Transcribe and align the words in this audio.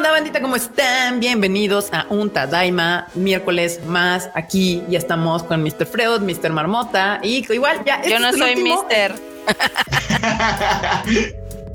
onda, 0.00 0.12
bandita? 0.12 0.40
¿Cómo 0.40 0.56
están? 0.56 1.20
Bienvenidos 1.20 1.90
a 1.92 2.06
un 2.08 2.30
Tadaima, 2.30 3.08
miércoles 3.14 3.84
más. 3.84 4.30
Aquí 4.32 4.82
ya 4.88 4.96
estamos 4.96 5.42
con 5.42 5.62
Mr. 5.62 5.84
Freud, 5.84 6.22
Mr. 6.22 6.50
Marmota 6.54 7.20
y 7.22 7.44
igual 7.52 7.84
ya. 7.84 8.00
Yo 8.08 8.18
no 8.18 8.32
soy 8.32 8.56
Mr. 8.56 9.12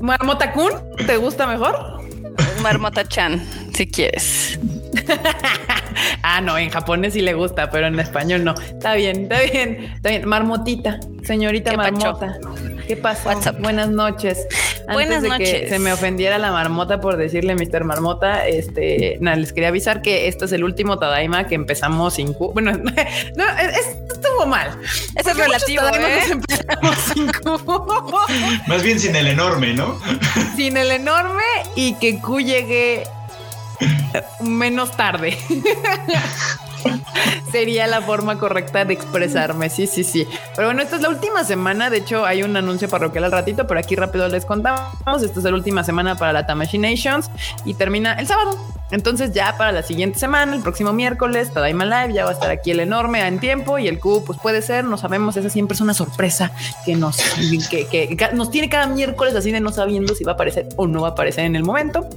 Marmota 0.00 0.52
Kun, 0.52 0.72
¿te 1.06 1.16
gusta 1.18 1.46
mejor? 1.46 2.02
Marmota 2.62 3.06
Chan, 3.06 3.46
si 3.72 3.86
quieres. 3.86 4.58
ah, 6.24 6.40
no, 6.40 6.58
en 6.58 6.70
japonés 6.70 7.12
sí 7.12 7.20
le 7.20 7.34
gusta, 7.34 7.70
pero 7.70 7.86
en 7.86 8.00
español 8.00 8.42
no. 8.42 8.54
Está 8.54 8.94
bien, 8.94 9.22
está 9.22 9.40
bien, 9.42 9.92
está 9.94 10.08
bien. 10.08 10.28
Marmotita, 10.28 10.98
señorita 11.22 11.76
Marmota. 11.76 12.40
¿Qué 12.86 12.96
pasa? 12.96 13.52
Buenas 13.58 13.88
noches. 13.88 14.46
Buenas 14.92 15.22
noches. 15.22 15.68
se 15.68 15.78
me 15.78 15.92
ofendiera 15.92 16.38
la 16.38 16.52
marmota 16.52 17.00
por 17.00 17.16
decirle 17.16 17.54
Mr. 17.56 17.84
Marmota, 17.84 18.46
este, 18.46 19.18
nada, 19.20 19.36
les 19.36 19.52
quería 19.52 19.68
avisar 19.68 20.02
que 20.02 20.28
este 20.28 20.44
es 20.44 20.52
el 20.52 20.62
último 20.62 20.98
Tadaima 20.98 21.48
que 21.48 21.56
empezamos 21.56 22.14
sin 22.14 22.32
Q. 22.32 22.52
Bueno, 22.52 22.72
no, 23.36 23.44
estuvo 24.12 24.46
mal. 24.46 24.78
Eso 25.16 25.30
es 25.30 25.36
relativo, 25.36 25.82
¿eh? 25.86 26.20
empezamos 26.30 26.96
sin 27.12 27.26
Más 28.68 28.82
bien 28.82 29.00
sin 29.00 29.16
el 29.16 29.26
enorme, 29.26 29.74
¿no? 29.74 30.00
Sin 30.56 30.76
el 30.76 30.90
enorme 30.90 31.42
y 31.74 31.94
que 31.94 32.18
Q 32.20 32.40
llegue 32.40 33.02
menos 34.40 34.96
tarde. 34.96 35.36
Sería 37.52 37.86
la 37.86 38.02
forma 38.02 38.38
correcta 38.38 38.84
de 38.84 38.94
expresarme. 38.94 39.70
Sí, 39.70 39.86
sí, 39.86 40.04
sí. 40.04 40.26
Pero 40.54 40.68
bueno, 40.68 40.82
esta 40.82 40.96
es 40.96 41.02
la 41.02 41.08
última 41.08 41.44
semana. 41.44 41.90
De 41.90 41.98
hecho, 41.98 42.24
hay 42.24 42.42
un 42.42 42.56
anuncio 42.56 42.88
parroquial 42.88 43.24
al 43.24 43.32
ratito, 43.32 43.66
pero 43.66 43.80
aquí 43.80 43.96
rápido 43.96 44.28
les 44.28 44.44
contamos. 44.44 45.22
Esta 45.22 45.38
es 45.38 45.44
la 45.44 45.54
última 45.54 45.84
semana 45.84 46.16
para 46.16 46.32
la 46.32 46.46
Tamashi 46.46 46.78
Nations 46.78 47.30
y 47.64 47.74
termina 47.74 48.14
el 48.14 48.26
sábado. 48.26 48.58
Entonces, 48.90 49.32
ya 49.32 49.56
para 49.58 49.72
la 49.72 49.82
siguiente 49.82 50.18
semana, 50.18 50.54
el 50.54 50.62
próximo 50.62 50.92
miércoles, 50.92 51.52
Tadaima 51.52 51.84
Live, 51.84 52.14
ya 52.14 52.24
va 52.24 52.30
a 52.30 52.34
estar 52.34 52.50
aquí 52.50 52.70
el 52.70 52.80
enorme 52.80 53.26
en 53.26 53.40
tiempo 53.40 53.78
y 53.78 53.88
el 53.88 53.98
Q, 53.98 54.22
pues 54.24 54.38
puede 54.38 54.62
ser, 54.62 54.84
no 54.84 54.96
sabemos. 54.96 55.36
Esa 55.36 55.50
siempre 55.50 55.74
es 55.74 55.80
una 55.80 55.94
sorpresa 55.94 56.52
que 56.84 56.94
nos, 56.94 57.16
que 57.16 58.16
nos 58.32 58.50
tiene 58.50 58.68
cada 58.68 58.86
miércoles 58.86 59.34
así 59.34 59.50
de 59.50 59.60
no 59.60 59.72
sabiendo 59.72 60.14
si 60.14 60.24
va 60.24 60.32
a 60.32 60.34
aparecer 60.34 60.68
o 60.76 60.86
no 60.86 61.02
va 61.02 61.08
a 61.08 61.10
aparecer 61.12 61.44
en 61.44 61.56
el 61.56 61.64
momento. 61.64 62.08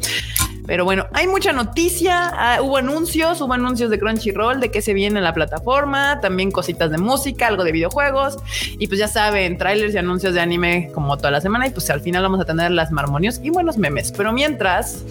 Pero 0.70 0.86
bueno, 0.86 1.08
hay 1.14 1.25
mucha 1.25 1.52
noticia. 1.52 2.31
Ah, 2.31 2.62
hubo 2.62 2.78
anuncios, 2.78 3.42
hubo 3.42 3.53
anuncios 3.53 3.89
de 3.89 3.98
Crunchyroll 3.98 4.59
de 4.59 4.70
que 4.70 4.84
se 4.84 4.94
viene 4.94 5.17
en 5.17 5.23
la 5.23 5.34
plataforma, 5.34 6.22
también 6.22 6.52
cositas 6.52 6.92
de 6.92 7.00
música, 7.00 7.48
algo 7.48 7.64
de 7.64 7.72
videojuegos. 7.72 8.38
Y 8.78 8.86
pues 8.86 9.00
ya 9.00 9.08
saben, 9.08 9.58
trailers 9.58 9.95
y 9.95 9.98
anuncios 9.98 10.36
de 10.36 10.42
anime 10.42 10.92
como 10.94 11.17
toda 11.17 11.31
la 11.31 11.42
semana. 11.42 11.66
Y 11.66 11.72
pues 11.72 11.89
al 11.89 12.02
final 12.02 12.22
vamos 12.22 12.39
a 12.39 12.45
tener 12.45 12.70
las 12.70 12.92
marmonios 12.92 13.42
y 13.42 13.50
buenos 13.50 13.80
memes. 13.80 14.14
Pero 14.16 14.31
mientras. 14.31 15.03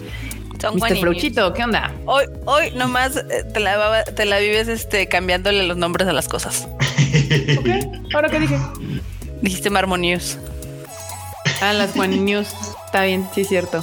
Son 0.61 0.77
Mr. 0.77 1.53
¿qué 1.53 1.63
onda? 1.63 1.93
Hoy, 2.05 2.23
hoy 2.45 2.71
nomás 2.71 3.17
eh, 3.17 3.43
te 3.53 3.59
la, 3.59 4.05
te 4.05 4.23
la 4.23 4.39
vives 4.39 4.69
este, 4.69 5.07
cambiándole 5.07 5.67
los 5.67 5.75
nombres 5.75 6.07
a 6.07 6.13
las 6.13 6.29
cosas. 6.29 6.69
ok, 7.59 8.13
¿ahora 8.15 8.29
qué 8.29 8.39
dije? 8.39 8.57
Dijiste 9.41 9.69
Marmonius. 9.69 10.37
Ah, 11.61 11.73
las 11.73 11.95
One 11.95 12.17
News. 12.17 12.49
Está 12.85 13.03
bien, 13.03 13.27
sí, 13.33 13.43
cierto. 13.43 13.81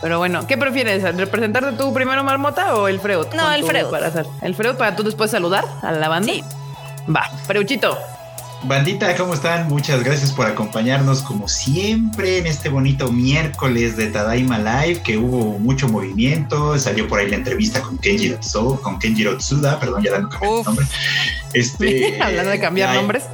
Pero 0.00 0.18
bueno, 0.18 0.46
¿qué 0.46 0.56
prefieres? 0.56 1.02
¿Representarte 1.02 1.72
tú 1.72 1.92
primero, 1.92 2.22
Marmota, 2.22 2.76
o 2.76 2.88
el 2.88 3.00
Freud? 3.00 3.26
No, 3.34 3.50
el 3.52 3.64
Freud. 3.64 3.86
Para 3.86 4.08
hacer? 4.08 4.26
¿El 4.42 4.54
Freud 4.54 4.76
para 4.76 4.94
tú 4.94 5.02
después 5.02 5.30
saludar 5.30 5.64
a 5.82 5.92
la 5.92 6.08
banda? 6.08 6.32
Sí. 6.32 6.44
Va, 7.12 7.28
Freuchito. 7.46 7.98
Bandita, 8.62 9.14
¿cómo 9.16 9.34
están? 9.34 9.68
Muchas 9.68 10.02
gracias 10.02 10.32
por 10.32 10.46
acompañarnos 10.46 11.22
como 11.22 11.46
siempre 11.46 12.38
en 12.38 12.46
este 12.46 12.68
bonito 12.68 13.12
miércoles 13.12 13.96
de 13.96 14.06
Tadaima 14.08 14.58
Live, 14.58 15.02
que 15.02 15.18
hubo 15.18 15.58
mucho 15.58 15.88
movimiento, 15.88 16.76
salió 16.78 17.06
por 17.06 17.20
ahí 17.20 17.28
la 17.28 17.36
entrevista 17.36 17.80
con 17.80 17.98
Kenji 17.98 18.30
Tsuda, 18.30 18.78
con 18.78 18.98
Kenji 18.98 19.24
Tsuda, 19.36 19.78
perdón, 19.78 20.02
ya 20.02 20.12
dando 20.12 20.30
cambiar 20.30 20.58
el 20.58 20.64
nombre. 20.64 20.86
Este, 21.52 22.18
Hablando 22.22 22.50
de 22.50 22.60
cambiar 22.60 22.94
nombres. 22.94 23.24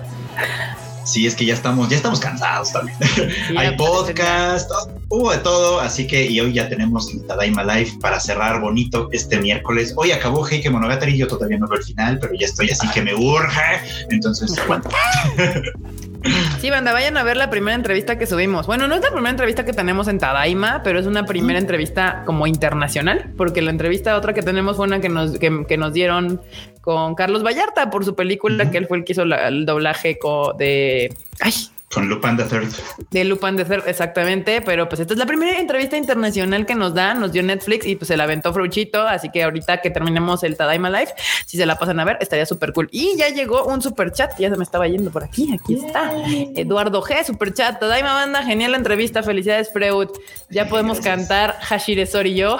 Sí, 1.04 1.26
es 1.26 1.34
que 1.34 1.44
ya 1.44 1.54
estamos, 1.54 1.88
ya 1.88 1.96
estamos 1.96 2.20
cansados 2.20 2.72
también. 2.72 2.96
Hay 3.56 3.76
podcast, 3.76 4.70
hubo 5.08 5.32
de 5.32 5.38
todo, 5.38 5.80
así 5.80 6.06
que 6.06 6.26
y 6.26 6.40
hoy 6.40 6.52
ya 6.52 6.68
tenemos 6.68 7.10
Tadaima 7.26 7.64
Live 7.64 7.98
para 8.00 8.20
cerrar 8.20 8.60
bonito 8.60 9.08
este 9.12 9.40
miércoles. 9.40 9.92
Hoy 9.96 10.12
acabó 10.12 10.46
Heike 10.46 10.70
Monogatari, 10.70 11.16
yo 11.16 11.26
todavía 11.26 11.58
no 11.58 11.68
veo 11.68 11.78
el 11.78 11.84
final, 11.84 12.18
pero 12.20 12.34
ya 12.34 12.46
estoy 12.46 12.70
así 12.70 12.88
que 12.90 13.02
me 13.02 13.14
urge, 13.14 13.80
entonces 14.10 14.56
aguanta. 14.58 14.90
Sí, 16.60 16.70
banda, 16.70 16.92
vayan 16.92 17.16
a 17.16 17.24
ver 17.24 17.36
la 17.36 17.50
primera 17.50 17.74
entrevista 17.74 18.16
que 18.18 18.26
subimos. 18.26 18.66
Bueno, 18.66 18.86
no 18.86 18.94
es 18.94 19.00
la 19.00 19.10
primera 19.10 19.30
entrevista 19.30 19.64
que 19.64 19.72
tenemos 19.72 20.08
en 20.08 20.18
Tadaima, 20.18 20.82
pero 20.84 20.98
es 20.98 21.06
una 21.06 21.24
primera 21.24 21.58
entrevista 21.58 22.22
como 22.24 22.46
internacional, 22.46 23.32
porque 23.36 23.62
la 23.62 23.70
entrevista 23.70 24.16
otra 24.16 24.32
que 24.32 24.42
tenemos 24.42 24.76
fue 24.76 24.86
una 24.86 25.00
que 25.00 25.08
nos, 25.08 25.38
que, 25.38 25.76
nos 25.76 25.92
dieron 25.92 26.40
con 26.80 27.14
Carlos 27.14 27.42
Vallarta 27.42 27.90
por 27.90 28.04
su 28.04 28.14
película, 28.14 28.70
que 28.70 28.78
él 28.78 28.86
fue 28.86 28.98
el 28.98 29.04
que 29.04 29.12
hizo 29.12 29.22
el 29.22 29.66
doblaje 29.66 30.18
de... 30.58 31.14
Ay, 31.40 31.52
con 31.92 32.08
Lupin 32.08 32.36
the 32.36 32.44
Third. 32.44 32.68
De 33.10 33.24
Lupin 33.24 33.56
the 33.56 33.64
Third, 33.64 33.86
exactamente. 33.86 34.62
Pero 34.62 34.88
pues 34.88 35.00
esta 35.00 35.12
es 35.12 35.18
la 35.18 35.26
primera 35.26 35.58
entrevista 35.58 35.96
internacional 35.96 36.64
que 36.64 36.74
nos 36.74 36.94
da, 36.94 37.14
nos 37.14 37.32
dio 37.32 37.42
Netflix 37.42 37.86
y 37.86 37.96
pues 37.96 38.08
se 38.08 38.16
la 38.16 38.24
aventó 38.24 38.52
Fruchito. 38.52 39.06
Así 39.06 39.30
que 39.30 39.42
ahorita 39.42 39.80
que 39.80 39.90
terminemos 39.90 40.42
el 40.42 40.56
Tadaima 40.56 40.90
Live, 40.90 41.12
si 41.46 41.56
se 41.58 41.66
la 41.66 41.76
pasan 41.76 42.00
a 42.00 42.04
ver, 42.04 42.18
estaría 42.20 42.46
súper 42.46 42.72
cool. 42.72 42.88
Y 42.90 43.16
ya 43.16 43.28
llegó 43.28 43.64
un 43.66 43.82
super 43.82 44.12
chat, 44.12 44.32
ya 44.38 44.50
se 44.50 44.56
me 44.56 44.64
estaba 44.64 44.88
yendo 44.88 45.10
por 45.10 45.24
aquí. 45.24 45.52
Aquí 45.54 45.74
está 45.74 46.12
Eduardo 46.54 47.02
G, 47.02 47.24
super 47.24 47.52
chat. 47.52 47.78
Tadaima 47.78 48.14
Banda, 48.14 48.42
genial 48.42 48.72
la 48.72 48.78
entrevista. 48.78 49.22
Felicidades, 49.22 49.72
Freud. 49.72 50.08
Ya 50.50 50.68
podemos 50.68 51.00
cantar 51.00 51.56
Hashire 51.60 52.08
y 52.24 52.34
yo. 52.34 52.56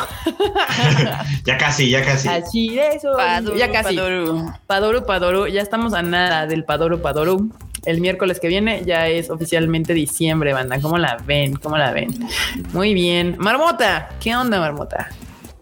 ya 1.44 1.56
casi, 1.56 1.90
ya 1.90 2.04
casi. 2.04 2.28
Hashire 2.28 2.98
ya 3.56 3.72
casi. 3.72 3.96
Padoru. 3.96 4.52
Padoru, 4.66 5.06
Padoru. 5.06 5.46
Ya 5.46 5.62
estamos 5.62 5.94
a 5.94 6.02
nada 6.02 6.46
del 6.46 6.64
Padoru, 6.64 7.00
Padoru 7.00 7.50
el 7.84 8.00
miércoles 8.00 8.40
que 8.40 8.48
viene 8.48 8.82
ya 8.84 9.08
es 9.08 9.30
oficialmente 9.30 9.94
diciembre, 9.94 10.52
banda. 10.52 10.80
¿Cómo 10.80 10.98
la 10.98 11.16
ven? 11.24 11.54
¿Cómo 11.56 11.76
la 11.78 11.92
ven? 11.92 12.10
Muy 12.72 12.94
bien. 12.94 13.36
Marmota, 13.38 14.10
¿qué 14.20 14.34
onda, 14.36 14.60
Marmota? 14.60 15.08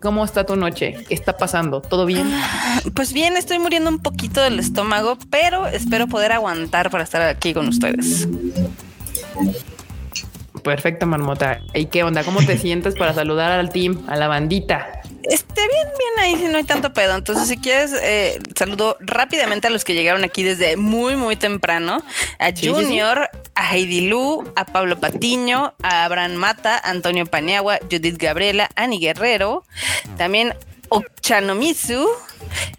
¿Cómo 0.00 0.25
está 0.25 0.44
tu 0.44 0.56
noche? 0.56 0.97
¿Qué 1.09 1.14
está 1.14 1.36
pasando? 1.36 1.82
¿Todo 1.82 2.06
bien? 2.06 2.30
Ah, 2.32 2.80
pues 2.94 3.12
bien, 3.12 3.36
estoy 3.36 3.59
muriendo 3.59 3.91
un 3.91 3.98
poquito 3.98 4.41
del 4.41 4.59
estómago, 4.59 5.19
pero 5.30 5.66
espero 5.66 6.06
poder 6.06 6.32
aguantar 6.32 6.91
para 6.91 7.04
estar 7.04 7.20
aquí 7.20 7.53
con 7.53 7.69
ustedes. 7.69 8.26
Perfecto, 10.64 11.06
Marmota. 11.06 11.60
¿Y 11.75 11.86
qué 11.86 12.03
onda? 12.03 12.25
¿Cómo 12.25 12.41
te 12.41 12.56
sientes 12.59 12.94
para 12.94 13.12
saludar 13.12 13.53
al 13.53 13.70
team, 13.70 14.03
a 14.09 14.16
la 14.16 14.28
bandita? 14.28 14.99
Esté 15.25 15.60
bien, 15.69 15.88
bien 15.98 16.19
ahí, 16.19 16.36
si 16.36 16.50
no 16.50 16.56
hay 16.56 16.64
tanto 16.64 16.92
pedo. 16.92 17.14
Entonces, 17.14 17.48
si 17.48 17.56
quieres, 17.56 17.92
eh, 18.03 18.41
saludo 18.56 18.97
rápidamente 19.00 19.66
a 19.66 19.70
los 19.70 19.84
que 19.84 19.94
llegaron 19.94 20.25
aquí 20.25 20.42
desde 20.42 20.76
muy, 20.76 21.16
muy 21.16 21.36
temprano. 21.36 22.03
A 22.38 22.50
Junior, 22.53 23.28
a 23.54 23.75
Heidi 23.75 24.09
Lu, 24.09 24.50
a 24.56 24.64
Pablo 24.64 24.98
Patiño, 24.98 25.75
a 25.82 26.04
Abraham 26.04 26.34
Mata, 26.34 26.78
Antonio 26.78 27.26
Paniagua, 27.26 27.78
Judith 27.91 28.16
Gabriela, 28.16 28.70
Ani 28.76 28.98
Guerrero, 28.98 29.64
también 30.16 30.54
Ochanomizu, 30.90 32.06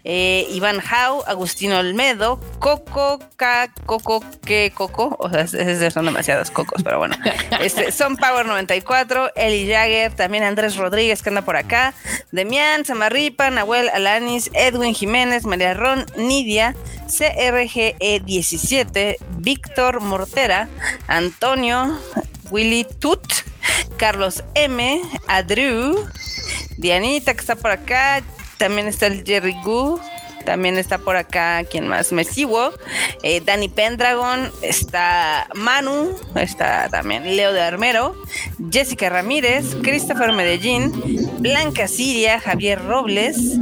eh, 0.04 0.46
Iván 0.50 0.80
Jau, 0.80 1.22
Agustino 1.26 1.78
Olmedo, 1.78 2.38
Coco, 2.58 3.18
K, 3.36 3.72
Coco, 3.86 4.22
que 4.44 4.70
Coco, 4.74 5.16
o 5.18 5.30
sea, 5.30 5.46
son 5.90 6.04
demasiados 6.04 6.50
cocos, 6.50 6.82
pero 6.82 6.98
bueno. 6.98 7.16
Este, 7.60 7.92
son 7.92 8.16
Power 8.16 8.44
94, 8.44 9.32
Eli 9.36 9.70
Jagger, 9.70 10.12
también 10.14 10.44
Andrés 10.44 10.76
Rodríguez 10.76 11.22
que 11.22 11.28
anda 11.28 11.42
por 11.42 11.56
acá, 11.56 11.94
Demian, 12.32 12.84
Samarripa, 12.84 13.50
Nahuel 13.50 13.88
Alanis, 13.88 14.50
Edwin 14.52 14.94
Jiménez, 14.94 15.44
María 15.44 15.74
Ron, 15.74 16.04
Nidia, 16.16 16.74
CRGE 17.06 18.22
17, 18.24 19.18
Víctor 19.38 20.00
Mortera, 20.00 20.68
Antonio, 21.06 21.98
Willy 22.52 22.86
Tut, 22.98 23.26
Carlos 23.96 24.44
M, 24.54 25.00
Adru, 25.26 26.06
Dianita 26.76 27.32
que 27.32 27.40
está 27.40 27.56
por 27.56 27.70
acá, 27.70 28.22
también 28.58 28.88
está 28.88 29.06
el 29.06 29.24
Jerry 29.24 29.56
Goo, 29.64 29.98
también 30.44 30.76
está 30.76 30.98
por 30.98 31.16
acá, 31.16 31.64
¿quién 31.64 31.88
más? 31.88 32.12
Mesiwo, 32.12 32.72
eh, 33.22 33.40
Danny 33.40 33.68
Pendragon, 33.68 34.52
está 34.60 35.48
Manu, 35.54 36.14
está 36.34 36.90
también 36.90 37.36
Leo 37.36 37.54
de 37.54 37.62
Armero, 37.62 38.14
Jessica 38.70 39.08
Ramírez, 39.08 39.74
Christopher 39.82 40.32
Medellín, 40.32 40.92
Blanca 41.38 41.88
Siria, 41.88 42.38
Javier 42.38 42.84
Robles, 42.84 43.58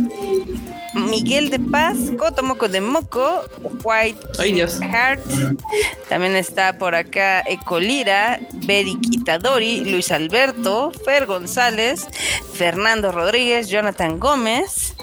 Miguel 0.94 1.50
de 1.50 1.58
Paz, 1.58 1.96
Cotomoco 2.18 2.68
de 2.68 2.80
Moco, 2.80 3.44
White 3.84 4.20
Heart. 4.82 5.20
También 6.08 6.36
está 6.36 6.78
por 6.78 6.94
acá 6.94 7.42
Ecolira, 7.46 8.40
Beri 8.52 8.98
Itadori, 9.10 9.84
Luis 9.84 10.10
Alberto, 10.10 10.92
Fer 11.04 11.26
González, 11.26 12.06
Fernando 12.54 13.12
Rodríguez, 13.12 13.68
Jonathan 13.68 14.18
Gómez 14.18 14.94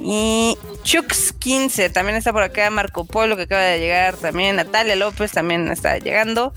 y 0.00 0.56
Chux 0.84 1.32
15. 1.32 1.90
También 1.90 2.16
está 2.16 2.32
por 2.32 2.42
acá 2.42 2.70
Marco 2.70 3.04
Polo 3.04 3.36
que 3.36 3.42
acaba 3.42 3.62
de 3.62 3.78
llegar. 3.78 4.16
También 4.16 4.56
Natalia 4.56 4.96
López 4.96 5.32
también 5.32 5.70
está 5.70 5.98
llegando. 5.98 6.52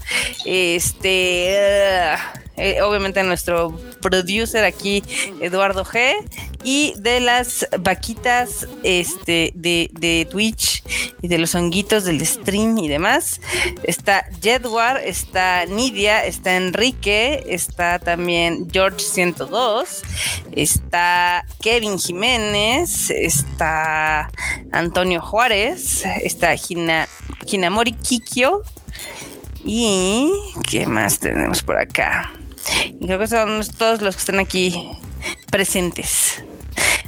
Este. 0.46 1.56
Eh, 2.58 2.82
obviamente 2.82 3.22
nuestro 3.24 3.78
producer 4.02 4.64
aquí, 4.64 5.04
Eduardo 5.42 5.84
G, 5.84 6.14
y 6.64 6.94
de 6.98 7.20
las 7.20 7.68
vaquitas 7.80 8.68
este, 8.84 9.52
de, 9.56 9.90
de 9.94 10.28
Twitch 10.30 10.84
y 11.22 11.28
de 11.28 11.38
los 11.38 11.54
honguitos 11.56 12.06
del 12.06 12.26
stream 12.26 12.78
y 12.78 12.88
demás. 12.88 13.42
Está 13.84 14.26
Jedward, 14.42 14.98
está 15.04 15.66
Nidia, 15.66 16.26
está 16.26 16.56
Enrique, 16.56 17.44
está 17.48 18.00
también 18.00 18.68
George 18.72 19.00
102, 19.00 20.02
está 20.54 21.46
Kevin 21.62 22.00
Jiménez, 22.00 23.10
está 23.10 24.32
Antonio 24.72 25.22
Juárez, 25.22 26.04
está 26.24 26.56
Gina, 26.56 27.08
Hinamori 27.46 27.94
Kikyo. 27.94 28.64
¿Y 29.64 30.32
qué 30.70 30.86
más 30.86 31.20
tenemos 31.20 31.64
por 31.64 31.78
acá? 31.78 32.32
Y 33.00 33.06
creo 33.06 33.20
que 33.20 33.28
son 33.28 33.62
todos 33.78 34.02
los 34.02 34.16
que 34.16 34.20
están 34.20 34.40
aquí 34.40 34.90
presentes. 35.52 36.44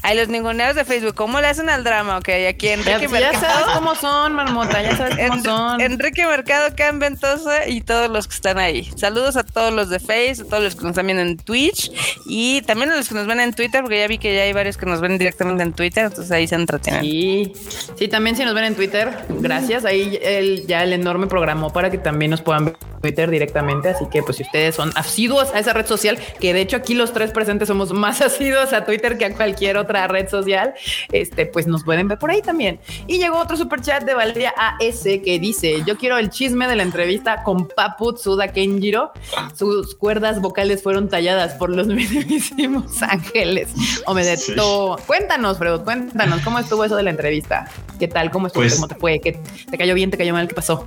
Ay, 0.03 0.15
los 0.15 0.29
ninguneos 0.29 0.75
de 0.75 0.85
Facebook, 0.85 1.15
¿cómo 1.15 1.41
le 1.41 1.47
hacen 1.47 1.69
al 1.69 1.83
drama? 1.83 2.17
Ok, 2.19 2.29
aquí 2.47 2.69
Enrique 2.69 3.09
Mercado. 3.09 3.33
Ya 3.33 3.39
sabes 3.39 3.65
cómo 3.73 3.95
son, 3.95 4.33
marmota, 4.33 4.81
ya 4.81 4.95
sabes 4.95 5.17
cómo 5.29 5.43
son. 5.43 5.81
Enrique 5.81 6.25
Mercado, 6.25 6.73
Can 6.77 6.99
Ventosa 6.99 7.67
y 7.67 7.81
todos 7.81 8.09
los 8.09 8.27
que 8.27 8.35
están 8.35 8.57
ahí. 8.57 8.89
Saludos 8.95 9.35
a 9.35 9.43
todos 9.43 9.73
los 9.73 9.89
de 9.89 9.99
Facebook, 9.99 10.47
a 10.47 10.49
todos 10.51 10.63
los 10.63 10.75
que 10.75 10.83
nos 10.83 10.91
están 10.91 11.07
viendo 11.07 11.23
en 11.23 11.35
Twitch 11.35 11.91
y 12.25 12.61
también 12.61 12.91
a 12.91 12.95
los 12.95 13.09
que 13.09 13.15
nos 13.15 13.27
ven 13.27 13.41
en 13.41 13.53
Twitter, 13.53 13.81
porque 13.81 13.99
ya 13.99 14.07
vi 14.07 14.17
que 14.17 14.33
ya 14.33 14.43
hay 14.43 14.53
varios 14.53 14.77
que 14.77 14.85
nos 14.85 15.01
ven 15.01 15.17
directamente 15.17 15.63
en 15.63 15.73
Twitter, 15.73 16.05
entonces 16.05 16.31
ahí 16.31 16.47
se 16.47 16.55
entretienen. 16.55 17.01
Sí, 17.01 17.51
sí, 17.97 18.07
también 18.07 18.37
si 18.37 18.45
nos 18.45 18.53
ven 18.53 18.65
en 18.65 18.75
Twitter, 18.75 19.25
gracias. 19.27 19.83
Ahí 19.83 20.17
el, 20.21 20.65
ya 20.67 20.83
el 20.83 20.93
enorme 20.93 21.27
programó 21.27 21.73
para 21.73 21.89
que 21.89 21.97
también 21.97 22.31
nos 22.31 22.41
puedan 22.41 22.65
ver 22.65 22.77
Twitter 23.07 23.31
directamente. 23.31 23.89
Así 23.89 24.05
que, 24.11 24.21
pues, 24.21 24.37
si 24.37 24.43
ustedes 24.43 24.75
son 24.75 24.91
asiduos 24.95 25.53
a 25.53 25.59
esa 25.59 25.71
red 25.71 25.85
social, 25.85 26.19
que 26.39 26.53
de 26.53 26.61
hecho 26.61 26.75
aquí 26.75 26.93
los 26.93 27.13
tres 27.13 27.31
presentes 27.31 27.69
somos 27.69 27.93
más 27.93 28.21
asiduos 28.29 28.73
a 28.73 28.83
Twitter 28.83 29.17
que 29.17 29.25
a 29.25 29.33
cualquier 29.33 29.77
otra 29.77 30.07
red 30.07 30.27
social, 30.29 30.73
este, 31.11 31.45
pues 31.45 31.67
nos 31.67 31.83
pueden 31.83 32.09
ver 32.09 32.19
por 32.19 32.31
ahí 32.31 32.41
también. 32.41 32.79
Y 33.07 33.17
llegó 33.17 33.37
otro 33.37 33.55
super 33.55 33.81
chat 33.81 34.03
de 34.03 34.13
Valeria 34.13 34.53
AS 34.57 35.03
que 35.03 35.39
dice: 35.39 35.83
Yo 35.85 35.97
quiero 35.97 36.17
el 36.17 36.29
chisme 36.29 36.67
de 36.67 36.75
la 36.75 36.83
entrevista 36.83 37.43
con 37.43 37.67
Papu 37.67 38.13
Tsuda 38.13 38.49
Kenjiro. 38.49 39.11
Sus 39.55 39.95
cuerdas 39.95 40.41
vocales 40.41 40.83
fueron 40.83 41.07
talladas 41.07 41.53
por 41.53 41.69
los 41.69 41.87
mismísimos 41.87 43.01
ángeles. 43.03 43.69
O 44.05 44.13
me 44.13 44.25
deto. 44.25 44.97
Cuéntanos, 45.07 45.57
Fredo, 45.57 45.83
cuéntanos 45.83 46.41
cómo 46.41 46.59
estuvo 46.59 46.83
eso 46.83 46.97
de 46.97 47.03
la 47.03 47.11
entrevista. 47.11 47.69
¿Qué 47.99 48.07
tal? 48.07 48.29
¿Cómo 48.31 48.47
estuvo? 48.47 48.61
Pues, 48.61 48.75
¿Cómo 48.75 48.87
te 48.87 48.95
fue? 48.95 49.19
¿Qué, 49.19 49.39
¿Te 49.69 49.77
cayó 49.77 49.95
bien? 49.95 50.11
¿Te 50.11 50.17
cayó 50.17 50.33
mal? 50.33 50.47
¿Qué 50.47 50.53
pasó? 50.53 50.85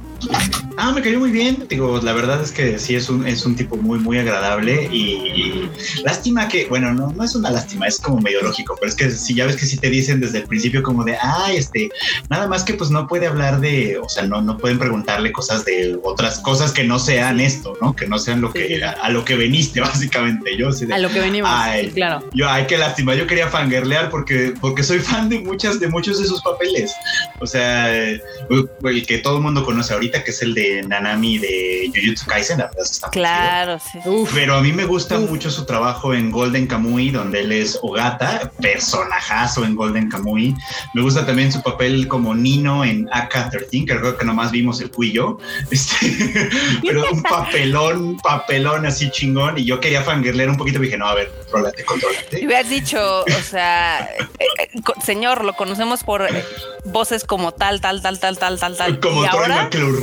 Ah, 0.77 0.93
me 0.93 1.03
cayó 1.03 1.19
muy 1.19 1.31
bien. 1.31 1.67
Digo, 1.69 2.01
la 2.01 2.10
verdad 2.13 2.43
es 2.43 2.53
que 2.53 2.79
sí 2.79 2.95
es 2.95 3.09
un, 3.09 3.27
es 3.27 3.45
un 3.45 3.57
tipo 3.57 3.77
muy, 3.77 3.99
muy 3.99 4.19
agradable 4.19 4.89
y, 4.93 5.69
lástima 6.05 6.49
que, 6.49 6.67
bueno, 6.67 6.93
no, 6.93 7.13
no 7.13 7.25
es 7.25 7.35
una 7.35 7.51
lástima, 7.51 7.87
es 7.87 7.99
como 7.99 8.21
medio 8.21 8.43
lógico, 8.43 8.77
pero 8.79 8.91
es 8.91 8.97
que 8.97 9.11
si 9.11 9.35
ya 9.35 9.47
ves 9.47 9.57
que 9.57 9.67
si 9.67 9.77
te 9.77 9.91
dicen 9.91 10.21
desde 10.21 10.39
el 10.39 10.45
principio 10.45 10.83
como 10.83 11.05
de, 11.05 11.17
ah, 11.21 11.51
este, 11.53 11.91
nada 12.29 12.47
más 12.47 12.65
que 12.65 12.75
pues 12.75 12.91
no 12.91 13.07
puede 13.07 13.27
hablar 13.27 13.61
de, 13.61 13.99
o 13.99 14.09
sea, 14.09 14.25
no, 14.25 14.41
no 14.41 14.57
pueden 14.57 14.79
preguntarle 14.79 15.33
cosas 15.33 15.65
de 15.65 15.99
otras 16.03 16.39
cosas 16.39 16.73
que 16.73 16.85
no 16.85 16.99
sean 16.99 17.41
esto, 17.41 17.77
¿no? 17.81 17.95
Que 17.95 18.07
no 18.07 18.19
sean 18.19 18.41
lo 18.41 18.53
que, 18.53 18.83
a, 18.83 19.11
lo 19.11 19.25
que 19.25 19.37
veniste, 19.37 19.81
básicamente. 19.81 20.57
Yo, 20.57 20.69
a 20.69 20.99
lo 20.99 21.11
que 21.11 21.21
venimos, 21.21 21.51
claro. 21.95 22.25
Yo, 22.33 22.49
ay, 22.49 22.67
qué 22.67 22.79
lástima, 22.79 23.15
yo 23.15 23.27
quería 23.27 23.49
fangirlear 23.49 24.11
porque, 24.11 24.55
porque 24.61 24.83
soy 24.83 24.99
fan 24.99 25.29
de 25.29 25.41
muchas, 25.41 25.81
de 25.81 25.89
muchos 25.89 26.21
de 26.21 26.27
sus 26.27 26.43
papeles. 26.43 26.93
O 27.41 27.47
sea, 27.47 27.93
el 27.95 29.07
que 29.07 29.19
todo 29.19 29.37
el 29.37 29.43
mundo 29.43 29.65
conoce 29.65 29.95
ahorita, 29.95 30.25
que 30.25 30.31
es 30.31 30.43
el 30.43 30.55
de 30.55 30.83
Nanami 30.83 31.39
de 31.39 31.90
Jujutsu 31.93 32.27
Kaisen, 32.27 32.59
la 32.59 32.67
verdad 32.67 32.83
es 32.83 32.89
que 32.89 32.95
está 32.95 33.11
Claro, 33.11 33.79
sí. 33.79 33.99
pero 34.35 34.55
a 34.55 34.61
mí 34.61 34.73
me 34.73 34.85
gusta 34.85 35.19
mucho 35.19 35.51
su 35.51 35.65
trabajo 35.65 36.15
en 36.15 36.31
Golden 36.31 36.67
Kamui, 36.67 37.11
donde 37.11 37.41
él 37.41 37.53
es 37.53 37.79
Ogata, 37.83 38.51
personajazo 38.61 39.65
en 39.65 39.75
Golden 39.75 40.09
Kamui. 40.09 40.55
Me 40.95 41.03
gusta 41.03 41.27
también 41.27 41.53
su 41.53 41.63
papel 41.63 42.09
como 42.09 42.35
Nino 42.35 42.85
en 42.85 43.09
AK-13, 43.09 43.87
que 43.87 43.97
creo 43.97 44.17
que 44.17 44.25
nomás 44.25 44.51
vimos 44.51 44.81
el 44.81 44.91
cuello. 44.91 45.39
Este, 45.71 46.51
pero 46.83 47.11
un 47.11 47.23
papelón, 47.23 48.19
papelón 48.19 48.85
así 48.85 49.11
chingón. 49.11 49.57
Y 49.59 49.65
yo 49.65 49.81
quería 49.81 50.03
fangirlear 50.03 50.49
un 50.49 50.57
poquito 50.57 50.79
y 50.79 50.87
dije, 50.87 50.99
no, 50.99 51.07
a 51.07 51.15
ver, 51.15 51.31
controlate, 51.45 51.85
controlate. 51.85 52.41
Y 52.41 52.47
hubieras 52.47 52.69
dicho, 52.69 53.23
o 53.23 53.43
sea, 53.43 54.01
eh, 54.39 54.47
eh, 54.59 54.81
señor, 55.05 55.45
lo 55.45 55.55
conocemos 55.55 56.05
por 56.05 56.23
eh, 56.23 56.45
voces 56.85 57.25
como 57.25 57.53
tal, 57.53 57.81
tal, 57.81 58.03
tal, 58.03 58.19
tal, 58.19 58.39
tal, 58.39 58.59
tal, 58.59 58.77
tal. 58.77 59.01
Como 59.01 59.25
Troy 59.29 59.49
McClure. 59.49 60.03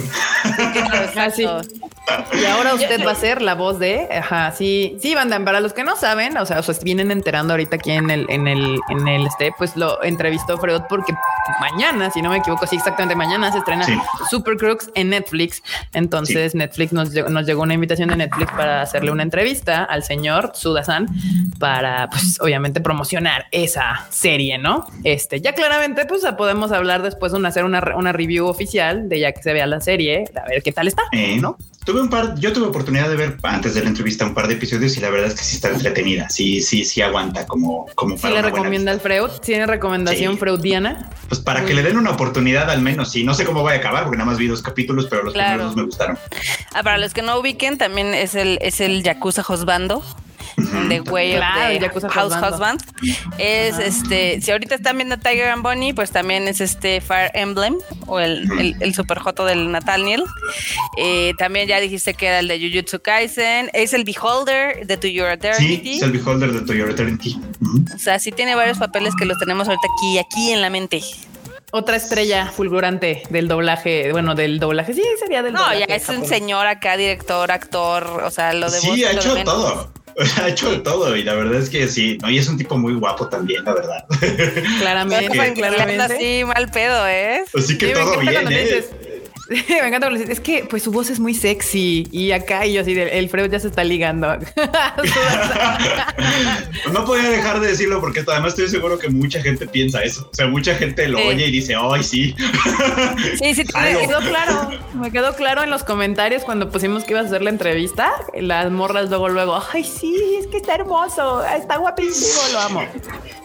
Y 2.40 2.46
ahora 2.46 2.74
usted 2.74 3.06
va 3.06 3.12
a 3.12 3.16
ser 3.16 3.42
la 3.42 3.56
voz 3.56 3.80
de, 3.80 4.08
ajá, 4.12 4.52
sí, 4.52 4.98
sí, 5.02 5.14
banda, 5.14 5.44
para 5.44 5.60
los 5.60 5.74
que 5.74 5.84
no 5.84 5.96
saben, 5.96 6.38
o 6.38 6.46
sea, 6.46 6.60
o 6.60 6.64
vienen 6.84 7.12
enterando 7.12 7.54
ahorita 7.54 7.76
aquí 7.76 7.92
en 7.92 8.10
el, 8.10 8.26
en 8.30 8.48
el, 8.48 8.80
en 8.90 9.08
el 9.08 9.28
este, 9.28 9.52
pues 9.58 9.76
lo 9.76 10.02
entrevistó 10.04 10.58
Freud 10.58 10.82
porque 10.88 11.14
mañana, 11.60 12.10
si 12.12 12.22
no 12.22 12.30
me 12.30 12.38
equivoco, 12.38 12.66
sí, 12.66 12.78
exactamente 12.78 13.16
mañana 13.16 13.52
se 13.52 13.60
estrena 13.60 13.86
Super 14.30 14.56
Crooks 14.56 14.90
en 14.96 15.10
Netflix. 15.10 15.62
Entonces 15.94 16.56
Netflix 16.56 16.94
nos, 16.94 17.14
nos 17.14 17.46
llegó 17.46 17.64
una 17.64 17.74
invitación 17.74 18.10
de 18.10 18.16
Netflix 18.16 18.52
para 18.52 18.82
hacerle 18.82 19.12
una 19.12 19.24
entrevista 19.24 19.84
al 19.84 20.04
señor 20.04 20.52
Sudasan 20.54 21.08
para, 21.60 22.10
pues, 22.10 22.40
obviamente 22.40 22.82
promocionar 22.82 23.48
esa 23.52 24.06
serie, 24.10 24.58
¿no? 24.58 24.86
Este, 25.04 25.42
ya 25.42 25.54
claramente, 25.54 26.06
pues 26.06 26.24
podemos 26.38 26.72
hablar 26.72 27.02
después 27.02 27.32
de 27.32 27.48
hacer 27.48 27.64
una, 27.64 27.82
una 27.96 28.12
review 28.14 28.48
oficial 28.48 29.10
de 29.10 29.20
ya 29.20 29.32
que 29.32 29.42
se 29.42 29.54
vea 29.54 29.68
la 29.68 29.82
serie, 29.82 30.26
a 30.36 30.48
ver 30.48 30.64
qué 30.64 30.72
tal 30.72 30.88
está, 30.88 31.04
eh, 31.12 31.38
¿no? 31.40 31.58
Tuve 31.88 32.02
un 32.02 32.10
par, 32.10 32.38
yo 32.38 32.52
tuve 32.52 32.68
oportunidad 32.68 33.08
de 33.10 33.16
ver 33.16 33.38
antes 33.44 33.74
de 33.74 33.82
la 33.82 33.88
entrevista 33.88 34.26
un 34.26 34.34
par 34.34 34.50
de 34.50 34.56
episodios 34.56 34.98
y 34.98 35.00
la 35.00 35.10
verdad 35.10 35.30
es 35.30 35.36
que 35.36 35.44
sí 35.46 35.56
está 35.56 35.70
entretenida. 35.70 36.28
Sí, 36.28 36.62
sí, 36.62 36.84
sí 36.84 37.02
aguanta 37.02 37.48
como, 37.48 37.86
como 37.96 38.18
para. 38.18 38.28
¿Sí 38.28 38.36
le 38.36 38.42
recomienda 38.42 38.92
el 38.92 39.00
Freud? 39.00 39.30
¿Tiene 39.42 39.66
recomendación 39.66 40.38
freudiana? 40.38 41.10
Pues 41.30 41.40
para 41.40 41.64
que 41.64 41.74
le 41.74 41.84
den 41.84 41.98
una 41.98 42.12
oportunidad 42.12 42.70
al 42.70 42.82
menos. 42.82 43.10
Sí, 43.10 43.24
no 43.24 43.34
sé 43.34 43.46
cómo 43.46 43.64
va 43.64 43.72
a 43.72 43.76
acabar 43.76 44.04
porque 44.04 44.18
nada 44.18 44.30
más 44.30 44.38
vi 44.38 44.48
dos 44.48 44.62
capítulos, 44.62 45.08
pero 45.10 45.24
los 45.24 45.34
primeros 45.34 45.78
me 45.78 45.84
gustaron. 45.84 46.20
Ah, 46.74 46.84
para 46.84 46.98
los 46.98 47.14
que 47.14 47.22
no 47.22 47.40
ubiquen, 47.40 47.78
también 47.78 48.14
es 48.14 48.36
el, 48.36 48.60
es 48.62 48.82
el 48.82 49.02
Yakuza 49.02 49.42
Josbando 49.42 50.04
The 50.58 51.02
Way 51.02 51.36
of 51.36 52.02
the 52.02 52.10
House 52.10 52.34
Husband. 52.34 52.82
Es 53.38 53.78
este, 53.78 54.42
si 54.42 54.52
ahorita 54.52 54.76
están 54.76 54.98
viendo 54.98 55.18
Tiger 55.18 55.50
and 55.50 55.62
Bunny, 55.62 55.94
pues 55.94 56.12
también 56.12 56.48
es 56.48 56.62
este 56.62 57.00
Fire 57.00 57.32
Emblem 57.36 57.76
o 58.08 58.20
el, 58.20 58.76
el, 58.80 58.96
super 58.96 59.20
joto 59.20 59.46
del 59.46 59.72
Nathaniel. 59.72 60.24
Eh, 60.98 61.34
también 61.38 61.68
ya 61.68 61.80
dijiste 61.80 62.16
que 62.16 62.28
era 62.28 62.40
el 62.40 62.48
de 62.48 62.60
Jujutsu 62.60 63.00
Kaisen. 63.02 63.70
Es 63.74 63.94
el 63.94 64.04
Beholder 64.04 64.88
de 64.88 64.98
To 64.98 65.08
Your 65.08 65.30
Eternity. 65.30 65.84
Sí, 65.84 65.98
es 65.98 66.02
el 66.02 66.12
Beholder 66.12 66.52
de 66.52 66.62
To 66.62 66.74
Your 66.74 66.90
Eternity. 66.90 67.40
O 67.94 68.00
sea, 68.00 68.18
sí 68.18 68.32
tiene 68.32 68.56
varios 68.56 68.80
papeles 68.80 69.14
que 69.16 69.26
los 69.26 69.38
tenemos 69.38 69.68
ahorita 69.68 69.88
aquí, 69.98 70.18
aquí 70.18 70.52
en 70.52 70.62
la 70.62 70.70
mente. 70.70 71.04
Otra 71.72 71.98
estrella 71.98 72.48
fulgurante 72.48 73.24
del 73.30 73.50
doblaje, 73.50 74.12
bueno, 74.14 74.36
del 74.36 74.58
doblaje, 74.58 74.94
sí, 74.94 75.04
sería 75.20 75.44
del 75.44 75.54
doblaje. 75.54 75.82
No, 75.82 75.86
ya 75.86 75.96
es 75.96 76.08
un 76.08 76.26
señor 76.26 76.66
acá, 76.66 76.96
director, 76.96 77.52
actor, 77.52 78.24
o 78.24 78.32
sea, 78.32 78.54
lo 78.54 78.72
de 78.72 78.80
Sí, 78.80 79.04
ha 79.04 79.12
hecho 79.12 79.36
todo. 79.44 79.92
ha 80.42 80.50
hecho 80.50 80.72
de 80.72 80.80
todo 80.80 81.16
y 81.16 81.24
la 81.24 81.36
verdad 81.36 81.62
es 81.62 81.70
que 81.70 81.88
sí, 81.88 82.18
¿no? 82.22 82.30
Y 82.30 82.40
es 82.40 82.48
un 82.48 82.58
tipo 82.58 82.78
muy 82.78 82.94
guapo 82.94 83.28
también, 83.28 83.64
la 83.64 83.74
verdad. 83.74 84.06
Claramente, 84.80 85.54
claramente. 85.54 86.18
Sí, 86.18 86.44
mal 86.44 86.70
pedo, 86.72 87.08
¿eh? 87.08 87.44
Así 87.54 87.78
que 87.78 87.94
todo 87.94 88.20
bien, 88.20 88.52
¿eh? 88.52 88.84
me 89.70 89.88
encanta 89.88 90.08
cuando 90.10 90.24
es 90.24 90.40
que 90.40 90.66
pues 90.70 90.84
su 90.84 90.92
voz 90.92 91.10
es 91.10 91.20
muy 91.20 91.34
sexy 91.34 92.08
y 92.12 92.32
acá 92.32 92.66
y 92.66 92.74
yo 92.74 92.82
así, 92.82 92.98
el 92.98 93.30
Freud 93.30 93.50
ya 93.52 93.60
se 93.60 93.68
está 93.68 93.84
ligando. 93.84 94.28
no 96.92 97.06
podía 97.06 97.30
dejar 97.30 97.60
de 97.60 97.68
decirlo 97.68 98.02
porque 98.02 98.24
además 98.28 98.50
estoy 98.50 98.68
seguro 98.70 98.98
que 99.00 99.10
mucha 99.10 99.42
gente 99.42 99.68
piensa 99.68 100.04
eso. 100.04 100.30
O 100.32 100.36
sea, 100.36 100.48
mucha 100.48 100.76
gente 100.76 101.08
lo 101.08 101.20
oye 101.20 101.48
y 101.48 101.52
dice, 101.52 101.76
ay, 101.80 102.04
sí. 102.04 102.36
sí, 103.40 103.56
sí, 103.56 103.64
me 103.76 103.98
quedó 104.08 104.20
claro. 104.20 104.70
Me 104.96 105.12
quedó 105.12 105.36
claro 105.36 105.64
en 105.64 105.70
los 105.70 105.84
comentarios 105.84 106.44
cuando 106.44 106.70
pusimos 106.70 107.04
que 107.04 107.14
ibas 107.14 107.26
a 107.26 107.28
hacer 107.28 107.42
la 107.42 107.50
entrevista. 107.50 108.12
Las 108.36 108.72
morras 108.72 109.10
luego, 109.10 109.30
luego, 109.30 109.64
ay, 109.74 109.84
sí, 109.84 110.38
es 110.40 110.48
que 110.48 110.58
está 110.58 110.76
hermoso, 110.76 111.46
está 111.46 111.78
guapísimo, 111.78 112.42
lo 112.52 112.60
amo. 112.60 112.82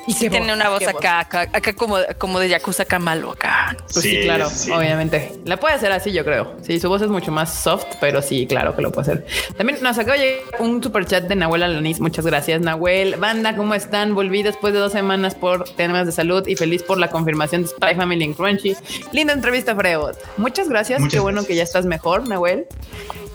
Y 0.06 0.14
sí 0.14 0.28
tiene 0.28 0.52
una 0.52 0.68
voz 0.68 0.86
acá, 0.86 1.20
acá, 1.20 1.72
como, 1.74 1.98
como 2.18 2.40
de 2.40 2.48
Yakuza 2.48 2.84
Kamalo 2.84 3.30
acá. 3.32 3.76
Pues 3.92 4.02
sí, 4.02 4.20
claro, 4.22 4.48
obviamente. 4.48 5.32
La 5.44 5.58
puede 5.58 5.74
hacer 5.74 5.91
así, 5.96 6.12
yo 6.12 6.24
creo. 6.24 6.56
Sí, 6.62 6.80
su 6.80 6.88
voz 6.88 7.02
es 7.02 7.08
mucho 7.08 7.30
más 7.32 7.54
soft, 7.54 7.86
pero 8.00 8.22
sí, 8.22 8.46
claro 8.46 8.74
que 8.74 8.82
lo 8.82 8.90
puede 8.90 9.12
hacer. 9.12 9.26
También 9.56 9.78
nos 9.82 9.98
acaba 9.98 10.16
de 10.16 10.24
llegar 10.24 10.60
un 10.60 10.82
super 10.82 11.06
chat 11.06 11.24
de 11.24 11.34
Nahuel 11.34 11.62
Alanis. 11.62 12.00
Muchas 12.00 12.26
gracias, 12.26 12.60
Nahuel. 12.60 13.16
Banda, 13.16 13.56
¿cómo 13.56 13.74
están? 13.74 14.14
Volví 14.14 14.42
después 14.42 14.72
de 14.72 14.80
dos 14.80 14.92
semanas 14.92 15.34
por 15.34 15.64
temas 15.64 16.06
de 16.06 16.12
salud 16.12 16.46
y 16.46 16.56
feliz 16.56 16.82
por 16.82 16.98
la 16.98 17.08
confirmación 17.08 17.62
de 17.62 17.68
Spy 17.68 17.94
Family 17.94 18.24
en 18.24 18.34
Crunchy. 18.34 18.76
Linda 19.12 19.32
entrevista, 19.32 19.74
Freud. 19.74 20.16
Muchas 20.36 20.68
gracias. 20.68 21.02
Qué 21.10 21.20
bueno 21.20 21.44
que 21.44 21.54
ya 21.54 21.62
estás 21.62 21.86
mejor, 21.86 22.28
Nahuel. 22.28 22.66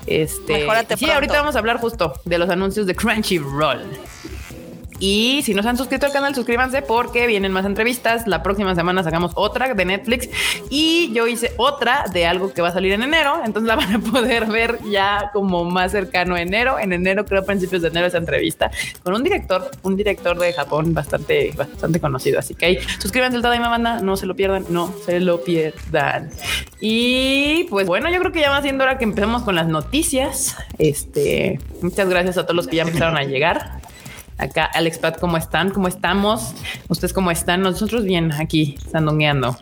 Este, 0.07 0.59
Mejórate 0.59 0.95
sí, 0.95 1.09
ahorita 1.09 1.33
vamos 1.33 1.55
a 1.55 1.59
hablar 1.59 1.79
justo 1.79 2.13
de 2.23 2.37
los 2.37 2.49
anuncios 2.49 2.87
de 2.87 2.95
Crunchyroll. 2.95 3.83
Y 4.99 5.41
si 5.43 5.53
no 5.53 5.63
se 5.63 5.69
han 5.69 5.77
suscrito 5.77 6.05
al 6.05 6.11
canal, 6.11 6.33
suscríbanse 6.33 6.81
porque 6.81 7.27
vienen 7.27 7.51
más 7.51 7.65
entrevistas. 7.65 8.27
La 8.27 8.43
próxima 8.43 8.73
semana 8.75 9.03
sacamos 9.03 9.31
otra 9.35 9.73
de 9.73 9.85
Netflix 9.85 10.29
y 10.69 11.11
yo 11.13 11.27
hice 11.27 11.51
otra 11.57 12.05
de 12.11 12.25
algo 12.25 12.53
que 12.53 12.61
va 12.61 12.69
a 12.69 12.73
salir 12.73 12.91
en 12.93 13.03
enero. 13.03 13.41
Entonces 13.45 13.67
la 13.67 13.75
van 13.75 13.93
a 13.95 13.99
poder 13.99 14.45
ver 14.45 14.79
ya 14.89 15.29
como 15.33 15.65
más 15.65 15.91
cercano 15.91 16.35
a 16.35 16.41
enero. 16.41 16.79
En 16.79 16.93
enero, 16.93 17.25
creo, 17.25 17.45
principios 17.45 17.81
de 17.81 17.89
enero, 17.89 18.07
esa 18.07 18.17
entrevista 18.17 18.71
con 19.03 19.13
un 19.13 19.23
director, 19.23 19.69
un 19.83 19.95
director 19.95 20.37
de 20.39 20.53
Japón 20.53 20.93
bastante, 20.93 21.53
bastante 21.55 21.99
conocido. 21.99 22.39
Así 22.39 22.55
que 22.55 22.79
suscríbanse 22.99 23.37
al 23.37 23.43
Tadaima 23.43 23.69
Banda, 23.69 24.01
no 24.01 24.17
se 24.17 24.25
lo 24.25 24.35
pierdan, 24.35 24.65
no 24.69 24.93
se 25.05 25.19
lo 25.19 25.43
pierdan. 25.43 26.29
Y 26.79 27.65
pues 27.69 27.87
bueno, 27.87 28.09
yo 28.09 28.19
creo 28.19 28.31
que 28.31 28.41
ya 28.41 28.49
va 28.49 28.61
siendo 28.61 28.83
hora 28.83 28.97
que 28.97 29.03
empecemos 29.03 29.43
con 29.43 29.55
las 29.55 29.67
noticias. 29.67 30.55
Este, 30.77 31.59
muchas 31.81 32.09
gracias 32.09 32.37
a 32.37 32.43
todos 32.43 32.55
los 32.55 32.67
que 32.67 32.77
ya 32.77 32.83
empezaron 32.83 33.17
a 33.17 33.23
llegar. 33.23 33.79
Acá, 34.37 34.65
Alex 34.65 34.99
Pat, 34.99 35.19
¿cómo 35.19 35.37
están? 35.37 35.71
¿Cómo 35.71 35.87
estamos? 35.87 36.53
¿Ustedes 36.89 37.11
cómo 37.11 37.31
están? 37.31 37.61
Nosotros 37.61 38.03
bien 38.03 38.31
aquí, 38.31 38.77
sandongueando. 38.91 39.57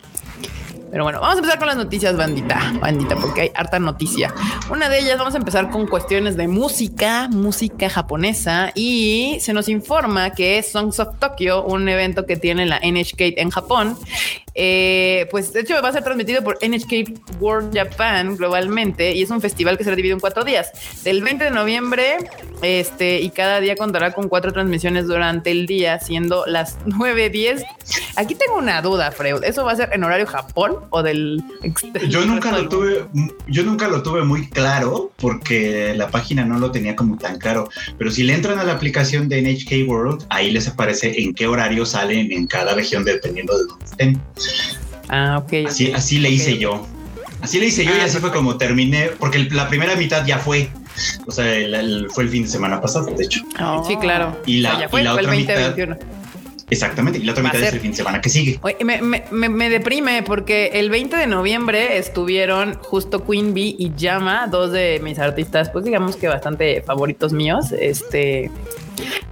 Pero 0.92 1.04
bueno, 1.04 1.20
vamos 1.20 1.36
a 1.36 1.40
empezar 1.40 1.60
con 1.60 1.68
las 1.68 1.78
noticias, 1.78 2.16
bandita, 2.16 2.74
bandita, 2.80 3.16
porque 3.16 3.42
hay 3.42 3.52
harta 3.54 3.80
noticia. 3.80 4.34
Una 4.70 4.88
de 4.88 5.00
ellas, 5.00 5.18
vamos 5.18 5.34
a 5.34 5.38
empezar 5.38 5.70
con 5.70 5.88
cuestiones 5.88 6.38
de 6.38 6.48
música, 6.48 7.28
música 7.30 7.90
japonesa, 7.90 8.72
y 8.76 9.38
se 9.42 9.54
nos 9.54 9.68
informa 9.68 10.32
que 10.32 10.62
Songs 10.64 11.00
of 11.00 11.20
Tokyo, 11.20 11.64
un 11.66 11.90
evento 11.90 12.26
que 12.26 12.38
tiene 12.38 12.66
la 12.66 12.80
NHK 12.80 13.38
en 13.38 13.50
Japón, 13.50 13.98
eh, 14.58 15.28
pues 15.32 15.52
de 15.52 15.60
hecho 15.60 15.82
va 15.82 15.90
a 15.90 15.94
ser 15.94 16.04
transmitido 16.04 16.42
por 16.42 16.58
NHK 16.66 17.42
World 17.42 17.78
Japan 17.78 18.38
globalmente 18.38 19.14
y 19.14 19.22
es 19.22 19.30
un 19.30 19.42
festival 19.42 19.78
que 19.78 19.84
se 19.84 19.94
divide 19.96 20.14
en 20.14 20.20
cuatro 20.22 20.46
días. 20.46 20.72
Del 21.04 21.22
20 21.22 21.44
de 21.44 21.52
noviembre, 21.52 22.18
este, 22.62 23.20
y 23.20 23.30
cada 23.32 23.60
día 23.60 23.76
contará 23.76 24.14
con 24.14 24.30
cuatro 24.30 24.54
transmisiones 24.54 25.08
durante 25.08 25.52
el 25.52 25.66
día, 25.66 26.00
siendo 26.00 26.46
las 26.46 26.80
9.10. 26.86 27.64
Aquí 28.16 28.36
tengo 28.36 28.58
una 28.58 28.82
duda, 28.82 29.12
Freud. 29.12 29.44
¿Eso 29.44 29.66
va 29.66 29.74
a 29.74 29.76
ser 29.76 29.90
en 29.92 30.04
horario 30.04 30.26
Japón 30.26 30.78
o 30.90 31.04
del 31.04 31.44
Yo 32.08 32.26
nunca 32.26 32.52
lo 32.52 32.70
tuve, 32.70 33.06
yo 33.48 33.64
nunca 33.64 33.90
lo 33.90 34.04
tuve 34.04 34.24
muy 34.24 34.50
claro 34.50 35.12
porque 35.18 35.94
la 35.96 36.08
página 36.08 36.46
no 36.46 36.60
lo 36.60 36.72
tenía 36.72 36.96
como 36.96 37.18
tan 37.18 37.40
claro. 37.40 37.70
Pero 37.98 38.10
si 38.10 38.24
le 38.24 38.34
entran 38.34 38.58
a 38.60 38.64
la 38.64 38.74
aplicación 38.74 39.28
de 39.28 39.42
NHK 39.42 39.90
World, 39.90 40.26
ahí 40.30 40.52
les 40.52 40.68
aparece 40.68 41.22
en 41.22 41.34
qué 41.34 41.46
horario 41.48 41.86
salen 41.86 42.32
en 42.32 42.48
cada 42.48 42.74
región 42.74 43.04
dependiendo 43.04 43.58
de 43.58 43.66
dónde 43.66 43.86
estén. 43.86 44.22
Ah, 45.10 45.42
ok. 45.44 45.68
Así, 45.68 45.92
así 45.92 46.20
le 46.20 46.30
hice 46.30 46.58
yo. 46.58 46.86
Así 47.42 47.60
le 47.60 47.68
hice 47.68 47.86
yo 47.86 47.92
y 47.96 48.00
ah, 48.00 48.06
así 48.06 48.18
fue 48.18 48.32
como 48.32 48.58
terminé, 48.58 49.10
porque 49.20 49.40
la 49.52 49.68
primera 49.70 49.96
mitad 49.96 50.26
ya 50.26 50.40
fue. 50.40 50.70
O 51.28 51.32
sea, 51.32 51.46
fue 52.10 52.24
el 52.24 52.30
fin 52.30 52.44
de 52.44 52.50
semana 52.50 52.82
pasado, 52.82 53.06
de 53.06 53.24
hecho. 53.24 53.42
sí, 53.86 53.98
claro. 53.98 54.40
Y 54.46 54.60
la, 54.60 54.88
fue, 54.90 55.02
y 55.02 55.04
la 55.04 55.14
otra 55.14 55.24
el 55.24 55.30
20, 55.30 55.98
Exactamente, 56.70 57.20
y 57.20 57.24
la 57.24 57.34
otra 57.34 57.44
mitad 57.44 57.62
es 57.62 57.74
el 57.74 57.80
fin 57.80 57.92
de 57.92 57.98
semana 57.98 58.22
que 58.22 58.30
sigue. 58.30 58.60
me, 58.84 59.02
me, 59.02 59.50
me, 59.50 59.70
deprime 59.70 60.24
porque 60.24 60.72
el 60.74 60.90
20 60.90 61.16
de 61.16 61.28
noviembre 61.28 61.98
estuvieron 61.98 62.76
justo 62.82 63.24
Queen 63.24 63.54
Bee 63.54 63.76
y 63.78 63.94
Yama, 63.96 64.48
dos 64.48 64.72
de 64.72 65.00
mis 65.04 65.20
artistas, 65.20 65.70
pues 65.70 65.86
digamos 65.86 66.16
que 66.16 66.28
bastante 66.28 66.82
favoritos 66.82 67.34
míos. 67.34 67.72
Este 67.72 68.50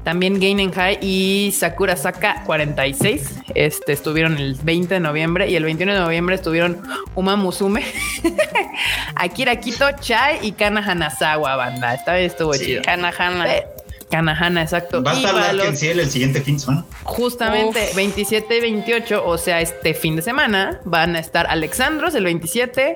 también 0.03 0.39
Gain 0.39 0.71
High 0.71 0.99
y 1.01 1.51
Sakura 1.57 1.95
Saka 1.95 2.43
46 2.45 3.42
este, 3.55 3.93
estuvieron 3.93 4.37
el 4.37 4.55
20 4.55 4.93
de 4.93 4.99
noviembre 4.99 5.49
y 5.49 5.55
el 5.55 5.63
21 5.63 5.93
de 5.93 5.99
noviembre 5.99 6.35
estuvieron 6.35 6.81
Uma 7.15 7.35
Musume, 7.35 7.83
Akira 9.15 9.55
Kito, 9.57 9.85
Chai 9.99 10.39
y 10.41 10.51
Kana 10.53 10.81
Hanazawa, 10.81 11.55
banda. 11.55 11.93
Esta 11.93 12.13
vez 12.13 12.31
estuvo 12.31 12.55
chido. 12.55 12.81
Kanahana. 12.83 13.55
Eh, 13.55 13.67
Kanahana, 14.13 14.61
exacto. 14.61 15.01
Va 15.01 15.09
a 15.09 15.15
estar 15.15 15.33
la 15.55 15.63
en 15.63 15.99
el 15.99 16.07
siguiente 16.07 16.39
fin 16.41 16.53
de 16.53 16.59
semana. 16.59 16.85
Justamente 17.01 17.89
27 17.95 18.57
y 18.57 18.61
28, 18.61 19.25
o 19.25 19.39
sea, 19.39 19.59
este 19.59 19.95
fin 19.95 20.15
de 20.15 20.21
semana 20.21 20.79
van 20.85 21.15
a 21.15 21.19
estar 21.19 21.47
Alexandros 21.47 22.13
el 22.13 22.25
27, 22.25 22.95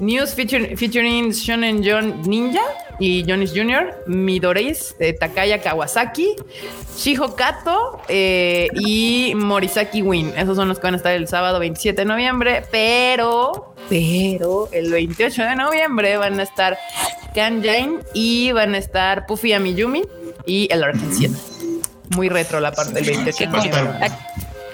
News 0.00 0.34
featuring 0.34 1.30
Shonen 1.30 1.82
John 1.82 2.20
Ninja 2.28 2.60
y 2.98 3.24
Jonis 3.26 3.52
Jr., 3.54 4.04
Midoreis, 4.06 4.94
de 4.98 5.14
Takaya 5.14 5.62
Kawasaki, 5.62 6.36
Shiho 6.94 7.34
Kato 7.34 8.02
eh, 8.08 8.68
y 8.74 9.32
Morisaki 9.36 10.02
Win. 10.02 10.34
Esos 10.36 10.56
son 10.56 10.68
los 10.68 10.78
que 10.78 10.88
van 10.88 10.94
a 10.94 10.96
estar 10.98 11.14
el 11.14 11.26
sábado 11.26 11.58
27 11.58 12.02
de 12.02 12.04
noviembre, 12.04 12.64
pero, 12.70 13.74
pero 13.88 14.68
el 14.72 14.92
28 14.92 15.42
de 15.42 15.56
noviembre 15.56 16.18
van 16.18 16.38
a 16.38 16.42
estar 16.42 16.76
Kan 17.34 17.62
y 18.12 18.52
van 18.52 18.74
a 18.74 18.78
estar 18.78 19.24
Puffy 19.26 19.52
Amiyumi 19.52 20.02
y 20.50 20.66
el 20.72 20.82
Argentino. 20.82 21.38
Muy 22.16 22.28
retro 22.28 22.58
la 22.58 22.72
parte 22.72 22.94
del 22.94 23.04
28 23.04 23.38
de 23.38 23.46
noviembre. 23.46 24.10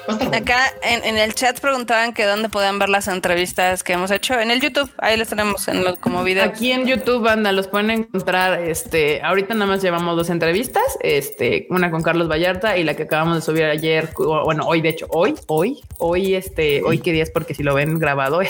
Acá 0.08 0.72
en, 0.82 1.16
el 1.16 1.34
chat 1.34 1.58
preguntaban 1.60 2.12
que 2.12 2.24
dónde 2.24 2.48
podían 2.48 2.78
ver 2.78 2.88
las 2.88 3.08
entrevistas 3.08 3.82
que 3.82 3.94
hemos 3.94 4.10
hecho. 4.10 4.38
En 4.38 4.50
el 4.50 4.60
YouTube, 4.60 4.90
ahí 4.98 5.16
les 5.16 5.28
tenemos 5.28 5.66
en 5.68 5.82
como 5.96 6.22
video. 6.22 6.44
Aquí 6.44 6.70
en 6.70 6.86
YouTube, 6.86 7.22
banda, 7.22 7.50
los 7.52 7.66
pueden 7.66 7.90
encontrar. 7.90 8.60
Este, 8.60 9.20
ahorita 9.22 9.54
nada 9.54 9.66
más 9.66 9.82
llevamos 9.82 10.16
dos 10.16 10.30
entrevistas, 10.30 10.84
este, 11.00 11.66
una 11.70 11.90
con 11.90 12.02
Carlos 12.02 12.28
Vallarta 12.28 12.76
y 12.76 12.84
la 12.84 12.94
que 12.94 13.04
acabamos 13.04 13.36
de 13.36 13.42
subir 13.42 13.64
ayer. 13.64 14.10
Bueno, 14.16 14.66
hoy, 14.66 14.80
de 14.80 14.90
hecho, 14.90 15.06
hoy, 15.10 15.34
hoy, 15.48 15.80
hoy, 15.98 16.34
este, 16.34 16.82
hoy 16.84 16.98
qué 16.98 17.12
día 17.12 17.24
es 17.24 17.30
porque 17.30 17.54
si 17.54 17.62
lo 17.62 17.74
ven 17.74 17.98
grabado, 17.98 18.40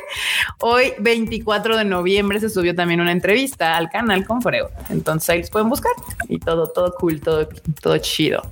hoy 0.60 0.92
24 0.98 1.76
de 1.76 1.84
noviembre 1.84 2.40
se 2.40 2.48
subió 2.48 2.74
también 2.74 3.00
una 3.00 3.12
entrevista 3.12 3.76
al 3.76 3.90
canal 3.90 4.26
con 4.26 4.42
Freo. 4.42 4.70
Entonces 4.90 5.30
ahí 5.30 5.40
los 5.40 5.50
pueden 5.50 5.68
buscar 5.68 5.92
y 6.28 6.38
todo, 6.38 6.68
todo 6.68 6.94
cool, 6.98 7.20
todo, 7.20 7.48
todo 7.80 7.98
chido. 7.98 8.42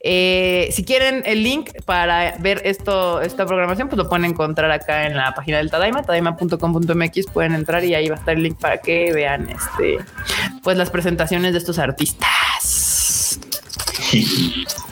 Eh, 0.00 0.68
si 0.70 0.84
quieren 0.84 1.22
el 1.24 1.42
link 1.42 1.70
para 1.84 1.95
para 1.96 2.36
ver 2.40 2.60
esto, 2.66 3.22
esta 3.22 3.46
programación, 3.46 3.88
pues 3.88 3.96
lo 3.96 4.06
pueden 4.06 4.26
encontrar 4.26 4.70
acá 4.70 5.06
en 5.06 5.16
la 5.16 5.34
página 5.34 5.56
del 5.56 5.70
Tadaima, 5.70 6.02
tadaima.com.mx. 6.02 7.26
Pueden 7.32 7.54
entrar 7.54 7.82
y 7.84 7.94
ahí 7.94 8.10
va 8.10 8.16
a 8.16 8.18
estar 8.18 8.36
el 8.36 8.42
link 8.42 8.58
para 8.58 8.76
que 8.82 9.14
vean 9.14 9.48
este, 9.48 9.96
pues 10.62 10.76
las 10.76 10.90
presentaciones 10.90 11.52
de 11.52 11.58
estos 11.58 11.78
artistas. 11.78 13.40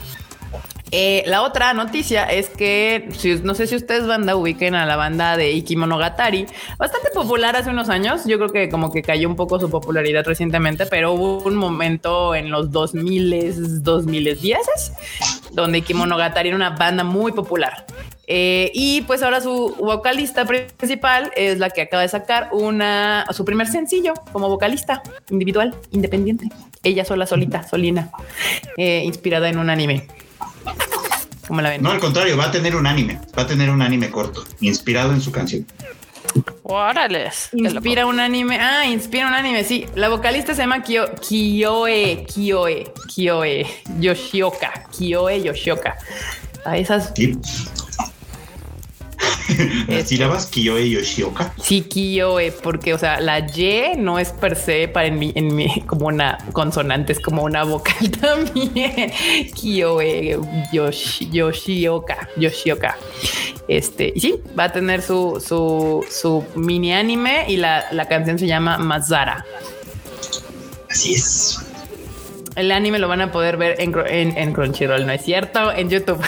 Eh, 0.97 1.23
la 1.27 1.41
otra 1.41 1.73
noticia 1.73 2.23
es 2.23 2.47
que 2.47 3.09
si, 3.17 3.35
no 3.43 3.53
sé 3.53 3.67
si 3.67 3.75
ustedes 3.75 4.07
banda 4.07 4.37
ubiquen 4.37 4.75
a 4.75 4.85
la 4.85 4.95
banda 4.95 5.35
de 5.35 5.51
Ikimonogatari, 5.51 6.45
bastante 6.77 7.09
popular 7.13 7.53
hace 7.57 7.69
unos 7.69 7.89
años. 7.89 8.21
Yo 8.25 8.37
creo 8.37 8.53
que 8.53 8.69
como 8.69 8.93
que 8.93 9.01
cayó 9.01 9.27
un 9.27 9.35
poco 9.35 9.59
su 9.59 9.69
popularidad 9.69 10.23
recientemente, 10.25 10.85
pero 10.85 11.11
hubo 11.11 11.43
un 11.43 11.57
momento 11.57 12.33
en 12.33 12.49
los 12.49 12.71
2000, 12.71 13.83
2010 13.83 14.93
donde 15.51 15.79
Ikimonogatari 15.79 16.47
era 16.47 16.55
una 16.55 16.69
banda 16.69 17.03
muy 17.03 17.33
popular. 17.33 17.85
Eh, 18.25 18.71
y 18.73 19.01
pues 19.01 19.21
ahora 19.21 19.41
su 19.41 19.75
vocalista 19.77 20.45
principal 20.45 21.29
es 21.35 21.59
la 21.59 21.71
que 21.71 21.81
acaba 21.81 22.03
de 22.03 22.07
sacar 22.07 22.51
una 22.53 23.25
su 23.31 23.43
primer 23.43 23.67
sencillo 23.67 24.13
como 24.31 24.47
vocalista 24.47 25.03
individual, 25.29 25.75
independiente. 25.91 26.47
Ella 26.83 27.03
sola, 27.03 27.25
solita, 27.25 27.67
solina, 27.67 28.11
eh, 28.77 29.01
inspirada 29.03 29.49
en 29.49 29.57
un 29.57 29.69
anime. 29.69 30.07
¿Cómo 31.47 31.61
la 31.61 31.69
ven? 31.69 31.81
No, 31.81 31.91
al 31.91 31.99
contrario, 31.99 32.37
va 32.37 32.45
a 32.45 32.51
tener 32.51 32.75
un 32.75 32.87
anime. 32.87 33.19
Va 33.37 33.43
a 33.43 33.47
tener 33.47 33.69
un 33.69 33.81
anime 33.81 34.09
corto, 34.09 34.43
inspirado 34.61 35.13
en 35.13 35.21
su 35.21 35.31
canción. 35.31 35.65
Órale. 36.63 37.31
Inspira 37.53 38.05
un 38.05 38.19
anime. 38.19 38.59
Ah, 38.59 38.85
inspira 38.85 39.27
un 39.27 39.33
anime. 39.33 39.63
Sí, 39.63 39.85
la 39.95 40.09
vocalista 40.09 40.53
se 40.55 40.63
llama 40.63 40.81
Kyo, 40.81 41.05
Kyoe, 41.21 42.25
Kyoe, 42.25 42.91
Kyoe, 43.07 43.67
Yoshioka, 43.99 44.87
Kyoe 44.97 45.43
Yoshioka. 45.43 45.95
A 46.65 46.77
esas. 46.77 47.13
Las 49.87 50.07
sílabas 50.07 50.47
Kiyoe 50.47 50.83
y 50.83 50.91
Yoshioka. 50.91 51.53
Sí, 51.61 51.81
Kiyoe, 51.81 52.51
porque, 52.51 52.93
o 52.93 52.97
sea, 52.97 53.19
la 53.19 53.45
Y 53.55 53.95
no 53.97 54.19
es 54.19 54.29
per 54.29 54.55
se 54.55 54.87
para 54.87 55.07
en 55.07 55.19
mi, 55.19 55.31
en 55.35 55.55
mi, 55.55 55.81
como 55.81 56.07
una 56.07 56.37
consonante, 56.53 57.13
es 57.13 57.19
como 57.19 57.43
una 57.43 57.63
vocal 57.63 58.11
también. 58.21 59.11
Kiyoe, 59.53 60.39
Yoshioka, 60.71 62.29
Yoshioka. 62.37 62.97
Este, 63.67 64.13
y 64.15 64.19
sí, 64.19 64.35
va 64.57 64.65
a 64.65 64.71
tener 64.71 65.01
su, 65.01 65.43
su, 65.45 66.05
su 66.09 66.43
mini 66.55 66.93
anime 66.93 67.45
y 67.47 67.57
la, 67.57 67.85
la 67.91 68.07
canción 68.07 68.37
se 68.37 68.47
llama 68.47 68.77
Mazara. 68.77 69.45
Así 70.89 71.13
es. 71.13 71.64
El 72.55 72.71
anime 72.71 72.99
lo 72.99 73.07
van 73.07 73.21
a 73.21 73.31
poder 73.31 73.57
ver 73.57 73.75
en, 73.79 73.93
en, 74.37 74.53
Crunchyroll, 74.53 75.05
¿no 75.05 75.11
es 75.11 75.21
cierto? 75.23 75.71
En 75.73 75.89
YouTube. 75.89 76.23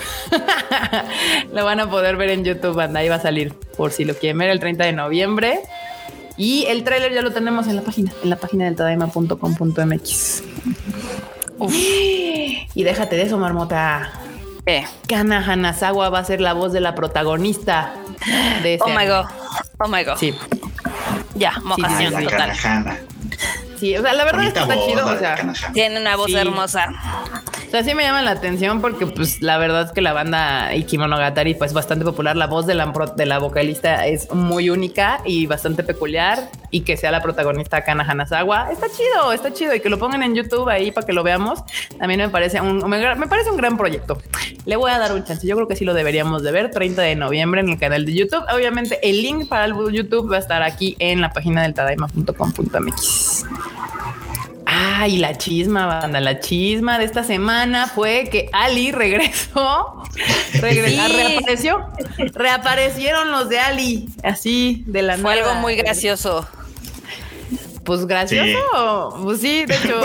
lo 1.54 1.64
van 1.64 1.80
a 1.80 1.90
poder 1.90 2.18
ver 2.18 2.30
en 2.30 2.44
YouTube, 2.44 2.80
anda, 2.80 3.00
ahí 3.00 3.08
va 3.08 3.16
a 3.16 3.22
salir 3.22 3.54
por 3.78 3.92
si 3.92 4.04
lo 4.04 4.14
quieren 4.14 4.38
ver 4.38 4.50
el 4.50 4.60
30 4.60 4.84
de 4.84 4.92
noviembre. 4.94 5.62
Y 6.36 6.66
el 6.68 6.84
tráiler 6.84 7.14
ya 7.14 7.22
lo 7.22 7.32
tenemos 7.32 7.68
en 7.68 7.78
la 7.78 7.82
página, 7.82 8.12
en 8.24 8.30
la 8.30 8.36
página 8.36 8.66
del 8.66 8.76
tadaima.com.mx. 8.76 10.44
Y 12.76 12.84
déjate 12.84 13.16
de 13.16 13.24
eso, 13.24 13.38
marmota. 13.40 14.12
¿Qué? 14.66 14.86
Kana 15.08 15.44
Hanazawa 15.44 16.10
va 16.10 16.20
a 16.20 16.24
ser 16.26 16.42
la 16.42 16.54
voz 16.54 16.74
de 16.74 16.82
la 16.82 16.94
protagonista 16.94 17.94
de 18.62 18.76
este 18.76 18.92
Oh 18.92 18.94
my 18.94 19.08
god. 19.08 19.26
Oh 19.80 19.88
my 19.88 20.04
god. 20.04 20.18
Sí. 20.18 20.36
Ya, 21.36 21.54
mojación 21.64 22.14
Sí, 22.20 22.28
o 23.98 24.02
sea, 24.02 24.14
la 24.14 24.26
verdad 24.26 24.46
es 24.46 24.54
que 24.54 24.60
está 24.60 24.76
chido. 24.86 25.06
O 25.06 25.18
sea, 25.18 25.54
tiene 25.74 26.00
una 26.00 26.16
voz 26.16 26.34
hermosa. 26.34 26.90
Neta 27.78 27.90
sí 27.90 27.96
me 27.96 28.02
llama 28.02 28.24
la 28.24 28.32
atención 28.32 28.82
porque 28.82 29.06
pues 29.06 29.44
la 29.44 29.60
verdad 29.60 29.84
es 29.84 29.92
que 29.92 30.02
la 30.02 30.12
banda 30.12 30.74
Ikimonogatari 30.74 31.54
pues 31.54 31.74
bastante 31.74 32.04
popular, 32.06 32.36
la 32.36 32.48
voz 32.48 32.66
de 32.66 32.74
la, 32.74 32.92
de 33.16 33.26
la 33.28 33.38
vocalista 33.38 34.08
es 34.08 34.34
muy 34.34 34.72
única 34.72 35.20
y 35.26 35.46
bastante 35.46 35.84
peculiar 35.84 36.50
y 36.72 36.82
que 36.82 36.98
sea 36.98 37.12
la 37.12 37.22
protagonista 37.22 37.84
Kana 37.84 38.04
Hanazawa, 38.04 38.72
está 38.72 38.88
chido, 38.90 39.32
está 39.32 39.54
chido 39.54 39.76
y 39.76 39.80
que 39.80 39.90
lo 39.90 40.00
pongan 40.00 40.24
en 40.24 40.34
YouTube 40.34 40.68
ahí 40.70 40.90
para 40.90 41.06
que 41.06 41.14
lo 41.14 41.22
veamos, 41.22 41.60
también 42.00 42.20
me 42.20 42.30
parece 42.30 42.60
un 42.62 42.80
me, 42.90 43.28
parece 43.28 43.52
un 43.52 43.58
gran 43.58 43.78
proyecto. 43.78 44.18
Le 44.66 44.76
voy 44.76 44.90
a 44.90 44.98
dar 44.98 45.14
un 45.14 45.24
chance, 45.24 45.46
yo 45.46 45.56
creo 45.56 45.68
que 45.68 45.76
sí 45.76 45.86
lo 45.86 45.94
deberíamos 45.94 46.42
de 46.42 46.52
ver 46.52 46.72
30 46.72 47.00
de 47.04 47.16
noviembre 47.16 47.62
en 47.62 47.70
el 47.70 47.78
canal 47.78 48.08
de 48.08 48.16
YouTube. 48.16 48.44
Obviamente 48.52 48.98
el 49.08 49.22
link 49.22 49.48
para 49.48 49.66
el 49.66 49.76
YouTube 49.92 50.32
va 50.32 50.38
a 50.38 50.40
estar 50.40 50.64
aquí 50.64 50.96
en 50.98 51.22
la 51.22 51.32
página 51.32 51.62
del 51.62 51.76
tadaima.com.mx. 51.76 53.46
Ah, 54.80 55.08
y 55.08 55.18
la 55.18 55.36
chisma, 55.36 55.88
banda, 55.88 56.20
la 56.20 56.40
chisma 56.40 57.00
de 57.00 57.06
esta 57.06 57.24
semana 57.24 57.88
fue 57.88 58.30
que 58.32 58.50
Ali 58.54 58.92
regresó, 58.92 60.04
reapareció, 60.54 61.88
reaparecieron 62.34 63.32
los 63.32 63.50
de 63.50 63.60
Ali, 63.60 64.10
así 64.24 64.84
de 64.86 65.02
la 65.02 65.18
Fue 65.18 65.34
algo 65.34 65.56
muy 65.56 65.76
gracioso. 65.76 66.48
Pues 67.84 68.06
gracioso. 68.06 69.18
Pues 69.24 69.40
sí, 69.40 69.66
de 69.66 69.76
hecho, 69.76 70.02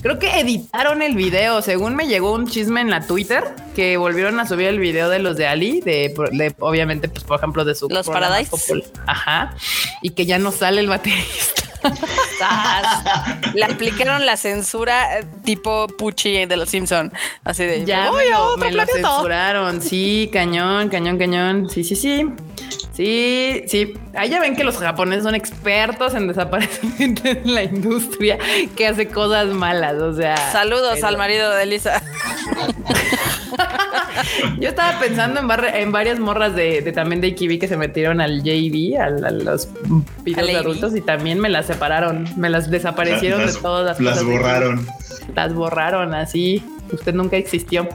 creo 0.00 0.18
que 0.18 0.40
editaron 0.40 1.02
el 1.02 1.14
video. 1.14 1.60
Según 1.60 1.94
me 1.94 2.06
llegó 2.06 2.32
un 2.32 2.48
chisme 2.48 2.80
en 2.80 2.88
la 2.88 3.06
Twitter 3.06 3.44
que 3.76 3.98
volvieron 3.98 4.40
a 4.40 4.46
subir 4.46 4.68
el 4.68 4.78
video 4.78 5.10
de 5.10 5.18
los 5.18 5.36
de 5.36 5.46
Ali, 5.46 5.82
de, 5.82 6.14
obviamente, 6.60 7.10
pues 7.10 7.24
por 7.24 7.36
ejemplo, 7.36 7.66
de 7.66 7.74
su 7.74 7.90
los 7.90 8.06
Paradise. 8.06 8.50
Ajá. 9.06 9.54
Y 10.00 10.10
que 10.10 10.24
ya 10.24 10.38
no 10.38 10.50
sale 10.50 10.80
el 10.80 10.88
baterista. 10.88 11.69
Le 13.54 13.64
aplicaron 13.64 14.26
la 14.26 14.36
censura 14.36 15.18
eh, 15.18 15.24
tipo 15.44 15.86
Pucci 15.86 16.46
de 16.46 16.56
los 16.56 16.70
Simpson. 16.70 17.12
Así 17.44 17.64
de 17.64 17.84
ya 17.84 18.10
me, 18.58 18.70
lo, 18.70 18.86
censuraron. 18.86 19.80
Sí, 19.82 20.30
cañón, 20.32 20.88
cañón, 20.88 21.18
cañón. 21.18 21.68
Sí, 21.68 21.84
sí, 21.84 21.96
sí. 21.96 22.26
Sí, 22.92 23.64
sí. 23.66 23.94
Ahí 24.14 24.28
ya 24.28 24.40
ven 24.40 24.56
que 24.56 24.64
los 24.64 24.76
japoneses 24.76 25.24
son 25.24 25.34
expertos 25.34 26.14
en 26.14 26.28
desaparecimiento 26.28 27.22
en 27.28 27.54
la 27.54 27.62
industria 27.62 28.38
que 28.76 28.86
hace 28.86 29.08
cosas 29.08 29.48
malas. 29.48 29.94
O 30.02 30.14
sea, 30.14 30.36
saludos 30.52 31.02
al 31.02 31.16
marido 31.16 31.50
de 31.54 31.62
Elisa. 31.62 32.02
Yo 34.58 34.68
estaba 34.68 34.98
pensando 34.98 35.40
en, 35.40 35.92
varias 35.92 36.18
morras 36.18 36.54
de, 36.54 36.82
también 36.92 37.20
de 37.20 37.28
Ikibi 37.28 37.58
que 37.58 37.68
se 37.68 37.76
metieron 37.76 38.20
al 38.20 38.42
JV, 38.42 38.98
a, 38.98 39.10
los 39.10 39.68
videos 40.22 40.46
de 40.46 40.56
adultos 40.56 40.96
y 40.96 41.00
también 41.00 41.38
me 41.40 41.48
las 41.48 41.66
separaron, 41.66 42.26
me 42.36 42.50
las 42.50 42.70
desaparecieron 42.70 43.46
de 43.46 43.52
todas 43.52 44.00
las, 44.00 44.00
las 44.00 44.24
borraron. 44.24 44.86
Las 45.34 45.54
borraron 45.54 46.14
así. 46.14 46.62
Usted 46.92 47.14
nunca 47.14 47.36
existió. 47.36 47.88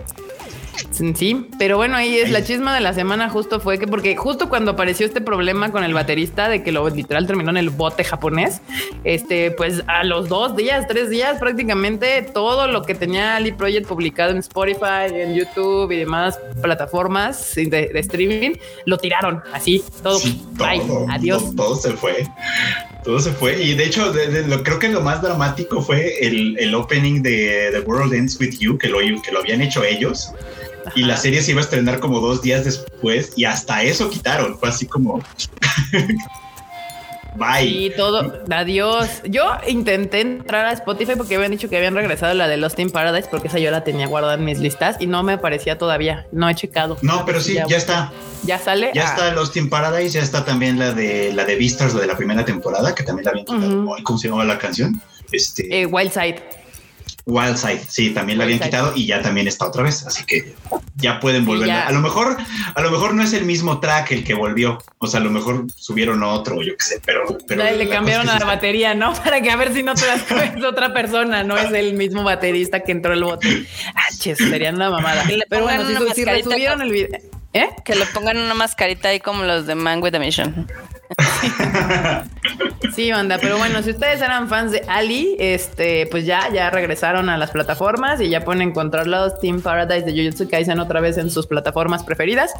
Sí, 0.96 1.48
pero 1.60 1.75
bueno, 1.75 1.98
ahí 1.98 2.18
es 2.18 2.32
la 2.32 2.44
chisma 2.44 2.74
de 2.74 2.80
la 2.80 2.94
semana 2.94 3.30
justo 3.30 3.60
fue 3.60 3.78
que 3.78 3.86
porque 3.86 4.16
justo 4.16 4.48
cuando 4.48 4.72
apareció 4.72 5.06
este 5.06 5.20
problema 5.20 5.72
con 5.72 5.84
el 5.84 5.94
baterista 5.94 6.48
de 6.48 6.64
que 6.64 6.72
lo 6.72 6.90
literal 6.90 7.28
terminó 7.28 7.50
en 7.50 7.58
el 7.58 7.70
bote 7.70 8.06
japonés, 8.06 8.62
este, 9.04 9.52
pues 9.52 9.84
a 9.88 10.06
los 10.06 10.30
dos 10.30 10.56
días, 10.56 10.88
tres 10.88 11.10
días 11.10 11.38
prácticamente 11.38 12.22
todo 12.22 12.68
lo 12.68 12.84
que 12.84 12.96
tenía 12.96 13.36
Ali 13.36 13.52
Project 13.52 13.88
publicado 13.88 14.32
en 14.32 14.38
Spotify, 14.38 15.12
en 15.12 15.36
YouTube 15.36 15.92
y 15.92 15.98
demás 15.98 16.40
plataformas 16.62 17.56
de, 17.56 17.92
streaming 17.96 18.52
lo 18.86 18.98
tiraron 18.98 19.42
así, 19.54 19.84
todo. 20.02 20.20
Bye, 20.54 20.82
adiós. 21.10 21.56
Todo, 21.56 21.75
se 21.75 21.92
fue. 21.92 22.25
Todo 23.04 23.20
se 23.20 23.32
fue. 23.32 23.62
Y 23.62 23.74
de 23.74 23.86
hecho, 23.86 24.14
lo, 24.48 24.64
creo 24.64 24.80
que 24.80 24.90
lo 24.90 25.02
más 25.02 25.22
dramático 25.22 25.82
fue 25.82 26.25
el, 26.25 26.58
el, 26.58 26.74
opening 26.74 27.22
de 27.22 27.70
The 27.72 27.82
World 27.82 28.14
Ends 28.14 28.40
With 28.40 28.60
You, 28.60 28.78
que 28.78 28.88
lo, 28.88 29.00
que 29.00 29.32
lo 29.32 29.40
habían 29.40 29.62
hecho 29.62 29.84
ellos 29.84 30.32
y 30.96 31.04
la 31.04 31.18
serie 31.18 31.42
se 31.42 31.51
iba 31.51 31.62
a 31.62 31.63
estrenar 31.63 32.00
como 32.00 32.20
dos 32.20 32.42
días 32.42 32.65
después 32.65 33.34
y 33.36 33.46
hasta 33.46 33.84
eso 33.84 34.10
quitaron. 34.10 34.58
Fue 34.58 34.70
así 34.70 34.86
como. 34.86 35.22
Bye. 37.36 37.65
Y 37.65 37.89
todo, 37.96 38.44
adiós. 38.50 39.22
Yo 39.25 39.44
intenté 39.68 40.22
entrar 40.22 40.65
a 40.68 40.72
Spotify 40.72 41.13
porque 41.18 41.36
habían 41.36 41.51
dicho 41.51 41.70
que 41.70 41.75
habían 41.75 41.94
regresado 41.94 42.34
la 42.34 42.48
de 42.48 42.58
Lost 42.58 42.80
in 42.80 42.89
Paradise 42.89 43.27
porque 43.30 43.50
esa 43.50 43.60
yo 43.60 43.72
la 43.72 43.84
tenía 43.84 44.08
guardada 44.08 44.36
en 44.36 44.46
mis 44.46 44.60
listas 44.60 44.96
y 45.00 45.07
no 45.07 45.22
me 45.22 45.33
aparecía 45.33 45.77
todavía. 45.77 46.27
No 46.31 46.50
he 46.50 46.55
checado. 46.55 46.98
No, 47.01 47.25
pero 47.25 47.42
sí, 47.42 47.55
ya, 47.55 47.77
está. 47.77 48.12
Ya 48.44 48.57
sale. 48.57 48.92
Ya 48.94 49.03
está 49.03 49.27
ah. 49.27 49.31
Lost 49.33 49.57
in 49.57 49.70
Paradise, 49.70 50.12
ya 50.12 50.22
está 50.22 50.46
también 50.46 50.79
la 50.79 50.94
de 50.94 51.33
la 51.33 51.44
de 51.44 51.55
Vistas, 51.55 51.94
la 51.94 52.01
de 52.01 52.07
la 52.07 52.16
primera 52.16 52.46
temporada, 52.46 52.96
que 52.96 53.03
también 53.03 53.25
la 53.25 53.31
habían 53.31 53.46
quitado. 53.46 53.96
¿Cómo 54.03 54.18
se 54.18 54.29
llamaba 54.29 54.46
la 54.46 54.57
canción? 54.57 55.01
Este. 55.31 55.81
Eh, 55.81 55.86
Wild 55.86 56.12
Side. 56.12 56.65
Wildside, 57.25 57.81
sí, 57.90 58.11
también 58.11 58.38
la 58.38 58.44
habían 58.44 58.59
quitado 58.59 58.94
y 58.96 59.07
ya 59.07 59.22
también 59.22 59.48
está 59.48 59.68
otra 59.68 59.81
vez, 59.81 60.05
así 60.05 60.24
que 60.25 60.53
ya 60.96 61.20
pueden 61.20 61.44
volver. 61.44 61.72
A 61.72 61.92
lo 61.92 62.00
mejor, 62.00 62.38
a 62.75 62.81
lo 62.81 62.92
mejor 62.92 63.16
no 63.16 63.24
es 63.24 63.33
el 63.33 63.46
mismo 63.46 63.79
track 63.79 64.11
el 64.11 64.24
que 64.24 64.35
volvió, 64.35 64.77
o 65.00 65.07
sea, 65.07 65.20
a 65.20 65.24
lo 65.24 65.31
mejor 65.31 65.66
subieron 65.75 66.22
otro, 66.22 66.61
yo 66.61 66.77
qué 66.77 66.85
sé, 66.85 67.01
pero, 67.03 67.38
pero 67.48 67.64
le 67.64 67.90
cambiaron 67.90 68.29
a 68.29 68.38
la 68.38 68.46
batería, 68.46 68.94
¿no? 68.94 69.14
Para 69.24 69.42
que 69.42 69.50
a 69.50 69.55
ver 69.55 69.74
si 69.74 69.81
no 69.81 69.96
te 69.96 70.05
das 70.05 70.22
cuenta 70.24 70.70
otra 70.70 70.94
persona, 70.94 71.44
no 71.44 71.57
es 71.57 71.72
el 71.72 71.96
mismo 71.96 72.24
baterista 72.24 72.81
que 72.81 72.92
entró 72.92 73.14
el 73.14 73.24
bote. 73.24 73.66
Ah, 73.96 74.11
sería 74.11 74.70
una 74.70 74.92
mamada. 74.92 75.24
Pero 75.50 75.64
bueno, 75.64 75.83
si, 75.88 76.14
si 76.14 76.25
resubieron 76.25 76.81
el 76.81 76.92
video, 76.92 77.20
¿eh? 77.53 77.70
Que 77.83 77.96
le 77.96 78.05
pongan 78.07 78.38
una 78.38 78.53
mascarita 78.53 79.09
ahí 79.09 79.20
como 79.20 79.44
los 79.44 79.66
de 79.66 79.74
Man 79.74 80.03
with 80.03 80.14
a 80.14 80.20
Mission. 80.20 80.68
Sí, 82.94 83.12
onda, 83.12 83.38
pero 83.40 83.58
bueno, 83.58 83.82
si 83.84 83.90
ustedes 83.90 84.22
eran 84.22 84.48
fans 84.48 84.72
de 84.72 84.82
Ali, 84.88 85.36
este, 85.40 86.08
pues 86.08 86.25
ya, 86.25 86.50
ya 86.54 86.70
regresaron 86.70 87.30
a 87.30 87.38
las 87.38 87.51
plataformas 87.51 88.22
y 88.22 88.30
ya 88.30 88.46
pueden 88.46 88.62
encontrarlos 88.62 89.38
Team 89.42 89.62
Paradise 89.62 90.06
de 90.06 90.14
Jujutsu 90.14 90.50
Kaisen 90.50 90.80
otra 90.80 91.01
vez 91.01 91.18
en 91.18 91.30
sus 91.30 91.46
plataformas 91.46 92.04
preferidas. 92.04 92.54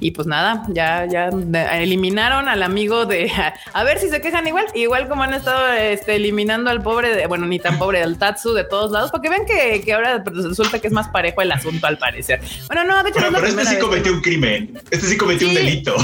Y 0.00 0.12
pues 0.12 0.26
nada, 0.26 0.62
ya, 0.68 1.06
ya 1.06 1.28
eliminaron 1.76 2.48
al 2.48 2.62
amigo 2.62 3.04
de, 3.04 3.30
a, 3.72 3.84
ver 3.84 3.98
si 3.98 4.08
se 4.08 4.22
quejan 4.22 4.46
igual, 4.46 4.66
igual 4.74 5.08
como 5.08 5.24
han 5.24 5.34
estado 5.34 5.72
este, 5.74 6.16
eliminando 6.16 6.70
al 6.70 6.82
pobre, 6.82 7.14
de, 7.14 7.26
bueno, 7.26 7.46
ni 7.46 7.58
tan 7.58 7.78
pobre, 7.78 8.02
al 8.02 8.18
Tatsu 8.18 8.54
de 8.54 8.64
todos 8.64 8.92
lados, 8.92 9.10
porque 9.10 9.28
ven 9.28 9.44
que, 9.46 9.82
que 9.84 9.92
ahora 9.92 10.24
resulta 10.24 10.78
que 10.78 10.86
es 10.86 10.92
más 10.92 11.08
parejo 11.08 11.42
el 11.42 11.52
asunto 11.52 11.86
al 11.86 11.98
parecer. 11.98 12.40
Bueno, 12.66 12.84
no, 12.84 13.02
de 13.02 13.10
hecho, 13.10 13.20
pero, 13.30 13.46
este 13.46 13.64
sí 13.66 13.78
cometió 13.78 14.12
un 14.12 14.22
crimen, 14.22 14.80
este 14.90 15.06
sí 15.06 15.16
cometió 15.16 15.48
un 15.48 15.54
delito. 15.54 15.94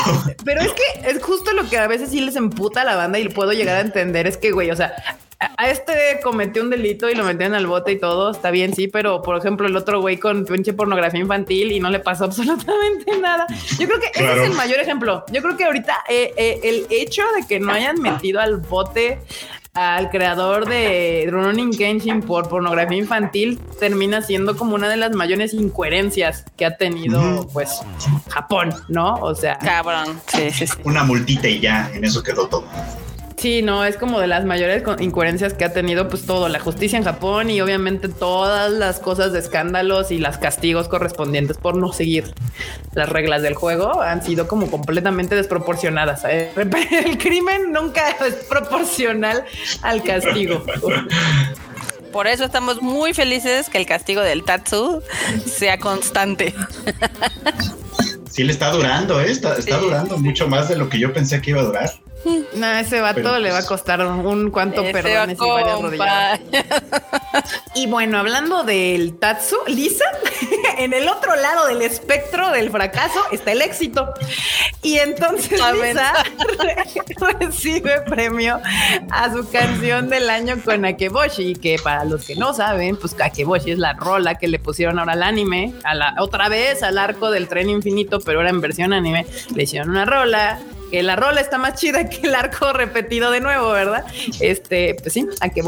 Pero 0.44 0.60
es 0.60 0.72
que 0.72 1.10
es 1.10 1.22
justo 1.22 1.52
lo 1.52 1.68
que 1.68 1.78
a 1.78 1.86
veces 1.86 1.97
sí 2.06 2.20
les 2.20 2.36
emputa 2.36 2.82
a 2.82 2.84
la 2.84 2.96
banda 2.96 3.18
y 3.18 3.28
puedo 3.28 3.52
llegar 3.52 3.76
a 3.76 3.80
entender 3.80 4.26
es 4.26 4.36
que, 4.36 4.52
güey, 4.52 4.70
o 4.70 4.76
sea, 4.76 4.92
a 5.56 5.70
este 5.70 6.18
cometió 6.22 6.62
un 6.62 6.70
delito 6.70 7.08
y 7.08 7.14
lo 7.14 7.24
metieron 7.24 7.54
al 7.54 7.66
bote 7.66 7.92
y 7.92 7.98
todo, 7.98 8.30
está 8.30 8.50
bien, 8.50 8.74
sí, 8.74 8.88
pero 8.88 9.22
por 9.22 9.36
ejemplo, 9.36 9.66
el 9.68 9.76
otro 9.76 10.00
güey 10.00 10.16
con 10.16 10.44
pinche 10.44 10.72
pornografía 10.72 11.20
infantil 11.20 11.70
y 11.70 11.80
no 11.80 11.90
le 11.90 12.00
pasó 12.00 12.24
absolutamente 12.26 13.16
nada. 13.18 13.46
Yo 13.78 13.86
creo 13.86 14.00
que 14.00 14.06
ese 14.14 14.32
es 14.32 14.50
el 14.50 14.54
mayor 14.54 14.80
ejemplo. 14.80 15.24
Yo 15.30 15.42
creo 15.42 15.56
que 15.56 15.64
ahorita 15.64 16.04
eh, 16.08 16.32
eh, 16.36 16.60
el 16.64 16.86
hecho 16.90 17.22
de 17.36 17.46
que 17.46 17.60
no 17.60 17.72
hayan 17.72 18.00
metido 18.00 18.40
al 18.40 18.56
bote 18.56 19.20
al 19.78 20.10
creador 20.10 20.68
de 20.68 21.26
Rurouni 21.30 21.76
Kenshin 21.76 22.20
por 22.22 22.48
pornografía 22.48 22.98
infantil 22.98 23.60
termina 23.78 24.22
siendo 24.22 24.56
como 24.56 24.74
una 24.74 24.88
de 24.88 24.96
las 24.96 25.12
mayores 25.12 25.54
incoherencias 25.54 26.44
que 26.56 26.64
ha 26.64 26.76
tenido 26.76 27.46
pues 27.52 27.80
Japón, 28.28 28.74
¿no? 28.88 29.14
O 29.16 29.34
sea, 29.34 29.58
cabrón. 29.58 30.20
Sí, 30.26 30.50
sí, 30.50 30.66
sí. 30.66 30.74
Una 30.84 31.04
multita 31.04 31.46
y 31.46 31.60
ya, 31.60 31.90
en 31.94 32.04
eso 32.04 32.22
quedó 32.22 32.48
todo. 32.48 32.64
Sí, 33.38 33.62
no, 33.62 33.84
es 33.84 33.96
como 33.96 34.18
de 34.18 34.26
las 34.26 34.44
mayores 34.44 34.82
incoherencias 34.98 35.54
que 35.54 35.64
ha 35.64 35.72
tenido 35.72 36.08
pues 36.08 36.26
todo, 36.26 36.48
la 36.48 36.58
justicia 36.58 36.98
en 36.98 37.04
Japón 37.04 37.50
y 37.50 37.60
obviamente 37.60 38.08
todas 38.08 38.72
las 38.72 38.98
cosas 38.98 39.32
de 39.32 39.38
escándalos 39.38 40.10
y 40.10 40.18
las 40.18 40.38
castigos 40.38 40.88
correspondientes 40.88 41.56
por 41.56 41.76
no 41.76 41.92
seguir 41.92 42.34
las 42.94 43.08
reglas 43.08 43.42
del 43.42 43.54
juego 43.54 44.02
han 44.02 44.24
sido 44.24 44.48
como 44.48 44.68
completamente 44.68 45.36
desproporcionadas. 45.36 46.24
¿eh? 46.24 46.50
El 46.56 47.16
crimen 47.16 47.70
nunca 47.70 48.10
es 48.26 48.34
proporcional 48.48 49.44
al 49.82 50.02
castigo. 50.02 50.64
Por 52.10 52.26
eso 52.26 52.44
estamos 52.44 52.82
muy 52.82 53.14
felices 53.14 53.68
que 53.68 53.78
el 53.78 53.86
castigo 53.86 54.22
del 54.22 54.42
Tatsu 54.42 55.02
sea 55.46 55.78
constante. 55.78 56.54
Sí, 58.30 58.44
le 58.44 58.52
está 58.52 58.70
durando, 58.72 59.20
¿eh? 59.20 59.30
está, 59.30 59.54
está 59.56 59.76
durando 59.78 60.18
mucho 60.18 60.48
más 60.48 60.68
de 60.68 60.76
lo 60.76 60.88
que 60.88 60.98
yo 60.98 61.12
pensé 61.12 61.40
que 61.40 61.50
iba 61.50 61.60
a 61.60 61.64
durar. 61.64 61.92
No, 62.24 62.66
ese 62.72 63.00
vato 63.00 63.38
le 63.38 63.50
va 63.50 63.58
a 63.58 63.60
pues, 63.60 63.66
costar 63.66 64.04
un 64.04 64.50
cuanto 64.50 64.82
perdones 64.90 65.38
y 65.40 65.48
varias 65.48 65.80
rodillas. 65.80 66.40
y 67.74 67.86
bueno, 67.86 68.18
hablando 68.18 68.64
del 68.64 69.18
Tatsu, 69.18 69.56
Lisa, 69.68 70.04
en 70.78 70.92
el 70.92 71.08
otro 71.08 71.36
lado 71.36 71.68
del 71.68 71.82
espectro 71.82 72.50
del 72.50 72.70
fracaso 72.70 73.20
está 73.30 73.52
el 73.52 73.62
éxito. 73.62 74.12
Y 74.82 74.98
entonces 74.98 75.60
Lisa 75.72 76.12
recibe 77.40 78.00
premio 78.02 78.60
a 79.10 79.32
su 79.32 79.48
canción 79.50 80.08
del 80.08 80.28
año 80.28 80.56
con 80.64 80.84
Akeboshi, 80.84 81.54
que 81.54 81.78
para 81.82 82.04
los 82.04 82.24
que 82.24 82.36
no 82.36 82.52
saben, 82.52 82.96
pues 82.96 83.14
Akeboshi 83.18 83.72
es 83.72 83.78
la 83.78 83.92
rola 83.92 84.36
que 84.36 84.48
le 84.48 84.58
pusieron 84.58 84.98
ahora 84.98 85.12
al 85.12 85.22
anime, 85.22 85.74
a 85.84 85.94
la 85.94 86.14
otra 86.18 86.48
vez 86.48 86.82
al 86.82 86.98
arco 86.98 87.30
del 87.30 87.48
tren 87.48 87.70
infinito, 87.70 88.20
pero 88.20 88.38
ahora 88.38 88.50
en 88.50 88.60
versión 88.60 88.92
anime, 88.92 89.26
le 89.54 89.62
hicieron 89.62 89.90
una 89.90 90.04
rola 90.04 90.60
que 90.90 91.02
la 91.02 91.16
rola 91.16 91.40
está 91.40 91.58
más 91.58 91.74
chida 91.74 92.08
que 92.08 92.26
el 92.26 92.34
arco 92.34 92.72
repetido 92.74 93.30
de 93.30 93.40
nuevo, 93.40 93.70
¿verdad? 93.70 94.04
Este, 94.40 94.96
pues 95.00 95.12
sí, 95.12 95.26
a 95.40 95.48
que 95.48 95.62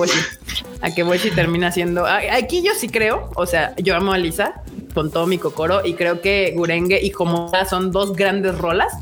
Akeboshi 0.82 1.30
termina 1.30 1.72
siendo. 1.72 2.06
Aquí 2.06 2.62
yo 2.62 2.72
sí 2.74 2.88
creo, 2.88 3.30
o 3.34 3.46
sea, 3.46 3.74
yo 3.76 3.96
amo 3.96 4.12
a 4.12 4.18
Lisa 4.18 4.62
con 4.94 5.10
todo 5.10 5.26
mi 5.26 5.38
cocoro 5.38 5.82
y 5.84 5.94
creo 5.94 6.20
que 6.20 6.52
Gurenge 6.56 7.00
y 7.00 7.10
como 7.10 7.52
son 7.68 7.92
dos 7.92 8.16
grandes 8.16 8.58
rolas, 8.58 8.92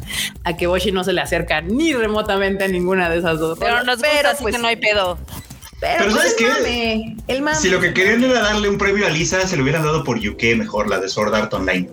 a 0.45 0.51
Akeboshi 0.51 0.93
no 0.93 1.05
se 1.05 1.13
le 1.13 1.21
acerca 1.21 1.61
ni 1.61 1.93
remotamente 1.93 2.65
a 2.65 2.69
ninguna 2.69 3.09
de 3.09 3.19
esas 3.19 3.39
dos. 3.39 3.59
Pero 3.59 3.85
nos 3.85 4.01
pero 4.01 4.31
pues 4.41 4.55
que 4.55 4.61
no 4.61 4.69
hay 4.69 4.77
pedo. 4.77 5.19
Pero, 5.81 6.05
pues, 6.05 6.17
¿sabes 6.17 6.35
qué? 6.35 7.15
El 7.29 7.43
mame. 7.43 7.57
Si 7.57 7.71
lo 7.71 7.81
que 7.81 7.95
querían 7.95 8.23
era 8.25 8.41
darle 8.41 8.69
un 8.69 8.79
premio 8.79 9.07
a 9.07 9.11
Lisa, 9.11 9.47
se 9.47 9.57
lo 9.57 9.63
hubieran 9.63 9.85
dado 9.85 10.03
por 10.03 10.19
UK 10.19 10.57
mejor, 10.57 10.89
la 10.89 10.99
de 10.99 11.09
Sword 11.09 11.35
Art 11.35 11.55
Online. 11.55 11.89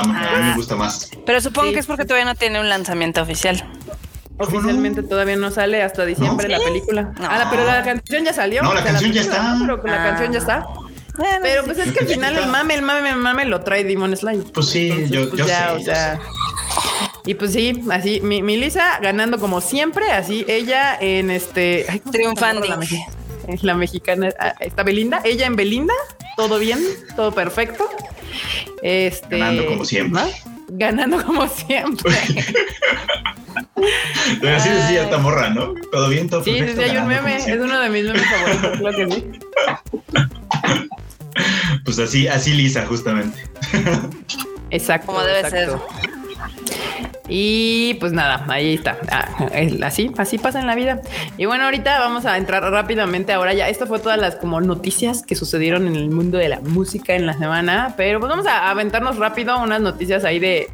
A 0.00 0.04
mí 0.04 0.12
me 0.12 0.18
ah. 0.18 0.54
gusta 0.56 0.76
más. 0.76 1.10
Pero 1.24 1.40
supongo 1.40 1.72
que 1.72 1.78
es 1.78 1.86
porque 1.86 2.04
todavía 2.04 2.24
no 2.24 2.34
tiene 2.34 2.60
un 2.60 2.68
lanzamiento 2.68 3.22
oficial. 3.22 3.64
Oficialmente 4.36 5.02
todavía 5.04 5.36
no 5.36 5.50
sale 5.50 5.82
hasta 5.82 6.04
diciembre 6.04 6.48
la 6.48 6.58
película. 6.58 7.12
Ah, 7.20 7.46
pero 7.50 7.64
la 7.64 7.84
canción 7.84 8.24
ya 8.24 8.32
salió. 8.32 8.62
No, 8.62 8.74
la 8.74 8.82
canción 8.82 9.12
ya 9.12 9.20
está. 9.20 9.56
pero 9.60 9.82
la 9.84 10.04
canción 10.04 10.32
ya 10.32 10.38
está. 10.38 10.66
pero 11.40 11.64
pues 11.64 11.78
es 11.78 11.92
que 11.92 12.00
al 12.00 12.06
final 12.06 12.36
el 12.36 12.48
mame, 12.48 12.74
el 12.74 12.82
mame, 12.82 13.10
el 13.10 13.16
mame 13.16 13.44
lo 13.44 13.60
trae 13.60 13.84
Demon 13.84 14.16
Slime. 14.16 14.44
Pues 14.52 14.66
sí, 14.66 15.06
yo, 15.08 15.30
pues, 15.30 15.46
ya, 15.46 15.68
sé, 15.68 15.76
o 15.76 15.80
sea. 15.80 16.20
Y 17.26 17.34
pues 17.34 17.52
sí, 17.52 17.82
así, 17.90 18.20
mi, 18.20 18.42
mi, 18.42 18.56
Lisa 18.56 18.98
ganando 19.00 19.38
como 19.38 19.60
siempre, 19.60 20.10
así 20.10 20.44
ella 20.48 20.96
en 21.00 21.30
este. 21.30 21.86
Triunfando. 22.10 22.66
La, 22.66 22.80
la, 23.62 23.74
mexicana 23.74 24.30
ah, 24.40 24.54
está 24.58 24.82
Belinda, 24.82 25.20
ella 25.24 25.46
en 25.46 25.54
Belinda, 25.54 25.94
todo 26.36 26.58
bien, 26.58 26.80
todo 27.14 27.32
perfecto. 27.32 27.88
Este, 28.82 29.38
ganando 29.38 29.66
como 29.66 29.84
siempre. 29.84 30.22
Ganando 30.68 31.24
como 31.24 31.46
siempre. 31.48 32.12
Así 34.56 34.68
decía 34.68 35.04
esta 35.04 35.18
morra, 35.18 35.50
¿no? 35.50 35.74
Todo 35.92 36.08
bien, 36.08 36.28
todo 36.28 36.42
Sí, 36.44 36.58
sí, 36.74 36.80
hay 36.80 36.96
un 36.96 37.06
meme, 37.06 37.36
es 37.36 37.46
uno 37.46 37.80
de 37.80 37.90
mis 37.90 38.04
memes 38.04 38.24
favoritos, 38.30 38.78
creo 38.78 39.08
que 39.08 39.14
sí. 39.14 39.24
Pues 41.84 41.98
así, 41.98 42.28
así 42.28 42.54
lisa, 42.54 42.86
justamente. 42.86 43.42
Exacto. 44.70 45.08
Como 45.08 45.22
debe 45.22 45.50
ser. 45.50 45.68
Y 47.26 47.94
pues 47.94 48.12
nada, 48.12 48.44
ahí 48.48 48.74
está. 48.74 48.98
Ah, 49.10 49.28
así, 49.82 50.12
así 50.18 50.36
pasa 50.36 50.60
en 50.60 50.66
la 50.66 50.74
vida. 50.74 51.00
Y 51.38 51.46
bueno, 51.46 51.64
ahorita 51.64 51.98
vamos 51.98 52.26
a 52.26 52.36
entrar 52.36 52.62
rápidamente. 52.62 53.32
Ahora 53.32 53.54
ya, 53.54 53.68
esto 53.68 53.86
fue 53.86 53.98
todas 53.98 54.18
las 54.18 54.36
como 54.36 54.60
noticias 54.60 55.22
que 55.22 55.34
sucedieron 55.34 55.86
en 55.86 55.96
el 55.96 56.10
mundo 56.10 56.36
de 56.36 56.50
la 56.50 56.60
música 56.60 57.14
en 57.14 57.26
la 57.26 57.32
semana. 57.32 57.94
Pero 57.96 58.20
pues 58.20 58.28
vamos 58.28 58.46
a 58.46 58.70
aventarnos 58.70 59.16
rápido 59.16 59.58
unas 59.58 59.80
noticias 59.80 60.24
ahí 60.24 60.38
de, 60.38 60.68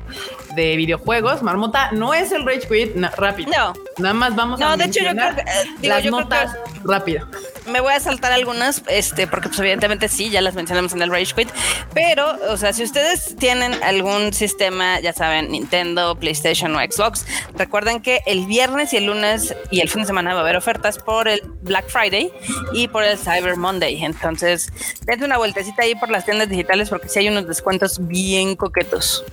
de 0.57 0.76
videojuegos. 0.76 1.42
Marmota 1.42 1.92
no 1.92 2.14
es 2.14 2.33
el 2.33 2.44
Rage 2.44 2.66
Quit, 2.66 2.96
rápido. 3.16 3.50
No. 3.53 3.72
Nada 3.98 4.14
más 4.14 4.35
vamos 4.35 4.59
no, 4.59 4.76
de 4.76 4.85
hecho 4.85 5.05
yo 5.05 5.11
creo 5.11 5.35
que, 5.37 5.42
eh, 5.42 5.88
las 5.88 6.05
notas 6.07 6.57
rápido 6.85 7.29
me 7.71 7.81
voy 7.81 7.93
a 7.93 8.01
saltar 8.01 8.33
algunas, 8.33 8.83
este, 8.89 9.27
porque 9.27 9.49
pues 9.49 9.59
evidentemente 9.61 10.09
sí, 10.09 10.31
ya 10.31 10.41
las 10.41 10.55
mencionamos 10.55 10.93
en 10.93 11.03
el 11.03 11.11
Rage 11.11 11.35
Quit, 11.35 11.49
pero, 11.95 12.37
o 12.51 12.57
sea, 12.57 12.73
si 12.73 12.83
ustedes 12.83 13.37
tienen 13.37 13.75
algún 13.83 14.33
sistema, 14.33 15.01
ya 15.01 15.13
saben, 15.13 15.51
Nintendo, 15.51 16.17
PlayStation 16.17 16.75
o 16.75 16.81
Xbox, 16.81 17.27
recuerden 17.57 18.01
que 18.01 18.21
el 18.27 18.47
viernes 18.47 18.93
y 18.93 18.99
el 18.99 19.07
lunes 19.07 19.55
y 19.71 19.81
el 19.81 19.89
fin 19.89 20.03
de 20.03 20.07
semana 20.07 20.33
va 20.35 20.41
a 20.41 20.43
haber 20.43 20.57
ofertas 20.57 20.99
por 20.99 21.29
el 21.29 21.43
Black 21.63 21.89
Friday 21.89 22.33
y 22.73 22.89
por 22.89 23.05
el 23.05 23.19
Cyber 23.19 23.57
Monday. 23.57 24.05
Entonces, 24.05 24.73
dense 25.05 25.25
una 25.25 25.39
vueltecita 25.39 25.83
ahí 25.83 25.95
por 25.95 26.11
las 26.11 26.25
tiendas 26.25 26.49
digitales 26.49 26.89
porque 26.89 27.09
sí 27.09 27.21
hay 27.21 27.29
unos 27.29 27.47
descuentos 27.47 28.07
bien 28.07 28.57
coquetos. 28.57 29.25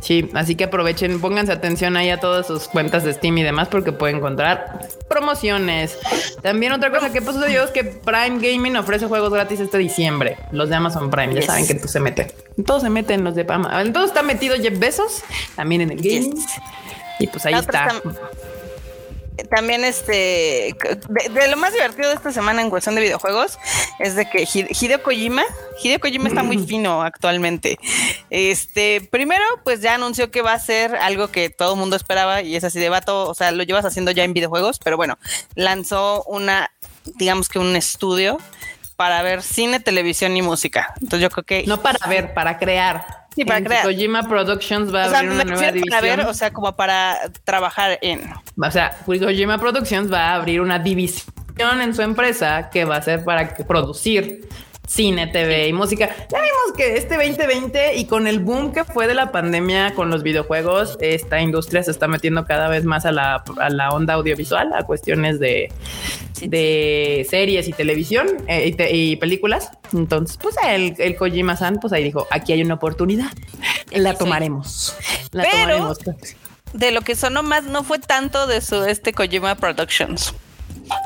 Sí, 0.00 0.30
así 0.34 0.54
que 0.54 0.64
aprovechen, 0.64 1.20
pónganse 1.20 1.52
atención 1.52 1.96
ahí 1.96 2.10
a 2.10 2.20
todas 2.20 2.46
sus 2.46 2.68
cuentas 2.68 3.04
de 3.04 3.12
Steam 3.12 3.38
y 3.38 3.42
demás 3.42 3.68
porque 3.68 3.92
pueden 3.92 4.16
encontrar 4.16 4.88
promociones. 5.08 5.98
También 6.42 6.72
otra 6.72 6.90
cosa 6.90 7.12
que 7.12 7.20
pasó 7.20 7.44
es 7.44 7.70
que 7.70 7.84
Prime 7.84 8.38
Gaming 8.40 8.76
ofrece 8.76 9.06
juegos 9.06 9.32
gratis 9.32 9.60
este 9.60 9.78
diciembre. 9.78 10.36
Los 10.52 10.68
de 10.68 10.76
Amazon 10.76 11.10
Prime, 11.10 11.34
ya 11.34 11.42
saben 11.42 11.66
que 11.66 11.74
tú 11.74 11.88
se 11.88 12.00
mete. 12.00 12.32
Todos 12.64 12.82
se 12.82 12.90
meten 12.90 13.24
los 13.24 13.34
de 13.34 13.46
Amazon. 13.48 13.92
Todos 13.92 14.08
está 14.08 14.22
metido 14.22 14.56
Jeff 14.56 14.78
Bezos, 14.78 15.22
también 15.56 15.82
en 15.82 15.90
el 15.92 15.98
gaming. 15.98 16.34
Y 17.18 17.26
pues 17.26 17.44
ahí 17.46 17.54
está 17.54 18.00
también 19.50 19.84
este 19.84 20.76
de, 21.08 21.48
lo 21.48 21.56
más 21.56 21.72
divertido 21.72 22.08
de 22.08 22.14
esta 22.14 22.32
semana 22.32 22.62
en 22.62 22.70
cuestión 22.70 22.94
de 22.94 23.00
videojuegos 23.00 23.58
es 23.98 24.14
de 24.14 24.28
que 24.28 24.46
Hideo 24.48 25.02
Kojima, 25.02 25.42
Hideo 25.82 26.00
Kojima 26.00 26.28
está 26.28 26.42
muy 26.42 26.58
fino 26.58 27.02
actualmente. 27.02 27.78
Este, 28.30 29.00
primero, 29.10 29.44
pues 29.64 29.80
ya 29.80 29.94
anunció 29.94 30.30
que 30.30 30.42
va 30.42 30.52
a 30.52 30.58
ser 30.58 30.96
algo 30.96 31.28
que 31.28 31.50
todo 31.50 31.74
el 31.74 31.78
mundo 31.78 31.96
esperaba 31.96 32.42
y 32.42 32.56
es 32.56 32.64
así 32.64 32.78
de 32.78 32.88
vato, 32.88 33.28
o 33.28 33.34
sea, 33.34 33.50
lo 33.52 33.62
llevas 33.62 33.84
haciendo 33.84 34.10
ya 34.10 34.24
en 34.24 34.32
videojuegos, 34.32 34.78
pero 34.78 34.96
bueno, 34.96 35.18
lanzó 35.54 36.24
una, 36.24 36.70
digamos 37.16 37.48
que 37.48 37.58
un 37.58 37.76
estudio 37.76 38.38
para 38.96 39.22
ver 39.22 39.42
cine, 39.42 39.78
televisión 39.78 40.36
y 40.36 40.42
música. 40.42 40.92
Entonces 41.00 41.20
yo 41.20 41.30
creo 41.30 41.44
que 41.44 41.64
no 41.66 41.80
para 41.80 42.04
ver, 42.08 42.34
para 42.34 42.58
crear. 42.58 43.17
Sí, 43.38 43.44
para 43.44 43.62
crear. 43.62 43.84
Kojima 43.84 44.28
Productions 44.28 44.92
va 44.92 45.04
a 45.04 45.18
abrir 45.18 45.30
una 45.30 45.44
nueva 45.44 45.70
división. 45.70 46.02
Ver, 46.02 46.20
o 46.22 46.34
sea, 46.34 46.52
como 46.52 46.74
para 46.74 47.18
trabajar 47.44 48.00
en. 48.02 48.28
O 48.60 48.70
sea, 48.70 48.98
Kojima 49.06 49.58
Productions 49.58 50.12
va 50.12 50.30
a 50.30 50.34
abrir 50.34 50.60
una 50.60 50.80
división 50.80 51.80
en 51.80 51.94
su 51.94 52.02
empresa 52.02 52.68
que 52.70 52.84
va 52.84 52.96
a 52.96 53.02
ser 53.02 53.22
para 53.22 53.54
producir 53.56 54.48
cine, 54.88 55.26
TV 55.28 55.68
y 55.68 55.72
música. 55.72 56.08
Ya 56.30 56.38
vimos 56.40 56.76
que 56.76 56.96
este 56.96 57.16
2020 57.16 57.96
y 57.96 58.06
con 58.06 58.26
el 58.26 58.40
boom 58.40 58.72
que 58.72 58.84
fue 58.84 59.06
de 59.06 59.14
la 59.14 59.30
pandemia 59.30 59.94
con 59.94 60.10
los 60.10 60.22
videojuegos, 60.22 60.96
esta 61.00 61.40
industria 61.40 61.82
se 61.82 61.90
está 61.90 62.08
metiendo 62.08 62.44
cada 62.46 62.68
vez 62.68 62.84
más 62.84 63.04
a 63.06 63.12
la, 63.12 63.44
onda 63.92 64.14
audiovisual, 64.14 64.72
a 64.72 64.84
cuestiones 64.84 65.38
de, 65.38 65.70
de 66.40 67.26
series 67.28 67.68
y 67.68 67.72
televisión 67.72 68.26
eh, 68.48 68.74
y, 68.90 69.16
películas. 69.16 69.70
Entonces, 69.92 70.38
pues 70.40 70.56
el, 70.66 70.94
el 70.98 71.16
Kojima-san, 71.16 71.78
pues 71.80 71.92
ahí 71.92 72.02
dijo, 72.02 72.26
aquí 72.30 72.52
hay 72.52 72.62
una 72.62 72.74
oportunidad, 72.74 73.30
la 73.92 74.14
tomaremos. 74.14 74.96
La 75.32 75.44
tomaremos. 75.48 75.98
De 76.72 76.92
lo 76.92 77.00
que 77.02 77.14
sonó 77.14 77.42
más 77.42 77.64
no 77.64 77.82
fue 77.82 77.98
tanto 77.98 78.46
de 78.46 78.60
su 78.60 78.84
este 78.84 79.12
Kojima 79.12 79.54
Productions. 79.54 80.34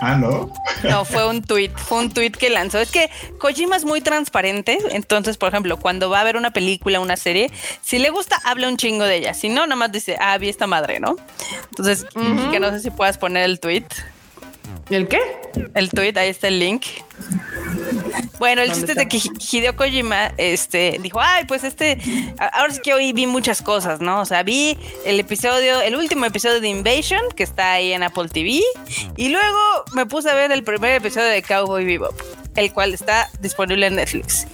Ah, 0.00 0.16
no. 0.16 0.52
No, 0.82 1.04
fue 1.04 1.26
un 1.28 1.42
tweet, 1.42 1.70
fue 1.76 1.98
un 1.98 2.10
tweet 2.10 2.32
que 2.32 2.50
lanzó. 2.50 2.78
Es 2.78 2.90
que 2.90 3.10
Kojima 3.38 3.76
es 3.76 3.84
muy 3.84 4.00
transparente. 4.00 4.78
Entonces, 4.90 5.36
por 5.36 5.48
ejemplo, 5.48 5.78
cuando 5.78 6.10
va 6.10 6.20
a 6.20 6.24
ver 6.24 6.36
una 6.36 6.52
película, 6.52 7.00
una 7.00 7.16
serie, 7.16 7.50
si 7.82 7.98
le 7.98 8.10
gusta, 8.10 8.40
habla 8.44 8.68
un 8.68 8.76
chingo 8.76 9.04
de 9.04 9.16
ella. 9.16 9.34
Si 9.34 9.48
no, 9.48 9.66
nada 9.66 9.76
más 9.76 9.92
dice, 9.92 10.16
ah, 10.20 10.36
vi 10.38 10.48
esta 10.48 10.66
madre, 10.66 11.00
¿no? 11.00 11.16
Entonces, 11.70 12.06
que 12.50 12.60
no 12.60 12.70
sé 12.70 12.80
si 12.80 12.90
puedas 12.90 13.18
poner 13.18 13.44
el 13.44 13.60
tweet. 13.60 13.86
¿El 14.90 15.08
qué? 15.08 15.20
El 15.74 15.90
tweet, 15.90 16.14
ahí 16.16 16.28
está 16.28 16.48
el 16.48 16.58
link. 16.58 16.84
Bueno, 18.38 18.62
el 18.62 18.72
chiste 18.72 18.92
es 18.92 18.98
de 18.98 19.08
que 19.08 19.18
Hideo 19.18 19.76
Kojima 19.76 20.32
este, 20.36 20.98
dijo, 21.02 21.20
ay, 21.20 21.44
pues 21.46 21.64
este, 21.64 21.98
ahora 22.52 22.72
sí 22.72 22.80
que 22.82 22.94
hoy 22.94 23.12
vi 23.12 23.26
muchas 23.26 23.62
cosas, 23.62 24.00
¿no? 24.00 24.20
O 24.20 24.24
sea, 24.24 24.42
vi 24.42 24.76
el 25.04 25.20
episodio, 25.20 25.80
el 25.80 25.96
último 25.96 26.24
episodio 26.24 26.60
de 26.60 26.68
Invasion, 26.68 27.22
que 27.36 27.42
está 27.42 27.72
ahí 27.72 27.92
en 27.92 28.02
Apple 28.02 28.28
TV, 28.28 28.60
y 29.16 29.28
luego 29.28 29.58
me 29.92 30.06
puse 30.06 30.30
a 30.30 30.34
ver 30.34 30.52
el 30.52 30.64
primer 30.64 30.96
episodio 30.96 31.28
de 31.28 31.42
Cowboy 31.42 31.84
Bebop, 31.84 32.14
el 32.56 32.72
cual 32.72 32.94
está 32.94 33.28
disponible 33.40 33.86
en 33.86 33.96
Netflix. 33.96 34.46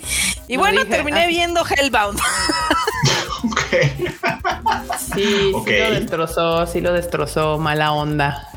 Y 0.48 0.56
bueno, 0.56 0.84
terminé 0.86 1.24
ah. 1.24 1.26
viendo 1.26 1.64
Hellbound. 1.64 2.18
sí, 5.14 5.52
sí 5.52 5.78
lo 5.78 5.90
destrozó, 5.90 6.66
sí 6.66 6.80
lo 6.80 6.92
destrozó, 6.92 7.58
mala 7.58 7.92
onda. 7.92 8.48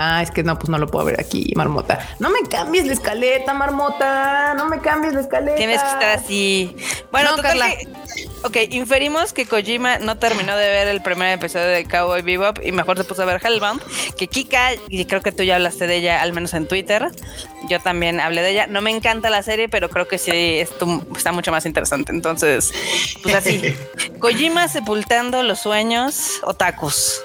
Ah, 0.00 0.22
es 0.22 0.30
que 0.30 0.44
no, 0.44 0.56
pues 0.56 0.68
no 0.68 0.78
lo 0.78 0.86
puedo 0.86 1.04
ver 1.06 1.18
aquí, 1.18 1.52
Marmota. 1.56 1.98
No 2.20 2.30
me 2.30 2.42
cambies 2.48 2.86
la 2.86 2.92
escaleta, 2.92 3.52
Marmota. 3.52 4.54
No 4.54 4.66
me 4.66 4.78
cambies 4.78 5.12
la 5.12 5.22
escaleta. 5.22 5.56
Tienes 5.56 5.82
que 5.82 5.88
estar 5.88 6.16
así. 6.16 6.76
Bueno, 7.10 7.30
Carla. 7.42 7.66
ok, 8.44 8.56
inferimos 8.70 9.32
que 9.32 9.46
Kojima 9.46 9.98
no 9.98 10.16
terminó 10.16 10.56
de 10.56 10.68
ver 10.68 10.86
el 10.86 11.02
primer 11.02 11.36
episodio 11.36 11.66
de 11.66 11.84
Cowboy 11.84 12.22
Bebop 12.22 12.60
y 12.64 12.70
mejor 12.70 12.96
se 12.96 13.02
puso 13.02 13.22
a 13.22 13.24
ver 13.24 13.40
Hellbound. 13.44 13.82
Que 14.16 14.28
Kika, 14.28 14.74
y 14.86 15.04
creo 15.06 15.20
que 15.20 15.32
tú 15.32 15.42
ya 15.42 15.56
hablaste 15.56 15.88
de 15.88 15.96
ella, 15.96 16.22
al 16.22 16.32
menos 16.32 16.54
en 16.54 16.68
Twitter. 16.68 17.10
Yo 17.68 17.80
también 17.80 18.20
hablé 18.20 18.42
de 18.42 18.50
ella. 18.50 18.66
No 18.68 18.80
me 18.80 18.92
encanta 18.92 19.30
la 19.30 19.42
serie, 19.42 19.68
pero 19.68 19.90
creo 19.90 20.06
que 20.06 20.18
sí 20.18 20.60
está 20.60 21.32
mucho 21.32 21.50
más 21.50 21.66
interesante. 21.66 22.12
Entonces, 22.12 22.72
pues 23.24 23.34
así. 23.34 23.74
Kojima 24.20 24.68
sepultando 24.68 25.42
los 25.42 25.58
sueños 25.58 26.38
otakus. 26.44 27.20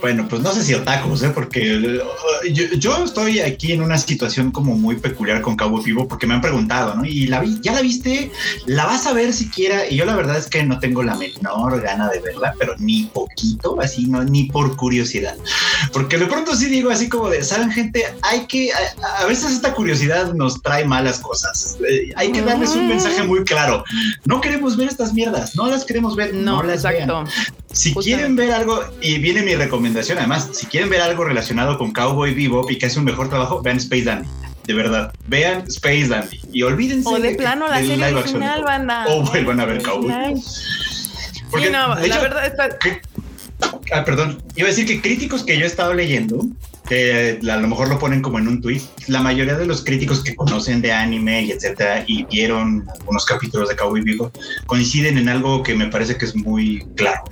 Bueno, 0.00 0.26
pues 0.28 0.42
no 0.42 0.52
sé 0.52 0.62
si 0.62 0.74
otakus, 0.74 1.22
¿eh? 1.22 1.30
porque 1.34 1.78
uh, 1.78 2.48
yo, 2.52 3.04
estoy 3.04 3.40
aquí 3.40 3.72
en 3.72 3.82
una 3.82 3.98
situación 3.98 4.50
como 4.50 4.76
muy 4.76 4.96
peculiar 4.96 5.42
con 5.42 5.56
Cabo 5.56 5.82
Vivo 5.82 6.06
porque 6.06 6.26
me 6.26 6.34
han 6.34 6.40
preguntado, 6.40 6.94
¿no? 6.94 7.04
Y 7.04 7.26
la 7.26 7.40
vi, 7.40 7.58
ya 7.62 7.72
la 7.72 7.80
viste, 7.80 8.30
la 8.66 8.86
vas 8.86 9.06
a 9.06 9.12
ver 9.12 9.32
siquiera. 9.32 9.88
Y 9.88 9.96
yo 9.96 10.04
la 10.04 10.16
verdad 10.16 10.36
es 10.36 10.46
que 10.46 10.62
no 10.62 10.78
tengo 10.78 11.02
la 11.02 11.14
menor 11.16 11.80
gana 11.80 12.08
de 12.08 12.20
verla, 12.20 12.54
pero 12.58 12.74
ni 12.78 13.04
poquito, 13.04 13.80
así, 13.80 14.06
no, 14.06 14.24
ni 14.24 14.44
por 14.44 14.76
curiosidad. 14.76 15.36
Porque 15.92 16.18
de 16.18 16.26
pronto 16.26 16.54
sí 16.54 16.66
digo 16.66 16.90
así 16.90 17.08
como 17.08 17.28
de, 17.28 17.42
¿saben, 17.42 17.70
gente? 17.70 18.04
Hay 18.22 18.46
que, 18.46 18.70
a, 18.72 19.24
veces 19.26 19.52
esta 19.52 19.74
curiosidad 19.74 20.32
nos 20.34 20.62
trae 20.62 20.84
malas 20.84 21.20
cosas. 21.20 21.76
Eh, 21.88 22.12
hay 22.16 22.32
que 22.32 22.42
darles 22.42 22.70
un 22.70 22.88
mensaje 22.88 23.22
muy 23.22 23.44
claro. 23.44 23.84
No 24.24 24.40
queremos 24.40 24.76
ver 24.76 24.88
estas 24.88 25.12
mierdas, 25.12 25.56
no 25.56 25.66
las 25.66 25.84
queremos 25.84 26.16
ver, 26.16 26.34
no, 26.34 26.62
las 26.62 26.84
exacto. 26.84 27.24
Si 27.72 27.94
quieren 27.94 28.34
ver 28.34 28.50
algo, 28.52 28.80
y 29.00 29.18
viene 29.18 29.42
mi 29.42 29.54
recomendación, 29.54 29.67
además, 29.70 30.50
si 30.52 30.66
quieren 30.66 30.90
ver 30.90 31.00
algo 31.00 31.24
relacionado 31.24 31.78
con 31.78 31.92
Cowboy 31.92 32.34
Bebop 32.34 32.70
y 32.70 32.78
que 32.78 32.86
hace 32.86 32.98
un 32.98 33.04
mejor 33.04 33.28
trabajo, 33.28 33.62
vean 33.62 33.76
Space 33.78 34.04
Dandy. 34.04 34.28
De 34.64 34.74
verdad, 34.74 35.12
vean 35.26 35.64
Space 35.68 36.08
Dandy 36.08 36.40
y 36.52 36.62
olvídense. 36.62 37.08
O 37.08 37.18
de, 37.18 37.34
plano 37.34 37.68
la 37.68 37.78
serie 37.78 38.14
original, 38.14 38.62
banda. 38.62 39.06
O 39.08 39.22
vuelvan 39.22 39.60
a 39.60 39.64
ver 39.64 39.82
Cowboy. 39.82 40.34
Porque, 41.50 41.66
sí, 41.66 41.72
no, 41.72 41.94
la 41.94 42.18
verdad 42.18 42.46
está. 42.46 42.68
ah, 43.92 44.04
perdón, 44.04 44.42
iba 44.56 44.68
a 44.68 44.70
decir 44.70 44.86
que 44.86 45.00
críticos 45.00 45.42
que 45.42 45.56
yo 45.56 45.64
he 45.64 45.66
estado 45.66 45.94
leyendo, 45.94 46.44
que 46.88 47.38
a 47.42 47.56
lo 47.56 47.68
mejor 47.68 47.88
lo 47.88 47.98
ponen 47.98 48.22
como 48.22 48.38
en 48.38 48.48
un 48.48 48.60
tweet, 48.60 48.82
la 49.06 49.20
mayoría 49.20 49.54
de 49.54 49.66
los 49.66 49.84
críticos 49.84 50.24
que 50.24 50.34
conocen 50.34 50.80
de 50.80 50.92
anime 50.92 51.42
y 51.42 51.52
etcétera 51.52 52.04
y 52.06 52.24
vieron 52.24 52.86
algunos 52.98 53.26
capítulos 53.26 53.68
de 53.68 53.76
Cowboy 53.76 54.02
Vivo 54.02 54.32
coinciden 54.66 55.18
en 55.18 55.28
algo 55.28 55.62
que 55.62 55.74
me 55.74 55.86
parece 55.88 56.16
que 56.16 56.24
es 56.24 56.34
muy 56.34 56.86
claro. 56.96 57.22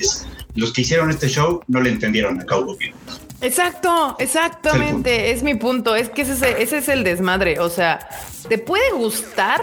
Los 0.57 0.73
que 0.73 0.81
hicieron 0.83 1.11
este 1.11 1.29
show 1.29 1.62
no 1.69 1.81
le 1.81 1.90
entendieron 1.90 2.40
a 2.40 2.45
Cowboy. 2.45 2.92
Exacto, 3.40 4.16
exactamente. 4.19 5.31
Es, 5.31 5.42
mi 5.42 5.55
punto. 5.55 5.95
Es 5.95 6.09
que 6.09 6.23
ese, 6.23 6.62
ese 6.62 6.79
es 6.79 6.88
el 6.88 7.05
desmadre. 7.05 7.61
O 7.61 7.69
sea, 7.69 8.09
te 8.49 8.59
puede 8.59 8.90
gustar 8.92 9.61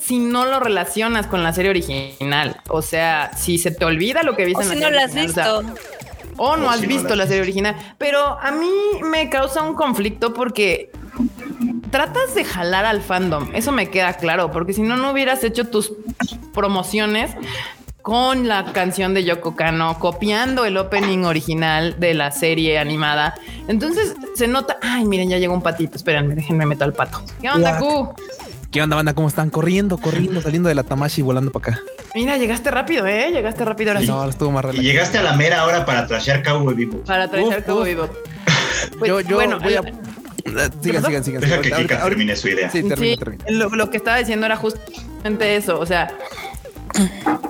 si 0.00 0.18
no 0.18 0.44
lo 0.44 0.60
relacionas 0.60 1.26
con 1.26 1.42
la 1.42 1.52
serie 1.52 1.70
original. 1.70 2.60
O 2.68 2.82
sea, 2.82 3.32
si 3.36 3.58
se 3.58 3.70
te 3.70 3.84
olvida 3.84 4.22
lo 4.22 4.36
que 4.36 4.44
viste 4.44 4.62
en 4.62 4.68
la 4.68 4.74
si 4.74 4.80
no 4.80 4.90
la 4.90 5.04
has 5.04 5.14
visto. 5.14 5.62
O, 6.36 6.56
no 6.56 6.68
has 6.68 6.80
visto 6.80 7.14
la 7.14 7.26
serie 7.26 7.42
original. 7.42 7.76
Pero 7.96 8.38
a 8.40 8.50
mí 8.50 8.70
me 9.02 9.30
causa 9.30 9.62
un 9.62 9.74
conflicto 9.74 10.34
porque 10.34 10.90
tratas 11.90 12.34
de 12.34 12.44
jalar 12.44 12.84
al 12.84 13.02
fandom. 13.02 13.50
Eso 13.54 13.72
me 13.72 13.88
queda 13.88 14.14
claro, 14.14 14.50
porque 14.50 14.72
si 14.72 14.82
no, 14.82 14.96
no 14.96 15.12
hubieras 15.12 15.44
hecho 15.44 15.68
tus 15.68 15.92
promociones 16.52 17.30
con 18.04 18.48
la 18.48 18.66
canción 18.74 19.14
de 19.14 19.24
Yoko 19.24 19.56
Kano, 19.56 19.98
copiando 19.98 20.66
el 20.66 20.76
opening 20.76 21.24
original 21.24 21.98
de 21.98 22.12
la 22.12 22.30
serie 22.32 22.78
animada. 22.78 23.34
Entonces 23.66 24.14
se 24.34 24.46
nota, 24.46 24.76
ay, 24.82 25.06
miren, 25.06 25.30
ya 25.30 25.38
llegó 25.38 25.54
un 25.54 25.62
patito. 25.62 25.96
Espérenme, 25.96 26.34
déjenme 26.34 26.66
meter 26.66 26.84
al 26.84 26.92
pato. 26.92 27.22
¿Qué 27.40 27.48
onda, 27.48 27.78
Q? 27.78 28.14
¿Qué 28.70 28.82
onda, 28.82 28.96
banda? 28.96 29.14
¿Cómo 29.14 29.26
están? 29.26 29.48
Corriendo, 29.48 29.96
corriendo, 29.96 30.38
saliendo 30.42 30.68
de 30.68 30.74
la 30.74 30.82
Tamashi 30.82 31.22
y 31.22 31.24
volando 31.24 31.50
para 31.50 31.76
acá. 31.76 31.82
Mira, 32.14 32.36
llegaste 32.36 32.70
rápido, 32.70 33.06
¿eh? 33.06 33.30
Llegaste 33.32 33.64
rápido 33.64 33.92
ahora 33.92 34.00
sí. 34.02 34.06
No, 34.06 34.28
estuvo 34.28 34.50
más 34.50 34.66
relajado. 34.66 34.82
Y 34.82 34.86
llegaste 34.86 35.16
a 35.16 35.22
la 35.22 35.32
mera 35.32 35.64
hora 35.64 35.86
para 35.86 36.06
trashear 36.06 36.42
Cowboy 36.42 36.74
Vivo. 36.74 37.02
Para 37.04 37.30
trashear 37.30 37.64
Cowboy 37.64 37.88
Vivo. 37.88 38.08
Pues, 38.98 39.08
yo, 39.08 39.20
yo 39.20 39.36
bueno, 39.36 39.58
voy 39.60 39.76
a... 39.76 39.82
Sigan, 40.82 41.02
sigan, 41.02 41.24
sigan. 41.24 41.40
Deja 41.40 41.60
que 41.62 41.70
Kika 41.70 42.02
termine 42.02 42.36
su 42.36 42.48
idea. 42.48 42.68
Sí, 42.68 42.82
termine, 42.82 43.16
termine. 43.16 43.44
Lo, 43.48 43.70
lo, 43.70 43.88
que 43.88 43.96
estaba 43.96 44.18
diciendo 44.18 44.44
era 44.44 44.56
justamente 44.56 45.56
eso. 45.56 45.80
O 45.80 45.86
sea, 45.86 46.14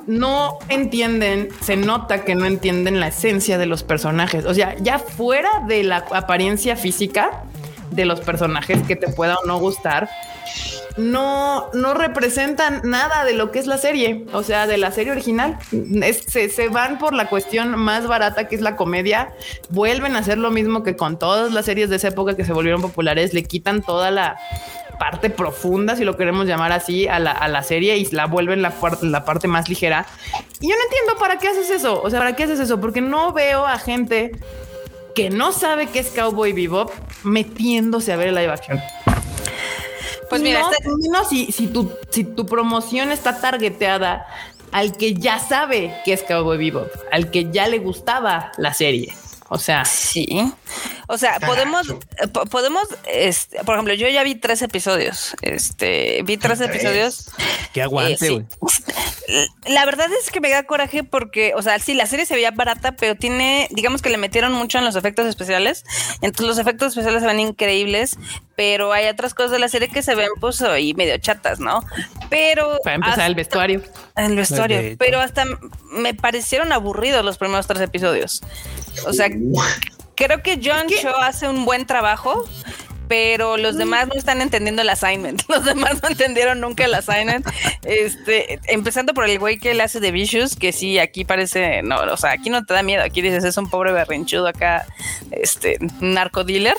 no 0.07 0.59
entienden, 0.69 1.49
se 1.61 1.77
nota 1.77 2.25
que 2.25 2.35
no 2.35 2.47
entienden 2.47 3.01
la 3.01 3.09
esencia 3.09 3.59
de 3.59 3.67
los 3.67 3.83
personajes. 3.83 4.45
O 4.45 4.55
sea, 4.55 4.77
ya 4.79 4.99
fuera 4.99 5.51
de 5.67 5.83
la 5.83 5.99
apariencia 6.13 6.77
física 6.77 7.45
de 7.91 8.05
los 8.05 8.21
personajes 8.21 8.83
que 8.83 8.97
te 8.97 9.09
pueda 9.09 9.37
o 9.37 9.47
no 9.47 9.59
gustar, 9.59 10.09
no, 10.97 11.71
no 11.73 11.95
representan 11.95 12.83
nada 12.85 13.25
de 13.25 13.35
lo 13.35 13.51
que 13.51 13.59
es 13.59 13.67
la 13.67 13.79
serie, 13.79 14.27
o 14.33 14.43
sea, 14.43 14.67
de 14.67 14.79
la 14.79 14.93
serie 14.93 15.13
original. 15.13 15.59
se, 16.29 16.49
se, 16.49 16.69
van 16.69 16.99
por 16.99 17.15
la 17.15 17.29
cuestión 17.29 17.77
más 17.79 18.07
barata 18.07 18.47
que 18.49 18.55
es 18.55 18.61
la 18.61 18.77
comedia, 18.77 19.33
vuelven 19.71 20.15
a 20.17 20.21
hacer 20.21 20.39
lo 20.39 20.51
mismo 20.51 20.83
que 20.83 20.97
con 20.97 21.19
todas 21.19 21.53
las 21.53 21.65
series 21.65 21.91
de 21.91 21.97
esa 21.97 22.09
época 22.09 22.37
que 22.37 22.45
se 22.45 22.53
volvieron 22.53 22.81
populares, 22.81 23.35
le 23.35 23.43
quitan 23.45 23.83
toda 23.83 24.11
la 24.11 24.37
parte 24.99 25.31
profunda, 25.31 25.97
si 25.97 26.05
lo 26.05 26.17
queremos 26.17 26.47
llamar 26.47 26.73
así, 26.73 27.09
a 27.09 27.19
la, 27.19 27.33
a 27.33 27.49
la 27.49 27.63
serie 27.63 27.97
y 27.97 28.07
la 28.07 28.27
vuelven 28.27 28.63
la, 28.63 28.73
la 29.03 29.25
parte 29.25 29.49
más 29.49 29.69
ligera. 29.69 30.07
Y 30.61 30.69
yo 30.69 30.75
no 30.77 30.83
entiendo 30.85 31.17
para 31.19 31.39
qué 31.39 31.49
haces 31.49 31.71
eso, 31.71 32.03
o 32.03 32.11
sea, 32.11 32.19
para 32.21 32.35
qué 32.37 32.45
haces 32.45 32.61
eso, 32.61 32.81
porque 32.81 33.01
no 33.01 33.33
veo 33.33 33.67
a 33.67 33.79
gente 33.79 34.33
que 35.15 35.31
no 35.31 35.53
sabe 35.53 35.87
qué 35.87 36.01
es 36.01 36.09
Cowboy 36.09 36.53
Bebop 36.53 36.91
metiéndose 37.23 38.13
a 38.13 38.17
ver 38.17 38.29
el 38.29 38.35
live 38.35 38.53
action. 38.53 38.81
Pues 40.29 40.43
mira, 40.43 40.61
no, 40.61 40.71
este- 40.73 41.29
si, 41.29 41.53
si, 41.53 41.67
tu, 41.69 41.93
si 42.11 42.25
tu 42.25 42.47
promoción 42.47 43.13
está 43.13 43.41
targeteada 43.41 44.27
al 44.73 44.97
que 44.97 45.15
ya 45.15 45.39
sabe 45.39 45.95
que 46.05 46.13
es 46.15 46.23
Cowboy 46.23 46.59
Bebop, 46.59 46.89
al 47.13 47.31
que 47.31 47.51
ya 47.53 47.69
le 47.69 47.79
gustaba 47.79 48.51
la 48.57 48.75
serie. 48.75 49.15
O 49.49 49.59
sea, 49.59 49.85
sí. 49.85 50.53
O 51.07 51.19
sea, 51.19 51.39
podemos, 51.39 51.91
eh, 51.91 52.29
podemos, 52.51 52.85
este, 53.07 53.63
por 53.65 53.75
ejemplo, 53.75 53.95
yo 53.95 54.09
ya 54.09 54.23
vi 54.23 54.35
tres 54.35 54.63
episodios. 54.63 55.37
Este, 55.43 56.23
vi 56.25 56.37
tres 56.37 56.61
episodios. 56.63 57.31
Que 57.73 57.83
aguante, 57.83 58.27
eh, 58.27 59.47
La 59.67 59.85
verdad 59.85 60.09
es 60.21 60.31
que 60.31 60.41
me 60.41 60.51
da 60.51 60.65
coraje 60.65 61.05
porque, 61.05 61.53
o 61.57 61.63
sea, 61.63 61.79
sí, 61.79 61.95
la 61.95 62.07
serie 62.07 62.27
se 62.27 62.35
veía 62.35 62.51
barata, 62.51 62.93
pero 62.93 63.15
tiene, 63.17 63.69
digamos 63.71 64.03
que 64.03 64.11
le 64.11 64.19
metieron 64.19 64.53
mucho 64.53 64.79
en 64.79 64.85
los 64.85 64.97
efectos 64.97 65.27
especiales. 65.27 65.85
Entonces 66.21 66.47
los 66.47 66.59
efectos 66.59 66.89
especiales 66.89 67.21
se 67.21 67.27
ven 67.27 67.41
increíbles, 67.41 68.19
pero 68.57 68.93
hay 68.93 69.07
otras 69.07 69.35
cosas 69.35 69.53
de 69.53 69.59
la 69.59 69.69
serie 69.69 69.88
que 69.88 70.03
se 70.03 70.14
ven, 70.14 70.29
pues, 70.40 70.62
ahí 70.62 70.95
medio 70.95 71.17
chatas, 71.19 71.61
¿no? 71.61 71.83
Pero. 72.31 72.79
Para 72.85 72.97
empezar, 72.97 73.29
el 73.29 73.35
vestuario. 73.35 73.83
El 74.17 74.37
vestuario. 74.37 74.97
Pero 74.99 75.21
hasta 75.21 75.45
me 75.90 76.14
parecieron 76.14 76.73
aburridos 76.73 77.25
los 77.25 77.38
primeros 77.38 77.67
tres 77.67 77.81
episodios. 77.81 78.43
O 79.07 79.12
sea, 79.12 79.29
creo 80.14 80.43
que 80.43 80.61
John 80.62 80.87
Cho 80.88 81.17
hace 81.17 81.49
un 81.49 81.64
buen 81.64 81.87
trabajo, 81.87 82.45
pero 83.09 83.57
los 83.57 83.77
demás 83.77 84.09
no 84.09 84.14
están 84.14 84.40
entendiendo 84.40 84.83
el 84.83 84.88
assignment. 84.88 85.43
Los 85.49 85.64
demás 85.64 86.03
no 86.03 86.09
entendieron 86.09 86.61
nunca 86.61 86.85
el 86.85 86.95
assignment. 86.95 87.47
Este, 87.83 88.61
empezando 88.67 89.12
por 89.14 89.29
el 89.29 89.38
güey 89.38 89.59
que 89.59 89.75
le 89.75 89.83
hace 89.83 90.01
de 90.01 90.11
Vicious, 90.11 90.57
que 90.57 90.73
sí, 90.73 90.99
aquí 90.99 91.25
parece, 91.25 91.83
no, 91.83 91.97
o 91.97 92.17
sea, 92.17 92.33
aquí 92.33 92.51
no 92.51 92.64
te 92.64 92.73
da 92.73 92.83
miedo, 92.83 93.03
aquí 93.03 93.21
dices, 93.21 93.45
es 93.45 93.57
un 93.57 93.69
pobre 93.69 93.93
berrinchudo 93.93 94.49
acá, 94.49 94.87
este, 95.31 95.79
narco 96.01 96.45
dealer 96.45 96.77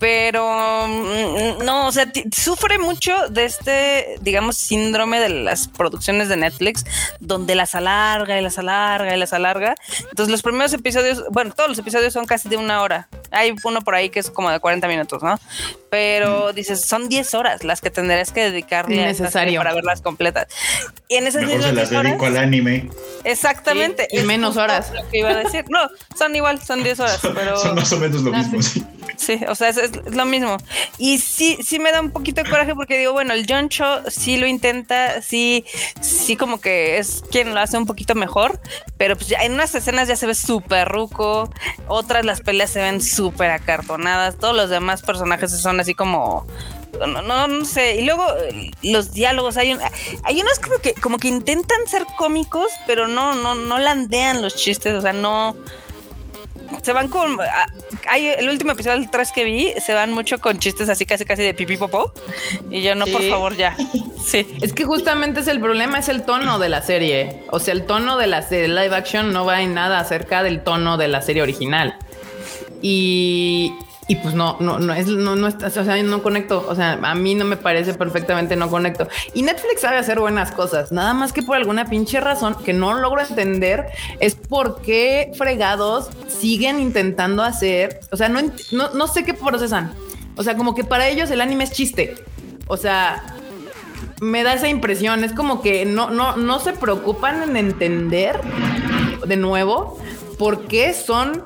pero 0.00 0.88
mm, 0.88 1.62
no, 1.62 1.86
o 1.86 1.92
sea, 1.92 2.10
sufre 2.34 2.78
mucho 2.78 3.28
de 3.28 3.44
este, 3.44 4.16
digamos, 4.22 4.56
síndrome 4.56 5.20
de 5.20 5.28
las 5.28 5.68
producciones 5.68 6.30
de 6.30 6.38
Netflix, 6.38 6.86
donde 7.20 7.54
las 7.54 7.74
alarga 7.74 8.40
y 8.40 8.42
las 8.42 8.58
alarga 8.58 9.14
y 9.14 9.18
las 9.18 9.34
alarga. 9.34 9.74
Entonces, 10.08 10.32
los 10.32 10.42
primeros 10.42 10.72
episodios, 10.72 11.22
bueno, 11.30 11.52
todos 11.54 11.68
los 11.68 11.78
episodios 11.78 12.14
son 12.14 12.24
casi 12.24 12.48
de 12.48 12.56
una 12.56 12.80
hora. 12.80 13.08
Hay 13.30 13.54
uno 13.64 13.80
por 13.82 13.94
ahí 13.94 14.10
que 14.10 14.20
es 14.20 14.30
como 14.30 14.50
de 14.50 14.60
40 14.60 14.88
minutos, 14.88 15.22
¿no? 15.22 15.38
Pero 15.90 16.52
dices, 16.52 16.82
son 16.82 17.08
10 17.08 17.34
horas 17.34 17.64
las 17.64 17.80
que 17.80 17.90
tendrás 17.90 18.32
que 18.32 18.42
dedicarle 18.42 18.96
Necesario. 18.96 19.60
para 19.60 19.74
verlas 19.74 20.00
completas. 20.00 20.46
Y 21.08 21.16
en 21.16 21.26
esas 21.26 21.42
Mejor 21.42 21.62
se 21.62 21.72
las 21.72 21.90
dedico 21.90 22.26
al 22.26 22.36
anime. 22.36 22.90
Exactamente. 23.24 24.08
y 24.10 24.20
menos 24.22 24.56
horas. 24.56 24.92
Lo 24.94 25.08
que 25.08 25.18
iba 25.18 25.30
a 25.30 25.36
decir. 25.36 25.64
No, 25.68 25.80
son 26.16 26.34
igual, 26.34 26.60
son 26.62 26.82
10 26.82 27.00
horas, 27.00 27.20
pero. 27.34 27.56
son 27.56 27.74
más 27.74 27.92
o 27.92 27.98
menos 27.98 28.22
lo 28.22 28.32
mismo, 28.32 28.62
sí. 28.62 28.84
Sí, 29.16 29.38
o 29.48 29.54
sea, 29.54 29.68
es, 29.68 29.90
lo 30.14 30.24
mismo. 30.24 30.56
Y 30.96 31.18
sí, 31.18 31.58
sí 31.62 31.78
me 31.78 31.92
da 31.92 32.00
un 32.00 32.10
poquito 32.10 32.42
de 32.42 32.48
coraje 32.48 32.74
porque 32.74 32.96
digo, 32.96 33.12
bueno, 33.12 33.34
el 33.34 33.44
John 33.46 33.68
Cho 33.68 34.08
sí 34.08 34.38
lo 34.38 34.46
intenta, 34.46 35.20
sí, 35.20 35.64
sí 36.00 36.36
como 36.36 36.60
que 36.60 36.98
es 36.98 37.22
quien 37.30 37.52
lo 37.52 37.60
hace 37.60 37.76
un 37.76 37.86
poquito 37.86 38.14
mejor, 38.14 38.60
pero 38.96 39.16
pues 39.16 39.28
ya 39.28 39.40
en 39.42 39.52
unas 39.52 39.74
escenas 39.74 40.08
ya 40.08 40.16
se 40.16 40.26
ve 40.26 40.34
súper 40.34 40.88
ruco, 40.88 41.52
otras 41.86 42.24
las 42.24 42.40
peleas 42.40 42.70
se 42.70 42.80
ven 42.80 43.02
súper 43.02 43.19
acartonadas, 43.50 44.36
todos 44.36 44.56
los 44.56 44.70
demás 44.70 45.02
personajes 45.02 45.50
son 45.60 45.80
así 45.80 45.94
como 45.94 46.46
no, 46.98 47.22
no, 47.22 47.46
no, 47.46 47.64
sé. 47.64 47.96
Y 47.96 48.04
luego 48.04 48.26
los 48.82 49.12
diálogos, 49.12 49.56
hay, 49.56 49.76
hay 50.24 50.40
unos 50.40 50.58
como 50.58 50.78
que, 50.78 50.94
como 50.94 51.18
que 51.18 51.28
intentan 51.28 51.86
ser 51.86 52.04
cómicos, 52.18 52.68
pero 52.86 53.08
no, 53.08 53.34
no, 53.34 53.54
no 53.54 53.78
landean 53.78 54.42
los 54.42 54.56
chistes, 54.56 54.94
o 54.94 55.00
sea, 55.00 55.12
no, 55.12 55.56
se 56.82 56.92
van 56.92 57.08
con. 57.08 57.38
Hay 58.08 58.26
el 58.26 58.48
último 58.48 58.72
episodio 58.72 58.98
del 58.98 59.10
3 59.10 59.32
que 59.32 59.44
vi, 59.44 59.72
se 59.80 59.94
van 59.94 60.12
mucho 60.12 60.38
con 60.38 60.58
chistes 60.58 60.88
así, 60.88 61.04
casi, 61.06 61.24
casi 61.24 61.42
de 61.42 61.54
pipí 61.54 61.76
popó. 61.76 62.12
Y 62.70 62.82
yo, 62.82 62.94
no, 62.94 63.06
por 63.06 63.22
favor, 63.22 63.56
ya. 63.56 63.76
Sí. 64.20 64.46
Es 64.60 64.74
que 64.74 64.84
justamente 64.84 65.40
es 65.40 65.48
el 65.48 65.60
problema, 65.60 65.98
es 65.98 66.10
el 66.10 66.24
tono 66.24 66.58
de 66.58 66.68
la 66.68 66.82
serie. 66.82 67.42
O 67.50 67.58
sea, 67.58 67.72
el 67.72 67.86
tono 67.86 68.18
de 68.18 68.26
la 68.26 68.46
live 68.50 68.94
action 68.94 69.32
no 69.32 69.46
va 69.46 69.62
en 69.62 69.72
nada 69.72 69.98
acerca 69.98 70.42
del 70.42 70.62
tono 70.62 70.98
de 70.98 71.08
la 71.08 71.22
serie 71.22 71.42
original. 71.42 71.96
Y, 72.82 73.72
y 74.08 74.16
pues 74.16 74.34
no, 74.34 74.56
no, 74.60 74.78
no 74.78 74.92
es, 74.92 75.06
no, 75.06 75.36
no 75.36 75.46
o 75.46 75.70
sea, 75.70 76.02
no 76.02 76.22
conecto. 76.22 76.66
O 76.68 76.74
sea, 76.74 76.98
a 77.00 77.14
mí 77.14 77.34
no 77.34 77.44
me 77.44 77.56
parece 77.56 77.94
perfectamente 77.94 78.56
no 78.56 78.68
conecto. 78.68 79.08
Y 79.34 79.42
Netflix 79.42 79.82
sabe 79.82 79.98
hacer 79.98 80.18
buenas 80.18 80.50
cosas, 80.50 80.90
nada 80.90 81.14
más 81.14 81.32
que 81.32 81.42
por 81.42 81.56
alguna 81.56 81.84
pinche 81.84 82.20
razón 82.20 82.56
que 82.64 82.72
no 82.72 82.94
logro 82.94 83.20
entender 83.20 83.86
es 84.18 84.34
por 84.34 84.82
qué 84.82 85.30
fregados 85.36 86.10
siguen 86.26 86.80
intentando 86.80 87.42
hacer. 87.42 88.00
O 88.10 88.16
sea, 88.16 88.28
no, 88.28 88.40
no, 88.72 88.90
no 88.94 89.06
sé 89.06 89.24
qué 89.24 89.34
procesan. 89.34 89.92
O 90.36 90.42
sea, 90.42 90.56
como 90.56 90.74
que 90.74 90.84
para 90.84 91.08
ellos 91.08 91.30
el 91.30 91.40
anime 91.40 91.64
es 91.64 91.72
chiste. 91.72 92.14
O 92.66 92.76
sea, 92.76 93.22
me 94.20 94.42
da 94.42 94.54
esa 94.54 94.68
impresión. 94.68 95.24
Es 95.24 95.32
como 95.32 95.62
que 95.62 95.84
no, 95.84 96.10
no, 96.10 96.36
no 96.36 96.58
se 96.60 96.72
preocupan 96.72 97.42
en 97.42 97.56
entender 97.56 98.40
de 99.26 99.36
nuevo 99.36 99.98
por 100.38 100.66
qué 100.66 100.94
son 100.94 101.42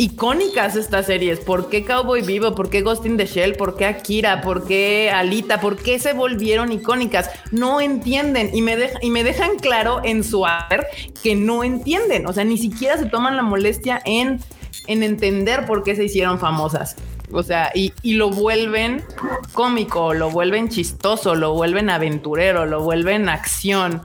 icónicas 0.00 0.76
estas 0.76 1.04
series. 1.04 1.40
¿Por 1.40 1.68
qué 1.68 1.84
Cowboy 1.84 2.22
Vivo? 2.22 2.54
¿Por 2.54 2.70
qué 2.70 2.80
Ghost 2.80 3.04
in 3.04 3.18
the 3.18 3.26
Shell? 3.26 3.54
¿Por 3.54 3.76
qué 3.76 3.84
Akira? 3.84 4.40
¿Por 4.40 4.66
qué 4.66 5.10
Alita? 5.10 5.60
¿Por 5.60 5.76
qué 5.76 5.98
se 5.98 6.14
volvieron 6.14 6.72
icónicas? 6.72 7.28
No 7.52 7.82
entienden 7.82 8.50
y 8.54 8.62
me, 8.62 9.24
dejan 9.24 9.58
claro 9.58 10.00
en 10.02 10.24
su 10.24 10.46
haber 10.46 10.86
que 11.22 11.36
no 11.36 11.64
entienden. 11.64 12.26
O 12.26 12.32
sea, 12.32 12.44
ni 12.44 12.56
siquiera 12.56 12.96
se 12.96 13.10
toman 13.10 13.36
la 13.36 13.42
molestia 13.42 14.00
en, 14.06 14.40
en 14.86 15.02
entender 15.02 15.66
por 15.66 15.82
qué 15.82 15.94
se 15.94 16.04
hicieron 16.04 16.38
famosas. 16.38 16.96
O 17.30 17.42
sea, 17.42 17.70
y, 17.74 17.92
lo 18.14 18.30
vuelven 18.30 19.04
cómico, 19.52 20.14
lo 20.14 20.30
vuelven 20.30 20.70
chistoso, 20.70 21.34
lo 21.34 21.52
vuelven 21.52 21.90
aventurero, 21.90 22.64
lo 22.64 22.80
vuelven 22.82 23.28
acción 23.28 24.00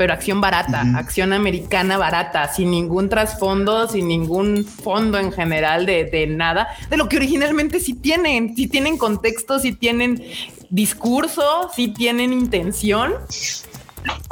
pero 0.00 0.14
acción 0.14 0.40
barata, 0.40 0.82
acción 0.96 1.34
americana 1.34 1.98
barata, 1.98 2.50
sin 2.50 2.70
ningún 2.70 3.10
trasfondo, 3.10 3.86
sin 3.86 4.08
ningún 4.08 4.64
fondo 4.64 5.18
en 5.18 5.30
general 5.30 5.84
de, 5.84 6.26
nada, 6.26 6.68
de 6.88 6.96
lo 6.96 7.06
que 7.06 7.18
originalmente 7.18 7.80
sí 7.80 7.92
tienen, 7.92 8.56
sí 8.56 8.66
tienen 8.66 8.96
contexto, 8.96 9.58
sí 9.58 9.72
tienen 9.72 10.24
discurso, 10.70 11.70
sí 11.76 11.88
tienen 11.88 12.32
intención 12.32 13.12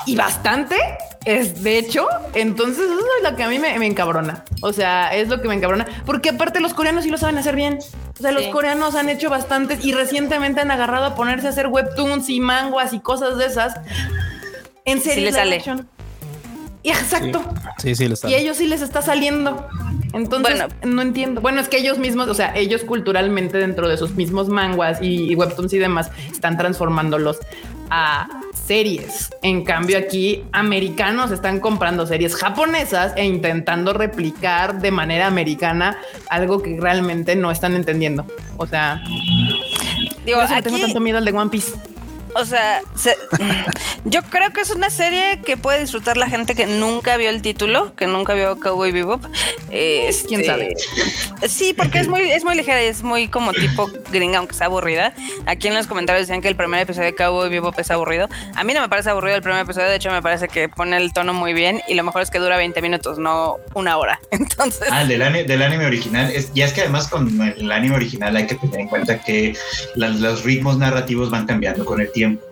y 0.06 0.16
bastante 0.16 0.74
es 1.26 1.62
de 1.62 1.76
hecho, 1.76 2.08
entonces 2.32 2.86
eso 2.86 3.04
es 3.18 3.30
lo 3.30 3.36
que 3.36 3.42
a 3.42 3.48
mí 3.48 3.58
me, 3.58 3.74
encabrona. 3.84 4.44
O 4.62 4.72
sea, 4.72 5.14
es 5.14 5.28
lo 5.28 5.42
que 5.42 5.48
me 5.48 5.54
encabrona, 5.54 5.84
porque 6.06 6.30
aparte 6.30 6.60
los 6.60 6.72
coreanos 6.72 7.04
sí 7.04 7.10
lo 7.10 7.18
saben 7.18 7.36
hacer 7.36 7.56
bien. 7.56 7.78
O 8.18 8.22
sea, 8.22 8.32
los 8.32 8.46
coreanos 8.46 8.94
han 8.94 9.10
hecho 9.10 9.28
bastantes 9.28 9.84
y 9.84 9.92
recientemente 9.92 10.62
han 10.62 10.70
agarrado 10.70 11.04
a 11.04 11.14
ponerse 11.14 11.46
a 11.46 11.50
hacer 11.50 11.66
webtoons 11.66 12.30
y 12.30 12.40
manguas 12.40 12.94
y 12.94 13.00
cosas 13.00 13.36
de 13.36 13.44
esas 13.44 13.74
en 14.90 15.00
serio. 15.00 15.24
le 15.24 15.32
sale. 15.32 15.62
Y 16.82 16.90
exacto. 16.90 17.42
Sí, 17.78 17.94
sí, 17.94 18.08
les 18.08 18.20
sale. 18.20 18.32
Y 18.32 18.36
a 18.36 18.38
ellos 18.40 18.56
sí 18.56 18.66
les 18.66 18.82
está 18.82 19.02
saliendo. 19.02 19.66
Entonces, 20.12 20.64
no 20.84 21.02
entiendo. 21.02 21.40
Bueno, 21.40 21.60
es 21.60 21.68
que 21.68 21.78
ellos 21.78 21.98
mismos, 21.98 22.28
o 22.28 22.34
sea, 22.34 22.54
ellos 22.56 22.84
culturalmente 22.84 23.58
dentro 23.58 23.88
de 23.88 23.96
sus 23.96 24.12
mismos 24.14 24.48
manguas 24.48 24.98
y, 25.02 25.34
webtoons 25.34 25.72
y 25.72 25.78
demás, 25.78 26.10
están 26.30 26.56
transformándolos 26.56 27.38
a 27.90 28.28
series. 28.52 29.30
En 29.42 29.64
cambio, 29.64 29.98
aquí 29.98 30.44
americanos 30.52 31.30
están 31.30 31.60
comprando 31.60 32.06
series 32.06 32.36
japonesas 32.36 33.12
e 33.16 33.24
intentando 33.24 33.92
replicar 33.92 34.80
de 34.80 34.90
manera 34.90 35.26
americana 35.26 35.98
algo 36.28 36.62
que 36.62 36.78
realmente 36.80 37.34
no 37.36 37.50
están 37.50 37.74
entendiendo. 37.74 38.26
O 38.56 38.66
sea, 38.66 39.02
digo, 40.24 40.40
aquí... 40.40 40.62
tengo 40.62 40.78
tanto 40.78 41.00
miedo 41.00 41.18
al 41.18 41.24
de 41.24 41.32
One 41.32 41.50
Piece 41.50 41.72
o 42.38 42.44
sea, 42.44 42.80
yo 44.04 44.22
creo 44.22 44.52
que 44.52 44.60
es 44.60 44.70
una 44.70 44.90
serie 44.90 45.40
que 45.44 45.56
puede 45.56 45.80
disfrutar 45.80 46.16
la 46.16 46.28
gente 46.28 46.54
que 46.54 46.66
nunca 46.66 47.16
vio 47.16 47.30
el 47.30 47.42
título, 47.42 47.96
que 47.96 48.06
nunca 48.06 48.34
vio 48.34 48.60
Cowboy 48.60 48.92
Bebop. 48.92 49.24
Este, 49.70 50.28
¿Quién 50.28 50.44
sabe? 50.44 50.74
Sí, 51.48 51.74
porque 51.76 51.98
es 51.98 52.06
muy, 52.06 52.30
es 52.30 52.44
muy 52.44 52.54
ligera 52.54 52.82
y 52.82 52.86
es 52.86 53.02
muy 53.02 53.26
como 53.26 53.52
tipo 53.52 53.90
gringa, 54.12 54.38
aunque 54.38 54.54
sea 54.54 54.66
aburrida. 54.66 55.12
Aquí 55.46 55.66
en 55.66 55.74
los 55.74 55.88
comentarios 55.88 56.28
decían 56.28 56.40
que 56.40 56.48
el 56.48 56.54
primer 56.54 56.82
episodio 56.82 57.06
de 57.06 57.14
Cowboy 57.16 57.50
Bebop 57.50 57.76
es 57.78 57.90
aburrido. 57.90 58.28
A 58.54 58.62
mí 58.62 58.72
no 58.72 58.82
me 58.82 58.88
parece 58.88 59.10
aburrido 59.10 59.36
el 59.36 59.42
primer 59.42 59.62
episodio, 59.62 59.88
de 59.88 59.96
hecho 59.96 60.12
me 60.12 60.22
parece 60.22 60.46
que 60.46 60.68
pone 60.68 60.96
el 60.96 61.12
tono 61.12 61.34
muy 61.34 61.54
bien 61.54 61.80
y 61.88 61.94
lo 61.94 62.04
mejor 62.04 62.22
es 62.22 62.30
que 62.30 62.38
dura 62.38 62.56
20 62.56 62.80
minutos, 62.82 63.18
no 63.18 63.56
una 63.74 63.96
hora. 63.96 64.20
Entonces... 64.30 64.88
Ah, 64.92 65.04
del, 65.04 65.22
anime, 65.22 65.42
del 65.42 65.62
anime 65.62 65.86
original. 65.86 66.30
Es, 66.30 66.52
y 66.54 66.62
es 66.62 66.72
que 66.72 66.82
además 66.82 67.08
con 67.08 67.40
el 67.40 67.72
anime 67.72 67.96
original 67.96 68.36
hay 68.36 68.46
que 68.46 68.54
tener 68.54 68.80
en 68.80 68.88
cuenta 68.88 69.20
que 69.20 69.56
los 69.96 70.44
ritmos 70.44 70.78
narrativos 70.78 71.30
van 71.30 71.44
cambiando 71.44 71.84
con 71.84 72.00
el 72.00 72.12
tiempo 72.12 72.27
tiempo. 72.28 72.47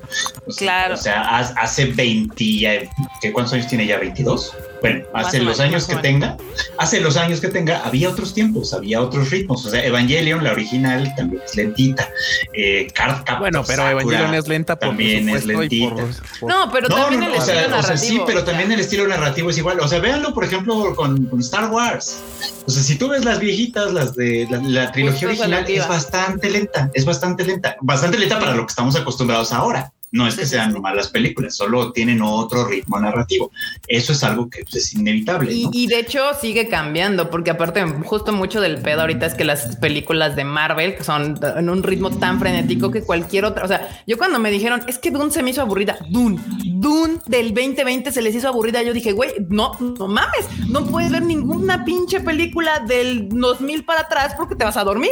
Claro. 0.56 0.94
O 0.94 0.96
sea, 0.96 1.38
hace 1.38 1.86
20, 1.86 2.88
¿qué, 3.20 3.32
¿cuántos 3.32 3.54
años 3.54 3.68
tiene 3.68 3.86
ya? 3.86 4.00
¿22? 4.00 4.52
Bueno, 4.80 5.04
hace 5.14 5.40
los 5.40 5.60
años 5.60 5.86
que 5.86 5.96
tenga, 5.96 6.36
hace 6.78 7.00
los 7.00 7.16
años 7.16 7.40
que 7.40 7.48
tenga, 7.48 7.80
había 7.84 8.10
otros 8.10 8.34
tiempos, 8.34 8.72
había 8.72 9.00
otros 9.00 9.30
ritmos. 9.30 9.64
O 9.66 9.70
sea, 9.70 9.84
Evangelion, 9.84 10.44
la 10.44 10.52
original, 10.52 11.12
también 11.16 11.42
es 11.44 11.56
lentita. 11.56 12.08
Eh, 12.52 12.88
Card 12.94 13.24
bueno, 13.38 13.64
pero 13.66 13.88
Evangelion 13.88 14.34
es 14.34 14.48
lenta 14.48 14.78
por 14.78 14.88
También 14.88 15.28
es 15.28 15.44
lentita. 15.44 16.04
No, 16.42 16.70
pero 16.70 16.88
también 16.88 17.22
el 17.22 17.34
estilo 17.34 17.68
narrativo. 17.68 17.78
O 17.78 17.82
sea, 17.82 17.96
sí, 17.96 18.20
pero 18.26 18.44
también 18.44 18.72
el 18.72 18.80
estilo 18.80 19.06
narrativo 19.06 19.50
es 19.50 19.58
igual. 19.58 19.80
O 19.80 19.88
sea, 19.88 19.98
véanlo, 19.98 20.34
por 20.34 20.44
ejemplo, 20.44 20.94
con, 20.94 21.28
Star 21.40 21.70
Wars. 21.70 22.20
O 22.66 22.70
sea, 22.70 22.82
si 22.82 22.96
tú 22.96 23.08
ves 23.08 23.24
las 23.24 23.38
viejitas, 23.38 23.92
las 23.92 24.14
de 24.14 24.46
la, 24.62 24.92
trilogía 24.92 25.28
original, 25.28 25.64
es 25.68 25.86
bastante 25.88 26.50
lenta, 26.50 26.90
es 26.94 27.04
bastante 27.04 27.44
lenta, 27.44 27.76
bastante 27.80 28.18
lenta 28.18 28.38
para 28.38 28.54
lo 28.54 28.66
que 28.66 28.70
estamos 28.70 28.96
acostumbrados 28.96 29.52
ahora. 29.52 29.92
No 30.12 30.26
es 30.26 30.36
que 30.36 30.46
sean 30.46 30.80
malas 30.80 31.08
películas, 31.08 31.56
solo 31.56 31.92
tienen 31.92 32.22
otro 32.22 32.66
ritmo 32.66 32.98
narrativo. 32.98 33.50
Eso 33.88 34.12
es 34.12 34.22
algo 34.22 34.48
que 34.48 34.62
pues, 34.62 34.76
es 34.76 34.94
inevitable. 34.94 35.52
Y, 35.52 35.86
de 35.88 35.98
hecho 35.98 36.20
sigue 36.40 36.68
cambiando, 36.68 37.30
porque 37.30 37.50
aparte 37.50 37.84
justo 38.04 38.32
mucho 38.32 38.60
del 38.60 38.78
pedo 38.78 39.02
ahorita 39.02 39.26
es 39.26 39.34
que 39.34 39.44
las 39.44 39.76
películas 39.76 40.36
de 40.36 40.44
Marvel 40.44 40.96
son 41.02 41.38
en 41.56 41.68
un 41.68 41.82
ritmo 41.82 42.10
tan 42.10 42.38
frenético 42.38 42.90
que 42.90 43.02
cualquier 43.02 43.44
otra, 43.44 43.64
o 43.64 43.68
sea, 43.68 44.02
yo 44.06 44.16
cuando 44.16 44.38
me 44.38 44.50
dijeron, 44.50 44.82
es 44.86 44.98
que 44.98 45.10
Dune 45.10 45.30
se 45.30 45.42
me 45.42 45.50
hizo 45.50 45.62
aburrida, 45.62 45.98
Dune, 46.08 46.38
Dune 46.86 47.18
del 47.26 47.52
2020 47.52 48.12
se 48.12 48.22
les 48.22 48.32
hizo 48.32 48.46
aburrida, 48.46 48.80
yo 48.80 48.92
dije, 48.92 49.10
güey, 49.10 49.32
no, 49.48 49.72
no 49.80 50.06
mames, 50.06 50.46
no 50.68 50.86
puedes 50.86 51.10
ver 51.10 51.22
ninguna 51.22 51.84
pinche 51.84 52.20
película 52.20 52.78
del 52.78 53.28
2000 53.28 53.84
para 53.84 54.02
atrás 54.02 54.34
porque 54.36 54.54
te 54.54 54.64
vas 54.64 54.76
a 54.76 54.84
dormir. 54.84 55.10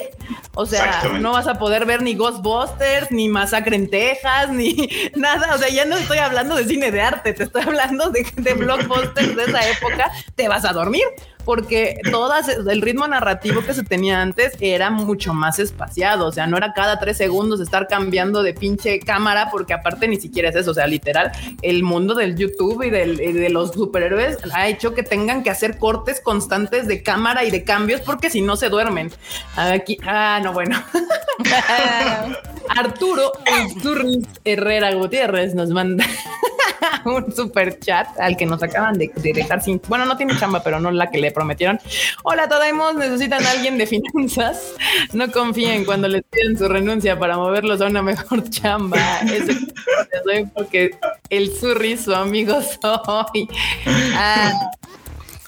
O 0.55 0.67
sea, 0.67 1.03
no 1.21 1.33
vas 1.33 1.49
a 1.49 1.55
poder 1.59 1.85
ver 1.85 2.01
ni 2.01 2.15
Ghostbusters, 2.15 3.11
ni 3.11 3.29
Masacre 3.29 3.75
en 3.75 3.91
Texas, 3.91 4.51
ni 4.51 4.89
nada. 5.17 5.53
O 5.53 5.59
sea, 5.59 5.69
ya 5.69 5.85
no 5.85 5.97
estoy 5.97 6.19
hablando 6.19 6.55
de 6.55 6.65
cine 6.65 6.93
de 6.93 7.01
arte, 7.01 7.33
te 7.33 7.43
estoy 7.43 7.63
hablando 7.63 8.09
de, 8.11 8.25
de 8.37 8.55
blockbusters 8.55 9.35
de 9.35 9.43
esa 9.43 9.69
época. 9.69 10.13
Te 10.37 10.47
vas 10.47 10.65
a 10.65 10.73
dormir 10.73 11.03
porque 11.45 11.99
todas 12.11 12.49
el 12.49 12.83
ritmo 12.83 13.07
narrativo 13.07 13.63
que 13.63 13.75
se 13.75 13.83
tenía 13.83 14.21
antes 14.21 14.55
era 14.61 14.91
mucho 14.91 15.35
más 15.35 15.59
espaciado, 15.59 16.27
o 16.27 16.33
sea, 16.33 16.47
no 16.47 16.57
era 16.57 16.73
cada 16.73 16.99
tres 16.99 17.17
segundos 17.17 17.61
estar 17.61 17.87
cambiando 17.89 18.43
de 18.43 18.55
pinche 18.55 18.99
cámara, 19.01 19.49
porque 19.51 19.75
aparte 19.75 20.09
ni 20.09 20.21
siquiera 20.21 20.49
es 20.49 20.57
eso, 20.57 20.71
o 20.71 20.75
sea, 20.75 20.87
literal, 20.87 21.33
el 21.63 21.83
mundo 21.83 22.15
del 22.15 22.37
YouTube 22.37 22.83
y, 22.83 22.91
de 22.91 23.51
los 23.51 23.73
superhéroes 23.73 24.39
ha 24.53 24.69
hecho 24.69 24.95
que 24.95 25.03
tengan 25.03 25.43
que 25.43 25.51
hacer 25.51 25.79
cortes 25.79 26.21
constantes 26.21 26.87
de 26.87 27.03
cámara 27.03 27.45
y 27.45 27.51
de 27.51 27.65
cambios, 27.65 28.01
porque 28.01 28.31
si 28.31 28.41
no 28.41 28.57
se 28.57 28.69
duermen. 28.69 29.11
Aquí, 29.57 29.99
ah, 30.05 30.41
no, 30.43 30.53
bueno. 30.53 30.83
Arturo 32.77 33.33
Herrera 34.45 34.95
Gutiérrez 34.95 35.55
nos 35.55 35.71
manda 35.71 36.05
un 37.05 37.35
super 37.35 37.79
chat 37.79 38.09
al 38.19 38.37
que 38.37 38.47
nos 38.47 38.63
acaban 38.63 38.99
de, 38.99 39.11
dejar 39.17 39.63
sin. 39.63 39.81
Bueno, 39.89 40.05
no 40.07 40.17
tiene 40.17 40.37
chamba, 40.39 40.63
pero 40.63 40.81
no 40.81 40.91
la 40.91 41.11
que 41.11 41.19
le 41.19 41.31
prometieron. 41.35 41.79
Hola, 42.23 42.49
Todaimos, 42.49 42.95
necesitan 42.95 43.45
a 43.45 43.51
alguien 43.51 43.77
de 43.77 43.87
finanzas. 43.87 44.75
No 45.13 45.31
confíen 45.31 45.85
cuando 45.85 46.09
les 46.09 46.23
piden 46.23 46.57
su 46.57 46.69
renuncia 46.69 47.19
para 47.19 47.37
moverlos 47.37 47.81
a 47.81 47.87
una 47.87 48.03
mejor 48.03 48.49
chamba. 48.49 49.21
Eso 49.21 49.53
soy 50.25 50.47
porque 50.55 50.93
el 51.29 51.55
surri, 51.55 51.99
su 51.99 52.15
amigo 52.15 52.61
soy. 52.63 53.49
Ah, 54.17 54.71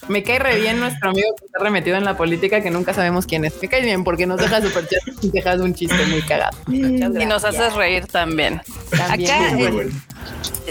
me 0.09 0.23
cae 0.23 0.39
re 0.39 0.61
bien 0.61 0.79
nuestro 0.79 1.11
amigo 1.11 1.35
que 1.39 1.47
está 1.47 1.59
remetido 1.59 1.97
en 1.97 2.05
la 2.05 2.17
política 2.17 2.61
que 2.63 2.71
nunca 2.71 2.95
sabemos 2.95 3.27
quién 3.27 3.45
es. 3.45 3.61
Me 3.61 3.69
cae 3.69 3.83
bien 3.83 4.05
porque 4.05 4.27
nos 4.27 4.39
deja 4.41 4.63
super 4.63 4.87
chat 4.87 5.03
y 5.23 5.31
dejas 5.31 5.61
un 5.61 5.75
chiste 5.75 6.07
muy 6.07 6.23
cagado. 6.23 6.57
Y 6.69 7.27
nos 7.27 7.45
haces 7.45 7.75
reír 7.75 8.07
también. 8.07 8.61
Acá, 8.93 9.57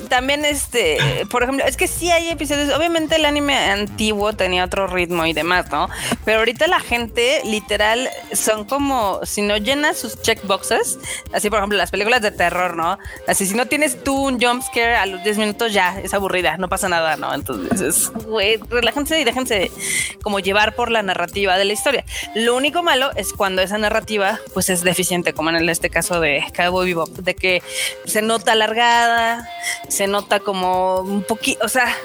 también 0.09 0.45
este, 0.45 0.97
por 1.29 1.43
ejemplo, 1.43 1.65
es 1.65 1.77
que 1.77 1.87
sí 1.87 2.11
hay 2.11 2.29
episodios, 2.29 2.73
obviamente 2.73 3.15
el 3.15 3.25
anime 3.25 3.55
antiguo 3.55 4.33
tenía 4.33 4.65
otro 4.65 4.87
ritmo 4.87 5.25
y 5.25 5.33
demás, 5.33 5.69
¿no? 5.71 5.89
Pero 6.23 6.39
ahorita 6.39 6.67
la 6.67 6.79
gente 6.79 7.41
literal 7.45 8.09
son 8.33 8.65
como, 8.65 9.19
si 9.23 9.41
no 9.41 9.57
llenas 9.57 9.97
sus 9.97 10.21
checkboxes, 10.21 10.99
así 11.33 11.49
por 11.49 11.59
ejemplo 11.59 11.77
las 11.77 11.91
películas 11.91 12.21
de 12.21 12.31
terror, 12.31 12.75
¿no? 12.75 12.97
Así 13.27 13.45
si 13.45 13.55
no 13.55 13.67
tienes 13.67 14.03
tú 14.03 14.15
un 14.27 14.41
jump 14.41 14.63
scare 14.63 14.95
a 14.95 15.05
los 15.05 15.23
10 15.23 15.37
minutos 15.37 15.73
ya 15.73 15.99
es 15.99 16.13
aburrida, 16.13 16.57
no 16.57 16.69
pasa 16.69 16.89
nada, 16.89 17.15
¿no? 17.17 17.33
Entonces, 17.33 18.11
güey, 18.25 18.59
relájense 18.69 19.19
y 19.19 19.23
déjense 19.23 19.71
como 20.21 20.39
llevar 20.39 20.75
por 20.75 20.91
la 20.91 21.03
narrativa 21.03 21.57
de 21.57 21.65
la 21.65 21.73
historia. 21.73 22.05
Lo 22.33 22.55
único 22.55 22.83
malo 22.83 23.11
es 23.15 23.33
cuando 23.33 23.61
esa 23.61 23.77
narrativa 23.77 24.39
pues 24.53 24.69
es 24.69 24.83
deficiente, 24.83 25.33
como 25.33 25.49
en 25.49 25.69
este 25.69 25.89
caso 25.89 26.19
de 26.19 26.43
Cowboy 26.55 26.87
Bebop, 26.87 27.09
de 27.09 27.35
que 27.35 27.63
se 28.05 28.21
nota 28.21 28.53
alargada, 28.53 29.44
se 29.87 30.07
nota 30.07 30.39
como 30.39 31.01
un 31.01 31.23
poquito, 31.23 31.65
o 31.65 31.69
sea, 31.69 31.95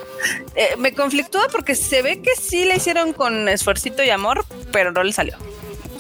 eh, 0.55 0.76
me 0.79 0.92
conflictúa 0.92 1.48
porque 1.50 1.74
se 1.74 2.03
ve 2.03 2.20
que 2.20 2.35
sí 2.37 2.64
le 2.64 2.76
hicieron 2.76 3.12
con 3.12 3.48
esfuercito 3.48 4.03
y 4.03 4.11
amor, 4.11 4.44
pero 4.72 4.92
no 4.92 5.03
le 5.03 5.12
salió. 5.12 5.37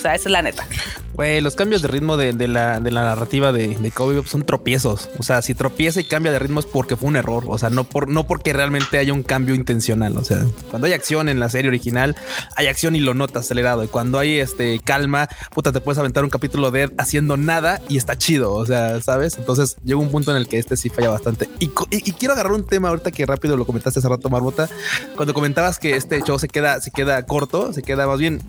O 0.00 0.02
sea, 0.02 0.14
esa 0.14 0.30
es 0.30 0.32
la 0.32 0.40
neta. 0.40 0.66
Güey, 1.12 1.42
los 1.42 1.54
cambios 1.54 1.82
de 1.82 1.88
ritmo 1.88 2.16
de, 2.16 2.32
la, 2.48 2.80
de 2.80 2.90
la, 2.90 3.02
narrativa 3.02 3.52
de, 3.52 3.76
de 3.76 3.90
Kobe 3.90 4.26
son 4.26 4.46
tropiezos. 4.46 5.10
O 5.18 5.22
sea, 5.22 5.42
si 5.42 5.54
tropieza 5.54 6.00
y 6.00 6.04
cambia 6.04 6.32
de 6.32 6.38
ritmo 6.38 6.60
es 6.60 6.64
porque 6.64 6.96
fue 6.96 7.10
un 7.10 7.16
error. 7.16 7.44
O 7.46 7.58
sea, 7.58 7.68
no 7.68 7.84
por 7.84 8.08
no 8.08 8.26
porque 8.26 8.54
realmente 8.54 8.96
haya 8.96 9.12
un 9.12 9.22
cambio 9.22 9.54
intencional. 9.54 10.16
O 10.16 10.24
sea, 10.24 10.46
cuando 10.70 10.86
hay 10.86 10.94
acción 10.94 11.28
en 11.28 11.38
la 11.38 11.50
serie 11.50 11.68
original, 11.68 12.16
hay 12.56 12.68
acción 12.68 12.96
y 12.96 13.00
lo 13.00 13.12
notas 13.12 13.44
acelerado. 13.44 13.84
Y 13.84 13.88
cuando 13.88 14.18
hay 14.18 14.38
este 14.38 14.80
calma, 14.82 15.28
puta, 15.54 15.70
te 15.70 15.82
puedes 15.82 15.98
aventar 15.98 16.24
un 16.24 16.30
capítulo 16.30 16.70
de 16.70 16.90
haciendo 16.96 17.36
nada 17.36 17.82
y 17.90 17.98
está 17.98 18.16
chido. 18.16 18.54
O 18.54 18.64
sea, 18.64 19.02
sabes? 19.02 19.36
Entonces 19.36 19.76
llega 19.84 20.00
un 20.00 20.10
punto 20.10 20.30
en 20.30 20.38
el 20.38 20.48
que 20.48 20.58
este 20.58 20.78
sí 20.78 20.88
falla 20.88 21.10
bastante. 21.10 21.50
Y, 21.58 21.68
quiero 21.68 22.32
agarrar 22.32 22.52
un 22.52 22.64
tema 22.64 22.88
ahorita 22.88 23.10
que 23.10 23.26
rápido 23.26 23.58
lo 23.58 23.66
comentaste 23.66 23.98
hace 23.98 24.08
rato, 24.08 24.30
Marbota. 24.30 24.70
Cuando 25.16 25.34
comentabas 25.34 25.78
que 25.78 25.96
este 25.96 26.22
show 26.22 26.38
se 26.38 26.48
queda, 26.48 26.80
se 26.80 26.90
queda 26.90 27.26
corto, 27.26 27.74
se 27.74 27.82
queda 27.82 28.06
más 28.06 28.18
bien, 28.18 28.40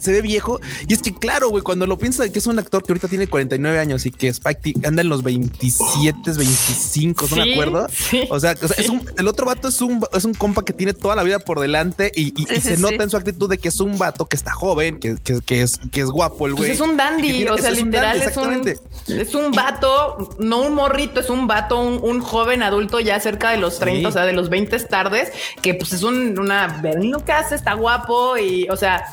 se 0.00 0.10
ve 0.10 0.31
viejo. 0.32 0.60
Y 0.88 0.94
es 0.94 1.02
que, 1.02 1.14
claro, 1.14 1.50
güey, 1.50 1.62
cuando 1.62 1.86
lo 1.86 1.98
piensas 1.98 2.30
que 2.30 2.38
es 2.38 2.46
un 2.46 2.58
actor 2.58 2.82
que 2.82 2.92
ahorita 2.92 3.08
tiene 3.08 3.26
49 3.26 3.78
años 3.78 4.06
y 4.06 4.10
que 4.10 4.28
Spike 4.28 4.74
anda 4.84 5.02
en 5.02 5.08
los 5.08 5.22
27, 5.22 6.32
25, 6.32 7.26
¿no 7.30 7.36
me 7.36 7.52
acuerdo? 7.52 7.86
O 8.30 8.40
sea, 8.40 8.52
es 8.52 8.88
un, 8.88 9.02
el 9.18 9.28
otro 9.28 9.46
vato 9.46 9.68
es 9.68 9.80
un, 9.80 10.04
es 10.12 10.24
un 10.24 10.34
compa 10.34 10.64
que 10.64 10.72
tiene 10.72 10.94
toda 10.94 11.14
la 11.14 11.22
vida 11.22 11.38
por 11.38 11.60
delante 11.60 12.10
y, 12.14 12.32
se 12.62 12.76
nota 12.76 13.02
en 13.02 13.10
su 13.10 13.16
actitud 13.16 13.48
de 13.48 13.58
que 13.58 13.68
es 13.68 13.80
un 13.80 13.98
vato 13.98 14.26
que 14.26 14.36
está 14.36 14.52
joven, 14.52 14.98
que, 14.98 15.16
que, 15.44 15.62
es, 15.62 15.78
que 15.90 16.00
es 16.00 16.06
guapo 16.06 16.46
el 16.46 16.52
pues 16.52 16.62
güey. 16.62 16.70
es 16.72 16.80
un 16.80 16.96
dandy, 16.96 17.46
o 17.46 17.58
sea, 17.58 17.70
literal 17.70 18.22
es, 18.22 18.36
un, 18.36 18.68
es 19.08 19.34
un 19.34 19.50
vato, 19.52 20.36
no 20.38 20.62
un 20.62 20.74
morrito, 20.74 21.20
es 21.20 21.30
un 21.30 21.46
vato, 21.46 21.80
un, 21.80 22.20
joven 22.20 22.62
adulto 22.62 23.00
ya 23.00 23.18
cerca 23.20 23.50
de 23.50 23.58
los 23.58 23.78
30, 23.78 24.08
o 24.08 24.12
sea, 24.12 24.24
de 24.24 24.32
los 24.32 24.48
20 24.48 24.78
tardes, 24.80 25.32
que 25.60 25.74
pues 25.74 25.92
es 25.92 26.02
un, 26.02 26.38
una, 26.38 26.80
ven 26.82 27.10
lo 27.10 27.24
que 27.24 27.32
hace, 27.32 27.54
está 27.54 27.74
guapo 27.74 28.38
y, 28.38 28.68
o 28.70 28.76
sea, 28.76 29.04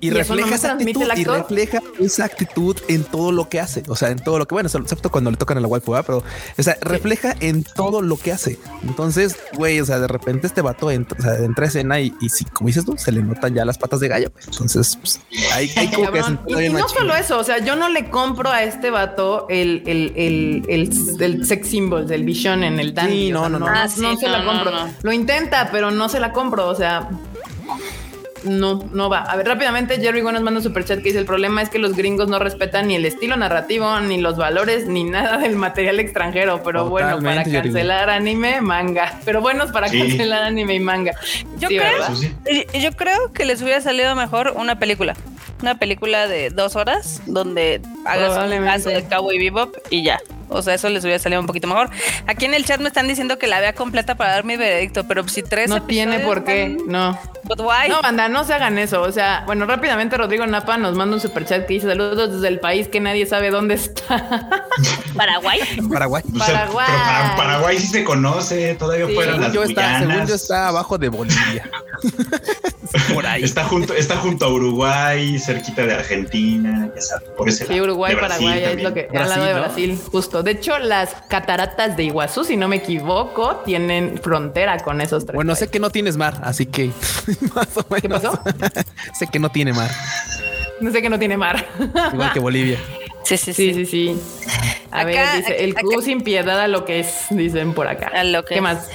y, 0.00 0.10
refleja 0.10 0.53
esa 0.54 0.72
actitud, 0.72 1.02
y 1.16 1.24
refleja 1.24 1.82
esa 1.98 2.24
actitud 2.24 2.76
en 2.88 3.04
todo 3.04 3.32
lo 3.32 3.48
que 3.48 3.60
hace. 3.60 3.82
O 3.88 3.96
sea, 3.96 4.10
en 4.10 4.18
todo 4.18 4.38
lo 4.38 4.46
que, 4.46 4.54
bueno, 4.54 4.68
excepto 4.68 5.10
cuando 5.10 5.30
le 5.30 5.36
tocan 5.36 5.58
a 5.58 5.60
la 5.60 5.68
waifu, 5.68 5.92
pero 6.06 6.18
o 6.18 6.62
sea, 6.62 6.76
refleja 6.80 7.34
en 7.40 7.64
todo 7.64 8.02
lo 8.02 8.16
que 8.16 8.32
hace. 8.32 8.58
Entonces, 8.82 9.36
güey, 9.54 9.80
o 9.80 9.84
sea, 9.84 9.98
de 9.98 10.08
repente 10.08 10.46
este 10.46 10.60
vato 10.62 10.90
entra, 10.90 11.18
o 11.18 11.22
sea, 11.22 11.36
entra 11.44 11.66
escena 11.66 12.00
y, 12.00 12.14
y 12.20 12.28
si, 12.28 12.44
como 12.44 12.68
dices 12.68 12.84
tú, 12.84 12.96
se 12.96 13.12
le 13.12 13.22
notan 13.22 13.54
ya 13.54 13.64
las 13.64 13.78
patas 13.78 14.00
de 14.00 14.08
gallo. 14.08 14.30
Pues. 14.30 14.46
Entonces, 14.46 14.96
pues, 14.96 15.20
hay, 15.52 15.70
hay 15.76 15.88
como 15.88 16.10
que 16.10 16.64
y, 16.64 16.68
no 16.68 16.88
solo 16.88 17.14
eso, 17.14 17.38
o 17.38 17.44
sea, 17.44 17.58
yo 17.58 17.76
no 17.76 17.88
le 17.88 18.10
compro 18.10 18.50
a 18.50 18.62
este 18.62 18.90
vato 18.90 19.46
el, 19.48 19.82
el, 19.86 20.12
el, 20.16 21.20
el, 21.20 21.46
sex 21.46 21.68
symbol 21.68 22.06
del 22.06 22.24
Vision 22.24 22.62
en 22.62 22.80
el 22.80 22.94
Dandy. 22.94 23.32
no, 23.32 23.48
no, 23.48 23.58
no, 23.58 23.66
no, 23.66 23.82
no, 23.82 24.16
se 24.16 24.28
la 24.28 24.44
compro. 24.44 24.72
Lo 25.02 25.12
intenta, 25.12 25.70
pero 25.70 25.90
no 25.90 26.08
se 26.08 26.20
la 26.20 26.32
compro. 26.32 26.68
O 26.68 26.74
sea, 26.74 27.08
no, 28.44 28.88
no 28.92 29.08
va. 29.08 29.20
A 29.20 29.36
ver, 29.36 29.46
rápidamente, 29.46 30.00
Jerry 30.00 30.22
nos 30.22 30.42
manda 30.42 30.58
un 30.58 30.62
super 30.62 30.84
chat 30.84 30.98
que 30.98 31.04
dice: 31.04 31.18
el 31.18 31.26
problema 31.26 31.62
es 31.62 31.68
que 31.68 31.78
los 31.78 31.96
gringos 31.96 32.28
no 32.28 32.38
respetan 32.38 32.88
ni 32.88 32.94
el 32.94 33.04
estilo 33.04 33.36
narrativo, 33.36 34.00
ni 34.00 34.20
los 34.20 34.36
valores, 34.36 34.86
ni 34.86 35.04
nada 35.04 35.38
del 35.38 35.56
material 35.56 36.00
extranjero. 36.00 36.62
Pero 36.62 36.88
bueno, 36.88 37.18
para 37.20 37.44
cancelar 37.44 38.10
anime, 38.10 38.60
manga. 38.60 39.18
Pero 39.24 39.40
buenos 39.40 39.72
para 39.72 39.88
cancelar 39.88 40.42
anime 40.44 40.74
y 40.74 40.80
manga. 40.80 41.14
Yo, 41.58 41.68
creo, 41.68 41.92
yo 42.72 42.92
creo 42.92 43.32
que 43.32 43.44
les 43.44 43.62
hubiera 43.62 43.80
salido 43.80 44.14
mejor 44.14 44.54
una 44.56 44.78
película. 44.78 45.14
Una 45.62 45.78
película 45.78 46.26
de 46.26 46.50
dos 46.50 46.76
horas 46.76 47.22
donde 47.26 47.80
hagas 48.04 48.50
un 48.50 48.64
caso 48.64 48.90
de 48.90 49.04
Cowboy 49.04 49.38
Bebop 49.38 49.74
y 49.90 50.04
ya. 50.04 50.20
O 50.58 50.62
sea, 50.62 50.74
eso 50.74 50.88
les 50.88 51.02
hubiera 51.04 51.18
salido 51.18 51.40
un 51.40 51.46
poquito 51.46 51.66
mejor. 51.66 51.90
Aquí 52.26 52.44
en 52.44 52.54
el 52.54 52.64
chat 52.64 52.80
me 52.80 52.88
están 52.88 53.08
diciendo 53.08 53.38
que 53.38 53.46
la 53.46 53.60
vea 53.60 53.74
completa 53.74 54.14
para 54.16 54.32
dar 54.32 54.44
mi 54.44 54.56
veredicto, 54.56 55.04
pero 55.04 55.26
si 55.28 55.42
tres. 55.42 55.68
No 55.68 55.82
tiene 55.82 56.20
por 56.20 56.44
qué, 56.44 56.76
no. 56.86 57.18
No, 57.88 58.02
banda, 58.02 58.28
no 58.28 58.44
se 58.44 58.54
hagan 58.54 58.78
eso. 58.78 59.02
O 59.02 59.12
sea, 59.12 59.42
bueno, 59.46 59.66
rápidamente 59.66 60.16
Rodrigo 60.16 60.46
Napa 60.46 60.78
nos 60.78 60.96
manda 60.96 61.14
un 61.14 61.20
super 61.20 61.44
chat 61.44 61.66
que 61.66 61.74
dice 61.74 61.86
saludos 61.88 62.32
desde 62.32 62.48
el 62.48 62.58
país 62.58 62.88
que 62.88 63.00
nadie 63.00 63.26
sabe 63.26 63.50
dónde 63.50 63.74
está. 63.74 64.48
Paraguay. 65.16 65.60
Paraguay. 65.92 66.22
Paraguay. 66.38 66.86
pero 66.88 67.36
Paraguay 67.36 67.78
sí 67.78 67.86
se 67.88 68.04
conoce, 68.04 68.74
todavía 68.74 69.06
fueron 69.14 69.40
las 69.40 69.52
yo 69.52 69.62
está, 69.62 69.98
Según 69.98 70.26
yo 70.26 70.34
está 70.34 70.68
abajo 70.68 70.96
de 70.96 71.08
Bolivia. 71.10 71.70
por 73.14 73.26
ahí. 73.26 73.42
Está 73.42 73.64
junto, 73.64 73.94
está 73.94 74.16
junto 74.16 74.46
a 74.46 74.48
Uruguay, 74.48 75.38
cerquita 75.38 75.84
de 75.84 75.94
Argentina, 75.94 76.88
por 77.36 77.48
ese 77.48 77.66
Sí, 77.66 77.80
Uruguay, 77.80 78.16
Paraguay, 78.16 78.62
es 78.62 78.82
lo 78.82 78.94
que 78.94 79.08
al 79.14 79.28
lado 79.28 79.44
de 79.44 79.54
Brasil, 79.54 80.00
justo. 80.10 80.42
De 80.44 80.50
hecho, 80.50 80.78
las 80.78 81.14
cataratas 81.28 81.96
de 81.96 82.04
Iguazú, 82.04 82.44
si 82.44 82.56
no 82.56 82.68
me 82.68 82.76
equivoco, 82.76 83.62
tienen 83.64 84.18
frontera 84.18 84.78
con 84.78 85.00
esos 85.00 85.24
tres. 85.24 85.34
Bueno, 85.34 85.54
sé 85.54 85.68
que 85.68 85.80
no 85.80 85.88
tienes 85.88 86.18
mar, 86.18 86.38
así 86.42 86.66
que 86.66 86.90
más 87.54 87.68
o 87.76 87.86
menos. 87.88 88.02
¿Qué 88.02 88.08
pasó? 88.10 88.42
sé 89.18 89.26
que 89.26 89.38
no 89.38 89.48
tiene 89.48 89.72
mar. 89.72 89.90
No 90.80 90.90
sé 90.90 91.00
que 91.00 91.08
no 91.08 91.18
tiene 91.18 91.38
mar. 91.38 91.66
Igual 92.12 92.32
que 92.34 92.40
Bolivia. 92.40 92.78
Sí, 93.22 93.38
sí, 93.38 93.54
sí, 93.54 93.72
sí, 93.72 93.86
sí. 93.86 94.20
A 94.94 95.04
ver, 95.04 95.26
dice, 95.36 95.64
el 95.64 95.74
Q 95.74 96.02
sin 96.02 96.20
piedad 96.20 96.60
a 96.60 96.68
lo 96.68 96.84
que 96.84 97.00
es, 97.00 97.26
dicen 97.30 97.74
por 97.74 97.88
acá. 97.88 98.12
A 98.14 98.22
lo 98.22 98.44
que 98.44 98.54
¿Qué 98.54 98.60
más? 98.60 98.86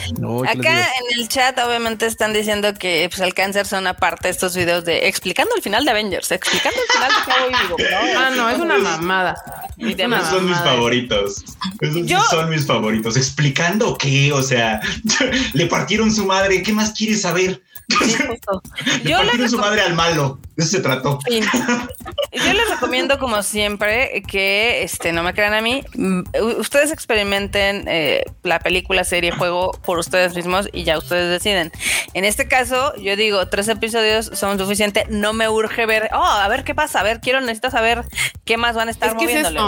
acá 0.48 0.88
en 0.88 1.20
el 1.20 1.28
chat 1.28 1.60
obviamente 1.60 2.06
están 2.06 2.32
diciendo 2.32 2.74
que 2.74 3.08
pues, 3.10 3.22
el 3.22 3.34
cáncer 3.34 3.66
son 3.66 3.86
aparte 3.86 4.30
de 4.30 4.32
estos 4.32 4.56
videos 4.56 4.86
de 4.86 5.10
explicando 5.10 5.54
el 5.56 5.62
final 5.62 5.84
de 5.84 5.92
Avengers, 5.92 6.32
explicando 6.32 6.80
el 6.80 6.88
final 6.88 7.12
de 7.12 7.68
Cowboy 7.68 7.80
¿no? 7.80 8.20
Ah, 8.20 8.30
no, 8.34 8.50
es 8.50 8.60
una 8.60 8.78
mamada. 8.78 9.36
Esos 9.78 10.28
son 10.28 10.46
mis 10.46 10.58
favoritos. 10.58 11.44
Esos 11.80 12.30
son 12.30 12.50
mis 12.50 12.66
favoritos. 12.66 13.18
¿Explicando 13.18 13.98
qué? 13.98 14.32
O 14.32 14.42
sea, 14.42 14.82
le 15.54 15.66
partieron 15.68 16.12
su 16.14 16.26
madre. 16.26 16.62
¿Qué 16.64 16.74
más 16.74 16.92
quieres 16.92 17.22
saber? 17.22 17.62
le 19.04 19.14
partieron 19.16 19.50
su 19.50 19.58
madre 19.58 19.82
al 19.82 19.96
malo. 19.96 20.40
De 20.56 20.64
eso 20.64 20.72
se 20.72 20.82
trató. 20.82 21.20
Yo 21.30 22.54
les 22.54 22.70
recomiendo, 22.70 23.18
como 23.20 23.42
siempre, 23.42 24.22
que 24.28 24.84
este, 24.84 25.14
no 25.14 25.24
me 25.24 25.34
crean 25.34 25.54
a 25.54 25.62
mí. 25.62 25.84
Mm, 25.96 26.22
ustedes 26.60 26.92
experimenten 26.92 27.86
eh, 27.88 28.24
la 28.44 28.60
película, 28.60 29.04
serie, 29.04 29.32
juego 29.32 29.72
por 29.84 30.00
ustedes 30.00 30.36
mismos 30.36 30.70
y 30.72 30.84
ya 30.84 30.98
ustedes 30.98 31.30
deciden. 31.30 31.72
En 32.14 32.26
este 32.26 32.48
caso, 32.48 32.96
yo 32.96 33.16
digo, 33.16 33.48
tres 33.48 33.68
episodios 33.68 34.32
son 34.34 34.58
suficientes. 34.60 35.10
No 35.10 35.34
me 35.34 35.50
urge 35.50 35.86
ver, 35.86 36.10
oh, 36.14 36.24
a 36.24 36.48
ver 36.48 36.64
qué 36.64 36.76
pasa. 36.76 37.00
A 37.00 37.04
ver, 37.04 37.20
quiero, 37.22 37.42
necesito 37.42 37.72
saber 37.72 38.04
qué 38.46 38.58
más 38.58 38.76
van 38.76 38.88
a 38.88 38.92
estar 38.92 39.16
moviéndole. 39.16 39.60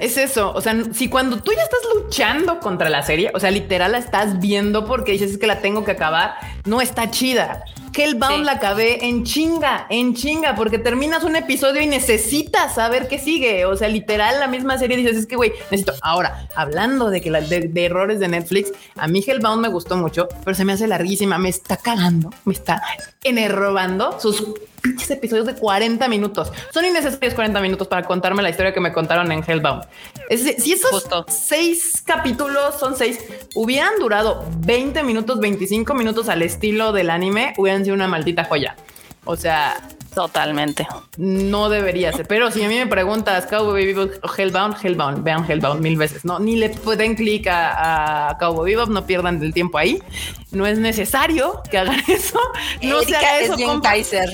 Es 0.00 0.16
eso. 0.16 0.52
O 0.54 0.60
sea, 0.60 0.74
si 0.92 1.08
cuando 1.08 1.42
tú 1.42 1.52
ya 1.52 1.62
estás 1.62 1.80
luchando 1.94 2.60
contra 2.60 2.88
la 2.88 3.02
serie, 3.02 3.30
o 3.34 3.40
sea, 3.40 3.50
literal 3.50 3.92
la 3.92 3.98
estás 3.98 4.40
viendo 4.40 4.86
porque 4.86 5.12
dices 5.12 5.38
que 5.38 5.46
la 5.46 5.60
tengo 5.60 5.84
que 5.84 5.92
acabar, 5.92 6.36
no 6.64 6.80
está 6.80 7.10
chida. 7.10 7.64
Hellbound 7.94 8.44
la 8.44 8.52
acabé 8.52 9.06
en 9.06 9.24
chinga, 9.24 9.86
en 9.90 10.14
chinga, 10.14 10.54
porque 10.54 10.78
terminas 10.78 11.24
un 11.24 11.36
episodio 11.36 11.80
y 11.80 11.86
necesitas 11.86 12.74
saber 12.74 13.08
qué 13.08 13.18
sigue. 13.18 13.66
O 13.66 13.76
sea, 13.76 13.88
literal, 13.88 14.40
la 14.40 14.46
misma 14.46 14.78
serie 14.78 14.96
dices, 14.96 15.16
es 15.16 15.26
que, 15.26 15.36
güey, 15.36 15.52
necesito. 15.70 15.94
Ahora, 16.02 16.48
hablando 16.54 17.10
de 17.10 17.20
que 17.20 17.30
de, 17.30 17.84
errores 17.84 18.20
de 18.20 18.28
Netflix, 18.28 18.72
a 18.96 19.08
mí 19.08 19.22
Hellbound 19.26 19.62
me 19.62 19.68
gustó 19.68 19.96
mucho, 19.96 20.28
pero 20.44 20.54
se 20.54 20.64
me 20.64 20.72
hace 20.72 20.86
larguísima, 20.86 21.38
me 21.38 21.48
está 21.48 21.76
cagando, 21.76 22.30
me 22.44 22.52
está 22.52 22.82
enerrobando 23.24 24.18
sus 24.20 24.44
pinches 24.80 25.10
episodios 25.10 25.46
de 25.46 25.54
40 25.54 26.08
minutos. 26.08 26.52
Son 26.72 26.84
innecesarios 26.84 27.34
40 27.34 27.60
minutos 27.60 27.88
para 27.88 28.02
contarme 28.02 28.42
la 28.42 28.50
historia 28.50 28.72
que 28.72 28.80
me 28.80 28.92
contaron 28.92 29.30
en 29.32 29.42
Hellbound. 29.46 29.84
si 30.30 30.72
esos 30.72 31.06
seis 31.28 32.02
capítulos 32.04 32.76
son 32.78 32.96
seis, 32.96 33.18
hubieran 33.54 33.92
durado 33.98 34.44
20 34.60 35.02
minutos, 35.02 35.40
25 35.40 35.94
minutos 35.94 36.28
al 36.28 36.42
estilo 36.42 36.92
del 36.92 37.10
anime, 37.10 37.54
hubieran 37.56 37.77
sido 37.84 37.94
una 37.94 38.08
maldita 38.08 38.44
joya. 38.44 38.76
O 39.24 39.36
sea, 39.36 39.76
Totalmente. 40.18 40.84
No 41.16 41.68
debería 41.68 42.12
ser. 42.12 42.26
Pero 42.26 42.50
si 42.50 42.64
a 42.64 42.68
mí 42.68 42.76
me 42.76 42.88
preguntas 42.88 43.46
Cowboy 43.46 43.86
Bebop 43.86 44.10
o 44.24 44.28
Hellbound, 44.36 44.76
Hellbound, 44.82 45.22
vean 45.22 45.48
Hellbound 45.48 45.80
mil 45.80 45.96
veces. 45.96 46.24
No, 46.24 46.40
ni 46.40 46.56
le 46.56 46.70
pueden 46.70 47.14
clic 47.14 47.46
a, 47.48 48.36
Cowboy 48.40 48.74
Bebop, 48.74 48.88
no 48.88 49.06
pierdan 49.06 49.40
el 49.42 49.54
tiempo 49.54 49.78
ahí. 49.78 50.02
No 50.50 50.66
es 50.66 50.78
necesario 50.78 51.62
que 51.70 51.78
hagan 51.78 52.02
eso. 52.08 52.40
No 52.82 53.00
se 53.02 53.16
haga 53.16 53.38
eso 53.38 53.54
con 53.64 53.80
Kaiser. 53.80 54.28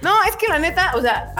No, 0.00 0.12
es 0.28 0.36
que 0.36 0.46
la 0.46 0.58
neta, 0.58 0.92
o 0.94 1.00
sea, 1.00 1.34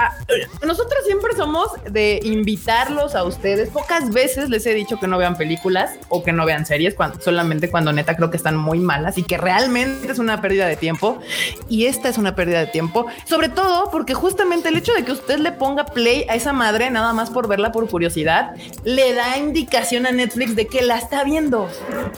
nosotros 0.67 1.01
siempre 1.07 1.35
somos 1.37 1.71
de 1.85 2.21
invitarlos 2.25 3.15
a 3.15 3.23
ustedes. 3.23 3.69
Pocas 3.71 4.11
veces 4.11 4.51
les 4.51 4.67
he 4.67 4.75
dicho 4.75 4.99
que 4.99 5.07
no 5.07 5.17
vean 5.17 5.37
películas 5.37 5.93
o 6.09 6.25
que 6.25 6.33
no 6.33 6.45
vean 6.45 6.67
series, 6.67 6.95
cuando, 6.95 7.21
solamente 7.21 7.71
cuando 7.71 7.93
neta 7.93 8.17
creo 8.17 8.31
que 8.31 8.37
están 8.37 8.57
muy 8.57 8.81
malas 8.81 9.17
y 9.17 9.23
que 9.23 9.39
realmente 9.39 10.11
es 10.11 10.19
una 10.19 10.41
pérdida 10.41 10.67
de 10.67 10.77
tiempo. 10.77 11.21
Y 11.69 11.87
esta 11.87 12.09
es 12.09 12.19
una 12.19 12.35
pérdida 12.35 12.59
de 12.59 12.67
tiempo, 12.67 13.07
sobre 13.25 13.49
todo 13.49 13.91
porque 13.91 14.15
justamente 14.15 14.69
el 14.71 14.77
hecho 14.77 14.93
de 14.93 15.05
que 15.05 15.13
usted 15.13 15.39
le 15.39 15.53
ponga 15.53 15.85
play 15.87 16.27
a 16.29 16.35
esa 16.35 16.53
madre 16.53 16.91
nada 16.91 17.13
más 17.13 17.31
por 17.31 17.47
verla 17.47 17.71
por 17.71 17.89
curiosidad, 17.89 18.55
le 18.85 19.15
da 19.15 19.39
indicación 19.39 20.07
a 20.07 20.11
Netflix 20.11 20.57
de 20.57 20.67
que 20.67 20.83
la 20.83 20.99
está 20.99 21.23
viendo. 21.23 21.69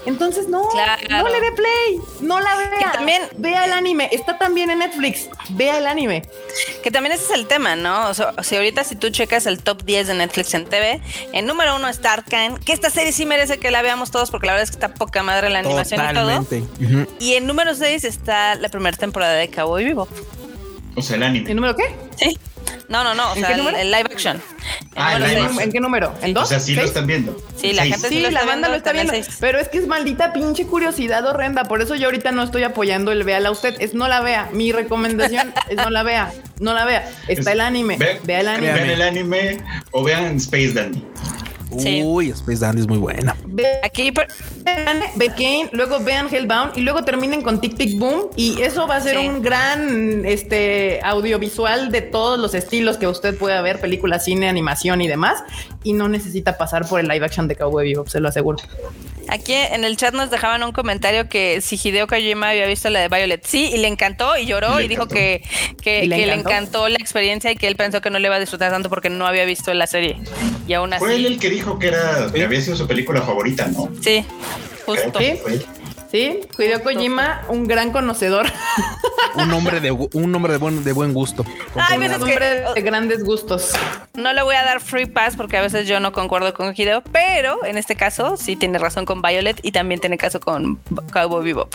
Entonces, 0.07 0.49
no, 0.49 0.63
no 0.63 1.29
le 1.29 1.41
dé 1.41 1.53
play, 1.53 2.01
no 2.21 2.41
la 2.41 2.57
vea. 2.57 2.93
también 2.93 3.23
vea 3.37 3.67
el 3.67 3.73
anime, 3.73 4.09
está 4.13 4.39
también 4.39 4.71
en 4.71 4.79
Netflix, 4.79 5.29
vea 5.51 5.79
el 5.79 5.87
anime. 5.87 6.30
Que 6.83 6.91
también 6.91 7.15
ese 7.15 7.25
es 7.25 7.31
el 7.31 7.47
tema, 7.47 7.77
¿no? 7.77 8.09
O 8.09 8.15
sea, 8.15 8.35
si 8.43 8.57
ahorita 8.57 8.85
si 8.85 8.97
tú 8.97 9.11
checas 9.11 9.47
el 9.47 9.63
top 9.63 9.85
10 9.85 10.09
de 10.09 10.15
Netflix 10.15 10.55
en 10.55 10.67
TV, 10.67 11.01
en 11.33 11.47
número 11.47 11.77
uno 11.77 11.89
está 11.89 12.13
Arkane, 12.13 12.59
que 12.65 12.73
esta 12.73 12.91
serie 12.91 13.13
sí 13.13 13.27
merece 13.27 13.59
que 13.59 13.71
la 13.71 13.83
veamos 13.83 14.11
todos 14.11 14.31
porque 14.31 14.47
la 14.47 14.55
verdad 14.55 14.65
es 14.65 14.71
que 14.71 14.77
está 14.77 14.95
poca 14.95 15.23
madre 15.23 15.51
la 15.51 15.61
animación 15.61 16.01
y 16.11 16.15
todo. 16.15 16.47
Y 17.19 17.35
en 17.35 17.47
número 17.47 17.75
6 17.75 18.05
está 18.05 18.55
la 18.57 18.69
primera 18.69 18.97
temporada 18.97 19.35
de 19.35 19.49
Cowboy 19.51 19.85
Vivo. 19.85 20.09
O 20.97 21.03
sea, 21.03 21.17
el 21.17 21.23
anime. 21.23 21.51
¿El 21.51 21.57
número 21.57 21.77
qué? 21.77 21.95
Sí. 22.17 22.39
No, 22.91 23.05
no, 23.05 23.15
no. 23.15 23.31
O 23.33 23.35
¿En 23.37 23.41
sea, 23.41 23.49
qué 23.51 23.57
número? 23.57 23.77
el, 23.79 23.83
el 23.87 23.91
live 23.93 24.09
action. 24.13 24.43
Ah, 24.97 25.15
El 25.17 25.23
live 25.23 25.41
action. 25.43 25.61
¿En 25.63 25.73
qué 25.73 25.81
número? 25.81 26.13
¿En 26.23 26.35
dos? 26.35 26.45
O 26.45 26.47
sea, 26.47 26.61
sí 26.61 26.75
lo 26.75 26.83
están 26.83 27.07
viendo. 27.07 27.37
Sí, 27.57 27.73
la 27.73 27.83
Seis. 27.83 27.95
gente 27.95 28.09
Sí, 28.09 28.17
lo 28.21 28.31
la 28.31 28.41
está 28.41 28.47
banda 28.51 28.69
lo 28.69 28.75
viendo, 28.75 28.77
está 28.77 28.93
viendo, 28.93 29.13
seis. 29.13 29.37
pero 29.41 29.59
es 29.61 29.69
que 29.69 29.79
es 29.79 29.87
maldita 29.87 30.33
pinche 30.33 30.67
curiosidad 30.67 31.25
horrenda. 31.25 31.65
Por 31.65 31.81
eso 31.83 31.95
yo 31.95 32.07
ahorita 32.07 32.33
no 32.33 32.43
estoy 32.43 32.65
apoyando 32.65 33.13
el 33.13 33.23
véala 33.25 33.51
usted. 33.53 33.77
Es 33.81 33.95
no 33.95 34.09
la 34.09 34.21
vea. 34.21 34.49
Mi 34.53 34.73
recomendación 34.73 35.55
es 35.69 35.77
no 35.77 35.89
la 35.89 36.03
vea. 36.03 36.33
No 36.59 36.75
la 36.75 36.85
vea. 36.85 37.09
Está 37.29 37.51
Es- 37.51 37.55
el 37.55 37.61
anime. 37.61 37.97
Ve- 37.97 38.21
Vea 38.25 38.41
el 38.41 38.49
anime. 38.49 38.73
Vean 38.73 38.91
el 38.91 39.03
anime 39.03 39.59
o 39.93 40.03
vean 40.03 40.37
Space 40.37 40.73
Dandy. 40.73 41.03
Sí. 41.79 42.03
Uy, 42.05 42.31
Space 42.31 42.59
Dandy 42.61 42.83
es 42.83 42.89
muy 42.89 42.99
buena. 42.99 43.37
Aquí, 43.83 44.11
Vean 44.11 45.01
Kane, 45.17 45.69
luego 45.73 46.01
vean 46.01 46.29
Hellbound 46.33 46.77
y 46.77 46.81
luego 46.81 47.05
terminen 47.05 47.43
con 47.43 47.61
Tic 47.61 47.77
Tic 47.77 47.99
Boom 47.99 48.29
y 48.37 48.61
eso 48.63 48.87
va 48.87 48.97
a 48.97 49.01
ser 49.01 49.17
Sí. 49.19 49.29
un 49.29 49.43
gran 49.43 50.25
este 50.25 51.01
audiovisual 51.03 51.91
de 51.91 52.03
todos 52.03 52.39
los 52.39 52.55
estilos 52.55 52.97
que 52.99 53.07
usted 53.07 53.37
pueda 53.37 53.61
ver, 53.63 53.81
películas, 53.81 54.25
cine, 54.25 54.49
animación 54.49 55.01
y 55.01 55.09
demás 55.09 55.43
y 55.83 55.93
no 55.95 56.09
necesita 56.09 56.59
pasar 56.59 56.87
por 56.89 57.01
el 57.01 57.09
live 57.09 57.25
action 57.25 57.49
de 57.49 57.57
Cowboy 57.57 57.89
Bebop, 57.89 58.09
se 58.09 58.21
lo 58.21 58.29
aseguro. 58.29 58.59
aquí 59.29 59.55
en 59.55 59.85
el 59.85 59.97
chat 59.97 60.13
nos 60.13 60.31
dejaban 60.31 60.63
un 60.63 60.73
comentario 60.73 61.29
que 61.29 61.61
si 61.63 61.77
Hideo 61.83 62.07
Kojima 62.07 62.51
había 62.51 62.67
visto 62.67 62.91
la 62.91 63.01
de 63.01 63.09
Violet. 63.09 63.45
Sí, 63.47 63.71
y 63.73 63.79
le 63.79 63.89
encantó 63.89 64.37
y 64.37 64.45
lloró 64.47 64.79
Le 64.79 64.85
y 64.85 64.89
dijo 64.89 65.07
que, 65.09 65.43
que, 65.81 66.05
¿Y 66.05 66.09
le 66.09 66.17
que 66.19 66.27
le 66.27 66.35
encantó? 66.35 66.89
la 66.89 66.97
experiencia 66.99 67.51
y 67.51 67.57
que 67.57 67.67
él 67.67 67.77
pensó 67.77 68.01
que 68.03 68.11
no 68.11 68.19
le 68.19 68.27
iba 68.27 68.37
a 68.37 68.41
disfrutar 68.41 68.71
tanto 68.71 68.91
porque 68.91 69.09
no 69.11 69.27
había 69.27 69.45
visto 69.47 69.73
la 69.73 69.87
serie. 69.87 70.17
Y 70.69 70.75
aún 70.75 70.93
así. 70.93 71.01
Fue 71.05 71.15
él 71.15 71.25
el 71.27 71.39
que 71.41 71.49
dijo 71.49 71.79
que 71.79 71.89
era 71.89 72.27
que 72.33 72.45
había 72.45 72.61
sido 72.61 72.77
su 72.77 72.87
película 72.87 73.23
favorita, 73.23 73.67
¿no? 73.69 73.89
Sí, 74.03 74.25
Creo 74.85 75.05
justo. 75.05 75.19
que 75.19 75.37
fue 75.37 75.53
él. 75.55 75.67
Sí, 76.11 76.41
Hideo 76.59 76.83
Kojima, 76.83 77.43
un 77.49 77.69
gran 77.69 77.93
conocedor, 77.93 78.47
Un 79.37 79.53
hombre 79.53 79.81
de 79.81 79.93
un 79.93 80.35
hombre 80.35 80.53
de 80.53 80.59
buen, 80.59 80.83
de 80.83 80.93
buen 80.93 81.15
gusto. 81.15 81.45
Hay 81.77 81.99
un 81.99 82.01
veces 82.01 82.19
que 82.19 82.25
hombre 82.25 82.65
de 82.75 82.83
grandes 82.83 83.23
gustos. 83.23 83.73
no 84.15 84.33
le 84.33 84.43
voy 84.43 84.57
a 84.57 84.65
dar 84.65 84.81
free 84.81 85.07
pass 85.07 85.37
porque 85.37 85.57
a 85.57 85.63
veces 85.63 85.87
yo 85.87 86.01
no 86.01 86.13
concuerdo 86.13 86.53
con 86.53 86.75
Hideo, 86.77 87.03
pero 87.13 87.65
en 87.65 87.79
este 87.79 87.95
caso 87.95 88.37
sí 88.37 88.57
tiene 88.57 88.79
razón 88.79 89.05
con 89.05 89.23
Violet 89.23 89.61
y 89.63 89.71
también 89.71 90.01
tiene 90.01 90.19
caso 90.19 90.41
con 90.41 90.81
Cowboy 91.13 91.45
Bebop. 91.45 91.73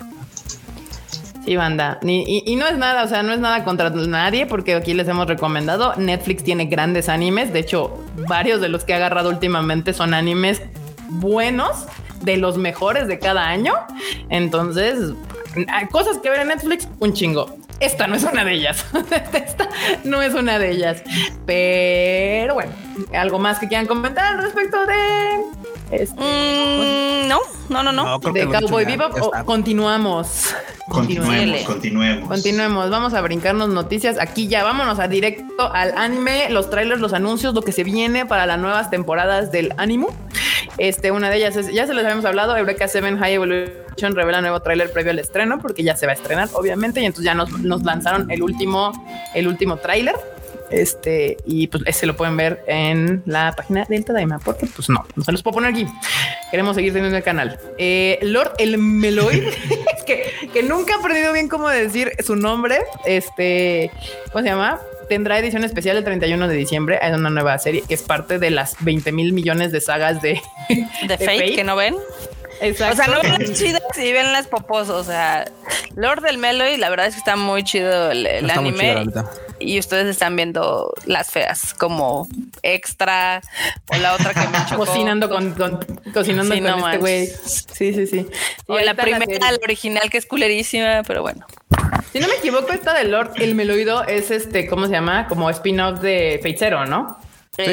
Sí, 1.46 1.56
banda. 1.56 2.00
Y, 2.02 2.44
y 2.46 2.56
no 2.56 2.68
es 2.68 2.78
nada, 2.78 3.04
o 3.04 3.08
sea, 3.08 3.22
no 3.22 3.32
es 3.32 3.40
nada 3.40 3.64
contra 3.64 3.92
nadie, 3.92 4.48
porque 4.48 4.74
aquí 4.76 4.96
les 4.96 5.08
hemos 5.08 5.28
recomendado. 5.28 5.94
Netflix 5.96 6.44
tiene 6.44 6.66
grandes 6.66 7.08
animes. 7.08 7.54
De 7.54 7.60
hecho, 7.60 8.04
varios 8.28 8.62
de 8.62 8.68
los 8.68 8.84
que 8.84 8.94
ha 8.94 8.98
agarrado 8.98 9.30
últimamente 9.30 9.94
son 9.94 10.16
animes 10.16 10.62
buenos, 11.10 11.86
de 12.22 12.38
los 12.38 12.58
mejores 12.58 13.08
de 13.08 13.20
cada 13.20 13.48
año. 13.48 13.74
Entonces, 14.30 15.14
hay 15.68 15.88
cosas 15.88 16.18
que 16.20 16.30
ver 16.30 16.42
en 16.42 16.50
Netflix, 16.50 16.88
un 17.00 17.14
chingo. 17.14 17.58
Esta 17.80 18.08
no 18.08 18.16
es 18.16 18.24
una 18.24 18.46
de 18.46 18.54
ellas. 18.54 18.86
Esta 19.34 19.70
no 20.04 20.22
es 20.22 20.34
una 20.34 20.60
de 20.60 20.72
ellas. 20.72 21.04
Pero 21.46 22.54
bueno, 22.54 22.72
algo 23.14 23.40
más 23.40 23.60
que 23.60 23.68
quieran 23.68 23.86
comentar 23.86 24.36
al 24.36 24.44
respecto 24.44 24.86
de 24.86 24.96
este, 25.92 26.22
Mm, 26.22 27.28
no, 27.28 27.40
no, 27.70 27.84
no, 27.84 27.92
no. 27.92 28.20
de 28.20 28.48
Cowboy 28.48 28.86
Bebop 28.86 29.46
continuamos. 29.46 30.56
Continuemos, 30.88 31.62
continuemos. 31.64 32.30
Continuemos, 32.30 32.90
vamos 32.90 33.14
a 33.14 33.22
brincarnos 33.22 33.70
noticias. 33.70 34.18
Aquí 34.20 34.48
ya 34.48 34.64
vámonos 34.64 35.00
a 35.00 35.08
directo 35.08 35.72
al 35.74 35.98
anime, 35.98 36.50
los 36.50 36.70
trailers, 36.70 37.02
los 37.02 37.14
anuncios, 37.14 37.54
lo 37.54 37.62
que 37.62 37.72
se 37.72 37.84
viene 37.84 38.26
para 38.26 38.46
las 38.46 38.60
nuevas 38.60 38.90
temporadas 38.90 39.52
del 39.52 39.74
anime. 39.78 40.08
Este, 40.78 41.12
una 41.12 41.30
de 41.30 41.38
ellas 41.38 41.56
es, 41.56 41.72
ya 41.74 41.88
se 41.88 41.94
les 41.94 42.04
habíamos 42.04 42.26
hablado, 42.26 42.56
Eureka 42.56 42.88
7 42.88 43.18
High 43.18 43.34
Evolution 43.34 44.16
revela 44.16 44.42
nuevo 44.42 44.60
tráiler 44.60 44.92
previo 44.92 45.12
al 45.12 45.20
estreno, 45.20 45.60
porque 45.60 45.84
ya 45.84 45.96
se 45.96 46.06
va 46.06 46.12
a 46.12 46.16
estrenar, 46.16 46.50
obviamente, 46.54 47.02
y 47.02 47.06
entonces 47.06 47.26
ya 47.26 47.34
nos, 47.34 47.50
nos 47.60 47.84
lanzaron 47.84 48.30
el 48.30 48.44
último, 48.44 48.92
el 49.34 49.48
último 49.48 49.78
tráiler. 49.78 50.16
Este, 50.70 51.38
y 51.46 51.68
pues 51.68 51.84
ese 51.86 52.06
lo 52.06 52.16
pueden 52.16 52.36
ver 52.38 52.64
en 52.68 53.22
la 53.26 53.54
página 53.56 53.86
del 53.86 54.04
Tadaima, 54.04 54.40
porque 54.40 54.66
pues 54.68 54.90
no, 54.90 55.06
no 55.16 55.24
se 55.24 55.32
los 55.32 55.44
puedo 55.44 55.56
poner 55.56 55.72
aquí. 55.72 55.88
Queremos 56.52 56.76
seguir 56.76 56.94
teniendo 56.94 57.18
el 57.18 57.24
canal. 57.24 57.60
Eh, 57.78 58.20
Lord 58.24 58.54
el 58.58 58.78
Meloid, 58.78 59.44
que, 60.06 60.32
que 60.52 60.64
nunca 60.64 60.94
he 60.94 61.00
aprendido 61.00 61.34
bien 61.34 61.48
cómo 61.48 61.70
decir 61.70 62.12
su 62.24 62.36
nombre. 62.36 62.80
Este, 63.06 63.92
¿cómo 64.32 64.44
se 64.44 64.50
llama? 64.50 64.80
Tendrá 65.08 65.38
edición 65.38 65.64
especial 65.64 65.98
el 65.98 66.04
31 66.04 66.48
de 66.48 66.56
diciembre. 66.56 67.00
Es 67.02 67.14
una 67.16 67.30
nueva 67.30 67.58
serie 67.60 67.84
que 67.88 67.94
es 67.94 68.02
parte 68.02 68.40
de 68.40 68.50
las 68.50 68.76
20 68.84 69.12
mil 69.12 69.34
millones 69.34 69.72
de 69.72 69.80
sagas 69.82 70.22
de, 70.22 70.42
De 71.08 71.18
Fate, 71.18 71.54
que 71.56 71.64
no 71.64 71.76
ven. 71.76 71.96
Exacto. 72.62 72.94
O 72.94 72.96
sea, 72.96 73.14
no 73.14 73.22
ven 73.22 73.34
las 73.38 73.54
chidas 73.60 73.84
y 73.98 74.12
ven 74.14 74.32
las 74.34 74.48
popos. 74.48 74.90
O 74.90 75.04
sea, 75.04 75.46
Lord 75.96 76.22
del 76.22 76.38
Meloy, 76.40 76.78
la 76.78 76.90
verdad 76.90 77.06
es 77.08 77.14
que 77.14 77.20
está 77.20 77.36
muy 77.36 77.64
chido 77.64 78.10
el, 78.12 78.26
el 78.26 78.50
Está 78.50 78.62
muy 78.62 78.70
anime. 78.70 79.04
chido. 79.04 79.30
Y 79.60 79.80
ustedes 79.80 80.08
están 80.08 80.36
viendo 80.36 80.94
las 81.06 81.32
feas 81.32 81.74
como 81.74 82.28
extra 82.64 83.42
o 83.90 83.96
la 83.98 84.14
otra 84.14 84.34
que 84.34 84.48
me 84.48 84.58
chocó. 84.70 84.86
cocinando 84.86 85.30
con, 85.30 85.52
con- 85.54 85.80
cocinando 86.14 86.54
Sí, 86.56 86.62
con 86.62 86.72
no 86.80 86.86
este 86.88 86.98
güey. 87.00 87.28
Sí, 87.28 87.94
sí, 87.94 88.08
sí. 88.08 88.28
O 88.68 88.78
la 88.80 88.94
primera, 88.94 89.52
la 89.52 89.58
original, 89.64 90.10
que 90.10 90.18
es 90.18 90.26
culerísima, 90.26 91.04
pero 91.08 91.22
bueno. 91.22 91.46
Si 92.12 92.20
no 92.20 92.28
me 92.28 92.36
equivoco, 92.36 92.72
esta 92.72 92.94
de 92.94 93.04
Lord 93.06 93.34
el 93.42 93.56
Meloido 93.56 94.06
es 94.06 94.32
este, 94.32 94.68
¿cómo 94.68 94.86
se 94.88 94.94
llama? 94.94 95.28
Como 95.28 95.50
spin-off 95.50 96.00
de 96.00 96.40
Fate 96.42 96.56
Zero, 96.58 96.86
¿no? 96.86 97.18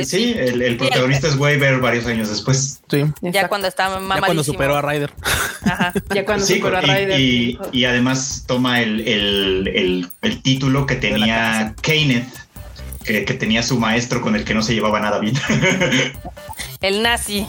Sí, 0.04 0.34
el, 0.36 0.62
el 0.62 0.76
protagonista 0.76 1.28
es 1.28 1.36
Waver 1.36 1.80
varios 1.80 2.06
años 2.06 2.28
después. 2.28 2.80
Sí. 2.88 3.04
Ya 3.22 3.48
cuando 3.48 3.66
está 3.68 3.84
Ya 3.88 3.90
mamadísimo. 3.94 4.26
cuando 4.26 4.44
superó 4.44 4.76
a 4.76 4.82
Ryder. 4.82 5.12
Ajá. 5.64 5.92
Ya 6.14 6.24
cuando 6.24 6.44
Sí, 6.46 6.54
superó 6.56 6.78
a 6.78 6.80
Ryder. 6.82 7.18
y- 7.20 7.58
y 7.72 7.84
además 7.84 8.44
toma 8.46 8.80
el, 8.80 9.00
el- 9.08 9.68
el- 9.74 10.08
el 10.22 10.42
título 10.42 10.86
que 10.86 10.96
tenía 10.96 11.74
Kenneth, 11.82 12.28
que, 13.04 13.24
que 13.24 13.34
tenía 13.34 13.62
su 13.62 13.78
maestro 13.78 14.20
con 14.20 14.36
el 14.36 14.44
que 14.44 14.54
no 14.54 14.62
se 14.62 14.74
llevaba 14.74 15.00
nada 15.00 15.18
bien. 15.18 15.34
El 16.80 17.02
nazi. 17.02 17.46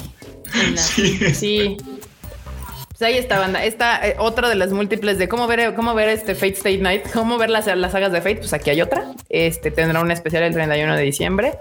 Sí. 0.75 1.19
Sí. 1.33 1.77
Ahí 3.03 3.17
está, 3.17 3.39
banda. 3.39 3.63
Esta 3.63 4.07
eh, 4.07 4.15
otra 4.17 4.49
de 4.49 4.55
las 4.55 4.71
múltiples 4.71 5.17
de 5.17 5.27
cómo 5.27 5.47
ver, 5.47 5.73
cómo 5.75 5.93
ver 5.93 6.09
este 6.09 6.35
Fate 6.35 6.53
State 6.53 6.77
Night, 6.77 7.03
cómo 7.13 7.37
ver 7.37 7.49
las, 7.49 7.65
las 7.65 7.91
sagas 7.91 8.11
de 8.11 8.21
Fate. 8.21 8.37
Pues 8.37 8.53
aquí 8.53 8.69
hay 8.69 8.81
otra. 8.81 9.11
Este 9.29 9.71
tendrá 9.71 10.01
un 10.01 10.11
especial 10.11 10.43
el 10.43 10.53
31 10.53 10.95
de 10.95 11.03
diciembre 11.03 11.53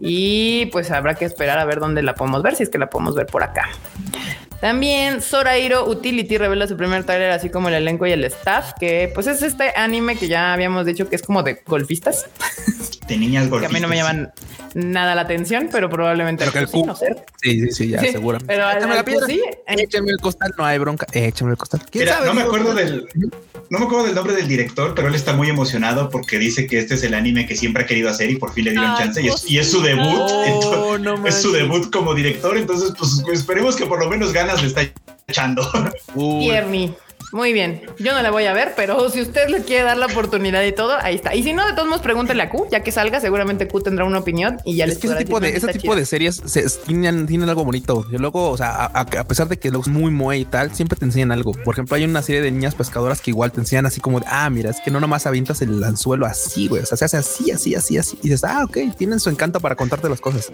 y 0.00 0.66
pues 0.66 0.90
habrá 0.90 1.14
que 1.14 1.24
esperar 1.24 1.58
a 1.58 1.64
ver 1.64 1.80
dónde 1.80 2.02
la 2.02 2.14
podemos 2.14 2.42
ver, 2.42 2.56
si 2.56 2.62
es 2.62 2.70
que 2.70 2.78
la 2.78 2.88
podemos 2.88 3.14
ver 3.14 3.26
por 3.26 3.42
acá. 3.42 3.68
También 4.60 5.22
Sorairo 5.22 5.88
Utility 5.88 6.36
revela 6.36 6.66
su 6.66 6.76
primer 6.76 7.04
trailer, 7.04 7.30
así 7.30 7.48
como 7.48 7.68
el 7.68 7.74
elenco 7.74 8.06
y 8.06 8.12
el 8.12 8.24
staff, 8.24 8.72
que 8.80 9.10
pues 9.14 9.28
es 9.28 9.40
este 9.42 9.72
anime 9.76 10.16
que 10.16 10.26
ya 10.26 10.52
habíamos 10.52 10.84
dicho 10.84 11.08
que 11.08 11.14
es 11.14 11.22
como 11.22 11.44
de 11.44 11.62
golfistas, 11.64 12.26
De 13.06 13.16
niñas 13.16 13.44
que 13.44 13.46
a 13.46 13.50
golfistas. 13.50 13.72
mí 13.72 13.80
no 13.80 13.86
me 13.88 13.94
llaman 13.96 14.32
nada 14.74 15.14
la 15.14 15.22
atención, 15.22 15.68
pero 15.70 15.88
probablemente 15.88 16.42
Pero 16.44 16.52
que 16.52 16.58
el 16.58 16.68
sí, 16.68 16.82
no 16.82 16.96
sé. 16.96 17.14
Sí, 17.40 17.60
sí, 17.60 17.70
sí, 17.70 17.88
ya, 17.90 18.00
Sí, 18.00 18.08
seguro. 18.08 18.38
pero 18.46 18.66
al- 18.66 18.78
Échame 18.78 18.94
la 18.96 19.04
piedra. 19.04 19.26
sí, 19.26 19.40
en- 19.66 19.78
Échame 19.78 20.10
el 20.10 20.18
costal, 20.18 20.52
no 20.58 20.64
hay 20.64 20.78
bronca. 20.78 21.06
Échame 21.12 21.52
el 21.52 21.56
costal. 21.56 21.80
¿Quién 21.90 22.04
Mira, 22.04 22.14
sabe? 22.16 22.26
no 22.26 22.34
me 22.34 22.42
acuerdo 22.42 22.74
del 22.74 23.06
no 23.70 23.78
me 23.78 23.84
acuerdo 23.84 24.06
del 24.06 24.14
nombre 24.14 24.34
del 24.34 24.48
director, 24.48 24.94
pero 24.94 25.08
él 25.08 25.14
está 25.14 25.32
muy 25.34 25.48
emocionado 25.48 26.08
porque 26.10 26.38
dice 26.38 26.66
que 26.66 26.78
este 26.78 26.94
es 26.94 27.02
el 27.02 27.14
anime 27.14 27.46
que 27.46 27.56
siempre 27.56 27.82
ha 27.82 27.86
querido 27.86 28.08
hacer 28.08 28.30
y 28.30 28.36
por 28.36 28.52
fin 28.52 28.64
le 28.64 28.70
dieron 28.72 28.90
Ay, 28.90 28.98
chance 28.98 29.22
y 29.22 29.28
es, 29.28 29.50
y 29.50 29.58
es 29.58 29.70
su 29.70 29.80
debut. 29.82 30.04
Oh, 30.06 30.44
entonces- 30.46 31.00
no 31.20 31.26
es 31.26 31.42
su 31.42 31.52
debut 31.52 31.90
como 31.90 32.14
director, 32.14 32.56
entonces 32.56 32.92
pues 32.98 33.22
esperemos 33.32 33.76
que 33.76 33.86
por 33.86 33.98
lo 33.98 34.08
menos 34.08 34.32
ganas 34.32 34.62
le 34.62 34.68
está 34.68 34.82
echando. 35.26 35.62
Uy, 36.14 36.46
Tierny. 36.46 36.94
Muy 37.30 37.52
bien. 37.52 37.82
Yo 37.98 38.12
no 38.14 38.22
la 38.22 38.30
voy 38.30 38.46
a 38.46 38.52
ver, 38.54 38.72
pero 38.74 39.10
si 39.10 39.20
usted 39.20 39.48
le 39.48 39.62
quiere 39.62 39.84
dar 39.84 39.98
la 39.98 40.06
oportunidad 40.06 40.62
y 40.64 40.72
todo, 40.72 40.96
ahí 41.00 41.14
está. 41.16 41.34
Y 41.34 41.42
si 41.42 41.52
no, 41.52 41.66
de 41.66 41.72
todos 41.74 41.86
modos, 41.86 42.00
pregúntele 42.00 42.42
a 42.42 42.48
Q, 42.48 42.68
ya 42.70 42.82
que 42.82 42.90
salga, 42.90 43.20
seguramente 43.20 43.68
Q 43.68 43.82
tendrá 43.82 44.04
una 44.06 44.18
opinión 44.18 44.58
y 44.64 44.76
ya 44.76 44.86
les 44.86 44.96
es 44.96 45.00
que 45.02 45.06
ese 45.08 45.16
tipo 45.16 45.38
de, 45.38 45.48
ese 45.48 45.58
"Está 45.58 45.72
tipo 45.72 45.92
chida". 45.92 45.96
de 45.96 46.06
series 46.06 46.42
se, 46.46 46.64
tienen, 46.86 47.26
tienen 47.26 47.48
algo 47.48 47.64
bonito. 47.64 48.06
Y 48.10 48.16
luego, 48.16 48.50
o 48.50 48.56
sea, 48.56 48.86
a, 48.86 49.04
pesar 49.04 49.48
de 49.48 49.58
que 49.58 49.68
es 49.68 49.88
muy 49.88 50.10
muey 50.10 50.40
y 50.40 50.44
tal, 50.46 50.74
siempre 50.74 50.98
te 50.98 51.04
enseñan 51.04 51.30
algo. 51.32 51.52
Por 51.52 51.74
ejemplo, 51.74 51.96
hay 51.96 52.04
una 52.04 52.22
serie 52.22 52.40
de 52.40 52.50
niñas 52.50 52.74
pescadoras 52.74 53.20
que 53.20 53.30
igual 53.30 53.52
te 53.52 53.60
enseñan 53.60 53.84
así 53.84 54.00
como 54.00 54.20
de, 54.20 54.26
ah, 54.28 54.48
mira, 54.48 54.70
es 54.70 54.80
que 54.80 54.90
no 54.90 54.98
nomás 54.98 55.26
avientas 55.26 55.60
el 55.60 55.84
anzuelo 55.84 56.24
así, 56.24 56.68
güey. 56.68 56.82
O 56.82 56.86
sea, 56.86 56.96
se 56.96 57.04
hace 57.04 57.18
así, 57.18 57.50
así, 57.50 57.74
así, 57.74 57.98
así. 57.98 58.18
Y 58.22 58.28
dices, 58.30 58.44
ah, 58.44 58.64
ok, 58.64 58.78
tienen 58.96 59.20
su 59.20 59.28
encanto 59.28 59.60
para 59.60 59.74
contarte 59.76 60.08
las 60.08 60.20
cosas. 60.22 60.50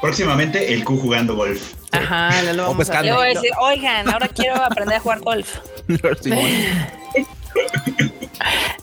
Próximamente 0.00 0.72
el 0.72 0.84
Q 0.84 0.98
jugando 0.98 1.34
golf. 1.36 1.62
Ajá, 1.92 2.42
lo 2.52 2.64
O 2.64 2.68
vamos 2.68 2.90
a 2.90 3.02
ver. 3.02 3.34
decir, 3.34 3.50
oigan, 3.60 4.08
ahora 4.08 4.28
quiero 4.28 4.56
aprender 4.56 4.96
a 4.96 5.00
jugar 5.00 5.20
golf. 5.20 5.48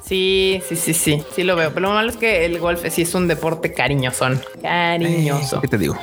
Sí, 0.04 0.62
sí, 0.68 0.76
sí, 0.76 0.94
sí, 0.94 1.24
sí 1.34 1.44
lo 1.44 1.56
veo. 1.56 1.74
Pero 1.74 1.88
lo 1.88 1.94
malo 1.94 2.10
es 2.10 2.18
que 2.18 2.44
el 2.46 2.60
golf 2.60 2.82
sí 2.90 3.04
es 3.04 3.16
un 3.16 3.30
deporte 3.30 3.72
cariñosón. 3.74 4.42
Cariñoso. 4.62 5.62
¿Qué 5.62 5.70
te 5.70 5.78
digo? 5.78 5.98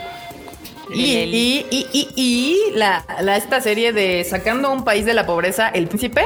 Y, 0.94 1.02
y, 1.16 1.66
y, 1.70 1.86
y, 1.92 2.08
y 2.16 2.56
la, 2.78 3.04
la- 3.20 3.36
esta 3.36 3.60
serie 3.60 3.92
de 3.92 4.24
Sacando 4.24 4.70
un 4.72 4.82
país 4.84 5.04
de 5.04 5.12
la 5.12 5.26
pobreza, 5.26 5.68
El 5.68 5.88
Príncipe, 5.88 6.22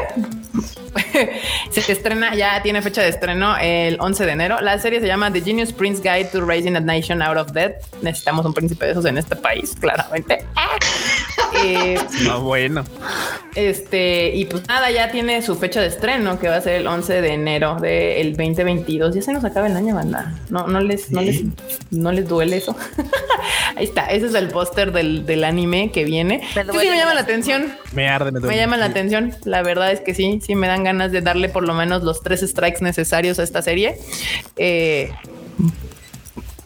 se 1.70 1.92
estrena, 1.92 2.36
ya 2.36 2.62
tiene 2.62 2.80
fecha 2.82 3.02
de 3.02 3.08
estreno 3.08 3.56
el 3.60 3.96
11 4.00 4.26
de 4.26 4.32
enero. 4.32 4.60
La 4.60 4.78
serie 4.78 5.00
se 5.00 5.08
llama 5.08 5.32
The 5.32 5.40
Genius 5.40 5.72
Prince 5.72 6.00
Guide 6.00 6.26
to 6.26 6.42
Raising 6.44 6.76
a 6.76 6.80
Nation 6.80 7.20
Out 7.22 7.36
of 7.38 7.50
Debt. 7.50 7.78
Necesitamos 8.02 8.46
un 8.46 8.54
príncipe 8.54 8.84
de 8.86 8.92
esos 8.92 9.04
en 9.06 9.18
este 9.18 9.34
país, 9.34 9.74
claramente. 9.80 10.44
Eh, 11.55 11.98
No, 12.24 12.40
bueno. 12.42 12.84
Este, 13.55 14.34
y 14.34 14.46
pues 14.46 14.66
nada, 14.66 14.90
ya 14.90 15.11
tiene 15.11 15.42
su 15.42 15.57
fecha 15.57 15.80
de 15.80 15.88
estreno, 15.88 16.38
que 16.38 16.48
va 16.48 16.57
a 16.57 16.61
ser 16.61 16.80
el 16.80 16.86
11 16.86 17.20
de 17.20 17.34
enero 17.34 17.76
del 17.80 18.34
2022. 18.36 19.14
Ya 19.14 19.22
se 19.22 19.32
nos 19.32 19.44
acaba 19.44 19.66
el 19.66 19.76
año, 19.76 19.94
banda. 19.94 20.34
No, 20.48 20.66
no 20.66 20.80
les, 20.80 21.11
no 21.11 21.20
les, 21.20 21.42
no 21.90 22.12
les 22.12 22.26
duele 22.26 22.57
eso. 22.57 22.74
Ahí 23.76 23.84
está. 23.84 24.07
Ese 24.07 24.26
es 24.26 24.34
el 24.34 24.48
póster 24.48 24.92
del, 24.92 25.26
del, 25.26 25.44
anime 25.44 25.90
que 25.92 26.05
viene. 26.05 26.42
Sí, 26.55 26.61
sí, 26.61 26.88
me 26.88 26.96
llama 26.96 27.14
la 27.14 27.20
atención. 27.20 27.74
Me 27.92 28.09
arde, 28.09 28.32
me 28.32 28.40
Me 28.40 28.57
llama 28.57 28.76
la 28.78 28.86
atención. 28.86 29.34
La 29.44 29.62
verdad 29.62 29.92
es 29.92 30.00
que 30.00 30.14
sí, 30.14 30.40
sí 30.42 30.55
me 30.55 30.68
dan 30.68 30.84
ganas 30.84 31.12
de 31.12 31.20
darle 31.20 31.48
por 31.48 31.66
lo 31.66 31.74
menos 31.74 32.03
los 32.03 32.22
tres 32.22 32.40
strikes 32.40 32.82
necesarios 32.82 33.38
a 33.38 33.42
esta 33.42 33.61
serie. 33.61 33.98
Eh, 34.57 35.12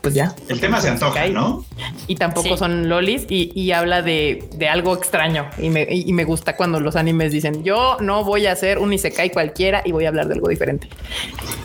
pues 0.07 0.14
ya. 0.14 0.36
El 0.48 0.61
tema 0.61 0.80
se 0.80 0.88
antoja, 0.88 1.26
¿no? 1.30 1.64
Y 2.07 2.14
tampoco 2.14 2.57
son 2.57 2.88
lolis 2.88 3.26
y, 3.28 3.72
habla 3.72 4.02
de, 4.02 4.48
algo 4.70 4.94
extraño 4.94 5.50
y 5.59 5.68
me, 5.68 5.84
y 5.90 6.12
me, 6.12 6.24
gusta 6.24 6.54
cuando 6.54 6.78
los 6.78 6.94
animes 6.94 7.32
dicen 7.32 7.64
yo 7.64 7.96
no 8.00 8.22
voy 8.22 8.46
a 8.46 8.52
hacer 8.52 8.78
un 8.78 8.92
Isekai 8.92 9.30
cualquiera 9.30 9.82
y 9.84 9.90
voy 9.90 10.04
a 10.04 10.09
hablar 10.09 10.28
de 10.28 10.34
algo 10.34 10.48
diferente. 10.48 10.88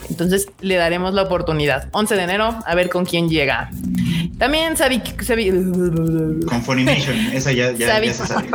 Entonces 0.09 0.47
le 0.59 0.75
daremos 0.75 1.13
la 1.13 1.21
oportunidad. 1.21 1.89
11 1.91 2.15
de 2.15 2.23
enero, 2.23 2.59
a 2.65 2.75
ver 2.75 2.89
con 2.89 3.05
quién 3.05 3.29
llega. 3.29 3.69
También 4.39 4.75
Sabi... 4.75 4.99
Con 4.99 6.63
Funimation, 6.63 7.15
esa 7.33 7.51
ya, 7.51 7.71
ya, 7.73 8.03
ya 8.03 8.13
se 8.13 8.25
sabe. 8.25 8.49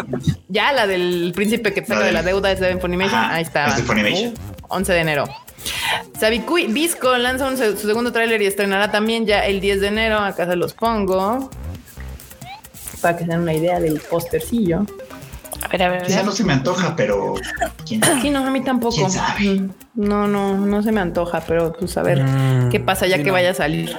Ya, 0.48 0.72
la 0.72 0.88
del 0.88 1.32
príncipe 1.32 1.72
que 1.72 1.84
saca 1.84 2.04
de 2.04 2.12
la 2.12 2.24
deuda 2.24 2.50
es 2.50 2.58
de 2.58 2.76
Funimation. 2.78 3.20
Ahí 3.20 3.42
está. 3.42 3.66
Es 3.66 3.76
de 3.76 3.82
Funimation. 3.84 4.34
11 4.68 4.92
de 4.92 5.00
enero. 5.00 5.45
Sabikui 6.18 6.66
Visco 6.68 7.16
lanza 7.16 7.54
su 7.56 7.86
segundo 7.86 8.12
tráiler 8.12 8.42
y 8.42 8.46
estrenará 8.46 8.90
también 8.90 9.26
ya 9.26 9.44
el 9.46 9.60
10 9.60 9.80
de 9.80 9.86
enero. 9.88 10.18
Acá 10.18 10.46
se 10.46 10.56
los 10.56 10.72
pongo 10.74 11.50
para 13.00 13.16
que 13.16 13.24
se 13.24 13.30
den 13.30 13.40
una 13.40 13.54
idea 13.54 13.80
del 13.80 14.00
póstercillo. 14.00 14.86
A 15.62 15.68
ver, 15.68 15.82
a 15.82 15.88
ver. 15.88 16.06
Ya 16.06 16.22
no 16.22 16.32
se 16.32 16.44
me 16.44 16.52
antoja, 16.52 16.94
pero 16.96 17.34
¿quién 17.86 18.00
Sí, 18.22 18.30
no, 18.30 18.46
a 18.46 18.50
mí 18.50 18.62
tampoco. 18.62 19.08
Mm, 19.38 19.68
no, 19.94 20.28
no, 20.28 20.56
no 20.58 20.82
se 20.82 20.92
me 20.92 21.00
antoja, 21.00 21.42
pero 21.46 21.72
pues 21.72 21.96
a 21.96 22.02
ver 22.02 22.22
mm, 22.22 22.70
qué 22.70 22.80
pasa 22.80 23.06
ya 23.06 23.22
que 23.22 23.30
vaya 23.30 23.50
a 23.50 23.54
salir. 23.54 23.96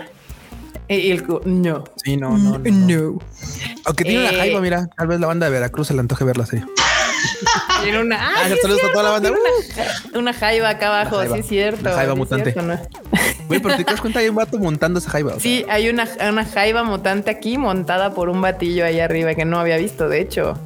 El, 0.87 1.25
no. 1.45 1.83
Sí, 1.97 2.15
no, 2.15 2.37
no. 2.37 2.57
No. 2.59 3.19
Aunque 3.85 4.03
tiene 4.05 4.19
una 4.19 4.31
eh, 4.31 4.37
jaiba, 4.37 4.61
mira, 4.61 4.87
tal 4.95 5.07
vez 5.07 5.19
la 5.19 5.27
banda 5.27 5.47
de 5.47 5.51
Veracruz 5.51 5.87
se 5.87 5.93
le 5.93 5.99
antoje 5.99 6.23
verla 6.23 6.43
así. 6.43 6.57
Tiene 7.83 7.99
una. 8.01 8.17
Ah, 8.19 8.49
toda 8.93 9.03
la 9.03 9.09
banda. 9.11 9.31
Una, 10.13 10.33
jaiba 10.33 10.69
acá 10.69 10.87
abajo, 10.87 11.21
sí, 11.33 11.39
es 11.39 11.47
cierto. 11.47 11.91
jaiba 11.91 12.15
mutante. 12.15 12.53
Güey, 13.47 13.59
pero 13.61 13.75
te 13.77 13.83
das 13.83 14.01
cuenta, 14.01 14.19
hay 14.19 14.29
un 14.29 14.35
vato 14.35 14.57
montando 14.57 14.99
esa 14.99 15.09
jaiba. 15.09 15.39
Sí, 15.39 15.65
hay 15.69 15.89
una, 15.89 16.07
una 16.29 16.45
jaiba 16.45 16.83
mutante 16.83 17.29
aquí 17.29 17.57
montada 17.57 18.13
por 18.13 18.29
un 18.29 18.41
batillo 18.41 18.85
ahí 18.85 18.99
arriba 18.99 19.35
que 19.35 19.45
no 19.45 19.59
había 19.59 19.77
visto, 19.77 20.09
de 20.09 20.21
hecho. 20.21 20.59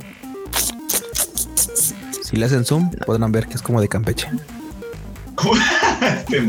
Si 2.24 2.38
le 2.38 2.46
hacen 2.46 2.66
zoom, 2.66 2.92
podrán 3.06 3.32
ver 3.32 3.48
que 3.48 3.56
es 3.56 3.62
como 3.62 3.82
de 3.82 3.88
Campeche. 3.90 4.30
este 6.02 6.42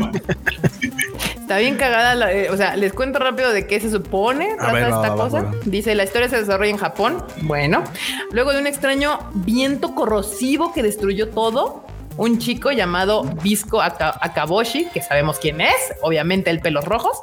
Está 1.43 1.57
bien 1.57 1.75
cagada. 1.75 2.31
Eh, 2.31 2.49
o 2.49 2.55
sea, 2.55 2.77
les 2.77 2.93
cuento 2.93 3.19
rápido 3.19 3.51
de 3.51 3.67
qué 3.67 3.77
se 3.81 3.91
supone 3.91 4.55
trata 4.55 4.79
esta 4.79 5.13
cosa. 5.13 5.51
Dice 5.65 5.93
la 5.93 6.05
historia 6.05 6.29
se 6.29 6.39
desarrolla 6.39 6.71
en 6.71 6.77
Japón. 6.77 7.21
Bueno, 7.41 7.83
luego 8.31 8.53
de 8.53 8.61
un 8.61 8.67
extraño 8.67 9.19
viento 9.33 9.93
corrosivo 9.93 10.71
que 10.71 10.81
destruyó 10.81 11.27
todo, 11.31 11.83
un 12.15 12.39
chico 12.39 12.71
llamado 12.71 13.23
Visco 13.43 13.81
Akaboshi, 13.81 14.85
que 14.93 15.01
sabemos 15.01 15.37
quién 15.37 15.59
es, 15.59 15.75
obviamente 16.01 16.49
el 16.49 16.61
pelos 16.61 16.85
rojos, 16.85 17.17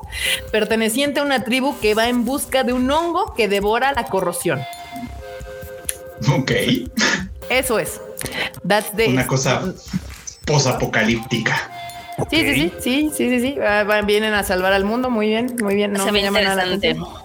perteneciente 0.53 1.21
a 1.21 1.23
una 1.23 1.43
tribu 1.43 1.81
que 1.81 1.95
va 1.95 2.11
en 2.11 2.27
busca 2.27 2.62
de 2.62 2.75
un 2.75 2.91
hongo 2.91 3.33
que 3.33 3.49
devora 3.49 3.93
la 3.95 4.05
corrosión. 4.05 4.61
Ok. 6.31 6.53
Eso 7.49 7.79
es. 7.79 8.03
That's 8.68 8.95
the 8.95 9.09
una 9.09 9.27
cosa 9.27 9.73
posapocalíptica. 10.45 11.80
Sí, 12.29 12.41
sí, 12.41 12.55
sí, 12.55 12.73
sí, 12.81 13.11
sí, 13.14 13.31
sí, 13.31 13.41
sí. 13.41 13.57
Ah, 13.61 14.03
vienen 14.05 14.35
a 14.35 14.43
salvar 14.43 14.73
al 14.73 14.85
mundo. 14.85 15.11
Muy 15.11 15.29
bien, 15.29 15.57
muy 15.61 15.75
bien. 15.75 15.93
No 15.93 16.11
me 16.11 16.23
llama 16.23 16.41
nada 16.41 16.64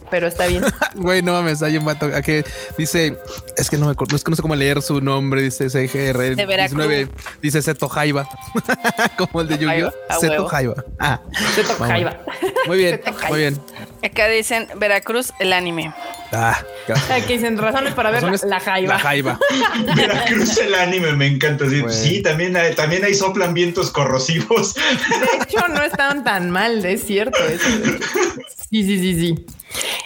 pero 0.09 0.27
está 0.27 0.47
bien. 0.47 0.63
Güey, 0.95 1.21
no 1.21 1.33
mames, 1.33 1.61
hay 1.61 1.77
un 1.77 1.85
vato 1.85 2.09
que 2.23 2.45
dice, 2.77 3.17
es 3.57 3.69
que 3.69 3.77
no 3.77 3.87
me 3.87 3.91
es 3.91 4.23
que 4.23 4.29
no 4.29 4.35
sé 4.35 4.41
cómo 4.41 4.55
leer 4.55 4.81
su 4.81 5.01
nombre, 5.01 5.41
dice 5.41 5.69
CGR 5.69 6.35
19, 6.35 7.09
dice 7.41 7.61
Seto 7.61 7.89
Jaiba, 7.89 8.27
como 9.17 9.41
el 9.41 9.47
de 9.49 9.57
Yu-Gi-Oh. 9.57 9.91
Seto 10.19 10.47
Jaiba. 10.47 10.85
Ah, 10.99 11.19
Seto 11.53 11.75
Jaiba. 11.75 12.17
Muy 12.67 12.77
bien, 12.77 13.01
muy 13.29 13.39
bien. 13.39 13.61
Acá 14.03 14.27
dicen 14.27 14.67
Veracruz, 14.77 15.33
el 15.39 15.51
anime. 15.51 15.93
Ah, 16.31 16.57
Aquí 17.11 17.33
dicen 17.33 17.57
razones 17.57 17.93
para 17.93 18.11
ver 18.11 18.23
la 18.23 18.59
jaiba. 18.59 18.93
La 18.93 18.99
jaiba. 18.99 19.39
Veracruz 19.95 20.57
el 20.57 20.75
anime, 20.75 21.13
me 21.13 21.27
encanta. 21.27 21.65
Sí, 21.89 22.21
también, 22.21 22.55
hay, 22.57 22.75
también 22.75 23.03
hay 23.03 23.13
soplan 23.13 23.53
vientos 23.53 23.91
corrosivos. 23.91 24.73
De 24.75 24.81
hecho, 25.43 25.67
no 25.69 25.81
estaban 25.81 26.23
tan 26.23 26.51
mal, 26.51 26.83
es 26.85 27.05
cierto. 27.05 27.37
Sí, 28.69 28.83
sí, 28.83 28.99
sí, 28.99 29.19
sí. 29.19 29.45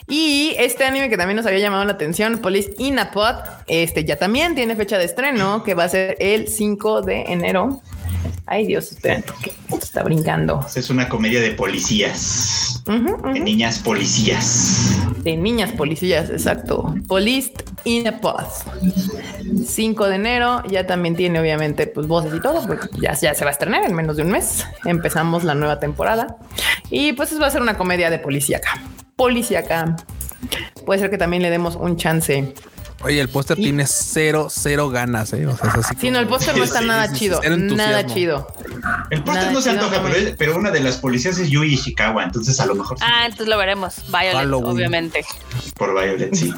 Y 0.10 0.56
este 0.58 0.86
anime 0.86 1.08
que 1.10 1.18
también 1.18 1.38
nos 1.38 1.46
había 1.46 1.60
llamado 1.60 1.86
la 1.86 1.94
atención, 1.94 2.40
Police 2.40 2.74
Inapod, 2.80 3.36
este 3.68 4.04
ya 4.04 4.16
también 4.16 4.56
tiene 4.56 4.76
fecha 4.76 4.98
de 4.98 5.06
estreno, 5.06 5.64
que 5.64 5.76
va 5.76 5.84
a 5.84 5.90
ser 5.90 6.18
el 6.20 6.48
5 6.48 7.04
de 7.04 7.22
enero. 7.28 7.82
Ay 8.48 8.66
Dios, 8.66 8.92
esperen, 8.92 9.24
porque 9.24 9.54
está 9.80 10.02
brincando. 10.02 10.66
Es 10.76 10.90
una 10.90 11.08
comedia 11.08 11.40
de 11.40 11.52
policías. 11.52 12.82
De 12.86 13.40
niñas 13.40 13.78
policías. 13.78 14.98
De 15.24 15.38
niñas 15.38 15.72
policías, 15.74 16.32
exacto. 16.32 16.96
Police 17.08 17.54
in 17.84 18.08
a 18.08 18.20
5 19.64 20.08
de 20.08 20.16
enero, 20.16 20.64
ya 20.68 20.88
también 20.88 21.16
tiene 21.16 21.40
obviamente 21.40 21.86
pues 21.86 22.08
voces 22.08 22.34
y 22.34 22.42
todo, 22.42 22.66
porque 22.66 22.88
ya, 23.00 23.14
ya 23.14 23.36
se 23.36 23.46
va 23.46 23.52
a 23.52 23.54
estrenar 23.54 23.84
en 23.84 23.94
menos 23.94 24.18
de 24.18 24.24
un 24.24 24.32
mes. 24.32 24.66
Empezamos 24.86 25.44
la 25.44 25.54
nueva 25.54 25.80
temporada. 25.80 26.38
Y 26.90 27.14
pues 27.14 27.40
va 27.40 27.46
a 27.46 27.52
ser 27.52 27.62
una 27.62 27.78
comedia 27.78 28.10
de 28.10 28.18
policía 28.18 28.58
acá. 28.58 28.82
Policía 29.20 29.60
acá. 29.60 29.98
Puede 30.86 31.02
ser 31.02 31.10
que 31.10 31.18
también 31.18 31.44
le 31.44 31.50
demos 31.50 31.76
un 31.76 31.98
chance 31.98 32.54
Oye, 33.02 33.22
el 33.22 33.30
póster 33.30 33.56
tiene 33.56 33.86
cero, 33.88 34.48
cero 34.50 34.90
ganas, 34.90 35.32
¿eh? 35.32 35.48
O 35.48 35.56
sea, 35.56 35.70
es 35.70 35.76
así 35.78 35.96
sí, 36.02 36.12
no, 36.12 36.20
el 36.20 36.28
póster 36.28 36.58
no 36.58 36.64
está 36.66 36.82
nada 36.82 37.14
chido. 37.14 37.40
Nada 37.58 38.06
chido. 38.06 38.48
El 39.10 39.24
póster 39.24 39.54
no 39.54 39.62
se 39.62 39.70
antoja, 39.70 40.04
pero, 40.38 40.58
una 40.58 40.70
de 40.70 40.82
las 40.82 40.98
policías 40.98 41.38
es 41.40 41.50
Yui 41.50 41.74
Ishikawa, 41.74 42.26
entonces 42.26 42.60
a 42.60 42.66
lo 42.66 42.76
mejor. 42.76 42.98
Ah, 43.02 43.24
entonces 43.26 43.48
lo 43.48 43.58
veremos. 43.58 43.96
Violet, 44.08 44.54
obviamente. 44.54 45.26
Por 45.78 45.94
Violet, 45.94 46.36
sí. 46.36 46.54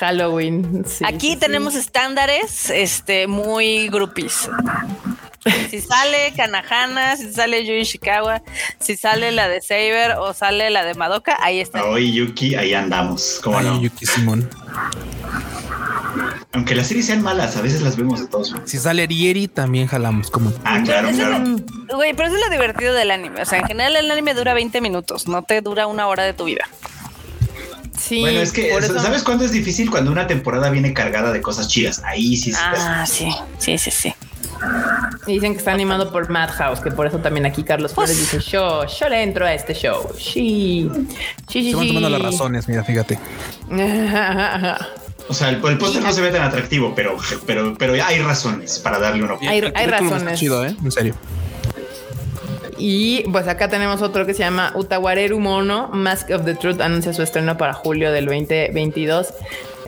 Halloween. 0.00 0.84
Aquí 1.04 1.36
tenemos 1.36 1.76
estándares 1.76 2.70
este, 2.70 3.28
muy 3.28 3.88
groupies. 3.88 4.48
Si 5.70 5.80
sale 5.80 6.32
Kanahana, 6.36 7.16
si 7.16 7.32
sale 7.32 7.66
Yui 7.66 7.80
Ishikawa, 7.80 8.42
si 8.78 8.96
sale 8.96 9.32
la 9.32 9.48
de 9.48 9.60
Saber 9.60 10.12
o 10.18 10.32
sale 10.34 10.70
la 10.70 10.84
de 10.84 10.94
Madoka, 10.94 11.36
ahí 11.40 11.60
está. 11.60 11.84
Hoy 11.84 12.12
Yuki, 12.12 12.54
ahí 12.54 12.74
andamos. 12.74 13.40
¿Cómo 13.42 13.60
no? 13.60 13.80
Yuki 13.80 14.06
Simón. 14.06 14.48
Aunque 16.52 16.74
las 16.74 16.88
series 16.88 17.06
sean 17.06 17.22
malas, 17.22 17.56
a 17.56 17.62
veces 17.62 17.80
las 17.80 17.96
vemos 17.96 18.20
de 18.20 18.26
todos. 18.26 18.54
Si 18.66 18.78
sale 18.78 19.06
Rieri, 19.06 19.48
también 19.48 19.86
jalamos 19.86 20.30
como. 20.30 20.52
Ah, 20.64 20.80
claro, 20.84 21.08
claro. 21.10 21.42
Güey, 21.94 22.14
pero 22.14 22.28
eso 22.28 22.36
es 22.36 22.44
lo 22.44 22.50
divertido 22.50 22.94
del 22.94 23.10
anime. 23.10 23.40
O 23.40 23.46
sea, 23.46 23.58
en 23.58 23.66
general 23.66 23.96
el 23.96 24.10
anime 24.10 24.34
dura 24.34 24.52
20 24.52 24.80
minutos, 24.80 25.26
no 25.26 25.42
te 25.42 25.60
dura 25.62 25.86
una 25.86 26.06
hora 26.08 26.24
de 26.24 26.34
tu 26.34 26.44
vida. 26.44 26.68
Sí. 27.98 28.20
Bueno, 28.20 28.40
es 28.40 28.52
que, 28.52 28.70
¿sabes 28.82 29.22
cuándo 29.22 29.44
es 29.44 29.52
difícil? 29.52 29.90
Cuando 29.90 30.12
una 30.12 30.26
temporada 30.26 30.70
viene 30.70 30.92
cargada 30.92 31.32
de 31.32 31.40
cosas 31.40 31.68
chidas. 31.68 32.02
Ahí 32.04 32.36
sí. 32.36 32.52
Ah, 32.54 33.06
sí, 33.08 33.32
sí, 33.58 33.78
sí, 33.78 33.90
sí. 33.90 34.14
Dicen 35.26 35.52
que 35.52 35.58
está 35.58 35.72
animado 35.72 36.10
por 36.10 36.28
Madhouse, 36.28 36.80
que 36.80 36.90
por 36.90 37.06
eso 37.06 37.18
también 37.18 37.46
aquí 37.46 37.62
Carlos 37.62 37.94
Flores 37.94 38.16
dice 38.18 38.38
yo, 38.40 38.86
yo 38.86 39.08
le 39.08 39.22
entro 39.22 39.46
a 39.46 39.54
este 39.54 39.74
show. 39.74 40.08
Sí, 40.18 40.90
sí, 41.48 41.62
sí. 41.62 41.70
Se 41.70 41.76
van 41.76 41.88
tomando 41.88 42.10
las 42.10 42.22
razones, 42.22 42.68
mira, 42.68 42.84
fíjate. 42.84 43.18
O 45.28 45.34
sea, 45.34 45.50
el, 45.50 45.64
el 45.64 45.78
póster 45.78 46.02
no 46.02 46.12
se 46.12 46.20
ve 46.20 46.30
tan 46.30 46.42
atractivo, 46.42 46.94
pero, 46.94 47.16
pero, 47.46 47.74
pero 47.78 47.92
hay 48.04 48.18
razones 48.18 48.80
para 48.80 48.98
darle 48.98 49.22
una 49.22 49.36
Hay, 49.48 49.62
hay 49.74 49.86
razones. 49.86 50.38
Chido, 50.38 50.64
¿eh? 50.66 50.74
En 50.82 50.90
serio. 50.90 51.14
Y 52.76 53.22
pues 53.30 53.46
acá 53.46 53.68
tenemos 53.68 54.02
otro 54.02 54.26
que 54.26 54.34
se 54.34 54.40
llama 54.40 54.72
Utawareru 54.74 55.38
Mono, 55.38 55.88
Mask 55.92 56.30
of 56.30 56.44
the 56.44 56.54
Truth, 56.54 56.80
anuncia 56.80 57.12
su 57.12 57.22
estreno 57.22 57.56
para 57.56 57.72
julio 57.74 58.10
del 58.10 58.26
2022. 58.26 59.28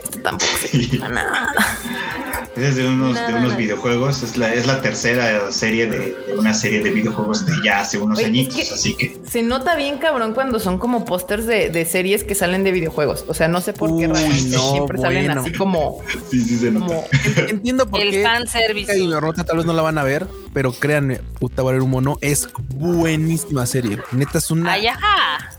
Esto 0.05 0.19
tampoco 0.19 0.51
se 0.57 0.97
nada. 0.99 1.53
Es 2.55 2.77
de 2.77 2.87
unos, 2.87 3.15
de 3.15 3.33
unos 3.33 3.57
videojuegos, 3.57 4.23
es 4.23 4.37
la, 4.37 4.53
es 4.53 4.65
la 4.65 4.81
tercera 4.81 5.51
serie 5.51 5.87
de, 5.87 6.15
una 6.37 6.53
serie 6.53 6.81
de 6.81 6.89
videojuegos 6.89 7.45
de 7.45 7.51
ya 7.65 7.81
hace 7.81 7.97
unos 7.97 8.19
añitos, 8.19 8.71
así 8.71 8.95
que... 8.95 9.19
Se 9.29 9.43
nota 9.43 9.75
bien 9.75 9.97
cabrón 9.97 10.33
cuando 10.33 10.61
son 10.61 10.77
como 10.77 11.03
pósters 11.03 11.47
de, 11.47 11.69
de, 11.69 11.83
series 11.83 12.23
que 12.23 12.33
salen 12.33 12.63
de 12.63 12.71
videojuegos, 12.71 13.25
o 13.27 13.33
sea, 13.33 13.49
no 13.49 13.59
sé 13.59 13.73
por 13.73 13.97
qué 13.97 14.09
siempre 14.15 14.97
salen 14.99 15.31
así 15.31 15.51
como... 15.51 16.01
Sí, 16.31 16.41
sí, 16.41 16.57
se 16.57 16.71
nota. 16.71 17.03
Entiendo 17.49 17.87
por 17.87 17.99
qué... 17.99 18.21
El 18.21 18.23
fanservice. 18.23 18.97
Y 18.97 19.13
Rota 19.13 19.43
tal 19.43 19.57
vez 19.57 19.65
no 19.65 19.73
la 19.73 19.81
van 19.81 19.97
a 19.97 20.03
ver, 20.03 20.25
pero 20.53 20.71
créanme, 20.71 21.19
Puta 21.37 21.63
un 21.63 21.89
Mono 21.89 22.17
es 22.21 22.47
buenísima 22.69 23.65
serie. 23.65 23.99
Neta 24.13 24.37
es 24.37 24.49
una... 24.49 24.71
Ay, 24.71 24.87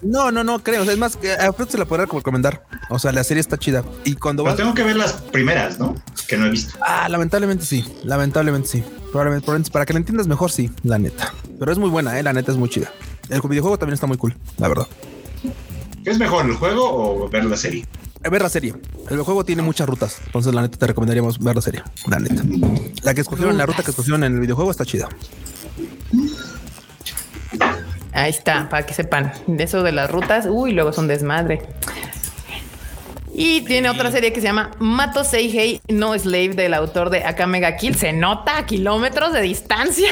No, 0.01 0.33
no, 0.33 0.43
no, 0.43 0.63
creo. 0.63 0.83
es 0.85 0.97
más, 0.97 1.19
a 1.39 1.53
Fruit 1.53 1.71
se 1.71 1.77
la 1.77 1.85
podrá 1.85 2.07
recomendar. 2.07 2.65
O 2.89 2.99
sea, 2.99 3.13
la 3.13 3.23
serie 3.23 3.43
está 3.43 3.59
chida. 3.59 3.85
Y 4.05 4.15
cuando 4.15 4.43
Pero 4.47 4.57
tengo 4.57 4.75
que 4.75 4.85
ver 4.85 4.95
las 4.95 5.13
primeras, 5.13 5.81
¿no? 5.81 5.97
que 6.29 6.37
no 6.37 6.47
he 6.47 6.51
visto. 6.51 6.79
Ah, 6.81 7.09
lamentablemente 7.09 7.65
sí, 7.65 7.85
lamentablemente 8.05 8.69
sí. 8.69 8.85
Probablemente, 9.11 9.71
para 9.73 9.85
que 9.85 9.93
la 9.93 9.99
entiendas 9.99 10.29
mejor, 10.29 10.53
sí, 10.53 10.71
la 10.85 10.99
neta. 10.99 11.35
Pero 11.59 11.73
es 11.73 11.79
muy 11.79 11.91
buena, 11.91 12.17
¿eh? 12.17 12.23
la 12.23 12.33
neta 12.33 12.53
es 12.53 12.59
muy 12.59 12.69
chida. 12.69 12.93
El 13.29 13.41
videojuego 13.41 13.77
también 13.77 13.95
está 13.95 14.07
muy 14.07 14.17
cool, 14.19 14.37
la 14.59 14.69
verdad. 14.69 14.87
¿Qué 16.05 16.11
es 16.11 16.19
mejor, 16.19 16.47
el 16.47 16.55
juego 16.55 17.25
o 17.25 17.29
ver 17.29 17.45
la 17.45 17.57
serie? 17.57 17.87
Eh, 18.23 18.29
ver 18.29 18.41
la 18.41 18.49
serie. 18.49 18.75
El 19.11 19.21
juego 19.23 19.45
tiene 19.45 19.63
muchas 19.63 19.89
rutas, 19.89 20.21
entonces 20.27 20.55
la 20.55 20.63
neta 20.63 20.79
te 20.79 20.87
recomendaríamos 20.87 21.41
ver 21.41 21.57
la 21.57 21.63
serie, 21.63 21.83
la 22.07 22.21
neta. 22.21 22.45
La 23.03 23.15
que 23.15 23.23
escogieron, 23.23 23.57
la 23.57 23.67
ruta 23.67 23.83
que 23.83 23.91
escogieron 23.91 24.23
en 24.23 24.35
el 24.35 24.41
videojuego 24.41 24.71
está 24.71 24.85
chida. 24.85 25.09
Ahí 28.13 28.31
está, 28.31 28.69
para 28.69 28.87
que 28.87 28.95
sepan. 28.95 29.33
De 29.49 29.65
eso 29.65 29.83
de 29.83 29.93
las 29.93 30.09
rutas, 30.11 30.47
uy, 30.49 30.73
luego 30.73 30.93
son 30.93 31.09
desmadre. 31.09 31.63
Y 33.39 33.61
tiene 33.61 33.91
otra 33.91 34.11
serie 34.11 34.33
que 34.33 34.41
se 34.41 34.47
llama 34.47 34.71
Mato 34.79 35.23
Seihei 35.23 35.83
No 35.89 36.19
Slave 36.19 36.55
del 36.55 36.73
autor 36.73 37.11
de 37.11 37.23
Akame 37.23 37.61
ga 37.61 37.77
Kill. 37.77 37.95
Se 37.95 38.15
nota 38.15 38.57
a 38.57 38.65
kilómetros 38.65 39.35
de 39.35 39.43
distancia. 39.43 40.09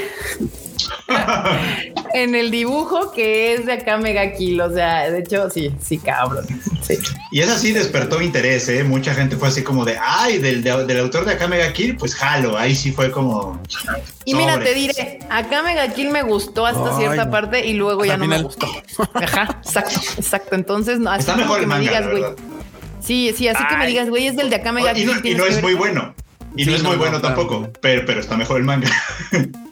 en 2.12 2.34
el 2.34 2.50
dibujo 2.50 3.12
que 3.12 3.54
es 3.54 3.64
de 3.64 3.72
Akame 3.72 4.12
ga 4.12 4.34
Kill. 4.34 4.60
O 4.60 4.70
sea, 4.70 5.10
de 5.10 5.20
hecho, 5.20 5.48
sí, 5.48 5.74
sí, 5.82 5.96
cabrón. 5.96 6.44
Sí. 6.82 6.98
Y 7.32 7.40
es 7.40 7.48
así, 7.48 7.72
despertó 7.72 8.20
interés. 8.20 8.68
¿eh? 8.68 8.84
Mucha 8.84 9.14
gente 9.14 9.36
fue 9.36 9.48
así 9.48 9.62
como 9.62 9.86
de 9.86 9.96
ay, 9.98 10.36
del, 10.36 10.62
del 10.62 11.00
autor 11.00 11.24
de 11.24 11.32
Akame 11.32 11.56
ga 11.56 11.72
Kill, 11.72 11.96
pues 11.96 12.14
jalo. 12.14 12.58
Ahí 12.58 12.74
sí 12.74 12.92
fue 12.92 13.10
como. 13.10 13.58
Y 14.26 14.34
mira, 14.34 14.62
te 14.62 14.74
diré, 14.74 15.20
Akame 15.30 15.74
ga 15.74 15.88
Kill 15.94 16.10
me 16.10 16.22
gustó 16.22 16.66
hasta 16.66 16.94
cierta 16.98 17.30
parte 17.30 17.66
y 17.66 17.72
luego 17.72 18.04
ya 18.04 18.18
no 18.18 18.26
me 18.26 18.42
gustó. 18.42 18.66
Ajá, 19.14 19.60
exacto, 19.64 19.98
exacto. 20.18 20.54
Entonces, 20.56 20.98
no, 20.98 21.10
así 21.10 21.20
Está 21.20 21.36
mejor 21.36 21.60
que 21.60 21.66
me 21.66 21.80
digas, 21.80 22.06
güey. 22.06 22.22
Sí, 23.04 23.34
sí, 23.36 23.48
así 23.48 23.62
que 23.68 23.76
me 23.76 23.86
digas, 23.86 24.08
güey, 24.08 24.26
es 24.26 24.36
del 24.36 24.48
de 24.48 24.56
Akame 24.56 24.82
ga 24.82 24.94
Kill. 24.94 25.10
Y 25.24 25.34
no, 25.34 25.44
es 25.44 25.62
muy 25.62 25.74
bueno. 25.74 26.14
Y 26.56 26.64
no 26.64 26.74
es 26.74 26.82
muy 26.82 26.96
bueno 26.96 27.20
tampoco, 27.20 27.70
pero, 27.80 28.06
pero 28.06 28.20
está 28.20 28.36
mejor 28.36 28.58
el 28.58 28.64
manga. 28.64 28.88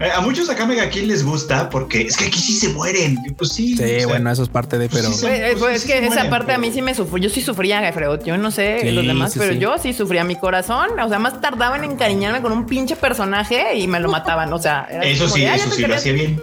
Eh, 0.00 0.10
a 0.14 0.20
muchos 0.20 0.48
acá 0.48 0.64
Mega 0.64 0.88
Kill 0.88 1.08
les 1.08 1.24
gusta 1.24 1.68
porque 1.68 2.02
es 2.02 2.16
que 2.16 2.26
aquí 2.26 2.38
sí 2.38 2.54
se 2.54 2.68
mueren. 2.68 3.16
Pues 3.36 3.52
sí. 3.52 3.76
Sí, 3.76 4.04
bueno, 4.06 4.30
eso 4.30 4.44
es 4.44 4.48
parte 4.48 4.78
de, 4.78 4.88
pero. 4.88 5.08
es 5.08 5.84
que 5.84 6.06
esa 6.06 6.30
parte 6.30 6.52
a 6.52 6.58
mí 6.58 6.70
sí 6.72 6.82
me 6.82 6.94
sufrió. 6.94 7.24
Yo 7.24 7.30
sí 7.30 7.40
sufría, 7.40 7.92
Freud. 7.92 8.20
Yo 8.24 8.38
no 8.38 8.50
sé 8.50 8.92
los 8.92 9.06
demás, 9.06 9.34
pero 9.36 9.52
yo 9.54 9.76
sí 9.78 9.92
sufría 9.92 10.24
mi 10.24 10.36
corazón. 10.36 10.98
O 11.00 11.08
sea, 11.08 11.18
más 11.18 11.40
tardaban 11.40 11.84
en 11.84 11.92
encariñarme 11.92 12.42
con 12.42 12.52
un 12.52 12.66
pinche 12.66 12.94
personaje 12.96 13.76
y 13.76 13.88
me 13.88 13.98
lo 13.98 14.08
mataban. 14.08 14.52
O 14.52 14.58
sea, 14.58 14.86
eso 15.02 15.28
sí, 15.28 15.44
eso 15.44 15.70
sí 15.70 15.82
lo 15.82 15.94
hacía 15.94 16.12
bien. 16.12 16.40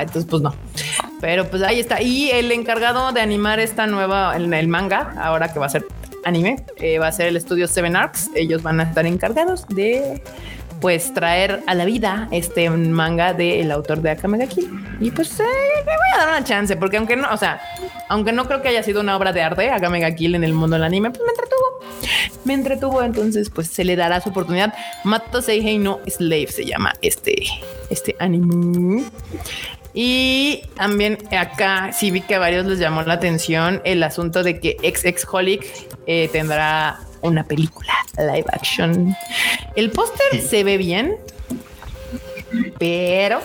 Entonces, 0.00 0.26
pues 0.28 0.42
no. 0.42 0.54
Pero 1.20 1.48
pues 1.48 1.62
ahí 1.62 1.80
está. 1.80 2.02
Y 2.02 2.30
el 2.30 2.50
encargado 2.52 3.12
de 3.12 3.20
animar 3.20 3.60
esta 3.60 3.86
nueva, 3.86 4.36
el, 4.36 4.52
el 4.52 4.68
manga, 4.68 5.14
ahora 5.20 5.52
que 5.52 5.58
va 5.58 5.66
a 5.66 5.70
ser 5.70 5.86
anime, 6.24 6.64
eh, 6.76 6.98
va 6.98 7.08
a 7.08 7.12
ser 7.12 7.26
el 7.26 7.36
estudio 7.36 7.68
Seven 7.68 7.96
Arcs. 7.96 8.30
Ellos 8.34 8.62
van 8.62 8.80
a 8.80 8.84
estar 8.84 9.06
encargados 9.06 9.66
de 9.68 10.22
pues 10.80 11.12
traer 11.12 11.62
a 11.66 11.74
la 11.74 11.84
vida 11.84 12.28
este 12.30 12.68
manga 12.70 13.34
del 13.34 13.70
autor 13.70 14.00
de 14.00 14.10
Akame 14.10 14.38
ga 14.38 14.46
Kill. 14.46 14.68
Y 15.00 15.10
pues 15.10 15.38
eh, 15.40 15.44
me 15.44 15.92
voy 15.92 16.08
a 16.14 16.18
dar 16.18 16.28
una 16.28 16.44
chance, 16.44 16.76
porque 16.76 16.96
aunque 16.96 17.16
no, 17.16 17.28
o 17.32 17.36
sea, 17.36 17.60
aunque 18.08 18.32
no 18.32 18.46
creo 18.46 18.62
que 18.62 18.68
haya 18.68 18.82
sido 18.82 19.00
una 19.00 19.16
obra 19.16 19.32
de 19.32 19.42
arte 19.42 19.70
Akame 19.70 20.00
ga 20.00 20.14
Kill 20.14 20.34
en 20.34 20.44
el 20.44 20.52
mundo 20.52 20.76
del 20.76 20.84
anime, 20.84 21.10
pues 21.10 21.22
me 21.24 21.30
entretuvo. 21.30 21.58
Me 22.44 22.54
entretuvo, 22.54 23.02
entonces 23.02 23.50
pues 23.50 23.68
se 23.68 23.84
le 23.84 23.96
dará 23.96 24.20
su 24.20 24.30
oportunidad. 24.30 24.74
Mato 25.04 25.42
Seihei 25.42 25.78
no 25.78 26.00
Slave 26.06 26.48
se 26.48 26.64
llama 26.64 26.92
este, 27.02 27.42
este 27.90 28.16
anime. 28.18 29.04
Y 29.94 30.62
también 30.76 31.18
acá 31.36 31.92
sí 31.92 32.10
vi 32.10 32.20
que 32.20 32.36
a 32.36 32.38
varios 32.38 32.66
les 32.66 32.78
llamó 32.78 33.02
la 33.02 33.14
atención 33.14 33.80
el 33.84 34.02
asunto 34.02 34.42
de 34.42 34.60
que 34.60 34.76
XX 34.82 35.26
Holic 35.30 35.66
eh, 36.06 36.28
tendrá 36.30 37.00
una 37.22 37.44
película 37.44 37.92
live 38.16 38.46
action. 38.52 39.14
El 39.76 39.90
póster 39.90 40.40
se 40.40 40.64
ve 40.64 40.78
bien, 40.78 41.16
pero 42.78 43.40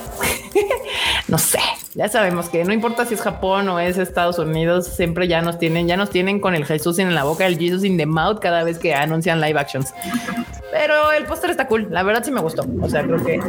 no 1.27 1.37
sé, 1.37 1.59
ya 1.93 2.07
sabemos 2.07 2.49
que 2.49 2.63
no 2.63 2.73
importa 2.73 3.05
si 3.05 3.13
es 3.13 3.21
Japón 3.21 3.67
o 3.69 3.79
es 3.79 3.97
Estados 3.97 4.39
Unidos, 4.39 4.87
siempre 4.87 5.27
ya 5.27 5.41
nos 5.41 5.59
tienen, 5.59 5.87
ya 5.87 5.97
nos 5.97 6.09
tienen 6.09 6.39
con 6.39 6.55
el 6.55 6.65
Jesús 6.65 6.99
en 6.99 7.13
la 7.13 7.23
boca, 7.23 7.45
el 7.45 7.57
Jesus 7.57 7.83
in 7.83 7.97
the 7.97 8.05
mouth 8.05 8.39
cada 8.39 8.63
vez 8.63 8.79
que 8.79 8.93
anuncian 8.93 9.41
live 9.41 9.59
actions. 9.59 9.93
Pero 10.71 11.11
el 11.11 11.25
póster 11.25 11.51
está 11.51 11.67
cool, 11.67 11.87
la 11.91 12.03
verdad 12.03 12.23
sí 12.23 12.31
me 12.31 12.41
gustó. 12.41 12.65
O 12.81 12.89
sea, 12.89 13.03
creo 13.03 13.23
que 13.23 13.39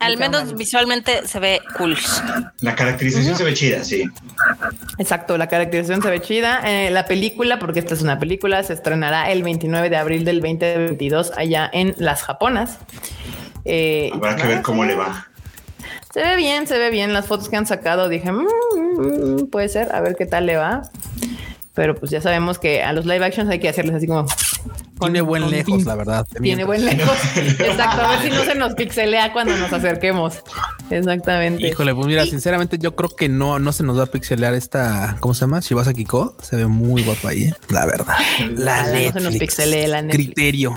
al 0.00 0.16
menos 0.16 0.54
visualmente 0.56 1.26
se 1.26 1.40
ve 1.40 1.60
cool. 1.76 1.96
La 2.60 2.74
caracterización 2.74 3.36
se 3.36 3.44
ve 3.44 3.54
chida, 3.54 3.84
sí. 3.84 4.04
Exacto, 4.98 5.36
la 5.38 5.48
caracterización 5.48 6.02
se 6.02 6.10
ve 6.10 6.20
chida. 6.20 6.60
Eh, 6.64 6.90
la 6.90 7.06
película, 7.06 7.58
porque 7.58 7.80
esta 7.80 7.94
es 7.94 8.02
una 8.02 8.18
película, 8.18 8.62
se 8.62 8.72
estrenará 8.72 9.30
el 9.30 9.42
29 9.42 9.90
de 9.90 9.96
abril 9.96 10.24
del 10.24 10.40
2022 10.40 11.32
allá 11.36 11.68
en 11.72 11.94
las 11.98 12.22
Japonas. 12.22 12.78
Eh, 13.64 14.10
Habrá 14.14 14.36
que 14.36 14.46
ver 14.46 14.62
cómo 14.62 14.84
le 14.84 14.94
va. 14.94 15.28
Se 16.12 16.22
ve 16.22 16.36
bien, 16.36 16.66
se 16.66 16.78
ve 16.78 16.90
bien. 16.90 17.12
Las 17.12 17.26
fotos 17.26 17.48
que 17.48 17.56
han 17.56 17.66
sacado 17.66 18.08
dije, 18.08 18.32
mm, 18.32 18.46
mm, 18.76 19.34
mm, 19.34 19.50
puede 19.50 19.68
ser, 19.68 19.94
a 19.94 20.00
ver 20.00 20.16
qué 20.16 20.26
tal 20.26 20.46
le 20.46 20.56
va. 20.56 20.82
Pero 21.78 21.94
pues 21.94 22.10
ya 22.10 22.20
sabemos 22.20 22.58
que 22.58 22.82
a 22.82 22.92
los 22.92 23.06
live 23.06 23.24
actions 23.24 23.48
hay 23.48 23.60
que 23.60 23.68
hacerles 23.68 23.94
así 23.94 24.08
como 24.08 24.26
tiene 24.98 25.20
buen 25.20 25.48
lejos, 25.48 25.84
la 25.84 25.94
verdad. 25.94 26.26
Tiene 26.42 26.64
buen 26.64 26.84
lejos. 26.84 27.16
Exacto. 27.36 28.02
A 28.02 28.16
ver 28.16 28.22
si 28.24 28.30
no 28.30 28.42
se 28.42 28.56
nos 28.56 28.74
pixelea 28.74 29.32
cuando 29.32 29.56
nos 29.56 29.72
acerquemos. 29.72 30.42
Exactamente. 30.90 31.68
Híjole, 31.68 31.94
pues 31.94 32.08
mira, 32.08 32.26
sinceramente 32.26 32.78
yo 32.78 32.96
creo 32.96 33.10
que 33.10 33.28
no, 33.28 33.60
no 33.60 33.70
se 33.70 33.84
nos 33.84 33.96
va 33.96 34.02
a 34.02 34.06
pixelear 34.06 34.54
esta, 34.54 35.18
¿cómo 35.20 35.34
se 35.34 35.42
llama? 35.42 35.60
Shibasa 35.60 35.94
Kiko. 35.94 36.36
Se 36.42 36.56
ve 36.56 36.66
muy 36.66 37.04
guapa 37.04 37.28
ahí, 37.28 37.44
¿eh? 37.44 37.54
la 37.68 37.86
verdad. 37.86 38.16
La, 38.56 38.84
la 38.88 39.00
no 39.00 39.12
se 39.12 39.20
nos 39.20 39.36
pixelea 39.36 39.86
la 40.02 40.08
Criterio. 40.08 40.76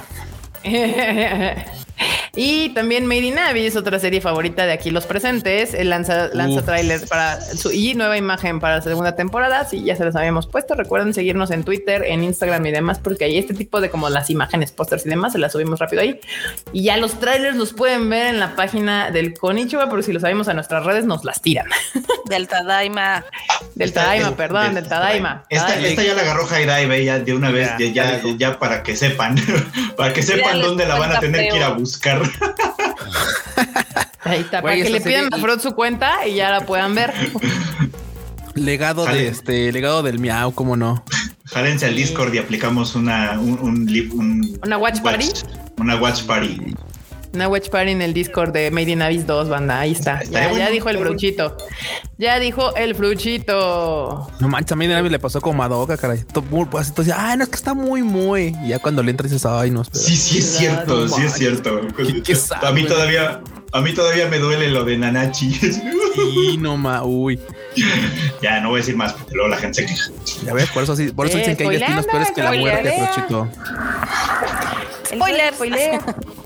Y 2.36 2.70
también 2.70 3.06
Made 3.06 3.22
in 3.22 3.40
Abyss, 3.40 3.76
otra 3.76 4.00
serie 4.00 4.22
favorita 4.22 4.66
de 4.66 4.72
aquí 4.72 4.90
los 4.90 5.06
presentes, 5.06 5.74
el 5.74 5.90
lanza, 5.90 6.30
lanza 6.34 6.64
trailer 6.64 7.06
para 7.08 7.42
su 7.42 7.72
y 7.72 7.94
nueva 7.94 8.18
imagen 8.18 8.62
para 8.62 8.78
la 8.78 8.82
segunda 8.82 9.16
temporada. 9.16 9.66
Si 9.66 9.84
ya 9.84 9.98
se 9.98 10.06
los 10.06 10.16
habíamos 10.16 10.48
puesto, 10.48 10.76
recuerden 10.76 11.14
seguirnos 11.14 11.52
en 11.52 11.66
Twitter, 11.66 12.04
en 12.06 12.24
Instagram 12.24 12.66
y 12.66 12.72
demás, 12.72 13.00
porque 13.00 13.26
hay 13.26 13.38
este 13.38 13.54
tipo 13.54 13.82
de 13.82 13.90
como 13.90 14.10
las 14.10 14.30
imágenes, 14.30 14.72
pósters 14.72 15.06
y 15.06 15.10
demás, 15.10 15.34
se 15.34 15.40
las 15.40 15.52
subimos 15.52 15.80
rápido 15.80 16.02
ahí. 16.02 16.22
Y 16.72 16.84
ya 16.84 16.96
los 16.96 17.20
trailers 17.20 17.58
los 17.58 17.74
pueden 17.74 18.10
ver 18.10 18.28
en 18.28 18.40
la 18.40 18.56
página 18.56 19.12
del 19.12 19.38
Konichiwa, 19.38 19.90
porque 19.90 20.04
si 20.04 20.14
lo 20.14 20.22
sabemos 20.22 20.48
a 20.48 20.54
nuestras 20.54 20.86
redes 20.86 21.04
nos 21.04 21.26
las 21.26 21.42
tiran. 21.42 21.68
Del 22.30 22.48
Tadaima. 22.48 23.26
Del 23.76 23.92
Tadaima, 23.92 24.38
perdón, 24.38 24.74
del, 24.74 24.88
Tadaima. 24.88 25.44
Esta, 25.50 25.78
ya 25.82 26.14
la 26.14 26.22
agarró 26.22 26.48
Haidai, 26.50 27.04
ya 27.04 27.20
de 27.20 27.34
una 27.34 27.52
vez, 27.52 27.70
ya, 27.78 28.22
ya, 28.38 28.58
para 28.58 28.84
que 28.84 28.96
sepan, 28.96 29.36
para 29.98 30.14
que 30.14 30.24
sepan 30.24 30.62
dónde 30.62 30.86
la 30.86 30.96
van 30.96 31.14
a 31.14 31.20
tener 31.20 31.50
que 31.50 31.58
ir 31.58 31.64
a 31.64 31.70
buscar. 31.70 32.21
Ahí 34.24 34.42
está, 34.42 34.62
para 34.62 34.76
que 34.76 34.90
le 34.90 35.02
pidan 35.02 35.34
a 35.34 35.38
Frod 35.38 35.60
su 35.60 35.74
cuenta 35.74 36.28
y 36.28 36.36
ya 36.36 36.52
la 36.52 36.62
puedan 36.62 36.96
ver. 36.96 37.14
Legado 38.56 39.06
de 39.06 39.28
este, 39.28 39.72
legado 39.72 40.04
del 40.04 40.20
miau, 40.20 40.54
cómo 40.54 40.76
no. 40.76 41.04
Jálense 41.46 41.86
al 41.86 41.96
Discord 41.96 42.34
y 42.34 42.38
aplicamos 42.38 42.96
una 42.96 43.40
un, 43.40 44.60
una 44.64 44.78
watch 44.78 45.02
party. 45.02 45.30
Una 45.78 45.96
watch 45.98 46.24
party. 46.24 46.76
Una 47.34 47.48
watch 47.48 47.70
party 47.70 47.92
en 47.92 48.02
el 48.02 48.14
Discord 48.14 48.52
de 48.52 48.72
Made 48.72 48.92
in 48.92 49.02
Abyss 49.02 49.26
2, 49.26 49.48
banda. 49.48 49.80
Ahí 49.80 49.94
está. 49.94 50.22
Ya, 50.24 50.70
dijo 50.70 50.90
el 50.90 50.98
bruchito. 50.98 51.56
Ya 52.18 52.40
dijo 52.40 52.76
el 52.76 52.94
bruchito. 52.94 54.30
No 54.40 54.50
manches, 54.50 54.74
a 54.74 54.76
Made 54.76 54.92
in 54.92 54.98
Abyss 54.98 55.12
le 55.12 55.20
pasó 55.20 55.40
como 55.40 55.64
a 55.64 55.70
Doga, 55.70 55.96
caray. 55.96 56.26
Pues, 56.70 56.90
entonces, 56.90 57.14
ay, 57.18 57.38
no, 57.38 57.44
es 57.46 57.50
que 57.50 57.56
está 57.56 57.74
muy, 57.74 58.04
muy. 58.04 58.54
Y 58.66 58.70
ya 58.70 58.80
cuando 58.80 59.02
le 59.02 59.12
entras 59.12 59.32
dices, 59.32 59.46
ay, 59.46 59.72
no, 59.72 59.84
Sí, 59.86 60.18
sí 60.18 60.40
es 60.40 60.58
cierto, 60.58 61.08
sí 61.08 61.22
es 61.24 61.34
cierto. 61.34 61.82
a 62.62 62.72
mí 62.74 62.84
todavía, 62.84 63.42
a 63.72 63.82
mí 63.82 63.94
todavía 63.94 64.28
me 64.28 64.38
duele 64.40 64.70
lo 64.70 64.84
de 64.84 64.98
Nanachi. 64.98 65.54
Sí, 65.54 66.58
no 66.58 66.76
ma, 66.76 67.04
uy. 67.04 67.40
Ya 68.42 68.60
no 68.60 68.70
voy 68.70 68.80
a 68.80 68.82
decir 68.82 68.98
más 68.98 69.14
porque 69.14 69.34
luego 69.36 69.50
la 69.50 69.58
gente 69.58 69.82
se 69.82 69.86
queja. 69.86 70.12
Ya 70.46 70.54
ves, 70.54 70.70
por 70.72 70.84
eso 70.84 70.96
sí, 70.98 71.12
por 71.14 71.28
eso 71.28 71.38
dicen 71.38 71.56
que 71.56 71.64
hay 71.64 71.78
destinos 71.78 72.06
peores 72.06 72.32
que 72.32 72.42
la 72.44 72.52
muerte, 72.52 72.94
bruchito. 73.00 73.48
Spoiler, 75.06 75.54
spoiler. 75.54 76.02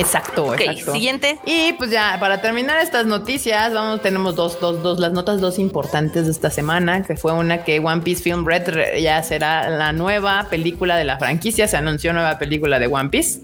Exacto, 0.00 0.54
exacto. 0.54 0.92
Siguiente. 0.92 1.38
Y 1.44 1.72
pues 1.74 1.90
ya, 1.90 2.16
para 2.18 2.40
terminar 2.40 2.78
estas 2.78 3.06
noticias, 3.06 3.72
vamos, 3.72 4.02
tenemos 4.02 4.34
dos, 4.34 4.60
dos, 4.60 4.82
dos, 4.82 4.98
las 4.98 5.12
notas 5.12 5.40
dos 5.40 5.58
importantes 5.58 6.26
de 6.26 6.32
esta 6.32 6.50
semana, 6.50 7.02
que 7.02 7.16
fue 7.16 7.32
una 7.32 7.64
que 7.64 7.78
One 7.80 8.02
Piece 8.02 8.22
Film 8.22 8.46
Red 8.46 9.00
ya 9.00 9.22
será 9.22 9.68
la 9.68 9.92
nueva 9.92 10.46
película 10.50 10.96
de 10.96 11.04
la 11.04 11.18
franquicia, 11.18 11.68
se 11.68 11.76
anunció 11.76 12.12
nueva 12.12 12.38
película 12.38 12.78
de 12.78 12.86
One 12.86 13.10
Piece. 13.10 13.40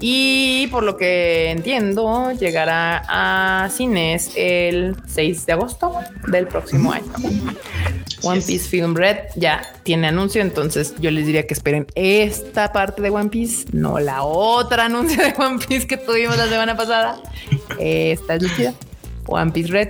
Y 0.00 0.66
por 0.68 0.82
lo 0.82 0.96
que 0.96 1.50
entiendo, 1.50 2.32
llegará 2.32 3.04
a 3.06 3.68
cines 3.68 4.32
el 4.34 4.96
6 5.06 5.46
de 5.46 5.52
agosto 5.52 5.92
del 6.28 6.46
próximo 6.46 6.92
año. 6.92 7.04
One 8.22 8.40
Piece 8.40 8.68
Film 8.68 8.94
Red 8.94 9.16
ya 9.36 9.62
tiene 9.82 10.08
anuncio, 10.08 10.42
entonces 10.42 10.94
yo 10.98 11.10
les 11.10 11.26
diría 11.26 11.46
que 11.46 11.54
esperen 11.54 11.86
esta 11.94 12.72
parte 12.72 13.02
de 13.02 13.10
One 13.10 13.30
Piece, 13.30 13.66
no 13.72 13.98
la 13.98 14.22
otra 14.22 14.86
anuncio 14.86 15.22
de 15.22 15.34
One 15.36 15.58
Piece 15.66 15.86
que 15.86 15.96
tuvimos 15.96 16.36
la 16.36 16.48
semana 16.48 16.76
pasada. 16.76 17.20
Esta 17.78 18.34
es 18.34 18.58
la 18.58 18.74
One 19.26 19.52
Piece 19.52 19.70
Red. 19.70 19.88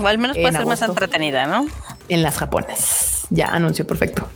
O 0.00 0.06
al 0.06 0.18
menos 0.18 0.36
puede 0.36 0.52
ser 0.52 0.66
más 0.66 0.82
entretenida, 0.82 1.46
¿no? 1.46 1.66
En 2.08 2.22
las 2.22 2.38
japonesas. 2.38 3.26
Ya 3.30 3.48
anunció 3.48 3.86
perfecto. 3.86 4.28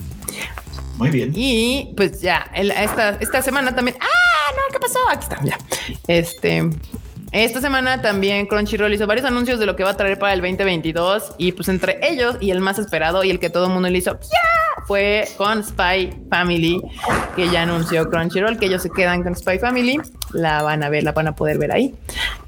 Muy 0.97 1.11
bien. 1.11 1.33
Y 1.35 1.93
pues 1.97 2.21
ya, 2.21 2.51
esta, 2.55 3.11
esta 3.21 3.43
semana 3.43 3.75
también. 3.75 3.97
¡Ah! 4.01 4.53
No, 4.53 4.73
¿qué 4.73 4.79
pasó? 4.79 4.99
Aquí 5.11 5.23
está, 5.23 5.43
ya. 5.45 5.59
Este. 6.07 6.71
Esta 7.33 7.61
semana 7.61 8.01
también 8.01 8.47
Crunchyroll 8.47 8.95
hizo 8.95 9.09
varios 9.09 9.27
anuncios 9.27 9.59
de 9.59 9.67
lo 9.67 9.75
que 9.75 9.83
va 9.83 9.91
a 9.91 9.97
traer 9.97 10.21
para 10.21 10.35
el 10.35 10.41
2022 10.41 11.35
y 11.37 11.51
pues 11.51 11.69
entre 11.69 11.99
ellos 12.09 12.37
y 12.41 12.53
el 12.53 12.61
más 12.61 12.79
esperado 12.79 13.25
y 13.25 13.31
el 13.31 13.41
que 13.41 13.51
todo 13.51 13.67
el 13.67 13.73
mundo 13.73 13.89
le 13.89 13.99
hizo 13.99 14.13
¡Ya! 14.13 14.85
fue 14.87 15.27
con 15.37 15.65
Spy 15.65 16.13
Family 16.31 16.81
que 17.35 17.49
ya 17.49 17.63
anunció 17.63 18.09
Crunchyroll 18.09 18.57
que 18.57 18.67
ellos 18.67 18.83
se 18.83 18.91
quedan 18.91 19.25
con 19.25 19.35
Spy 19.35 19.59
Family. 19.59 19.99
La 20.33 20.63
van 20.63 20.85
a 20.85 20.89
ver, 20.89 21.03
la 21.03 21.11
van 21.11 21.27
a 21.27 21.35
poder 21.35 21.59
ver 21.59 21.73
ahí. 21.73 21.93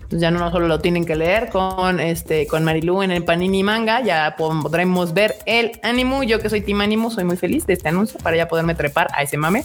Entonces 0.07 0.21
ya 0.21 0.31
no 0.31 0.53
solo 0.53 0.69
lo 0.69 0.79
tienen 0.79 1.05
que 1.05 1.17
leer 1.17 1.49
con 1.51 1.99
este 1.99 2.47
con 2.47 2.63
Marilu 2.63 3.03
en 3.03 3.11
el 3.11 3.25
Panini 3.25 3.65
Manga, 3.65 4.01
ya 4.03 4.37
podremos 4.39 5.13
ver 5.13 5.35
el 5.47 5.73
ánimo. 5.83 6.23
Yo 6.23 6.39
que 6.39 6.49
soy 6.49 6.61
Team 6.61 6.81
Ánimo, 6.81 7.11
soy 7.11 7.25
muy 7.25 7.37
feliz 7.37 7.67
de 7.67 7.73
este 7.73 7.89
anuncio 7.89 8.17
para 8.21 8.37
ya 8.37 8.47
poderme 8.47 8.77
trepar 8.77 9.09
a 9.13 9.23
ese 9.25 9.37
mame. 9.37 9.65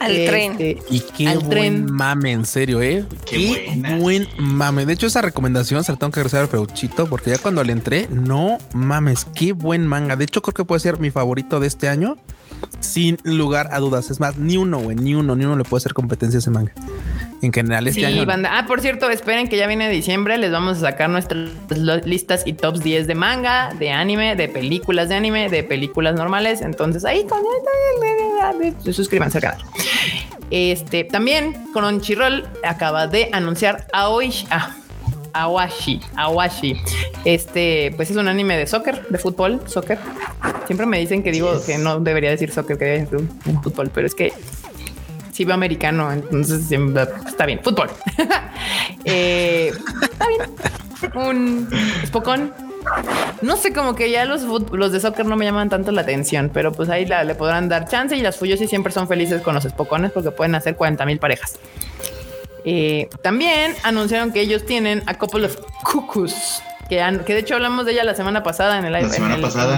Al 0.00 0.12
este, 0.12 0.26
tren. 0.26 0.78
Y 0.88 1.00
qué 1.00 1.36
buen 1.36 1.92
mame, 1.92 2.32
en 2.32 2.46
serio, 2.46 2.80
¿eh? 2.80 3.04
Qué, 3.26 3.98
buen 3.98 4.26
mame. 4.38 4.86
De 4.86 4.94
hecho, 4.94 5.06
esa 5.06 5.20
recomendación 5.20 5.84
se 5.84 5.92
la 5.92 5.98
tengo 5.98 6.10
que 6.10 6.20
agradecer 6.20 6.40
al 6.40 6.48
Peuchito 6.48 7.06
porque 7.06 7.28
ya 7.28 7.36
cuando 7.36 7.62
le 7.62 7.72
entré, 7.72 8.08
no 8.10 8.56
mames, 8.72 9.26
qué 9.34 9.52
buen 9.52 9.86
manga. 9.86 10.16
De 10.16 10.24
hecho, 10.24 10.40
creo 10.40 10.54
que 10.54 10.64
puede 10.64 10.80
ser 10.80 10.98
mi 11.00 11.10
favorito 11.10 11.60
de 11.60 11.66
este 11.66 11.90
año 11.90 12.16
sin 12.80 13.18
lugar 13.24 13.68
a 13.72 13.78
dudas. 13.78 14.10
Es 14.10 14.20
más, 14.20 14.38
ni 14.38 14.56
uno, 14.56 14.78
güey, 14.78 14.96
ni 14.96 15.14
uno, 15.14 15.36
ni 15.36 15.44
uno 15.44 15.56
le 15.56 15.64
puede 15.64 15.80
hacer 15.80 15.92
competencia 15.92 16.38
a 16.38 16.40
ese 16.40 16.50
manga. 16.50 16.72
En 17.42 17.52
general, 17.52 17.86
este 17.88 18.04
año. 18.04 18.26
Ah, 18.48 18.64
por 18.66 18.80
cierto, 18.80 19.08
esperen 19.08 19.48
que 19.48 19.56
ya 19.56 19.66
viene 19.66 19.88
diciembre. 19.88 20.36
Les 20.36 20.52
vamos 20.52 20.78
a 20.78 20.80
sacar 20.80 21.08
nuestras 21.08 21.48
listas 22.04 22.42
y 22.46 22.52
tops 22.52 22.82
10 22.82 23.06
de 23.06 23.14
manga, 23.14 23.72
de 23.78 23.90
anime, 23.90 24.36
de 24.36 24.48
películas 24.48 25.08
de 25.08 25.14
anime, 25.14 25.48
de 25.48 25.62
películas 25.62 26.14
normales. 26.14 26.60
Entonces 26.60 27.04
ahí 27.04 27.26
con 27.26 27.40
suscríbanse 28.92 29.38
al 29.38 29.42
canal. 29.42 29.64
Este 30.50 31.04
también 31.04 31.54
Crunchyroll 31.72 32.44
acaba 32.64 33.06
de 33.06 33.30
anunciar. 33.32 33.86
Ah, 33.92 34.76
Awashi, 35.32 36.00
Awashi. 36.16 36.76
Este, 37.24 37.92
pues 37.96 38.10
es 38.10 38.16
un 38.16 38.28
anime 38.28 38.56
de 38.56 38.66
soccer, 38.66 39.06
de 39.08 39.18
fútbol, 39.18 39.60
soccer. 39.66 39.98
Siempre 40.66 40.86
me 40.86 40.98
dicen 40.98 41.22
que 41.22 41.30
digo 41.32 41.64
que 41.64 41.78
no 41.78 42.00
debería 42.00 42.30
decir 42.30 42.50
soccer, 42.50 42.76
que 42.78 42.84
debería 42.84 43.06
decir 43.06 43.28
fútbol, 43.62 43.90
pero 43.94 44.06
es 44.06 44.14
que 44.14 44.32
veo 45.44 45.54
americano, 45.54 46.12
entonces 46.12 46.70
está 47.26 47.46
bien, 47.46 47.60
fútbol. 47.62 47.90
Eh, 49.04 49.72
está 50.02 50.26
bien. 50.28 50.50
Un 51.14 51.68
espocón. 52.02 52.52
No 53.42 53.56
sé, 53.56 53.72
como 53.72 53.94
que 53.94 54.10
ya 54.10 54.24
los, 54.24 54.42
los 54.42 54.92
de 54.92 55.00
soccer 55.00 55.24
no 55.24 55.36
me 55.36 55.44
llaman 55.44 55.70
tanto 55.70 55.92
la 55.92 56.02
atención, 56.02 56.50
pero 56.52 56.72
pues 56.72 56.88
ahí 56.88 57.06
le 57.06 57.34
podrán 57.34 57.68
dar 57.68 57.88
chance 57.88 58.16
y 58.16 58.20
las 58.20 58.36
Fuyoshi 58.36 58.66
siempre 58.66 58.92
son 58.92 59.08
felices 59.08 59.40
con 59.42 59.54
los 59.54 59.64
espocones 59.64 60.12
porque 60.12 60.30
pueden 60.30 60.54
hacer 60.54 60.76
40 60.76 61.06
mil 61.06 61.18
parejas. 61.18 61.58
Eh, 62.64 63.08
también 63.22 63.74
anunciaron 63.82 64.32
que 64.32 64.40
ellos 64.40 64.66
tienen 64.66 65.02
a 65.06 65.16
couple 65.16 65.46
of 65.46 65.56
cuckoos. 65.82 66.62
Que, 66.88 66.96
que 67.24 67.34
de 67.34 67.40
hecho 67.40 67.54
hablamos 67.54 67.86
de 67.86 67.92
ella 67.92 68.04
la 68.04 68.14
semana 68.14 68.42
pasada 68.42 68.78
en 68.78 68.84
el 68.84 68.92
la 68.92 69.08
semana 69.08 69.40
pasada 69.40 69.76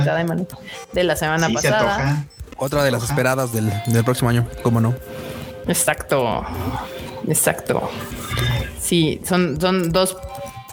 de 0.92 1.04
la 1.04 1.16
semana 1.16 1.48
pasada. 1.50 2.24
Otra 2.56 2.84
de 2.84 2.90
las 2.90 3.02
esperadas 3.02 3.52
del, 3.52 3.70
del 3.86 4.04
próximo 4.04 4.30
año, 4.30 4.46
cómo 4.62 4.80
no. 4.80 4.94
Exacto. 5.66 6.44
Exacto. 7.26 7.90
Sí, 8.80 9.20
son, 9.24 9.60
son 9.60 9.92
dos 9.92 10.16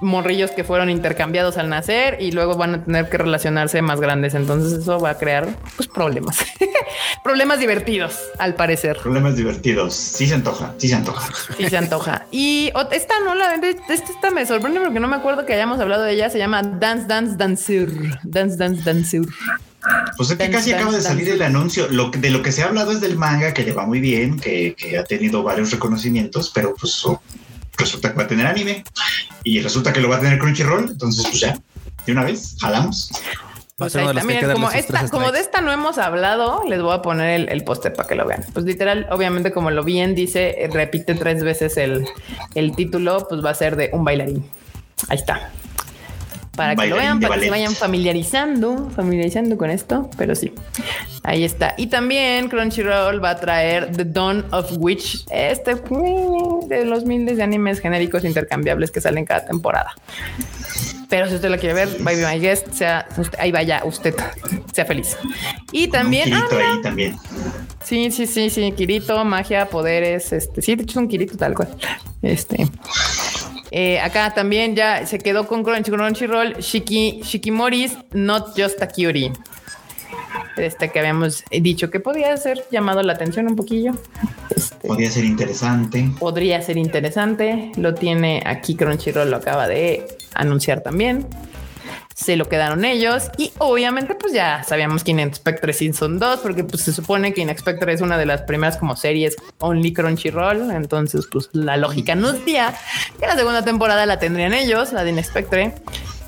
morrillos 0.01 0.51
que 0.51 0.63
fueron 0.63 0.89
intercambiados 0.89 1.57
al 1.57 1.69
nacer 1.69 2.17
y 2.21 2.31
luego 2.31 2.55
van 2.55 2.75
a 2.75 2.83
tener 2.83 3.09
que 3.09 3.17
relacionarse 3.17 3.81
más 3.81 3.99
grandes. 3.99 4.33
Entonces 4.33 4.79
eso 4.79 4.99
va 4.99 5.11
a 5.11 5.17
crear 5.17 5.47
pues, 5.75 5.87
problemas, 5.87 6.37
problemas 7.23 7.59
divertidos 7.59 8.17
al 8.37 8.55
parecer. 8.55 8.97
Problemas 8.97 9.35
divertidos. 9.35 9.93
Sí 9.93 10.27
se 10.27 10.35
antoja, 10.35 10.73
sí 10.77 10.87
se 10.87 10.95
antoja. 10.95 11.29
Sí 11.57 11.69
se 11.69 11.77
antoja. 11.77 12.25
Y 12.31 12.71
esta 12.91 13.15
no 13.23 13.35
la 13.35 13.55
esta, 13.55 13.93
esta 13.93 14.31
me 14.31 14.45
sorprende 14.45 14.79
porque 14.79 14.99
no 14.99 15.07
me 15.07 15.15
acuerdo 15.15 15.45
que 15.45 15.53
hayamos 15.53 15.79
hablado 15.79 16.03
de 16.03 16.13
ella. 16.13 16.29
Se 16.29 16.37
llama 16.37 16.63
Dance 16.63 17.07
Dance 17.07 17.35
Dancer. 17.37 17.89
Dance 18.23 18.57
Dance 18.57 18.83
Dancer. 18.83 19.21
Pues 20.17 20.31
es 20.31 20.37
que 20.37 20.49
casi 20.49 20.73
acaba 20.73 20.91
de 20.91 21.01
salir 21.01 21.29
el 21.29 21.41
anuncio. 21.41 21.87
Lo, 21.89 22.09
de 22.09 22.29
lo 22.29 22.41
que 22.41 22.51
se 22.51 22.63
ha 22.63 22.67
hablado 22.67 22.91
es 22.91 23.01
del 23.01 23.17
manga, 23.17 23.53
que 23.53 23.63
le 23.63 23.71
va 23.71 23.85
muy 23.85 23.99
bien, 23.99 24.39
que, 24.39 24.75
ha 24.99 25.03
tenido 25.03 25.43
varios 25.43 25.71
reconocimientos, 25.71 26.51
pero 26.53 26.75
pues 26.75 27.05
oh, 27.05 27.21
resulta 27.77 28.11
que 28.11 28.17
va 28.17 28.23
a 28.23 28.27
tener 28.27 28.45
anime 28.45 28.83
y 29.43 29.61
resulta 29.61 29.93
que 29.93 30.01
lo 30.01 30.09
va 30.09 30.17
a 30.17 30.19
tener 30.19 30.39
Crunchyroll. 30.39 30.89
Entonces, 30.91 31.25
pues 31.25 31.39
ya, 31.39 31.57
de 32.05 32.11
una 32.11 32.23
vez, 32.23 32.57
jalamos. 32.59 33.11
Pues 33.77 33.93
también, 33.93 34.51
como, 34.51 34.69
esta, 34.71 35.07
como 35.07 35.31
de 35.31 35.39
esta 35.39 35.61
no 35.61 35.71
hemos 35.71 35.97
hablado, 35.97 36.63
les 36.67 36.81
voy 36.81 36.93
a 36.93 37.01
poner 37.01 37.39
el, 37.39 37.47
el 37.47 37.63
póster 37.63 37.93
para 37.93 38.09
que 38.09 38.15
lo 38.15 38.25
vean. 38.27 38.45
Pues 38.51 38.65
literal, 38.65 39.07
obviamente, 39.09 39.53
como 39.53 39.71
lo 39.71 39.85
bien 39.85 40.15
dice, 40.15 40.69
repite 40.73 41.15
tres 41.15 41.41
veces 41.45 41.77
el, 41.77 42.05
el 42.55 42.75
título, 42.75 43.25
pues 43.29 43.43
va 43.43 43.51
a 43.51 43.55
ser 43.55 43.77
de 43.77 43.89
un 43.93 44.03
bailarín. 44.03 44.45
Ahí 45.07 45.15
está 45.15 45.49
para 46.59 46.75
que 46.75 46.87
lo 46.87 46.97
vean, 46.97 47.21
para 47.21 47.35
que 47.35 47.45
se 47.45 47.49
vayan 47.49 47.73
familiarizando, 47.73 48.89
familiarizando 48.89 49.57
con 49.57 49.69
esto, 49.69 50.09
pero 50.17 50.35
sí, 50.35 50.51
ahí 51.23 51.45
está. 51.45 51.73
Y 51.77 51.87
también 51.87 52.49
Crunchyroll 52.49 53.23
va 53.23 53.29
a 53.29 53.35
traer 53.39 53.95
The 53.95 54.03
Dawn 54.03 54.45
of 54.51 54.73
Witch, 54.77 55.25
este 55.31 55.75
de 55.75 56.85
los 56.85 57.05
miles 57.05 57.37
de 57.37 57.43
animes 57.43 57.79
genéricos 57.79 58.25
intercambiables 58.25 58.91
que 58.91 58.99
salen 58.99 59.23
cada 59.23 59.45
temporada. 59.45 59.93
Pero 61.07 61.29
si 61.29 61.35
usted 61.35 61.49
lo 61.49 61.57
quiere 61.57 61.73
ver, 61.73 61.87
Baby 62.01 62.23
My 62.25 62.39
Guest, 62.39 62.73
sea, 62.73 63.07
ahí 63.39 63.51
vaya 63.51 63.81
usted, 63.85 64.13
sea 64.73 64.85
feliz. 64.85 65.17
Y 65.71 65.87
también. 65.87 66.33
Un 66.33 66.41
Kirito 66.41 66.57
ahí 66.57 66.81
también. 66.83 67.17
Sí, 67.83 68.11
sí, 68.11 68.27
sí, 68.27 68.49
sí. 68.49 68.71
Kirito, 68.73 69.23
magia, 69.23 69.65
poderes. 69.69 70.33
Este, 70.33 70.61
sí, 70.61 70.75
de 70.75 70.83
hecho 70.83 70.91
es 70.91 70.97
un 70.97 71.07
Kirito 71.07 71.37
tal 71.37 71.55
cual. 71.55 71.69
Este. 72.21 72.67
Eh, 73.71 73.99
acá 73.99 74.33
también 74.33 74.75
ya 74.75 75.05
se 75.05 75.19
quedó 75.19 75.47
con 75.47 75.63
Crunchyroll 75.63 76.55
Shiki, 76.59 77.21
Shikimoris 77.23 77.97
Not 78.11 78.59
Just 78.59 78.81
a 78.81 78.87
Cutie. 78.87 79.31
Este 80.57 80.89
que 80.89 80.99
habíamos 80.99 81.43
dicho 81.49 81.89
que 81.89 81.99
podía 81.99 82.35
ser 82.37 82.65
llamado 82.71 83.01
la 83.03 83.13
atención 83.13 83.47
un 83.47 83.55
poquillo. 83.55 83.93
Este, 84.55 84.87
podría 84.87 85.09
ser 85.09 85.25
interesante. 85.25 86.09
Podría 86.19 86.61
ser 86.61 86.77
interesante. 86.77 87.71
Lo 87.77 87.93
tiene 87.93 88.43
aquí 88.45 88.75
Crunchyroll, 88.75 89.29
lo 89.29 89.37
acaba 89.37 89.67
de 89.67 90.05
anunciar 90.33 90.81
también 90.81 91.27
se 92.19 92.35
lo 92.35 92.49
quedaron 92.49 92.83
ellos 92.83 93.29
y 93.37 93.51
obviamente 93.59 94.13
pues 94.15 94.33
ya 94.33 94.63
sabíamos 94.63 95.03
que 95.03 95.11
Inspector 95.11 95.73
Season 95.73 96.19
2 96.19 96.39
porque 96.41 96.65
pues 96.65 96.83
se 96.83 96.91
supone 96.91 97.33
que 97.33 97.41
Inspector 97.41 97.89
es 97.89 98.01
una 98.01 98.17
de 98.17 98.25
las 98.25 98.41
primeras 98.41 98.75
como 98.75 98.97
series 98.97 99.37
only 99.59 99.93
Crunchyroll 99.93 100.69
entonces 100.71 101.27
pues 101.31 101.49
la 101.53 101.77
lógica 101.77 102.15
nos 102.15 102.33
decía 102.33 102.75
que 103.19 103.25
la 103.25 103.35
segunda 103.35 103.63
temporada 103.63 104.05
la 104.05 104.19
tendrían 104.19 104.53
ellos 104.53 104.91
la 104.91 105.03
de 105.03 105.11
Inspector 105.11 105.73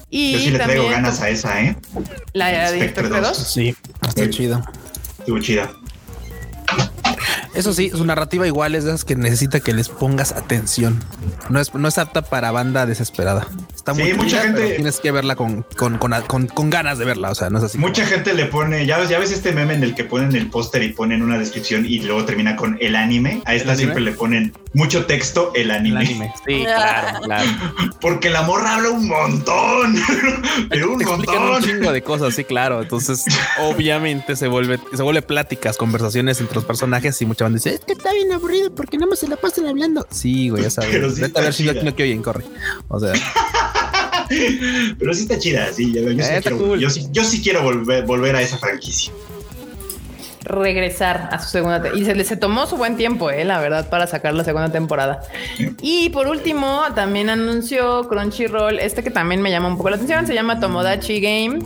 y 0.09 0.33
Yo 0.33 0.39
sí 0.39 0.49
le 0.51 0.59
traigo 0.59 0.89
ganas 0.89 1.21
a 1.21 1.29
esa, 1.29 1.61
¿eh? 1.63 1.75
La 2.33 2.69
de 2.69 2.79
Inspector 2.79 3.21
2. 3.21 3.37
Sí, 3.37 3.73
está 4.05 4.29
chida. 4.29 4.69
Estuvo 5.19 5.39
chida. 5.39 5.71
Eso 7.54 7.74
sí, 7.74 7.89
su 7.89 8.06
narrativa 8.06 8.47
igual 8.47 8.76
es 8.76 8.86
de 8.86 8.91
esas 8.91 9.04
que 9.04 9.16
necesita 9.16 9.60
que 9.60 9.74
les 9.74 9.89
pongas 9.89 10.32
atención. 10.32 11.04
No 11.49 11.60
es, 11.60 11.74
no 11.74 11.88
es 11.88 11.97
apta 11.97 12.22
para 12.22 12.52
banda 12.52 12.86
desesperada. 12.86 13.47
Está 13.76 13.93
muy 13.93 14.14
mucha 14.14 14.41
gente 14.41 14.76
tienes 14.76 14.99
que 14.99 15.12
verla 15.12 15.36
con, 15.36 15.66
con, 15.76 15.97
con, 15.97 16.47
con, 16.47 16.70
ganas 16.70 16.97
de 16.97 17.06
verla. 17.06 17.32
O 17.32 17.36
sea, 17.36 17.49
no 17.49 17.58
es 17.58 17.66
así. 17.66 17.78
Mucha 17.78 18.06
gente 18.06 18.34
le 18.34 18.45
pone, 18.45 18.86
ya, 18.86 19.04
ya 19.06 19.20
ves 19.20 19.32
este 19.32 19.52
meme 19.52 19.74
en 19.74 19.84
el 19.84 19.95
que 19.95 20.04
ponen 20.04 20.36
el 20.36 20.49
póster 20.49 20.84
y 20.84 20.89
ponen 20.89 21.22
una 21.22 21.38
descripción 21.38 21.86
y 21.86 21.99
luego 21.99 22.26
termina 22.26 22.56
con 22.56 22.78
el 22.80 22.95
anime. 22.95 23.41
A 23.45 23.56
esta 23.56 23.76
siempre 23.76 24.02
le 24.02 24.14
ponen 24.14 24.54
mucho 24.74 25.06
texto, 25.06 25.52
el 25.56 25.72
anime. 25.72 26.34
Sí, 26.45 26.64
claro, 26.64 27.22
claro. 27.22 27.49
Porque 28.02 28.30
la 28.30 28.43
morra 28.43 28.76
habla 28.76 28.89
un 28.91 29.08
montón, 29.08 29.95
pero 30.70 30.93
un 30.93 31.04
montón. 31.04 31.49
Un 31.56 31.64
chingo 31.64 31.91
de 31.91 32.02
cosas, 32.02 32.34
sí, 32.34 32.43
claro. 32.43 32.82
Entonces, 32.82 33.26
obviamente 33.60 34.36
se 34.36 34.47
vuelve, 34.47 34.80
se 34.93 35.04
vuelve 35.04 35.22
pláticas, 35.22 35.78
conversaciones 35.78 36.39
entre 36.39 36.56
los 36.56 36.66
personajes 36.66 37.22
y 37.22 37.26
mucha 37.26 37.40
banda 37.43 37.57
dice, 37.57 37.73
es 37.75 37.81
que 37.81 37.93
está 37.93 38.13
bien 38.13 38.31
aburrido 38.31 38.73
porque 38.73 38.97
no 38.97 39.07
me 39.07 39.15
se 39.15 39.27
la 39.27 39.35
pasan 39.35 39.67
hablando. 39.67 40.05
Sí, 40.09 40.49
güey, 40.49 40.63
ya 40.63 40.69
sabes. 40.69 40.91
Pero 40.91 41.09
sí 41.09 41.23
a 41.23 41.41
ver 41.41 41.53
si 41.53 41.63
yo 41.63 41.73
no 41.73 41.95
que 41.95 42.03
oyen, 42.03 42.21
corre. 42.21 42.43
O 42.87 42.99
sea. 42.99 43.13
Pero 44.99 45.13
sí 45.13 45.23
está 45.23 45.37
chida, 45.37 45.71
sí. 45.73 45.91
Yo, 45.91 46.09
yo, 46.09 46.23
sí, 46.23 46.31
quiero, 46.41 46.75
yo, 46.77 47.23
sí, 47.23 47.41
quiero 47.41 47.63
volver, 47.63 48.05
volver 48.05 48.35
a 48.35 48.41
esa 48.41 48.57
franquicia. 48.57 49.11
Regresar 50.52 51.30
a 51.32 51.39
su 51.39 51.49
segunda 51.49 51.82
y 51.93 52.06
se 52.06 52.22
se 52.24 52.38
tomó 52.38 52.68
su 52.68 52.78
buen 52.78 52.97
tiempo, 52.97 53.30
eh, 53.30 53.43
la 53.45 53.60
verdad, 53.60 53.89
para 53.89 54.08
sacar 54.08 54.34
la 54.34 54.43
segunda 54.43 54.72
temporada. 54.72 55.22
Y 55.82 56.10
por 56.10 56.28
último, 56.28 56.84
también 56.95 57.30
anunció 57.30 58.08
Crunchyroll 58.08 58.80
este 58.80 59.04
que 59.04 59.12
también 59.12 59.41
me 59.41 59.49
llama 59.49 59.68
un 59.68 59.78
poco 59.78 59.89
la 59.89 59.95
atención, 59.95 60.28
se 60.28 60.34
llama 60.34 60.60
Tomodachi 60.60 61.20
Game 61.20 61.60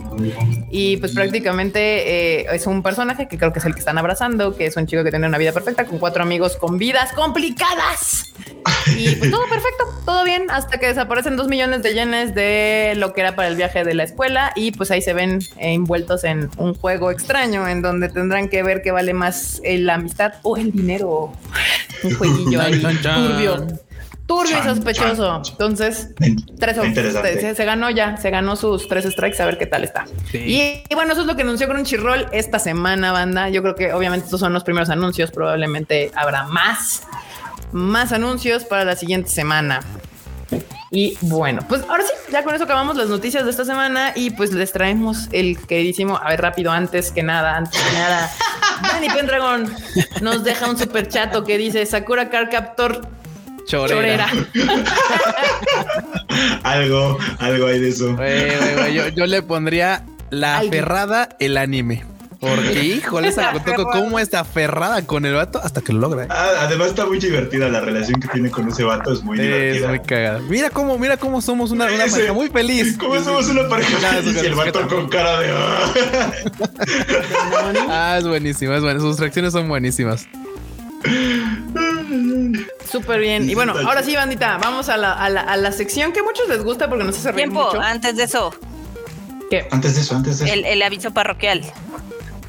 y 0.70 0.96
pues 0.96 1.12
prácticamente 1.12 2.40
eh, 2.40 2.46
es 2.52 2.66
un 2.66 2.82
personaje 2.82 3.28
que 3.28 3.38
creo 3.38 3.52
que 3.52 3.58
es 3.58 3.64
el 3.64 3.74
que 3.74 3.80
están 3.80 3.98
abrazando, 3.98 4.56
que 4.56 4.66
es 4.66 4.76
un 4.76 4.86
chico 4.86 5.04
que 5.04 5.10
tiene 5.10 5.26
una 5.26 5.38
vida 5.38 5.52
perfecta 5.52 5.84
con 5.84 5.98
cuatro 5.98 6.22
amigos 6.22 6.56
con 6.56 6.78
vidas 6.78 7.12
complicadas. 7.12 8.32
Y 8.96 9.14
pues 9.16 9.30
todo 9.30 9.42
perfecto, 9.48 9.84
todo 10.04 10.24
bien, 10.24 10.46
hasta 10.50 10.78
que 10.78 10.86
desaparecen 10.86 11.36
dos 11.36 11.48
millones 11.48 11.82
de 11.82 11.94
yenes 11.94 12.34
de 12.34 12.94
lo 12.96 13.12
que 13.12 13.20
era 13.20 13.36
para 13.36 13.48
el 13.48 13.56
viaje 13.56 13.84
de 13.84 13.94
la 13.94 14.04
escuela 14.04 14.52
y 14.56 14.72
pues 14.72 14.90
ahí 14.90 15.02
se 15.02 15.12
ven 15.12 15.40
envueltos 15.56 16.24
en 16.24 16.50
un 16.56 16.74
juego 16.74 17.10
extraño 17.10 17.68
en 17.68 17.82
donde 17.82 18.08
tendrán 18.08 18.48
que 18.48 18.62
ver 18.62 18.75
qué 18.82 18.90
vale 18.90 19.14
más 19.14 19.60
la 19.64 19.94
amistad 19.94 20.34
o 20.42 20.56
el 20.56 20.72
dinero. 20.72 21.32
Un 22.02 22.14
jueguillo 22.18 22.60
ahí 22.60 22.80
turbio. 22.80 23.66
Turbio 24.26 24.58
y 24.58 24.62
sospechoso. 24.62 25.42
Entonces, 25.50 26.10
tres 26.58 26.76
se, 26.76 27.54
se, 27.54 27.64
ganó 27.64 27.90
ya, 27.90 28.16
se 28.16 28.30
ganó 28.30 28.56
sus 28.56 28.88
tres 28.88 29.04
strikes, 29.04 29.40
a 29.40 29.46
ver 29.46 29.56
qué 29.56 29.66
tal 29.66 29.84
está. 29.84 30.04
Y, 30.32 30.82
bueno, 30.92 31.12
eso 31.12 31.20
es 31.20 31.28
lo 31.28 31.36
que 31.36 31.42
anunció 31.42 31.68
con 31.68 31.76
un 31.76 31.84
chirrol 31.84 32.26
esta 32.32 32.58
semana, 32.58 33.12
banda. 33.12 33.48
Yo 33.50 33.62
creo 33.62 33.76
que 33.76 33.92
obviamente 33.92 34.24
estos 34.24 34.40
son 34.40 34.52
los 34.52 34.64
primeros 34.64 34.90
anuncios, 34.90 35.30
probablemente 35.30 36.10
habrá 36.16 36.44
más, 36.44 37.04
más 37.70 38.10
anuncios 38.10 38.64
para 38.64 38.84
la 38.84 38.96
siguiente 38.96 39.30
semana. 39.30 39.80
Y 40.90 41.18
bueno, 41.22 41.62
pues 41.68 41.82
ahora 41.88 42.04
sí, 42.04 42.12
ya 42.30 42.44
con 42.44 42.54
eso 42.54 42.64
acabamos 42.64 42.96
las 42.96 43.08
noticias 43.08 43.44
de 43.44 43.50
esta 43.50 43.64
semana 43.64 44.12
y 44.14 44.30
pues 44.30 44.52
les 44.52 44.72
traemos 44.72 45.28
el 45.32 45.58
queridísimo, 45.58 46.16
a 46.16 46.30
ver 46.30 46.40
rápido, 46.40 46.70
antes 46.70 47.10
que 47.10 47.22
nada, 47.22 47.56
antes 47.56 47.82
que 47.82 47.92
nada, 47.92 48.30
Dani 48.82 49.08
Pendragon 49.08 49.72
nos 50.22 50.44
deja 50.44 50.70
un 50.70 50.78
super 50.78 51.08
chato 51.08 51.44
que 51.44 51.58
dice 51.58 51.84
Sakura 51.86 52.30
Car 52.30 52.50
Captor 52.50 53.08
Chorera. 53.66 54.28
algo, 56.62 57.18
algo 57.40 57.66
hay 57.66 57.80
de 57.80 57.88
eso. 57.88 58.16
yo, 58.92 59.08
yo, 59.08 59.26
le 59.26 59.42
pondría 59.42 60.04
la 60.30 60.58
aferrada 60.58 61.30
el 61.40 61.56
anime. 61.56 62.04
Porque, 62.40 62.84
híjole, 62.84 63.28
esa 63.28 63.52
cómo 63.92 64.18
está 64.18 64.40
aferrada 64.40 65.06
con 65.06 65.24
el 65.24 65.34
vato 65.34 65.60
hasta 65.62 65.80
que 65.80 65.92
lo 65.92 66.00
logra. 66.00 66.26
Ah, 66.28 66.50
además 66.60 66.88
está 66.88 67.06
muy 67.06 67.18
divertida 67.18 67.68
la 67.68 67.80
relación 67.80 68.20
que 68.20 68.28
tiene 68.28 68.50
con 68.50 68.68
ese 68.68 68.84
vato, 68.84 69.12
es 69.12 69.22
muy 69.22 69.38
divertida. 69.38 69.74
Es 69.74 69.88
muy 69.88 70.00
cagada. 70.00 70.38
Mira 70.40 70.70
cómo, 70.70 70.98
mira 70.98 71.16
cómo 71.16 71.40
somos 71.40 71.70
una, 71.70 71.86
una 71.86 72.06
pareja 72.06 72.32
muy 72.32 72.48
feliz. 72.48 72.96
Cómo 72.98 73.18
somos 73.22 73.48
una 73.48 73.68
pareja 73.68 73.96
feliz 73.96 74.42
y 74.42 74.46
el 74.46 74.54
vato 74.54 74.86
con 74.88 75.08
cara 75.08 75.40
de... 75.40 75.50
Ah. 75.50 75.92
ah, 77.88 78.16
es 78.18 78.26
buenísimo, 78.26 78.74
es 78.74 78.82
bueno. 78.82 79.00
Sus 79.00 79.18
reacciones 79.18 79.52
son 79.52 79.68
buenísimas. 79.68 80.26
Súper 82.90 83.20
bien. 83.20 83.48
Y 83.48 83.54
bueno, 83.54 83.74
ahora 83.86 84.02
sí, 84.02 84.14
bandita, 84.14 84.58
vamos 84.58 84.88
a 84.88 84.96
la, 84.96 85.12
a 85.12 85.28
la, 85.28 85.40
a 85.40 85.56
la 85.56 85.72
sección 85.72 86.12
que 86.12 86.20
a 86.20 86.22
muchos 86.22 86.48
les 86.48 86.62
gusta 86.62 86.88
porque 86.88 87.04
nos 87.04 87.16
hace 87.16 87.32
reír 87.32 87.48
Tiempo, 87.48 87.70
antes 87.80 88.16
de 88.16 88.24
eso. 88.24 88.54
¿Qué? 89.50 89.68
Antes 89.70 89.94
de 89.94 90.00
eso, 90.00 90.16
antes 90.16 90.38
de 90.38 90.44
eso. 90.46 90.54
El, 90.54 90.64
el 90.64 90.82
aviso 90.82 91.12
parroquial. 91.12 91.62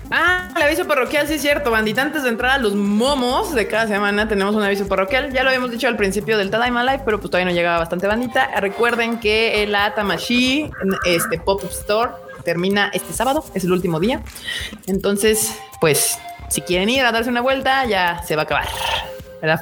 Ah, 0.09 0.49
el 0.55 0.61
aviso 0.61 0.87
parroquial, 0.87 1.27
sí 1.27 1.33
es 1.33 1.41
cierto, 1.41 1.69
bandita. 1.69 2.01
Antes 2.01 2.23
de 2.23 2.29
entrar 2.29 2.51
a 2.51 2.57
los 2.57 2.75
momos 2.75 3.53
de 3.53 3.67
cada 3.67 3.87
semana, 3.87 4.27
tenemos 4.27 4.55
un 4.55 4.63
aviso 4.63 4.87
parroquial. 4.87 5.33
Ya 5.33 5.43
lo 5.43 5.49
habíamos 5.49 5.71
dicho 5.71 5.87
al 5.87 5.97
principio 5.97 6.37
del 6.37 6.49
Tadaima 6.49 6.83
Live, 6.83 7.03
pero 7.05 7.19
pues 7.19 7.29
todavía 7.29 7.51
no 7.51 7.55
llegaba 7.55 7.79
bastante 7.79 8.07
bandita. 8.07 8.49
Recuerden 8.59 9.19
que 9.19 9.65
la 9.67 9.93
Tamashi, 9.93 10.71
este 11.05 11.39
Pop-Up 11.39 11.69
Store, 11.71 12.11
termina 12.43 12.89
este 12.93 13.11
sábado, 13.13 13.43
es 13.53 13.63
el 13.65 13.71
último 13.71 13.99
día. 13.99 14.21
Entonces, 14.85 15.59
pues, 15.81 16.17
si 16.49 16.61
quieren 16.61 16.89
ir 16.89 17.03
a 17.03 17.11
darse 17.11 17.29
una 17.29 17.41
vuelta, 17.41 17.85
ya 17.85 18.21
se 18.23 18.35
va 18.35 18.43
a 18.43 18.45
acabar. 18.45 18.67
¿verdad? 19.41 19.61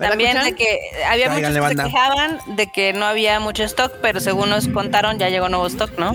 También 0.00 0.42
de 0.42 0.54
que 0.54 0.80
había 1.06 1.30
muchos 1.30 1.54
que 1.54 1.68
se 1.68 1.76
quejaban 1.76 2.38
de 2.56 2.66
que 2.72 2.92
no 2.92 3.04
había 3.04 3.38
mucho 3.40 3.64
stock, 3.64 3.92
pero 4.00 4.20
según 4.20 4.50
nos 4.50 4.68
contaron 4.68 5.18
ya 5.18 5.28
llegó 5.28 5.48
nuevo 5.48 5.66
stock, 5.66 5.98
¿no? 5.98 6.14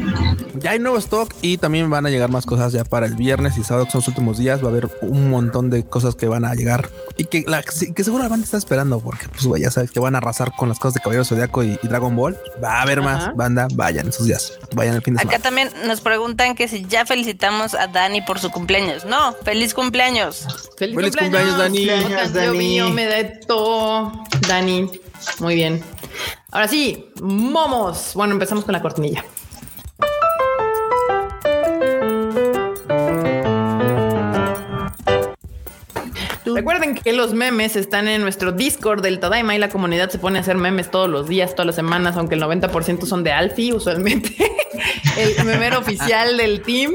Ya 0.55 0.71
hay 0.71 0.79
nuevo 0.79 0.97
stock 0.97 1.33
y 1.41 1.57
también 1.57 1.89
van 1.89 2.05
a 2.05 2.09
llegar 2.09 2.29
más 2.29 2.45
cosas 2.45 2.71
ya 2.73 2.83
para 2.83 3.05
el 3.05 3.15
viernes 3.15 3.57
y 3.57 3.63
sábado, 3.63 3.85
que 3.85 3.91
son 3.91 3.99
los 3.99 4.07
últimos 4.07 4.37
días. 4.37 4.63
Va 4.63 4.67
a 4.67 4.71
haber 4.71 4.89
un 5.01 5.29
montón 5.29 5.69
de 5.69 5.85
cosas 5.85 6.15
que 6.15 6.27
van 6.27 6.45
a 6.45 6.55
llegar 6.55 6.89
y 7.17 7.25
que, 7.25 7.43
la, 7.45 7.61
que 7.61 8.03
seguro 8.03 8.23
la 8.23 8.29
banda 8.29 8.45
está 8.45 8.57
esperando 8.57 8.99
porque, 8.99 9.27
pues, 9.27 9.61
ya 9.61 9.69
sabes 9.69 9.91
que 9.91 9.99
van 9.99 10.15
a 10.15 10.19
arrasar 10.19 10.53
con 10.55 10.69
las 10.69 10.79
cosas 10.79 10.95
de 10.95 10.99
Caballero 11.01 11.25
Zodiaco 11.25 11.63
y, 11.63 11.77
Dragon 11.83 12.15
Ball. 12.15 12.37
Va 12.63 12.79
a 12.79 12.81
haber 12.81 13.01
más 13.01 13.35
banda. 13.35 13.67
Vayan 13.73 14.07
esos 14.07 14.25
días, 14.25 14.57
vayan 14.73 14.95
el 14.95 15.01
fin 15.01 15.15
de 15.15 15.19
semana. 15.19 15.37
Acá 15.37 15.43
también 15.43 15.69
nos 15.85 16.01
preguntan 16.01 16.55
que 16.55 16.67
si 16.67 16.85
ya 16.85 17.05
felicitamos 17.05 17.75
a 17.75 17.87
Dani 17.87 18.21
por 18.21 18.39
su 18.39 18.49
cumpleaños. 18.49 19.05
No, 19.05 19.33
feliz 19.43 19.73
cumpleaños. 19.73 20.47
Feliz, 20.77 21.15
cumpleaños, 21.15 21.57
Dani. 21.57 21.85
Dani. 22.33 22.81
me 22.91 23.05
de 23.05 23.23
todo. 23.45 23.74
Dani, 24.47 24.89
muy 25.39 25.55
bien. 25.55 25.81
Ahora 26.51 26.67
sí, 26.67 27.09
momos. 27.21 28.11
Bueno, 28.15 28.33
empezamos 28.33 28.63
con 28.63 28.73
la 28.73 28.81
cortinilla. 28.81 29.23
Recuerden 36.45 36.95
que 36.95 37.11
los 37.11 37.33
memes 37.33 37.75
están 37.75 38.07
en 38.07 38.21
nuestro 38.21 38.53
Discord 38.53 39.01
del 39.01 39.19
Tadaima 39.19 39.55
y 39.55 39.57
la 39.57 39.69
comunidad 39.69 40.09
se 40.09 40.19
pone 40.19 40.37
a 40.37 40.41
hacer 40.41 40.55
memes 40.55 40.89
todos 40.89 41.09
los 41.09 41.27
días, 41.27 41.51
todas 41.51 41.65
las 41.65 41.75
semanas, 41.75 42.15
aunque 42.15 42.35
el 42.35 42.41
90% 42.41 43.05
son 43.05 43.23
de 43.23 43.33
Alfie, 43.33 43.73
usualmente 43.73 44.54
el 45.17 45.45
memero 45.45 45.79
oficial 45.79 46.37
del 46.37 46.61
team. 46.61 46.93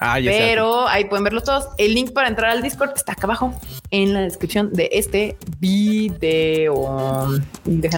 Ah, 0.00 0.18
pero 0.22 0.88
ahí 0.88 1.04
pueden 1.06 1.24
verlos 1.24 1.44
todos. 1.44 1.68
El 1.78 1.94
link 1.94 2.12
para 2.12 2.28
entrar 2.28 2.50
al 2.50 2.62
Discord 2.62 2.92
está 2.94 3.12
acá 3.12 3.26
abajo 3.26 3.58
en 3.90 4.12
la 4.12 4.20
descripción 4.20 4.72
de 4.72 4.88
este 4.92 5.36
video. 5.58 7.28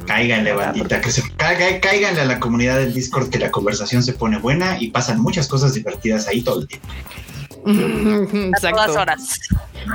Cáiganle, 0.07 0.53
bandita, 0.53 1.01
que 1.01 1.11
se 1.11 1.23
cáiganle 1.37 2.21
a 2.21 2.25
la 2.25 2.41
comunidad 2.41 2.79
del 2.79 2.95
Discord 2.95 3.31
que 3.31 3.39
la 3.39 3.51
conversación 3.51 4.03
se 4.03 4.13
pone 4.13 4.39
buena 4.39 4.77
y 4.81 4.91
pasan 4.91 5.21
muchas 5.21 5.49
cosas 5.49 5.75
divertidas 5.75 6.29
ahí 6.29 6.43
todo 6.43 6.61
el 6.61 6.69
tiempo. 6.69 6.89
A 8.57 8.61
todas 8.61 8.97
horas. 8.97 9.41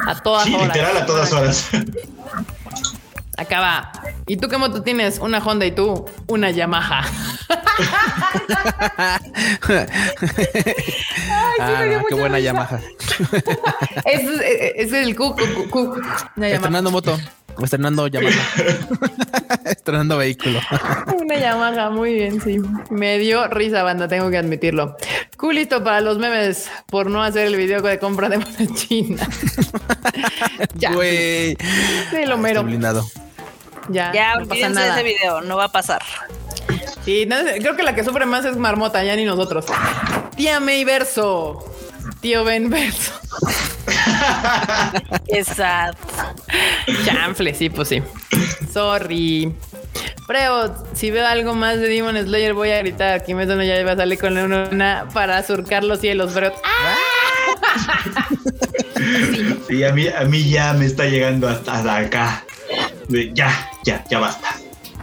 A 0.07 0.21
todas 0.21 0.43
sí, 0.45 0.53
horas. 0.53 0.67
Literal, 0.67 0.97
a 0.97 1.05
todas 1.05 1.31
horas. 1.33 1.69
Acaba. 3.43 3.91
¿Y 4.25 4.37
tú 4.37 4.47
qué 4.47 4.57
moto 4.57 4.81
tienes? 4.83 5.19
Una 5.19 5.39
Honda 5.39 5.65
y 5.65 5.71
tú 5.71 6.05
una 6.27 6.49
Yamaha. 6.49 7.03
Ay, 11.59 11.97
qué 12.07 12.15
buena 12.15 12.39
Yamaha. 12.39 12.79
es, 14.05 14.21
es, 14.75 14.93
el 14.93 15.13
Q, 15.15 15.35
Q, 15.69 16.01
Estrenando 16.41 16.89
moto. 16.89 17.19
Estrenando 17.61 18.07
Yamaha. 18.07 18.31
Estrenando 19.65 20.17
vehículo. 20.17 20.61
Una 21.21 21.37
Yamaha, 21.37 21.89
muy 21.89 22.13
bien, 22.13 22.39
sí. 22.39 22.61
Me 22.89 23.19
dio 23.19 23.47
risa, 23.49 23.83
banda, 23.83 24.07
tengo 24.07 24.29
que 24.29 24.37
admitirlo. 24.37 24.95
Culito 25.35 25.83
para 25.83 25.99
los 25.99 26.17
memes 26.17 26.71
por 26.87 27.09
no 27.09 27.21
hacer 27.21 27.47
el 27.47 27.57
video 27.57 27.81
de 27.81 27.99
compra 27.99 28.29
de 28.29 28.37
moda 28.37 28.65
china. 28.73 29.27
ya. 30.75 30.93
Güey. 30.93 31.57
Sí, 32.11 32.25
lo 32.25 32.37
mero. 32.37 32.63
Ya, 33.89 34.11
ya 34.13 34.35
no 34.35 34.45
pasa 34.47 34.69
nada. 34.69 34.93
ese 34.93 35.03
video, 35.03 35.41
no 35.41 35.57
va 35.57 35.65
a 35.65 35.71
pasar. 35.71 36.01
Sí, 37.05 37.27
creo 37.27 37.75
que 37.75 37.83
la 37.83 37.95
que 37.95 38.03
sufre 38.03 38.25
más 38.25 38.45
es 38.45 38.55
Marmota, 38.55 39.03
ya 39.03 39.15
ni 39.15 39.25
nosotros. 39.25 39.65
Tía 40.35 40.59
May 40.59 40.83
Verso. 40.85 41.69
Tío 42.21 42.43
Ben 42.43 42.69
Verso. 42.69 43.11
Exacto. 45.27 46.13
Chanfle, 47.05 47.53
sí, 47.53 47.69
pues 47.69 47.89
sí. 47.89 48.01
Sorry. 48.71 49.53
Preo, 50.27 50.73
si 50.93 51.11
veo 51.11 51.27
algo 51.27 51.53
más 51.53 51.79
de 51.79 51.89
Demon 51.89 52.17
Slayer, 52.17 52.53
voy 52.53 52.71
a 52.71 52.79
gritar. 52.79 53.13
Aquí 53.15 53.33
me 53.33 53.45
suena 53.45 53.65
ya 53.65 53.83
va 53.83 53.91
a 53.91 53.97
salir 53.97 54.17
con 54.17 54.37
una 54.37 55.07
para 55.13 55.43
surcar 55.43 55.83
los 55.83 55.99
cielos, 55.99 56.31
pero. 56.33 56.53
¡Ah! 56.63 56.95
sí. 59.67 59.83
a 59.83 59.91
mí, 59.91 60.07
a 60.07 60.23
mí 60.23 60.49
ya 60.49 60.73
me 60.73 60.85
está 60.85 61.05
llegando 61.05 61.49
hasta 61.49 61.97
acá. 61.97 62.45
Ya, 63.09 63.71
ya, 63.83 64.03
ya 64.09 64.19
basta. 64.19 64.55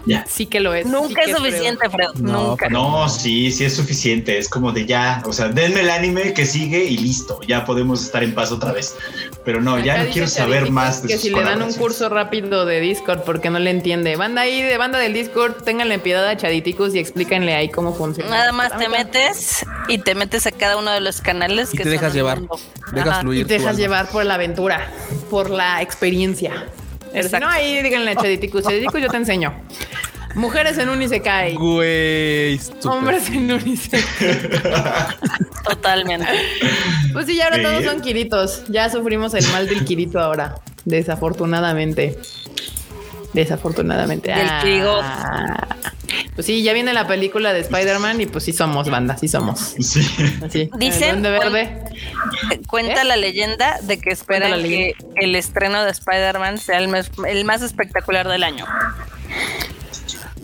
Ya. 0.07 0.25
Sí 0.27 0.47
que 0.47 0.61
lo 0.61 0.75
es. 0.75 0.87
Nunca 0.87 1.23
es 1.23 1.37
suficiente, 1.37 1.89
Freud. 1.91 2.15
Nunca. 2.17 2.69
No, 2.69 3.09
sí, 3.09 3.53
sí 3.53 3.65
es 3.65 3.77
suficiente. 3.77 4.39
Es 4.39 4.49
como 4.49 4.73
de 4.73 4.87
ya, 4.87 5.23
o 5.27 5.33
sea, 5.33 5.49
denme 5.49 5.81
el 5.81 5.91
anime 5.91 6.33
que 6.33 6.47
sigue 6.47 6.85
y 6.85 6.97
listo. 6.97 7.41
Ya 7.47 7.65
podemos 7.65 8.03
estar 8.03 8.23
en 8.23 8.35
paz 8.35 8.51
otra 8.51 8.73
vez. 8.73 8.95
Pero 9.45 9.61
no, 9.61 9.79
ya 9.79 10.03
no 10.03 10.11
quiero 10.11 10.27
saber 10.27 10.71
más. 10.71 11.03
De 11.03 11.09
que 11.09 11.19
si 11.19 11.31
le 11.31 11.43
dan 11.43 11.63
un 11.63 11.73
curso 11.75 12.09
rápido 12.09 12.65
de 12.65 12.81
Discord 12.81 13.21
porque 13.25 13.51
no 13.51 13.59
le 13.59 13.71
entiende. 13.71 14.17
Banda 14.17 14.43
ahí 14.43 14.63
de 14.63 14.77
banda 14.79 14.99
del 14.99 15.13
Discord, 15.13 15.63
ténganle 15.65 15.99
piedad 15.99 16.27
a 16.27 16.37
Chaditicus 16.37 16.95
y 16.95 16.99
explíquenle 16.99 17.55
ahí 17.55 17.69
cómo 17.69 17.95
funciona. 17.95 18.31
Nada 18.31 18.53
más 18.53 18.77
te 18.79 18.89
metes 18.89 19.67
y 19.89 19.99
te 19.99 20.15
metes 20.15 20.47
a 20.47 20.53
cada 20.53 20.79
uno 20.79 20.91
de 20.93 21.01
los 21.01 21.21
canales 21.21 21.75
y 21.75 21.77
que 21.77 21.83
te 21.83 21.91
dejas 21.91 22.15
llevar. 22.15 22.41
Dejas 22.93 23.21
fluir. 23.21 23.43
Y 23.43 23.45
te 23.45 23.59
dejas 23.59 23.77
llevar 23.77 24.09
por 24.09 24.25
la 24.25 24.35
aventura, 24.35 24.91
por 25.29 25.51
la 25.51 25.83
experiencia. 25.83 26.67
Si 27.13 27.37
no, 27.39 27.49
ahí 27.49 27.83
díganle 27.83 28.13
a 28.13 28.17
Chediticus, 28.17 28.65
Chediticus, 28.65 29.01
yo 29.01 29.09
te 29.09 29.17
enseño. 29.17 29.55
Mujeres 30.35 30.79
en 30.79 30.89
un 30.89 31.03
Isekai. 31.03 31.55
Güey. 31.55 32.61
Hombres 32.85 33.29
en 33.29 33.51
un 33.51 33.61
Totalmente. 35.65 36.29
Pues 37.13 37.27
sí, 37.27 37.37
ya 37.37 37.47
ahora 37.47 37.63
todos 37.63 37.85
son 37.85 38.01
Kiritos. 38.01 38.63
Ya 38.69 38.89
sufrimos 38.91 39.35
el 39.35 39.45
mal 39.49 39.69
del 39.69 39.85
Kirito 39.85 40.21
ahora, 40.21 40.55
desafortunadamente. 40.85 42.17
Desafortunadamente. 43.33 44.33
Del 44.33 44.49
ah. 44.49 45.77
Pues 46.41 46.47
sí, 46.47 46.63
ya 46.63 46.73
viene 46.73 46.95
la 46.95 47.07
película 47.07 47.53
de 47.53 47.61
Spider-Man 47.61 48.23
y 48.23 48.25
pues 48.25 48.45
sí 48.45 48.55
somos 48.55 48.89
banda, 48.89 49.19
sí 49.19 49.29
somos. 49.29 49.75
Sí. 49.79 50.01
Así. 50.43 50.71
Dicen. 50.79 51.21
de 51.21 51.29
verde. 51.29 51.85
Cuenta 52.67 53.03
¿Eh? 53.03 53.05
la 53.05 53.19
leyenda 53.19 53.79
de 53.83 54.01
que 54.01 54.09
esperan 54.09 54.63
que 54.63 54.95
el 55.17 55.37
estreno 55.37 55.85
de 55.85 55.91
Spider-Man 55.91 56.57
sea 56.57 56.79
el 56.79 56.89
más, 56.89 57.11
el 57.29 57.45
más 57.45 57.61
espectacular 57.61 58.27
del 58.27 58.43
año. 58.43 58.65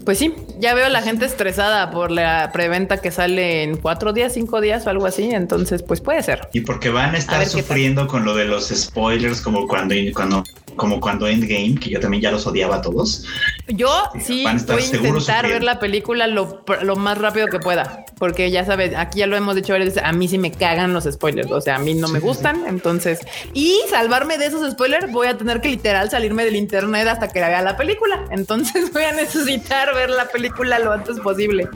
Pues 0.05 0.19
sí, 0.19 0.35
ya 0.59 0.75
veo 0.75 0.91
la 0.91 1.01
gente 1.01 1.25
estresada 1.25 1.91
por 1.91 2.11
la 2.11 2.51
preventa 2.53 2.99
que 2.99 3.11
sale 3.11 3.63
en 3.63 3.79
cuatro 3.79 4.13
días, 4.13 4.35
cinco 4.35 4.61
días 4.61 4.87
o 4.87 4.91
algo 4.91 5.07
así. 5.07 5.31
Entonces, 5.33 5.83
pues 5.83 6.03
puede 6.03 6.23
ser. 6.23 6.47
Y 6.53 6.61
porque 6.61 6.91
van 6.91 7.11
a 7.11 7.13
A 7.15 7.17
estar 7.17 7.47
sufriendo 7.47 8.07
con 8.07 8.27
lo 8.27 8.35
de 8.35 8.45
los 8.45 8.69
spoilers, 8.69 9.41
como 9.41 9.67
cuando, 9.67 9.95
cuando, 10.15 10.45
como 10.77 11.01
cuando 11.01 11.27
Endgame, 11.27 11.77
que 11.81 11.91
yo 11.91 12.01
también 12.01 12.23
ya 12.23 12.31
los 12.31 12.47
odiaba 12.47 12.77
a 12.77 12.83
todos. 12.83 13.25
Yo 13.69 14.11
sí 14.21 14.45
Van 14.45 14.57
a 14.57 14.59
estar 14.59 14.77
voy 14.77 14.85
a 14.85 14.97
intentar 14.97 15.49
ver 15.49 15.63
la 15.63 15.81
película 15.81 16.27
lo, 16.27 16.65
lo 16.83 16.97
más 16.97 17.19
rápido 17.19 17.49
que 17.49 17.59
pueda, 17.59 18.05
porque 18.19 18.51
ya 18.51 18.65
sabes, 18.65 18.95
aquí 18.97 19.21
ya 19.21 19.27
lo 19.27 19.37
hemos 19.37 19.57
dicho 19.57 19.73
varias 19.73 19.95
veces, 19.95 20.03
a 20.05 20.13
mí 20.13 20.29
sí 20.29 20.39
me 20.39 20.53
cagan 20.53 20.93
los 20.93 21.05
spoilers, 21.05 21.51
o 21.51 21.61
sea, 21.61 21.77
a 21.77 21.79
mí 21.79 21.95
no 21.95 22.09
me 22.09 22.21
gustan, 22.21 22.65
entonces, 22.67 23.21
y 23.55 23.81
salvarme 23.91 24.39
de 24.39 24.47
esos 24.47 24.71
spoilers, 24.71 25.11
voy 25.11 25.27
a 25.27 25.37
tener 25.37 25.61
que 25.61 25.69
literal 25.69 26.11
salirme 26.11 26.45
del 26.45 26.57
internet 26.57 27.09
hasta 27.09 27.29
que 27.29 27.41
vea 27.41 27.63
la 27.63 27.77
película, 27.77 28.25
entonces 28.31 28.91
voy 28.93 29.05
a 29.05 29.13
necesitar 29.13 29.95
ver 29.95 30.11
la 30.11 30.29
película 30.29 30.79
lo 30.79 30.93
antes 30.93 31.19
posible. 31.21 31.69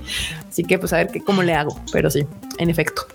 Así 0.48 0.64
que 0.64 0.78
pues 0.78 0.92
a 0.92 0.98
ver 0.98 1.08
qué, 1.08 1.22
cómo 1.22 1.42
le 1.42 1.54
hago, 1.54 1.80
pero 1.92 2.10
sí, 2.10 2.26
en 2.58 2.70
efecto. 2.70 3.06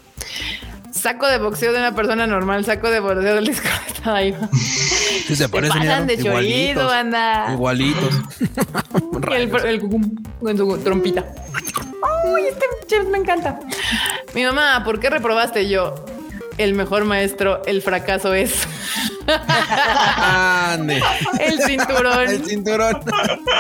Saco 0.91 1.27
de 1.27 1.37
boxeo 1.37 1.71
de 1.73 1.79
una 1.79 1.93
persona 1.93 2.25
normal, 2.25 2.65
saco 2.65 2.89
de 2.89 2.99
boxeo 2.99 3.35
del 3.35 3.45
disco. 3.45 3.67
Ay, 4.05 4.31
no. 4.31 4.49
Sí, 5.27 5.35
se 5.35 5.49
parecen, 5.49 5.79
pasan 5.81 6.05
mira, 6.05 6.17
de 6.17 6.23
chorizo, 6.23 6.89
anda. 6.89 7.51
Igualitos. 7.53 8.13
Y 9.31 9.35
el, 9.35 9.55
el 9.65 9.79
cucum 9.81 10.15
con 10.39 10.57
su 10.57 10.77
trompita. 10.79 11.25
Uy, 12.31 12.41
este 12.49 12.65
chef 12.87 13.05
me 13.07 13.17
encanta. 13.17 13.59
Mi 14.33 14.43
mamá, 14.43 14.83
¿por 14.83 14.99
qué 14.99 15.09
reprobaste 15.09 15.67
yo? 15.67 15.95
El 16.57 16.73
mejor 16.73 17.05
maestro, 17.05 17.63
el 17.65 17.81
fracaso 17.81 18.33
es 18.33 18.53
Ande. 20.17 21.01
el 21.39 21.59
cinturón 21.61 22.29
El 22.29 22.45
cinturón. 22.45 22.99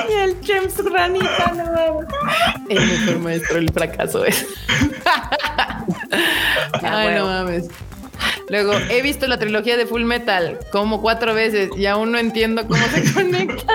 y 0.09 0.13
el 0.13 0.37
James 0.45 0.73
Ranita. 0.77 1.53
No, 1.55 1.99
el 2.69 2.85
mejor 2.87 3.19
maestro, 3.19 3.57
el 3.57 3.69
fracaso 3.71 4.25
es. 4.25 4.45
Ay, 6.81 7.15
no 7.15 7.25
mames. 7.25 7.65
Luego, 8.49 8.73
he 8.89 9.01
visto 9.01 9.27
la 9.27 9.37
trilogía 9.39 9.75
de 9.77 9.85
Full 9.85 10.03
Metal 10.03 10.59
como 10.71 11.01
cuatro 11.01 11.33
veces 11.33 11.69
y 11.77 11.85
aún 11.87 12.11
no 12.11 12.17
entiendo 12.19 12.67
cómo 12.67 12.83
se 12.87 13.13
conecta. 13.13 13.73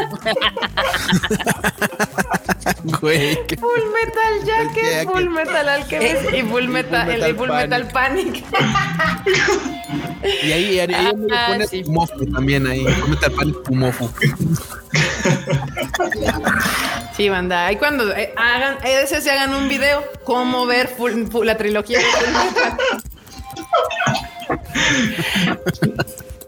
Güey. 3.00 3.34
Full 3.58 3.84
Metal 3.92 4.44
Jacket. 4.46 5.08
Full 5.10 5.28
Metal 5.28 5.68
Alchemist 5.68 6.32
y 6.34 6.42
Full 6.42 6.68
Metal, 6.68 7.10
el 7.10 7.20
de 7.20 7.32
Metal 7.32 7.36
Full 7.36 7.48
Metal 7.56 7.88
Panic. 7.88 8.44
Y 10.44 10.52
ahí, 10.52 10.78
ahí, 10.80 10.92
ahí 10.92 11.06
Ah, 11.32 11.46
le 11.48 11.52
pones 11.54 11.70
sí. 11.70 11.82
Pumofu 11.84 12.26
también 12.26 12.66
ahí. 12.66 12.84
Cometa 13.00 13.26
el 13.26 13.32
pan 13.32 13.52
Pumofu. 13.64 14.10
Sí, 17.16 17.28
banda. 17.28 17.66
Ahí 17.66 17.76
cuando 17.76 18.10
eh, 18.16 18.32
hagan, 18.36 18.78
ese 18.84 19.20
se 19.20 19.30
hagan 19.30 19.54
un 19.54 19.68
video, 19.68 20.02
cómo 20.24 20.66
ver 20.66 20.88
full- 20.88 21.28
full- 21.30 21.44
la 21.46 21.56
trilogía 21.56 21.98
de 21.98 22.04
Full 22.04 22.28
Metal. 22.32 22.78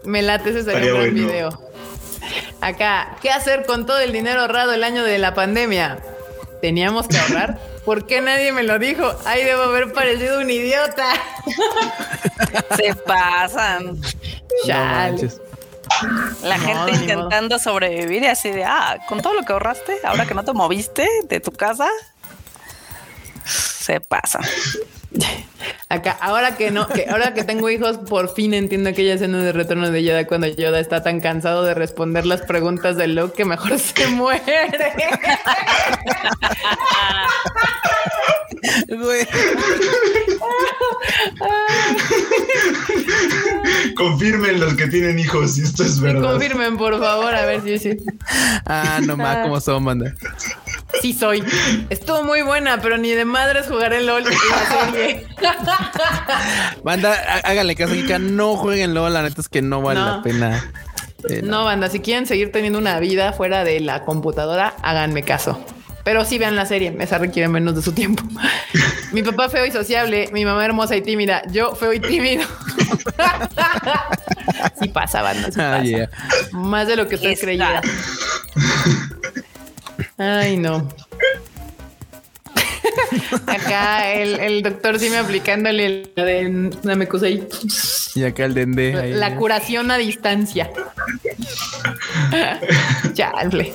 Me 0.03 0.21
late 0.21 0.49
ese 0.49 0.63
sería 0.63 0.93
un 0.93 0.99
buen 0.99 1.13
bueno. 1.13 1.27
video. 1.27 1.71
Acá, 2.61 3.17
¿qué 3.21 3.29
hacer 3.29 3.65
con 3.65 3.85
todo 3.85 3.99
el 3.99 4.11
dinero 4.11 4.41
ahorrado 4.41 4.73
el 4.73 4.83
año 4.83 5.03
de 5.03 5.17
la 5.17 5.33
pandemia? 5.33 5.99
¿Teníamos 6.61 7.07
que 7.07 7.17
ahorrar? 7.17 7.59
¿Por 7.85 8.07
qué 8.07 8.21
nadie 8.21 8.53
me 8.53 8.63
lo 8.63 8.79
dijo? 8.79 9.13
Ay, 9.25 9.43
debo 9.43 9.63
haber 9.63 9.91
parecido 9.91 10.39
un 10.39 10.49
idiota. 10.49 11.11
Se 12.77 12.95
pasan. 12.95 13.99
Chale. 14.65 15.29
La 16.41 16.57
gente 16.57 16.91
intentando 16.93 17.59
sobrevivir 17.59 18.23
y 18.23 18.27
así 18.27 18.49
de, 18.51 18.63
ah, 18.63 18.97
con 19.09 19.21
todo 19.21 19.33
lo 19.33 19.43
que 19.43 19.51
ahorraste, 19.51 19.97
ahora 20.03 20.25
que 20.25 20.33
no 20.33 20.43
te 20.43 20.53
moviste 20.53 21.07
de 21.25 21.39
tu 21.39 21.51
casa, 21.51 21.89
se 23.45 23.99
pasan. 23.99 24.43
Acá, 25.89 26.17
ahora 26.21 26.55
que 26.55 26.71
no, 26.71 26.87
que 26.87 27.05
ahora 27.07 27.33
que 27.33 27.43
tengo 27.43 27.69
hijos, 27.69 27.97
por 27.97 28.33
fin 28.33 28.53
entiendo 28.53 28.89
aquella 28.89 29.13
escena 29.13 29.37
de 29.39 29.51
retorno 29.51 29.91
de 29.91 30.03
Yoda 30.03 30.25
cuando 30.25 30.47
Yoda 30.47 30.79
está 30.79 31.03
tan 31.03 31.19
cansado 31.19 31.63
de 31.63 31.75
responder 31.75 32.25
las 32.25 32.41
preguntas 32.41 32.97
de 32.97 33.07
Luke 33.07 33.35
que 33.35 33.45
mejor 33.45 33.77
se 33.77 34.07
muere. 34.07 34.41
Confirmen 43.95 44.59
los 44.59 44.73
que 44.75 44.87
tienen 44.87 45.19
hijos 45.19 45.55
si 45.55 45.61
esto 45.61 45.83
es 45.83 45.99
verdad. 45.99 46.31
Confirmen, 46.31 46.77
por 46.77 46.97
favor, 46.99 47.35
a 47.35 47.45
ver 47.45 47.61
si 47.61 47.77
sí. 47.77 47.97
Ah, 48.65 48.99
no 49.05 49.17
más, 49.17 49.43
¿cómo 49.43 49.59
son, 49.59 49.85
banda? 49.85 50.13
Sí 51.01 51.13
soy. 51.13 51.43
Estuvo 51.89 52.23
muy 52.23 52.41
buena, 52.43 52.79
pero 52.81 52.97
ni 52.97 53.11
de 53.11 53.25
madres 53.25 53.65
jugaré 53.67 54.01
LOL 54.03 54.23
en 54.25 54.33
la 54.33 54.91
serie. 54.91 55.27
Banda, 56.83 57.13
há- 57.13 57.47
háganle 57.49 57.75
caso, 57.75 57.93
Kika. 57.93 58.19
No 58.19 58.55
jueguen 58.55 58.93
LOL, 58.93 59.11
la 59.13 59.21
neta 59.23 59.41
es 59.41 59.49
que 59.49 59.61
no 59.61 59.81
vale 59.81 59.99
No. 59.99 60.17
la 60.17 60.21
pena. 60.23 60.71
Eh, 61.29 61.41
No, 61.43 61.63
banda, 61.65 61.89
si 61.89 61.99
quieren 61.99 62.25
seguir 62.27 62.51
teniendo 62.51 62.77
una 62.79 62.99
vida 62.99 63.33
fuera 63.33 63.63
de 63.63 63.79
la 63.79 64.03
computadora, 64.03 64.75
háganme 64.81 65.23
caso. 65.23 65.63
Pero 66.03 66.25
sí 66.25 66.37
vean 66.37 66.57
la 66.57 66.65
serie, 66.65 66.93
esa 66.99 67.17
requiere 67.17 67.47
menos 67.47 67.75
de 67.75 67.81
su 67.81 67.93
tiempo. 67.93 68.23
mi 69.13 69.23
papá 69.23 69.47
feo 69.49 69.65
y 69.65 69.71
sociable, 69.71 70.29
mi 70.33 70.43
mamá 70.43 70.65
hermosa 70.65 70.97
y 70.97 71.01
tímida, 71.01 71.43
yo 71.49 71.75
feo 71.75 71.93
y 71.93 71.99
tímido. 72.01 72.43
sí 74.81 74.89
pasa, 74.89 75.21
banda, 75.21 75.49
sí 75.49 75.59
Ah, 75.61 75.81
yeah. 75.81 76.09
Más 76.51 76.87
de 76.87 76.97
lo 76.97 77.07
que 77.07 77.15
ustedes 77.15 77.41
Está. 77.41 77.81
Ay, 80.17 80.57
no. 80.57 80.87
Acá 83.47 84.11
el, 84.13 84.39
el 84.39 84.61
doctor 84.63 84.99
sí 84.99 85.09
me 85.09 85.17
aplicándole 85.17 86.11
la 86.15 86.23
de 86.23 86.71
Namekusei. 86.83 87.47
Y 88.15 88.23
acá 88.23 88.45
el 88.45 88.53
dende. 88.53 88.97
ahí. 88.99 89.13
La 89.13 89.35
curación 89.35 89.89
a 89.91 89.97
distancia. 89.97 90.69
Chale. 93.13 93.73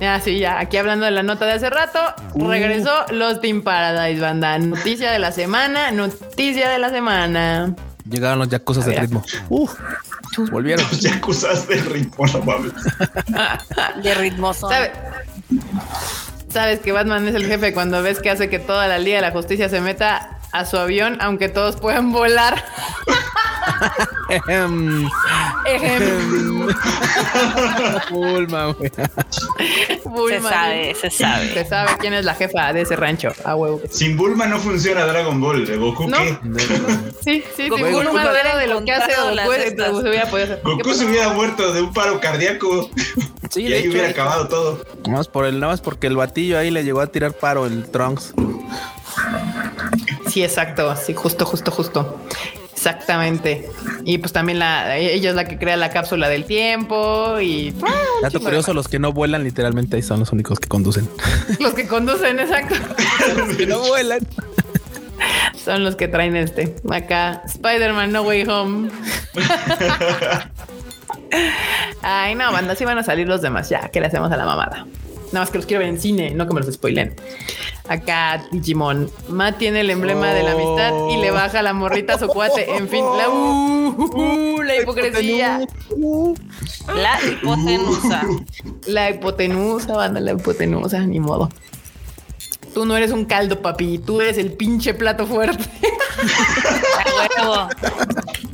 Ya, 0.00 0.20
sí, 0.20 0.38
ya. 0.38 0.58
Aquí 0.58 0.76
hablando 0.76 1.04
de 1.04 1.12
la 1.12 1.22
nota 1.22 1.46
de 1.46 1.52
hace 1.52 1.70
rato, 1.70 2.00
regresó 2.34 2.90
los 3.10 3.40
Team 3.40 3.62
Paradise, 3.62 4.20
banda. 4.20 4.58
Noticia 4.58 5.10
de 5.12 5.18
la 5.18 5.30
semana, 5.32 5.90
noticia 5.92 6.68
de 6.70 6.78
la 6.78 6.90
semana. 6.90 7.74
Llegaron 8.08 8.40
los 8.40 8.48
yacuzas 8.48 8.84
A 8.84 8.86
del 8.90 8.94
ver. 8.96 9.02
ritmo. 9.04 9.24
Uf, 10.38 10.50
volvieron. 10.50 10.84
De 11.00 11.76
ritmo, 11.82 12.26
no 12.26 12.42
mames. 12.42 12.72
De 14.02 14.14
ritmoso. 14.14 14.68
¿Sabe- 14.68 14.92
Sabes 16.48 16.80
que 16.80 16.92
Batman 16.92 17.26
es 17.28 17.34
el 17.34 17.46
jefe 17.46 17.72
cuando 17.72 18.02
ves 18.02 18.20
que 18.20 18.28
hace 18.30 18.50
que 18.50 18.58
toda 18.58 18.86
la 18.86 18.98
Liga 18.98 19.16
de 19.16 19.22
la 19.22 19.30
Justicia 19.30 19.68
se 19.70 19.80
meta 19.80 20.38
a 20.52 20.66
su 20.66 20.76
avión, 20.76 21.16
aunque 21.22 21.48
todos 21.48 21.76
puedan 21.76 22.12
volar. 22.12 22.62
Ejem. 24.28 25.08
Ejem. 25.66 26.66
Bulma, 28.10 28.72
güey. 28.72 28.90
Se 28.94 30.00
Bulma. 30.08 30.48
sabe, 30.48 30.94
se 30.94 31.10
sabe. 31.10 31.52
Se 31.52 31.64
sabe 31.64 31.90
quién 32.00 32.14
es 32.14 32.24
la 32.24 32.34
jefa 32.34 32.72
de 32.72 32.82
ese 32.82 32.96
rancho. 32.96 33.32
A 33.44 33.54
huevo. 33.56 33.80
Sin 33.90 34.16
Bulma 34.16 34.46
no 34.46 34.58
funciona 34.58 35.04
Dragon 35.06 35.40
Ball. 35.40 35.66
¿De 35.66 35.76
Goku 35.76 36.08
No. 36.08 36.16
qué? 36.18 36.38
Sí, 37.22 37.44
sí, 37.56 37.68
Goku 37.68 37.84
sí. 37.86 37.92
Bulma 37.92 38.24
no 38.24 38.34
era 38.34 38.56
de 38.56 38.66
lo 38.66 38.84
que 38.84 38.92
hace 38.92 39.12
Goku, 39.14 39.52
estas. 39.52 39.88
se 39.88 40.08
hubiera 40.08 40.26
podido 40.26 40.44
hacer. 40.46 40.62
¿Qué 40.62 40.70
Goku 40.70 40.94
se 40.94 41.04
hubiera 41.04 41.28
muerto 41.30 41.72
de 41.72 41.82
un 41.82 41.92
paro 41.92 42.20
cardíaco 42.20 42.90
Sí, 43.50 43.62
y 43.62 43.72
ahí 43.72 43.80
hecho, 43.80 43.90
hubiera 43.90 44.08
acabado 44.08 44.48
todo. 44.48 44.84
Nada 45.04 45.18
más 45.18 45.28
por 45.28 45.44
el, 45.44 45.60
nada 45.60 45.72
más 45.72 45.80
porque 45.80 46.06
el 46.06 46.16
batillo 46.16 46.58
ahí 46.58 46.70
le 46.70 46.84
llegó 46.84 47.00
a 47.00 47.06
tirar 47.08 47.32
paro 47.34 47.66
el 47.66 47.90
Trunks. 47.90 48.34
Sí, 50.30 50.42
exacto. 50.42 50.94
Sí, 50.96 51.12
justo, 51.14 51.44
justo, 51.44 51.70
justo. 51.70 52.18
Exactamente. 52.82 53.70
Y 54.04 54.18
pues 54.18 54.32
también 54.32 54.58
la, 54.58 54.96
ella 54.96 55.30
es 55.30 55.36
la 55.36 55.44
que 55.44 55.56
crea 55.56 55.76
la 55.76 55.90
cápsula 55.90 56.28
del 56.28 56.46
tiempo 56.46 57.38
y 57.40 57.72
ah, 57.86 57.92
Dato 58.22 58.40
curioso, 58.40 58.74
los 58.74 58.88
que 58.88 58.98
no 58.98 59.12
vuelan 59.12 59.44
literalmente 59.44 59.94
ahí 59.94 60.02
son 60.02 60.18
los 60.18 60.32
únicos 60.32 60.58
que 60.58 60.66
conducen. 60.66 61.08
Los 61.60 61.74
que 61.74 61.86
conducen, 61.86 62.40
exacto. 62.40 62.74
los 63.36 63.56
que 63.56 63.66
no 63.66 63.78
vuelan. 63.80 64.26
Son 65.64 65.84
los 65.84 65.94
que 65.94 66.08
traen 66.08 66.34
este. 66.34 66.74
Acá, 66.90 67.42
Spider-Man 67.46 68.10
No 68.10 68.22
Way 68.22 68.48
Home. 68.48 68.90
Ay, 72.02 72.34
no, 72.34 72.50
banda, 72.50 72.74
sí 72.74 72.84
van 72.84 72.98
a 72.98 73.04
salir 73.04 73.28
los 73.28 73.42
demás. 73.42 73.68
Ya, 73.68 73.90
¿qué 73.90 74.00
le 74.00 74.08
hacemos 74.08 74.32
a 74.32 74.36
la 74.36 74.44
mamada? 74.44 74.86
Nada 75.32 75.44
más 75.44 75.50
que 75.50 75.58
los 75.58 75.66
quiero 75.66 75.80
ver 75.80 75.88
en 75.88 76.00
cine, 76.00 76.30
no 76.30 76.46
que 76.46 76.54
me 76.54 76.60
los 76.60 76.74
spoilen. 76.74 77.14
Acá 77.88 78.44
Digimon. 78.50 79.10
Matt 79.28 79.58
tiene 79.58 79.80
el 79.80 79.90
emblema 79.90 80.32
de 80.32 80.42
la 80.42 80.52
amistad 80.52 80.92
y 81.10 81.16
le 81.16 81.30
baja 81.30 81.62
la 81.62 81.72
morrita 81.72 82.14
a 82.14 82.18
su 82.18 82.28
cuate. 82.28 82.76
En 82.76 82.88
fin, 82.88 83.04
la, 83.16 83.28
uh, 83.28 83.96
uh, 83.98 84.62
la 84.62 84.76
hipocresía. 84.76 85.66
La 86.94 87.18
hipotenusa. 87.24 88.22
La 88.86 89.10
hipotenusa, 89.10 89.94
banda, 89.94 90.20
la 90.20 90.32
hipotenusa, 90.32 90.98
ni 91.06 91.20
modo. 91.20 91.48
Tú 92.74 92.84
no 92.84 92.96
eres 92.96 93.12
un 93.12 93.24
caldo, 93.24 93.62
papi. 93.62 93.98
Tú 93.98 94.20
eres 94.20 94.38
el 94.38 94.52
pinche 94.52 94.94
plato 94.94 95.26
fuerte. 95.26 95.64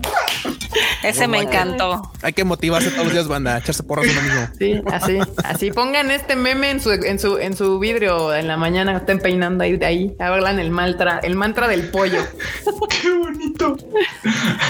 Ese 1.03 1.29
me 1.29 1.41
encantó. 1.41 2.11
Hay 2.23 2.33
que 2.33 2.45
motivarse 2.45 2.91
todos 2.91 3.05
los 3.05 3.13
días, 3.13 3.29
banda, 3.29 3.57
a 3.57 3.59
echarse 3.59 3.83
porras 3.83 4.07
uno 4.11 4.23
mismo. 4.23 4.49
Sí, 4.59 4.83
así, 4.93 5.19
así. 5.45 5.71
Pongan 5.71 6.11
este 6.11 6.37
meme 6.37 6.71
en 6.71 6.81
su, 6.81 6.91
en 6.91 7.19
su, 7.19 7.39
en 7.39 7.57
su 7.57 7.79
vidrio 7.79 8.35
en 8.35 8.49
la 8.49 8.57
mañana, 8.57 8.97
estén 8.97 9.19
peinando 9.19 9.65
ahí 9.65 9.77
de 9.77 9.87
ahí. 9.87 10.17
Hablan 10.19 10.59
el 10.59 10.71
mantra, 10.71 11.21
el 11.23 11.37
mantra 11.37 11.69
del 11.69 11.91
pollo. 11.91 12.21
Qué 13.03 13.11
bonito. 13.11 13.77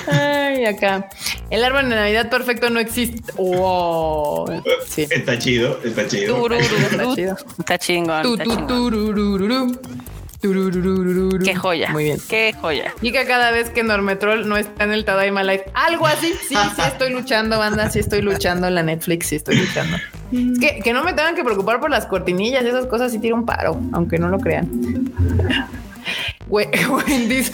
Ay, 0.06 0.64
acá. 0.66 1.08
El 1.50 1.64
árbol 1.64 1.88
de 1.88 1.96
Navidad 1.96 2.28
perfecto 2.28 2.68
no 2.70 2.80
existe. 2.80 3.32
Wow. 3.36 4.62
Sí. 4.86 5.06
Está 5.10 5.38
chido, 5.38 5.80
está 5.84 6.06
chido. 6.06 6.36
Turururu, 6.36 6.76
está 6.90 7.14
chido. 7.14 7.36
Está 7.58 7.78
chingón. 7.78 8.26
Está 8.26 8.44
chingón. 8.44 9.80
Qué 10.40 11.54
joya. 11.56 11.90
Muy 11.90 12.04
bien. 12.04 12.18
Qué 12.28 12.54
joya. 12.60 12.94
Y 13.02 13.10
que 13.10 13.24
cada 13.26 13.50
vez 13.50 13.70
que 13.70 13.82
Normetrol 13.82 14.48
no 14.48 14.56
está 14.56 14.84
en 14.84 14.92
el 14.92 15.04
Tadaima 15.04 15.42
Life, 15.42 15.64
algo 15.74 16.06
así. 16.06 16.32
Sí, 16.48 16.54
sí, 16.54 16.82
estoy 16.86 17.12
luchando, 17.12 17.58
banda. 17.58 17.90
Sí, 17.90 17.98
estoy 17.98 18.22
luchando 18.22 18.68
en 18.68 18.76
la 18.76 18.82
Netflix. 18.84 19.26
Sí, 19.26 19.36
estoy 19.36 19.56
luchando. 19.56 19.96
Es 20.30 20.58
que, 20.60 20.80
que 20.80 20.92
no 20.92 21.02
me 21.02 21.12
tengan 21.12 21.34
que 21.34 21.42
preocupar 21.42 21.80
por 21.80 21.90
las 21.90 22.06
cortinillas 22.06 22.62
y 22.64 22.68
esas 22.68 22.86
cosas. 22.86 23.10
Sí, 23.10 23.18
tiro 23.18 23.34
un 23.34 23.46
paro, 23.46 23.80
aunque 23.92 24.18
no 24.18 24.28
lo 24.28 24.38
crean. 24.38 24.68
Güey, 26.48 26.68
Wendy. 26.88 27.44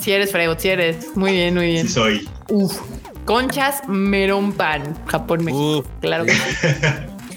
Si 0.00 0.12
eres 0.12 0.32
Freud, 0.32 0.56
si 0.58 0.68
eres. 0.68 1.16
Muy 1.16 1.32
bien, 1.32 1.54
muy 1.54 1.66
bien. 1.66 1.86
Sí 1.86 1.92
soy. 1.94 2.28
Uf. 2.48 2.80
Conchas 3.24 3.82
Merón 3.88 4.52
Pan, 4.52 4.96
Japón, 5.06 5.44
México. 5.44 5.78
Uf. 5.78 5.86
Claro 6.00 6.24
que 6.24 6.32
sí. 6.32 6.38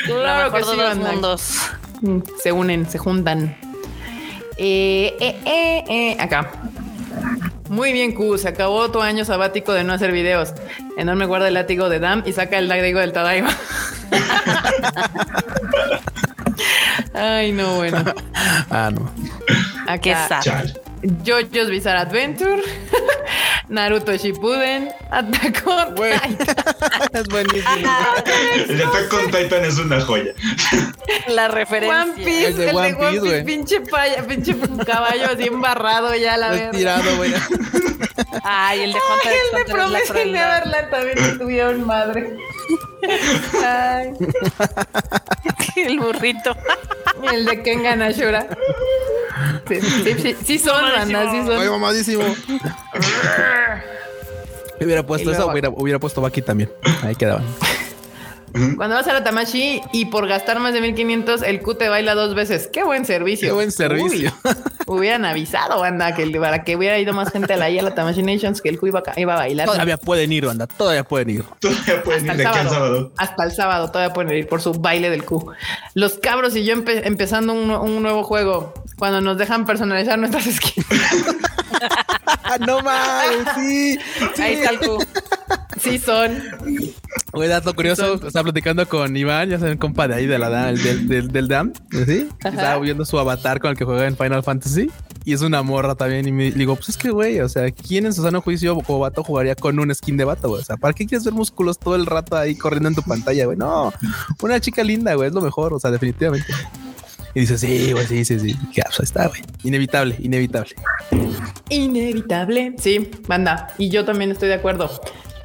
Claro 0.06 0.52
que 0.52 0.64
sí, 0.64 0.78
banda. 0.78 1.12
mundos. 1.12 1.58
Mm, 2.02 2.20
Se 2.42 2.52
unen, 2.52 2.90
se 2.90 2.98
juntan. 2.98 3.56
Eh, 4.58 5.16
eh, 5.20 5.36
eh, 5.46 5.84
eh, 5.90 6.18
acá. 6.20 6.52
Muy 7.70 7.94
bien, 7.94 8.14
Q. 8.14 8.38
Se 8.38 8.50
acabó 8.50 8.92
tu 8.92 9.02
año 9.02 9.24
sabático 9.26 9.74
de 9.74 9.84
no 9.84 9.94
hacer 9.94 10.12
videos. 10.12 10.54
Enorme 10.98 11.26
guarda 11.26 11.48
el 11.48 11.54
látigo 11.54 11.90
de 11.90 12.00
Dam 12.00 12.24
y 12.26 12.34
saca 12.34 12.58
el 12.58 12.68
látigo 12.68 13.00
del 13.00 13.14
Tadaima. 13.14 13.50
Ay, 17.14 17.52
no, 17.52 17.76
bueno. 17.76 18.04
Ah, 18.70 18.90
no. 18.92 19.10
Acá. 19.84 19.98
Qué 20.00 20.14
sad. 20.14 20.42
Chal. 20.42 20.82
JoJo's 21.04 21.70
Bizarre 21.70 22.00
Adventure. 22.02 22.62
Naruto 23.70 24.12
Shippuden. 24.18 24.90
Attack 25.12 25.64
on 25.66 25.96
Güey. 25.96 26.14
Titan. 26.20 27.10
es 27.14 27.28
buenísimo. 27.30 27.70
El 28.68 28.78
de 28.78 28.84
Attack 28.84 29.14
on 29.14 29.32
Titan 29.32 29.66
es 29.66 29.78
una 29.78 30.02
joya. 30.02 30.34
La 31.28 31.46
One 31.46 31.56
referencia. 31.56 32.14
Piece, 32.16 32.48
Es 32.50 32.58
de 32.58 32.70
el 32.70 32.76
One 32.76 32.88
de 32.92 32.96
One 32.98 33.10
Piece, 33.12 33.22
Piece, 33.22 33.44
pinche 33.44 33.82
paya, 33.82 34.24
pinche 34.28 34.56
caballo 34.86 35.26
así 35.34 35.48
embarrado 35.48 36.14
ya 36.16 36.38
la 36.38 36.50
verdad. 36.52 36.72
tirado, 36.72 37.16
güey. 37.18 37.34
Ay, 38.44 38.82
el 38.82 38.94
de 38.94 39.00
Hunter 39.00 39.32
Ay, 39.32 39.38
el 39.52 39.58
de 39.66 39.74
Promise. 39.74 40.26
Neverland 40.26 40.90
también 40.90 41.18
estuvieron 41.18 41.86
madre. 41.88 42.38
Ay, 43.66 44.14
El 45.78 46.00
burrito. 46.00 46.56
el 47.32 47.46
de 47.46 47.64
Kengan 47.64 48.02
Ashura. 48.02 48.46
Sí, 49.68 49.82
sí, 49.82 50.16
sí, 50.22 50.36
sí 50.46 50.60
son, 50.60 50.82
banda, 50.82 51.32
sí 51.32 51.38
Ay, 51.38 51.46
son. 51.48 51.70
mamadísimo. 51.72 52.24
Hubiera 54.80 55.04
puesto 55.06 55.30
luego- 55.30 55.52
hubiera, 55.52 55.70
hubiera 55.70 56.00
puesto 56.00 56.22
Baki 56.22 56.42
también. 56.42 56.72
Ahí 57.04 57.16
quedaban. 57.16 57.44
Cuando 58.76 58.96
vas 58.96 59.08
a 59.08 59.14
la 59.14 59.24
Tamashi 59.24 59.82
y 59.94 60.06
por 60.06 60.28
gastar 60.28 60.60
más 60.60 60.74
de 60.74 60.82
1500, 60.82 61.42
el 61.44 61.62
Q 61.62 61.76
te 61.76 61.90
baila 61.90 62.16
dos 62.16 62.36
veces. 62.36 62.68
Qué 62.72 62.84
buen 62.84 63.06
servicio. 63.06 63.48
Qué 63.48 63.54
buen 63.54 63.72
servicio. 63.72 64.34
Uy, 64.44 64.52
hubieran 64.88 65.24
avisado, 65.26 65.80
banda, 65.80 66.14
que 66.16 66.28
para 66.40 66.64
que 66.64 66.76
hubiera 66.76 66.98
ido 67.00 67.14
más 67.14 67.32
gente 67.32 67.54
a 67.54 67.58
la, 67.58 67.66
a 67.66 67.70
la 67.70 67.96
Tamashi 67.96 68.24
Nations, 68.24 68.62
que 68.62 68.70
el 68.70 68.80
Q 68.80 68.88
iba, 68.88 69.04
a- 69.06 69.20
iba 69.20 69.34
a 69.34 69.38
bailar. 69.38 69.68
Todavía 69.68 69.98
pueden 69.98 70.32
ir, 70.34 70.46
banda. 70.46 70.68
Todavía 70.68 71.04
pueden 71.04 71.30
ir. 71.30 71.44
Todavía 71.60 72.04
pueden 72.04 72.22
Hasta 72.22 72.26
ir 72.26 72.32
el 72.32 72.38
de 72.38 72.48
aquí 72.48 72.60
al 72.60 72.70
sábado. 72.70 72.86
sábado. 72.96 73.14
Hasta 73.18 73.44
el 73.44 73.52
sábado 73.52 73.88
todavía 73.92 74.14
pueden 74.14 74.38
ir 74.38 74.48
por 74.48 74.62
su 74.62 74.74
baile 74.74 75.10
del 75.10 75.24
Q. 75.24 75.52
Los 75.94 76.16
cabros 76.16 76.56
y 76.56 76.66
yo 76.66 76.76
empe- 76.76 77.02
empezando 77.06 77.54
un, 77.54 77.72
un 77.72 78.02
nuevo 78.02 78.24
juego. 78.24 78.74
Cuando 78.98 79.22
nos 79.22 79.38
dejan 79.38 79.66
personalizar 79.66 80.20
nuestras 80.20 80.44
skins. 80.46 80.86
No 82.68 82.82
mames, 82.82 83.48
sí. 83.56 83.98
Ahí 84.42 84.54
está 84.56 84.72
el 84.72 84.80
Q. 84.80 84.98
Sí 85.82 85.98
son. 85.98 86.38
Güey, 87.34 87.50
dato 87.50 87.74
curioso. 87.74 88.16
Estaba 88.16 88.44
platicando 88.44 88.88
con 88.88 89.16
Iván, 89.16 89.50
ya 89.50 89.60
saben, 89.60 89.78
compa 89.78 90.08
de 90.08 90.16
ahí 90.16 90.28
de 90.28 90.38
la 90.38 90.72
del, 90.72 91.08
del, 91.08 91.28
del 91.30 91.48
DAM. 91.48 91.74
¿Sí? 92.06 92.28
Estaba 92.44 92.80
viendo 92.80 93.06
su 93.06 93.18
avatar 93.18 93.60
con 93.60 93.72
el 93.72 93.78
que 93.78 93.86
juega 93.86 94.06
en 94.06 94.16
Final 94.16 94.44
Fantasy. 94.44 94.92
Y 95.24 95.34
es 95.34 95.42
una 95.42 95.62
morra 95.64 95.96
también. 95.96 96.28
Y 96.28 96.32
me 96.32 96.52
digo, 96.52 96.76
pues 96.76 96.90
es 96.90 96.98
que, 96.98 97.10
güey, 97.10 97.40
o 97.40 97.50
sea, 97.50 97.72
¿quién 97.72 98.06
en 98.06 98.14
su 98.14 98.22
sano 98.22 98.42
juicio 98.42 98.76
como 98.82 99.00
vato 99.00 99.24
jugaría 99.24 99.56
con 99.56 99.80
un 99.80 99.94
skin 99.94 100.18
de 100.18 100.26
vato, 100.26 100.50
güey? 100.50 100.62
O 100.62 100.66
sea, 100.66 100.78
¿para 100.78 100.94
qué 100.94 101.06
quieres 101.06 101.26
ver 101.26 101.34
músculos 101.34 101.80
todo 101.80 101.96
el 101.96 102.06
rato 102.06 102.36
ahí 102.36 102.56
corriendo 102.56 102.90
en 102.90 102.96
tu 102.96 103.04
pantalla, 103.04 103.46
güey? 103.46 103.58
No, 103.58 103.94
una 104.42 104.60
chica 104.60 104.84
linda, 104.84 105.14
güey, 105.16 105.30
es 105.30 105.34
lo 105.34 105.42
mejor, 105.42 105.74
o 105.74 105.80
sea, 105.80 105.92
definitivamente. 105.92 106.54
Y 107.34 107.42
dice, 107.42 107.58
sí, 107.58 107.94
güey, 107.94 108.06
sí, 108.08 108.26
sí, 108.26 108.40
sí. 108.40 108.58
Ya, 108.74 108.84
pues 108.86 109.00
ahí 109.00 109.04
está, 109.04 109.28
güey. 109.28 109.42
Inevitable, 109.64 110.18
inevitable. 110.20 110.76
Inevitable. 111.70 112.76
Sí, 112.78 113.10
banda. 113.28 113.74
Y 113.78 113.90
yo 113.90 114.04
también 114.04 114.32
estoy 114.32 114.50
de 114.50 114.56
acuerdo. 114.56 114.90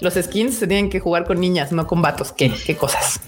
Los 0.01 0.14
skins 0.14 0.59
se 0.59 0.66
tienen 0.66 0.90
que 0.90 1.01
jugar 1.01 1.24
con 1.24 1.40
niñas, 1.40 1.73
no 1.73 1.86
con 1.86 2.02
vatos. 2.02 2.32
¿Qué? 2.32 2.52
¿Qué 2.52 2.77
cosas? 2.77 3.20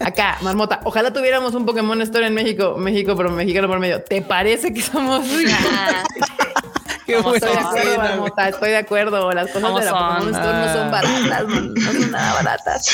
Acá, 0.00 0.38
Marmota. 0.42 0.80
Ojalá 0.84 1.12
tuviéramos 1.12 1.54
un 1.54 1.66
Pokémon 1.66 2.00
Store 2.02 2.26
en 2.26 2.34
México, 2.34 2.76
México, 2.78 3.14
pero 3.16 3.30
mexicano 3.30 3.68
por 3.68 3.78
medio. 3.78 4.02
¿Te 4.02 4.22
parece 4.22 4.72
que 4.72 4.82
somos 4.82 5.26
Ah, 5.72 6.04
Qué 7.06 7.14
¿Cómo 7.14 7.30
buena 7.30 7.46
Estoy 7.46 7.56
de 7.56 7.66
acuerdo. 7.66 7.98
Marmota, 7.98 8.48
estoy 8.48 8.70
de 8.70 8.76
acuerdo. 8.76 9.32
Las 9.32 9.46
cosas 9.48 9.62
¿Cómo 9.62 9.78
de 9.80 9.84
la? 9.86 9.92
Pokémon 9.92 10.34
Store 10.34 10.58
no 10.58 10.72
son 10.72 10.90
baratas, 10.90 11.48
no 11.48 11.92
son 11.92 12.10
nada 12.10 12.34
baratas. 12.34 12.90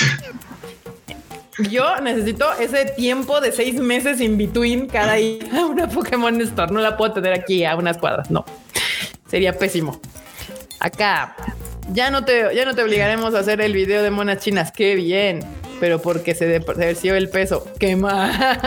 Yo 1.71 1.97
necesito 2.01 2.53
ese 2.55 2.87
tiempo 2.87 3.41
de 3.41 3.53
seis 3.53 3.75
meses 3.81 4.21
in 4.21 4.39
between 4.39 4.87
cada 4.87 5.19
ir 5.19 5.51
a 5.55 5.67
una 5.67 5.89
Pokémon 5.89 6.41
Store. 6.41 6.73
No 6.73 6.81
la 6.81 6.97
puedo 6.97 7.15
tener 7.15 7.33
aquí 7.33 7.65
a 7.65 7.77
unas 7.77 7.99
cuadras. 7.99 8.31
No, 8.31 8.45
sería 9.29 9.53
pésimo. 9.53 10.01
Acá 10.81 11.35
ya 11.93 12.11
no 12.11 12.25
te, 12.25 12.55
ya 12.55 12.65
no 12.65 12.75
te 12.75 12.83
obligaremos 12.83 13.35
a 13.35 13.41
hacer 13.41 13.61
el 13.61 13.73
video 13.73 14.03
de 14.03 14.11
monas 14.11 14.39
chinas. 14.39 14.73
Qué 14.73 14.95
bien, 14.95 15.41
pero 15.81 16.01
porque 16.01 16.35
se 16.35 16.47
depreció 16.47 17.15
el 17.15 17.29
peso. 17.29 17.67
Qué 17.79 17.97
mal. 17.97 18.31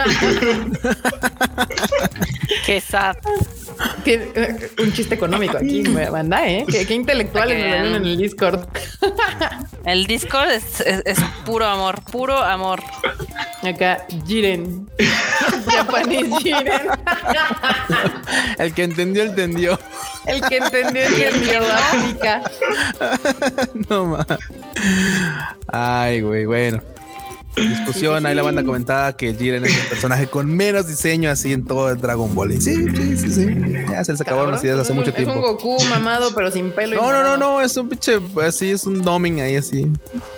qué 2.66 2.82
sad. 2.82 3.16
Eh, 4.06 4.72
un 4.82 4.92
chiste 4.94 5.16
económico 5.16 5.58
aquí, 5.58 5.82
me 5.90 6.10
manda, 6.10 6.48
¿eh? 6.48 6.66
Qué, 6.70 6.86
qué 6.86 6.94
intelectuales 6.96 7.58
nos 7.60 7.72
ven 7.72 7.96
en 7.96 8.06
el 8.06 8.18
Discord. 8.18 8.66
El 9.86 10.06
Discord 10.08 10.50
es, 10.52 10.82
es- 10.82 11.02
es 11.06 11.20
puro 11.46 11.66
amor, 11.66 12.02
puro 12.04 12.38
amor. 12.38 12.82
Acá, 13.64 14.06
Jiren. 14.26 14.90
Japanese 15.68 16.32
Jiren. 16.42 16.82
El 18.58 18.74
que 18.74 18.84
entendió, 18.84 19.24
entendió. 19.24 19.80
El 20.26 20.42
que 20.42 20.58
entendió 20.58 21.04
entendió 21.04 21.62
África. 21.74 22.42
No 23.90 24.06
más. 24.06 24.26
Ay, 25.68 26.22
güey, 26.22 26.46
bueno. 26.46 26.82
Discusión, 27.56 28.26
ahí 28.26 28.34
la 28.34 28.44
banda 28.44 28.64
comentaba 28.64 29.16
que 29.18 29.34
Jiren 29.34 29.66
es 29.66 29.78
el 29.78 29.88
personaje 29.88 30.28
con 30.28 30.48
menos 30.48 30.88
diseño 30.88 31.30
así 31.30 31.52
en 31.52 31.66
todo 31.66 31.90
el 31.92 32.00
Dragon 32.00 32.34
Ball. 32.34 32.54
Y 32.54 32.62
sí, 32.62 32.74
sí, 32.96 33.18
sí, 33.18 33.30
sí. 33.32 33.48
Ya 33.90 34.04
se 34.04 34.14
les 34.14 34.22
acabaron 34.22 34.52
las 34.52 34.64
ideas 34.64 34.80
hace 34.80 34.92
Es 34.92 34.96
mucho 34.96 35.10
Es 35.10 35.18
un 35.20 35.26
tiempo. 35.26 35.42
Goku 35.42 35.84
mamado, 35.90 36.34
pero 36.34 36.50
sin 36.50 36.72
pelo. 36.72 36.96
y 36.96 37.00
No, 37.00 37.12
no, 37.12 37.24
no, 37.24 37.38
no, 37.38 37.62
es 37.62 37.76
un 37.76 37.90
pinche, 37.90 38.20
así, 38.42 38.72
es 38.72 38.86
un 38.86 39.02
doming 39.02 39.42
ahí 39.42 39.58
así. 39.58 39.92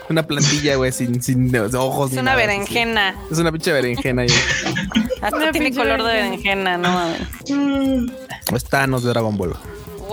Una 0.09 0.25
plantilla, 0.25 0.75
güey, 0.75 0.91
sin, 0.91 1.21
sin 1.21 1.55
ojos. 1.75 2.09
Es 2.09 2.15
ni 2.15 2.21
una 2.21 2.31
nada, 2.31 2.47
berenjena. 2.47 3.09
así. 3.09 3.33
Es 3.33 3.37
una 3.39 3.51
pinche 3.51 3.71
berenjena 3.71 4.21
ahí. 4.23 4.29
Hasta 5.21 5.51
tiene 5.51 5.73
color 5.73 6.03
de 6.03 6.13
berenjena. 6.13 6.77
berenjena, 6.77 6.77
no 6.77 6.91
mames. 6.91 8.11
Es 8.53 8.63
Thanos 8.65 9.03
de 9.03 9.09
Dragon 9.09 9.37
Ball. 9.37 9.55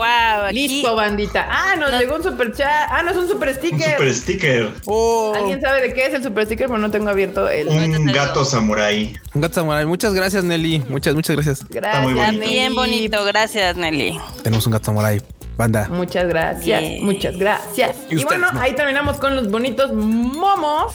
Wow, 0.00 0.44
aquí 0.46 0.66
Listo, 0.68 0.96
bandita. 0.96 1.46
Ah, 1.50 1.76
nos 1.76 1.90
llegó 2.00 2.16
un 2.16 2.22
super 2.22 2.52
chat. 2.54 2.88
Ah, 2.90 3.02
no 3.02 3.10
es 3.10 3.16
un 3.18 3.28
super 3.28 3.50
Un 3.50 3.54
sticker. 3.54 3.90
super 3.98 4.14
sticker. 4.14 4.70
Oh, 4.86 5.34
¿Alguien 5.36 5.60
sabe 5.60 5.82
de 5.82 5.92
qué 5.92 6.06
es 6.06 6.14
el 6.14 6.22
super 6.22 6.46
sticker? 6.46 6.68
Pero 6.68 6.78
no 6.78 6.90
tengo 6.90 7.10
abierto 7.10 7.48
el. 7.50 7.68
Un 7.68 8.06
gato 8.06 8.44
samurai. 8.46 9.14
un 9.34 9.40
gato 9.42 9.54
samurai. 9.56 9.84
Muchas 9.84 10.14
gracias, 10.14 10.42
Nelly. 10.42 10.82
Muchas, 10.88 11.14
muchas 11.14 11.36
gracias. 11.36 11.66
Gracias. 11.68 12.02
muy 12.02 12.12
Está 12.12 12.26
bonito. 12.32 12.48
bien 12.48 12.74
bonito, 12.74 13.24
gracias 13.24 13.76
Nelly. 13.76 14.18
Tenemos 14.42 14.66
un 14.66 14.72
gato 14.72 14.86
samurai. 14.86 15.20
banda. 15.58 15.88
Muchas 15.90 16.26
gracias, 16.26 16.82
muchas 17.02 17.36
gracias. 17.36 17.94
Y, 18.08 18.24
bueno, 18.24 18.46
ahí 18.58 18.74
terminamos 18.74 19.18
con 19.18 19.36
los 19.36 19.50
bonitos 19.50 19.92
momos. 19.92 20.94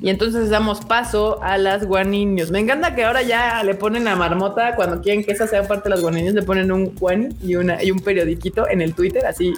Y 0.00 0.10
entonces 0.10 0.50
damos 0.50 0.80
paso 0.80 1.42
a 1.42 1.58
las 1.58 1.86
guaninios. 1.86 2.50
Me 2.50 2.58
encanta 2.58 2.94
que 2.94 3.04
ahora 3.04 3.22
ya 3.22 3.62
le 3.62 3.74
ponen 3.74 4.08
a 4.08 4.16
Marmota 4.16 4.74
cuando 4.76 5.00
quieren 5.00 5.24
que 5.24 5.32
esa 5.32 5.46
sea 5.46 5.66
parte 5.66 5.88
de 5.88 5.90
las 5.90 6.02
guaninios, 6.02 6.34
le 6.34 6.42
ponen 6.42 6.70
un 6.72 6.94
guani 6.94 7.28
y, 7.42 7.56
una, 7.56 7.82
y 7.82 7.90
un 7.90 8.00
periodiquito 8.00 8.68
en 8.68 8.80
el 8.82 8.94
Twitter, 8.94 9.24
así. 9.26 9.54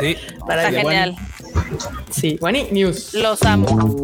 Sí, 0.00 0.16
está 0.48 0.70
genial. 0.70 1.16
Sí, 2.10 2.36
Guani 2.40 2.68
News. 2.70 3.14
Los 3.14 3.42
amo. 3.42 4.02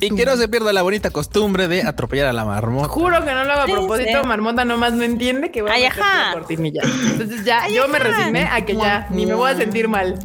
Y 0.00 0.14
que 0.14 0.24
no 0.24 0.36
se 0.36 0.48
pierda 0.48 0.72
la 0.72 0.82
bonita 0.82 1.10
costumbre 1.10 1.68
de 1.68 1.82
atropellar 1.82 2.26
a 2.26 2.32
la 2.32 2.44
marmota. 2.44 2.88
Juro 2.88 3.24
que 3.24 3.32
no 3.32 3.44
lo 3.44 3.52
hago 3.52 3.62
a 3.62 3.66
propósito. 3.66 4.24
Marmota 4.24 4.64
nomás 4.64 4.92
no 4.92 5.02
entiende 5.02 5.50
que 5.50 5.62
voy 5.62 5.70
a 5.70 5.74
Ay, 5.74 5.84
ajá. 5.84 6.32
cortinilla. 6.32 6.82
Entonces 6.84 7.44
ya 7.44 7.68
yo 7.68 7.88
me 7.88 7.98
resigné 7.98 8.48
a 8.50 8.64
que 8.64 8.76
ya 8.76 9.06
ni 9.10 9.26
me 9.26 9.34
voy 9.34 9.50
a 9.50 9.56
sentir 9.56 9.88
mal. 9.88 10.18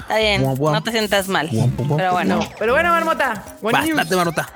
Está 0.00 0.18
bien, 0.18 0.42
no 0.42 0.82
te 0.82 0.90
sientas 0.90 1.28
mal. 1.28 1.50
Pero 1.96 2.12
bueno. 2.12 2.40
pero 2.58 2.72
bueno, 2.72 2.90
Marmota. 2.90 3.44
Bastante, 3.60 4.16
Marmota. 4.16 4.48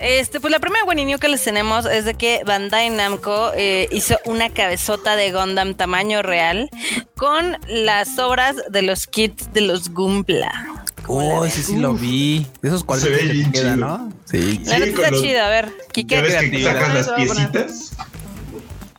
Este, 0.00 0.40
pues 0.40 0.50
la 0.50 0.58
primera 0.58 0.84
bueninio 0.84 1.18
que 1.18 1.28
les 1.28 1.42
tenemos 1.42 1.86
es 1.86 2.04
de 2.04 2.14
que 2.14 2.42
Bandai 2.44 2.90
Namco 2.90 3.52
eh, 3.54 3.88
hizo 3.90 4.18
una 4.24 4.50
cabezota 4.50 5.16
de 5.16 5.32
Gundam 5.32 5.74
tamaño 5.74 6.22
real 6.22 6.70
con 7.16 7.58
las 7.66 8.18
obras 8.18 8.56
de 8.70 8.82
los 8.82 9.06
kits 9.06 9.52
de 9.52 9.62
los 9.62 9.90
Gumpla. 9.92 10.84
Oh, 11.12 11.46
sí, 11.46 11.62
sí 11.62 11.76
lo 11.76 11.94
vi. 11.94 12.46
De 12.62 12.68
esos 12.68 12.84
cuadros 12.84 13.08
que 13.08 13.50
quedan, 13.52 13.80
¿no? 13.80 14.12
Sí. 14.26 14.62
La 14.64 14.76
está 14.76 15.10
chido. 15.10 15.42
A 15.42 15.48
ver, 15.48 15.72
Kike. 15.92 16.20
¿Ves 16.22 16.50
que 16.50 16.62
sacas 16.62 16.94
las 16.94 17.08
piecitas? 17.10 17.92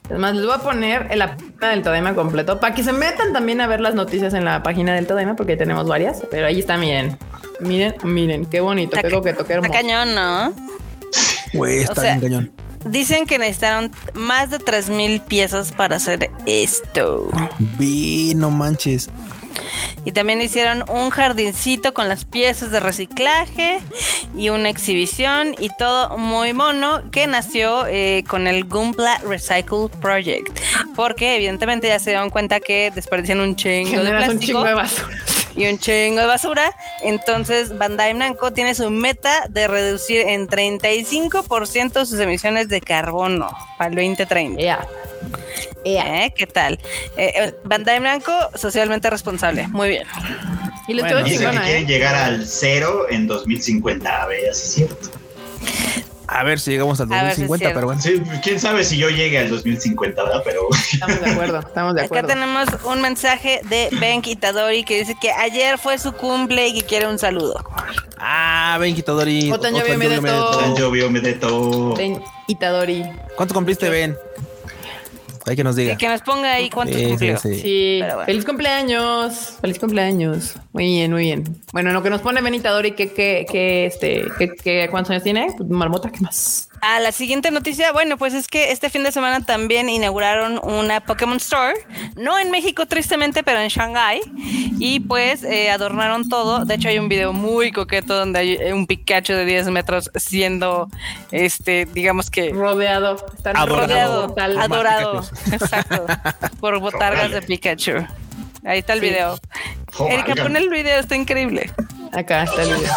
Además, 0.10 0.36
les 0.36 0.46
voy 0.46 0.56
a 0.56 0.58
poner 0.58 1.08
en 1.10 1.20
la 1.20 1.38
página 1.38 1.70
del 1.70 1.84
Todema 1.84 2.14
completo 2.14 2.60
para 2.60 2.76
que 2.76 2.84
se 2.84 2.92
metan 2.92 3.32
también 3.32 3.62
a 3.62 3.68
ver 3.68 3.80
las 3.80 3.96
noticias 3.96 4.34
en 4.34 4.44
la 4.44 4.62
página 4.62 4.94
del 4.94 5.08
Todema, 5.08 5.38
porque 5.38 5.56
tenemos 5.56 5.88
varias. 5.88 6.22
Pero 6.30 6.48
ahí 6.48 6.60
está, 6.60 6.78
miren. 6.78 7.18
Miren, 7.62 7.96
miren, 8.04 8.46
qué 8.46 8.60
bonito, 8.60 8.98
qué 9.02 9.10
coqueto, 9.10 9.46
qué 9.46 9.54
hermoso. 9.54 9.72
Está 9.72 9.82
cañón, 9.82 10.14
¿no? 10.14 10.54
Güey, 11.54 11.80
está 11.80 12.02
bien 12.02 12.20
cañón. 12.20 12.52
Dicen 12.86 13.26
que 13.26 13.38
necesitaron 13.38 13.92
más 14.14 14.50
de 14.50 14.60
3000 14.60 15.22
piezas 15.22 15.72
para 15.72 15.98
hacer 15.98 16.30
esto. 16.46 17.30
Vi, 17.78 18.34
no 18.36 18.50
manches. 18.50 19.10
Y 20.06 20.12
también 20.12 20.42
hicieron 20.42 20.84
un 20.90 21.10
jardincito 21.10 21.94
con 21.94 22.10
las 22.10 22.26
piezas 22.26 22.72
de 22.72 22.80
reciclaje 22.80 23.80
y 24.36 24.50
una 24.50 24.70
exhibición 24.70 25.56
y 25.60 25.70
todo 25.78 26.18
muy 26.18 26.54
mono 26.54 27.02
que 27.12 27.28
nació 27.28 27.86
eh, 27.88 28.24
con 28.28 28.48
el 28.48 28.66
Gumpla 28.66 29.20
Recycle 29.20 29.90
Project. 30.02 30.60
Porque 30.96 31.36
evidentemente 31.36 31.88
ya 31.88 32.00
se 32.00 32.12
dieron 32.12 32.30
cuenta 32.30 32.60
que 32.60 32.92
desperdician 32.94 33.40
un 33.40 33.56
chingo 33.56 34.04
de 34.04 34.10
plástico. 34.10 34.32
Un 34.32 34.40
chingo 34.40 34.64
de 34.64 34.74
basura. 34.74 35.18
Y 35.56 35.68
un 35.68 35.78
chingo 35.80 36.22
de 36.22 36.26
basura. 36.26 36.76
Entonces 37.04 37.78
Bandai 37.78 38.14
Namco 38.14 38.52
tiene 38.54 38.76
su 38.76 38.90
meta 38.90 39.46
de 39.50 39.68
reducir 39.68 40.22
en 40.28 40.48
35% 40.48 42.06
sus 42.06 42.20
emisiones 42.20 42.68
de 42.70 42.82
carbono 42.82 43.50
para 43.78 43.90
el 43.90 43.96
2030. 43.96 44.62
Ya. 44.62 44.88
¿Eh? 45.84 46.34
¿Qué 46.36 46.48
tal? 46.48 46.80
Eh, 47.18 47.34
eh, 47.36 47.56
Bandai 47.64 48.00
Blanco, 48.00 48.34
socialmente 48.56 49.10
responsable. 49.10 49.68
Muy 49.68 49.90
bien. 49.90 50.04
Y 50.88 50.94
les 50.94 51.06
bueno, 51.06 51.24
dicen 51.24 51.52
que 51.52 51.60
quieren 51.60 51.88
llegar 51.88 52.16
al 52.16 52.46
cero 52.46 53.06
en 53.10 53.28
2050. 53.28 54.24
A 54.24 54.28
ver, 54.28 54.40
si 54.42 54.48
es 54.50 54.74
cierto. 54.74 55.10
A 56.34 56.44
ver 56.44 56.62
si 56.62 56.72
llegamos 56.72 57.00
al 57.02 57.10
2050, 57.10 57.74
pero 57.74 57.88
bueno. 57.88 58.02
Sí, 58.02 58.24
quién 58.42 58.58
sabe 58.58 58.86
si 58.86 58.98
yo 58.98 59.10
llegue 59.10 59.38
al 59.38 59.50
2050, 59.50 60.24
¿verdad? 60.24 60.42
Pero. 60.46 60.62
Estamos 60.94 61.20
de 61.20 61.30
acuerdo, 61.30 61.60
estamos 61.60 61.96
de 61.96 62.02
acuerdo. 62.04 62.26
Acá 62.26 62.34
tenemos 62.34 62.68
un 62.86 63.02
mensaje 63.02 63.60
de 63.66 63.90
Ben 64.00 64.22
Kitadori 64.22 64.86
que 64.86 65.00
dice 65.00 65.16
que 65.20 65.30
ayer 65.32 65.78
fue 65.78 65.98
su 65.98 66.14
cumple 66.14 66.70
y 66.70 66.74
que 66.80 66.86
quiere 66.86 67.08
un 67.08 67.20
saludo. 67.20 67.62
Ah, 68.18 68.78
Ben 68.80 68.96
Kitadori. 68.96 69.52
Otanjobio 69.52 69.98
Medeto. 69.98 70.52
Otanjobio 70.52 71.12
Medeto. 71.12 71.94
Ben 71.96 72.24
Itadori. 72.48 73.04
¿Cuánto 73.36 73.54
cumpliste, 73.54 73.90
Ben? 73.90 74.18
Hay 75.46 75.56
que 75.56 75.64
nos 75.64 75.76
diga. 75.76 75.98
Que 75.98 76.08
nos 76.08 76.22
ponga 76.22 76.54
ahí 76.54 76.70
cuántos 76.70 76.98
sí, 76.98 77.08
cumplió. 77.08 77.38
Sí, 77.40 78.02
Feliz 78.26 78.46
cumpleaños. 78.46 79.58
Feliz 79.62 79.80
cumpleaños. 79.80 80.56
Muy 80.74 80.86
bien, 80.86 81.12
muy 81.12 81.24
bien. 81.24 81.62
Bueno, 81.74 81.92
lo 81.92 82.04
que 82.04 82.10
nos 82.10 82.22
pone 82.22 82.42
Benitadori, 82.42 82.92
que, 82.92 83.12
que, 83.12 83.46
que, 83.50 83.86
este, 83.86 84.26
que, 84.38 84.56
que, 84.56 84.88
¿cuántos 84.90 85.12
años 85.12 85.24
tiene? 85.24 85.54
Pues, 85.58 85.70
marmota, 85.70 86.12
¿qué 86.12 86.22
más? 86.22 86.71
A 86.82 87.00
la 87.00 87.12
siguiente 87.12 87.52
noticia, 87.52 87.92
bueno, 87.92 88.18
pues 88.18 88.34
es 88.34 88.48
que 88.48 88.72
este 88.72 88.90
fin 88.90 89.04
de 89.04 89.12
semana 89.12 89.46
también 89.46 89.88
inauguraron 89.88 90.60
una 90.64 91.00
Pokémon 91.00 91.38
Store, 91.38 91.76
no 92.16 92.40
en 92.40 92.50
México 92.50 92.88
tristemente, 92.88 93.44
pero 93.44 93.60
en 93.60 93.68
Shanghai, 93.68 94.20
y 94.80 95.00
pues 95.00 95.44
eh, 95.44 95.70
adornaron 95.70 96.28
todo. 96.28 96.66
De 96.66 96.74
hecho, 96.74 96.90
hay 96.90 96.98
un 96.98 97.08
video 97.08 97.34
muy 97.34 97.72
coqueto 97.72 98.16
donde 98.16 98.40
hay 98.40 98.54
eh, 98.54 98.74
un 98.74 98.88
Pikachu 98.88 99.34
de 99.34 99.46
10 99.46 99.68
metros 99.68 100.10
siendo, 100.16 100.90
este, 101.32 101.86
digamos 101.86 102.32
que 102.32 102.50
rodeado, 102.50 103.24
rodeado, 103.44 104.36
adorado, 104.40 105.24
exacto, 105.52 106.08
por 106.60 106.80
botargas 106.80 107.30
de 107.30 107.44
Pikachu. 107.44 108.08
Ahí 108.64 108.80
está 108.80 108.94
el 108.94 109.02
video. 109.02 109.40
Oh, 109.98 110.08
Erika, 110.08 110.36
pon 110.36 110.56
el 110.56 110.70
video, 110.70 111.00
está 111.00 111.16
increíble. 111.16 111.72
Acá 112.14 112.44
está 112.44 112.62
el 112.64 112.76
video. 112.76 112.94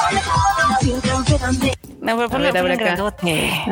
No, 2.01 2.16
pero 2.16 2.28
ponle, 2.28 2.49
a 2.49 2.51
acá. 2.51 2.97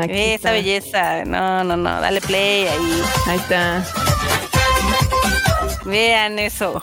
Esa 0.08 0.52
belleza. 0.52 1.24
No, 1.26 1.62
no, 1.64 1.76
no. 1.76 2.00
Dale 2.00 2.20
play 2.22 2.66
ahí. 2.66 3.02
Ahí 3.26 3.36
está. 3.36 3.84
Vean 5.84 6.38
eso. 6.38 6.82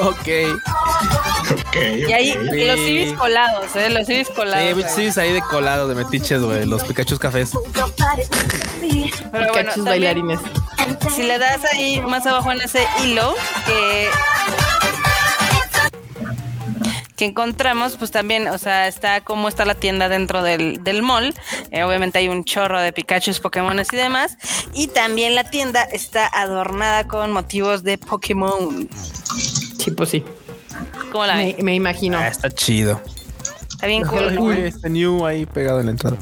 ok. 0.00 0.28
Okay, 1.76 2.04
y 2.08 2.12
ahí 2.12 2.34
los 2.34 2.80
civis 2.80 3.12
colados, 3.12 3.76
¿eh? 3.76 3.90
Los 3.90 4.06
civis 4.06 4.28
colados. 4.28 4.82
Sí, 4.88 4.94
civis 4.94 5.18
ahí 5.18 5.32
de 5.32 5.40
colados, 5.42 5.88
de 5.88 5.94
metiches, 5.94 6.42
güey. 6.42 6.64
Los 6.66 6.84
Pikachu 6.84 7.18
cafés. 7.18 7.52
Pero 9.32 9.52
bueno, 9.52 9.72
bailarines. 9.78 10.40
Si 11.14 11.22
le 11.22 11.38
das 11.38 11.64
ahí 11.72 12.00
más 12.00 12.26
abajo 12.26 12.52
en 12.52 12.60
ese 12.60 12.86
hilo, 13.02 13.34
que 13.66 14.08
que 17.16 17.24
encontramos, 17.24 17.96
pues 17.96 18.10
también, 18.10 18.46
o 18.48 18.58
sea, 18.58 18.86
está 18.88 19.22
como 19.22 19.48
está 19.48 19.64
la 19.64 19.74
tienda 19.74 20.08
dentro 20.08 20.42
del, 20.42 20.84
del 20.84 21.02
mall. 21.02 21.34
Eh, 21.70 21.82
obviamente 21.82 22.18
hay 22.18 22.28
un 22.28 22.44
chorro 22.44 22.80
de 22.80 22.92
Pikachu, 22.92 23.32
Pokémon 23.40 23.78
y 23.78 23.96
demás. 23.96 24.36
Y 24.74 24.88
también 24.88 25.34
la 25.34 25.44
tienda 25.44 25.82
está 25.82 26.26
adornada 26.26 27.08
con 27.08 27.32
motivos 27.32 27.82
de 27.82 27.96
Pokémon. 27.98 28.88
Sí, 29.78 29.90
pues 29.92 30.10
sí. 30.10 30.24
¿Cómo 31.12 31.26
la 31.26 31.36
me, 31.36 31.56
me 31.62 31.74
imagino. 31.74 32.18
Ah, 32.18 32.28
está 32.28 32.50
chido. 32.50 33.00
Está 33.76 33.86
bien 33.88 34.04
cool. 34.04 34.38
Uy, 34.38 34.60
este 34.60 34.88
new 34.88 35.26
ahí 35.26 35.44
pegado 35.44 35.80
en 35.80 35.86
la 35.86 35.92
entrada. 35.92 36.16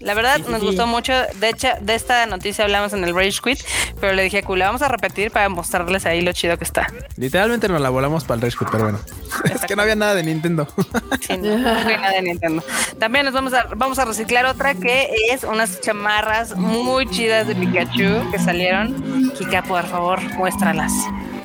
La 0.00 0.14
verdad 0.14 0.40
nos 0.48 0.62
gustó 0.62 0.86
mucho. 0.86 1.12
De 1.38 1.50
hecho, 1.50 1.68
de 1.80 1.94
esta 1.94 2.26
noticia 2.26 2.64
hablamos 2.64 2.92
en 2.92 3.04
el 3.04 3.14
Rage 3.14 3.38
Quit, 3.42 3.60
pero 4.00 4.14
le 4.14 4.22
dije 4.24 4.44
a 4.44 4.56
la 4.56 4.66
vamos 4.66 4.82
a 4.82 4.88
repetir 4.88 5.30
para 5.30 5.48
mostrarles 5.48 6.06
ahí 6.06 6.22
lo 6.22 6.32
chido 6.32 6.56
que 6.58 6.64
está. 6.64 6.92
Literalmente 7.16 7.68
nos 7.68 7.80
la 7.80 7.90
volamos 7.90 8.24
para 8.24 8.36
el 8.36 8.40
Rage 8.42 8.56
Quit, 8.58 8.68
pero 8.70 8.84
bueno. 8.84 8.98
es 9.44 9.60
que 9.60 9.76
no 9.76 9.82
había 9.82 9.94
nada 9.94 10.14
de 10.14 10.24
Nintendo. 10.24 10.66
sí, 11.20 11.36
no, 11.36 11.52
había 11.68 11.98
nada 11.98 12.14
de 12.14 12.22
Nintendo. 12.22 12.64
También 12.98 13.26
nos 13.26 13.34
vamos 13.34 13.52
a, 13.52 13.66
vamos 13.76 13.98
a 14.00 14.04
reciclar 14.04 14.46
otra 14.46 14.74
que 14.74 15.08
es 15.30 15.44
unas 15.44 15.80
chamarras 15.80 16.56
muy 16.56 17.08
chidas 17.10 17.46
de 17.46 17.54
Pikachu 17.54 18.30
que 18.32 18.38
salieron. 18.38 19.30
Kika, 19.38 19.62
por 19.62 19.86
favor, 19.86 20.20
muéstralas. 20.34 20.92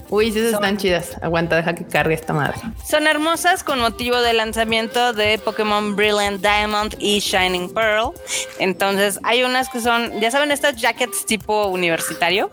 Uy, 0.10 0.32
sí, 0.32 0.40
están 0.40 0.77
chidas. 0.77 1.11
Aguanta, 1.22 1.56
deja 1.56 1.73
que 1.73 1.84
cargue 1.84 2.14
esta 2.14 2.32
madre. 2.34 2.56
Son 2.88 3.07
hermosas 3.07 3.64
con 3.64 3.80
motivo 3.80 4.18
del 4.22 4.38
lanzamiento 4.38 5.14
de 5.14 5.40
Pokémon 5.40 5.95
Brilliant 5.95 6.41
Diamond 6.41 6.95
y 6.99 7.19
Shining 7.19 7.73
Pearl. 7.73 8.11
Entonces, 8.60 9.19
hay 9.23 9.44
unas 9.44 9.69
que 9.69 9.82
son, 9.82 10.19
ya 10.19 10.30
saben, 10.30 10.52
estas 10.52 10.76
jackets 10.76 11.26
tipo 11.26 11.68
universitario. 11.68 12.52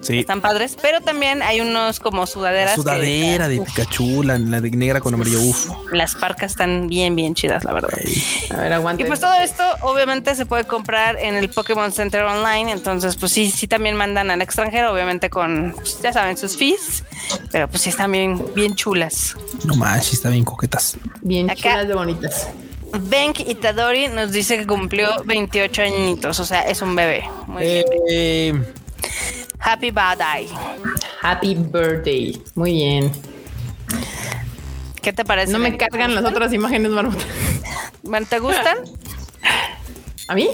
Sí. 0.00 0.20
Están 0.20 0.40
padres, 0.40 0.76
pero 0.80 1.00
también 1.00 1.42
hay 1.42 1.60
unos 1.60 2.00
como 2.00 2.26
sudaderas. 2.26 2.74
sudadera 2.74 3.48
de 3.48 3.60
Pikachu, 3.60 4.22
la, 4.22 4.38
de 4.38 4.70
negra 4.70 5.00
con 5.00 5.12
amarillo. 5.12 5.40
Uf. 5.42 5.70
Las 5.92 6.14
parcas 6.14 6.52
están 6.52 6.88
bien, 6.88 7.14
bien 7.14 7.34
chidas, 7.34 7.64
la 7.64 7.74
verdad. 7.74 7.90
A 8.50 8.56
ver, 8.56 8.72
aguanta. 8.72 9.02
Y 9.02 9.06
pues 9.06 9.20
todo 9.20 9.34
esto, 9.34 9.62
obviamente, 9.82 10.34
se 10.34 10.46
puede 10.46 10.64
comprar 10.64 11.18
en 11.18 11.34
el 11.34 11.50
Pokémon 11.50 11.92
Center 11.92 12.22
Online. 12.22 12.72
Entonces, 12.72 13.16
pues 13.16 13.32
sí, 13.32 13.50
sí 13.50 13.66
también 13.66 13.96
mandan 13.96 14.30
al 14.30 14.40
extranjero, 14.40 14.92
obviamente 14.92 15.28
con, 15.28 15.74
pues, 15.76 16.00
ya 16.00 16.12
saben, 16.12 16.38
sus 16.38 16.56
fees 16.56 16.85
pero 17.50 17.68
pues 17.68 17.82
sí 17.82 17.90
están 17.90 18.12
bien, 18.12 18.44
bien 18.54 18.74
chulas. 18.74 19.36
No 19.64 19.74
más, 19.76 20.06
sí 20.06 20.16
están 20.16 20.32
bien 20.32 20.44
coquetas. 20.44 20.96
Bien 21.22 21.48
chulas 21.48 21.88
de 21.88 21.94
bonitas. 21.94 22.48
Benk 23.00 23.40
Itadori 23.40 24.08
nos 24.08 24.32
dice 24.32 24.58
que 24.58 24.66
cumplió 24.66 25.22
28 25.24 25.82
añitos, 25.82 26.40
o 26.40 26.44
sea, 26.44 26.62
es 26.62 26.82
un 26.82 26.94
bebé. 26.94 27.28
Muy 27.46 27.62
eh, 28.08 28.54
Happy 29.58 29.90
birthday. 29.90 30.48
Happy 31.22 31.54
birthday. 31.54 32.40
Muy 32.54 32.72
bien. 32.72 33.12
¿Qué 35.02 35.12
te 35.12 35.24
parece? 35.24 35.52
No 35.52 35.58
me 35.58 35.76
cargan 35.76 36.14
las 36.14 36.24
otras 36.24 36.52
imágenes, 36.52 36.90
Marmota. 36.90 37.24
¿Te 38.28 38.38
gustan? 38.38 38.78
¿A 40.28 40.34
mí? 40.34 40.48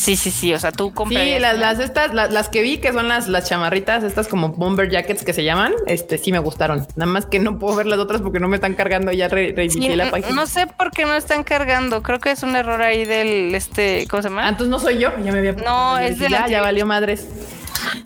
Sí, 0.00 0.16
sí, 0.16 0.30
sí. 0.30 0.54
O 0.54 0.58
sea, 0.58 0.72
tú 0.72 0.94
compras. 0.94 1.22
Sí, 1.22 1.38
las, 1.38 1.58
las 1.58 1.78
estas, 1.78 2.14
las, 2.14 2.32
las, 2.32 2.48
que 2.48 2.62
vi 2.62 2.78
que 2.78 2.90
son 2.90 3.06
las, 3.06 3.28
las 3.28 3.46
chamarritas, 3.46 4.02
estas 4.02 4.28
como 4.28 4.48
bomber 4.48 4.88
jackets 4.88 5.22
que 5.24 5.34
se 5.34 5.44
llaman, 5.44 5.74
este 5.86 6.16
sí 6.16 6.32
me 6.32 6.38
gustaron. 6.38 6.86
Nada 6.96 7.12
más 7.12 7.26
que 7.26 7.38
no 7.38 7.58
puedo 7.58 7.76
ver 7.76 7.84
las 7.84 7.98
otras 7.98 8.22
porque 8.22 8.40
no 8.40 8.48
me 8.48 8.56
están 8.56 8.72
cargando. 8.72 9.12
Ya 9.12 9.28
re, 9.28 9.54
sí, 9.68 9.94
la 9.94 10.10
página. 10.10 10.30
No 10.34 10.46
sé 10.46 10.66
por 10.66 10.90
qué 10.90 11.04
no 11.04 11.14
están 11.14 11.44
cargando. 11.44 12.02
Creo 12.02 12.18
que 12.18 12.30
es 12.30 12.42
un 12.42 12.56
error 12.56 12.80
ahí 12.80 13.04
del 13.04 13.54
este, 13.54 14.06
¿cómo 14.08 14.22
se 14.22 14.30
llama? 14.30 14.46
Ah, 14.46 14.48
entonces 14.48 14.70
no 14.70 14.78
soy 14.78 14.96
yo. 14.96 15.10
Ya 15.22 15.32
me 15.32 15.40
había. 15.40 15.52
No, 15.52 15.98
es 15.98 16.18
del. 16.18 16.32
Ya, 16.32 16.48
ya 16.48 16.62
valió 16.62 16.86
madres. 16.86 17.28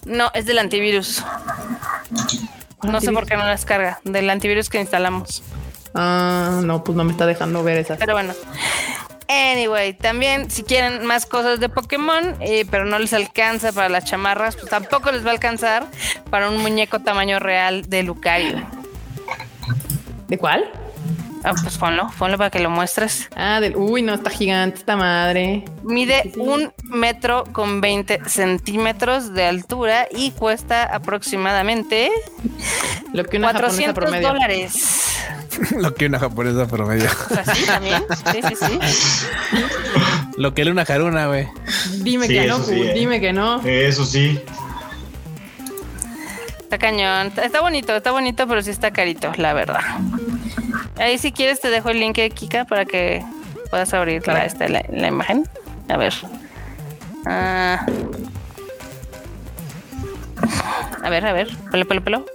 No, 0.05 0.33
es 0.35 0.47
del 0.47 0.59
antivirus. 0.59 1.23
No 2.83 3.01
sé 3.01 3.13
por 3.13 3.25
qué 3.25 3.37
no 3.37 3.45
las 3.45 3.65
carga. 3.65 4.01
Del 4.03 4.29
antivirus 4.31 4.69
que 4.69 4.81
instalamos. 4.81 5.45
Ah, 5.95 6.61
no, 6.65 6.83
pues 6.83 6.97
no 6.97 7.05
me 7.05 7.13
está 7.13 7.25
dejando 7.25 7.63
ver 7.63 7.79
esas. 7.79 7.99
Pero 7.99 8.15
bueno. 8.15 8.35
Anyway, 9.29 9.95
también 9.95 10.51
si 10.51 10.63
quieren 10.63 11.07
más 11.07 11.27
cosas 11.27 11.61
de 11.61 11.69
Pokémon, 11.69 12.37
eh, 12.41 12.67
pero 12.71 12.85
no 12.85 12.99
les 12.99 13.13
alcanza 13.13 13.73
para 13.73 13.89
las 13.89 14.05
chamarras, 14.05 14.57
pues 14.57 14.69
tampoco 14.69 15.11
les 15.11 15.25
va 15.25 15.31
a 15.31 15.33
alcanzar 15.33 15.87
para 16.31 16.51
un 16.51 16.59
muñeco 16.59 17.01
tamaño 17.01 17.39
real 17.39 17.89
de 17.89 18.03
Lucario. 18.03 18.63
¿De 20.29 20.39
cuál? 20.39 20.71
Ah, 21.47 21.53
pues 21.63 21.77
ponlo, 21.77 22.11
ponlo 22.19 22.39
para 22.39 22.49
que 22.49 22.59
lo 22.59 22.71
muestres. 22.71 23.29
Ah, 23.37 23.61
del, 23.61 23.77
uy, 23.77 24.01
no, 24.01 24.15
está 24.15 24.31
gigante 24.31 24.79
esta 24.79 24.97
madre. 24.97 25.63
Mide 25.83 26.23
sí, 26.23 26.31
sí. 26.35 26.41
un 26.41 26.73
metro 26.85 27.45
con 27.53 27.83
20 27.83 28.21
centímetros 28.27 29.35
de 29.35 29.45
altura 29.45 30.09
y 30.11 30.31
cuesta 30.31 30.85
aproximadamente 30.85 32.11
lo 33.13 33.25
que 33.27 33.37
una 33.37 33.53
400 33.53 33.95
promedio. 33.95 34.29
dólares. 34.29 35.19
lo 35.79 35.95
que 35.95 36.07
una 36.07 36.19
japonesa 36.19 36.67
promedio. 36.67 37.09
¿Así 37.37 37.67
también? 37.67 38.05
Sí, 38.33 38.41
sí, 38.49 38.55
sí. 38.57 38.79
lo 40.37 40.55
que 40.55 40.63
era 40.63 40.71
una 40.71 40.85
jaruna, 40.85 41.27
güey. 41.27 41.49
Dime 41.99 42.27
sí, 42.27 42.35
que 42.35 42.47
no, 42.47 42.63
sí, 42.63 42.81
eh. 42.81 42.93
dime 42.95 43.21
que 43.21 43.33
no. 43.33 43.61
Eso 43.65 44.05
sí. 44.05 44.41
Está 46.59 46.79
cañón. 46.79 47.33
Está 47.43 47.61
bonito, 47.61 47.95
está 47.95 48.11
bonito, 48.11 48.47
pero 48.49 48.63
sí 48.63 48.71
está 48.71 48.91
carito, 48.91 49.33
la 49.37 49.53
verdad. 49.53 49.81
Ahí 50.97 51.19
si 51.19 51.33
quieres 51.33 51.61
te 51.61 51.71
dejo 51.71 51.91
el 51.91 52.01
link 52.01 52.17
de 52.17 52.31
Kika 52.31 52.65
para 52.65 52.85
que 52.85 53.25
puedas 53.71 53.93
abrir 53.95 54.23
claro. 54.23 54.41
la, 54.41 54.47
esta, 54.47 54.69
la, 54.69 54.85
la, 54.91 55.09
imagen. 55.09 55.49
A 55.89 55.97
ver. 55.97 56.15
Ah. 57.27 57.87
A 61.03 61.11
ver, 61.11 61.27
a 61.27 61.33
ver. 61.33 61.57
Pelo, 61.71 61.87
pelo, 61.87 62.03
pelo. 62.03 62.27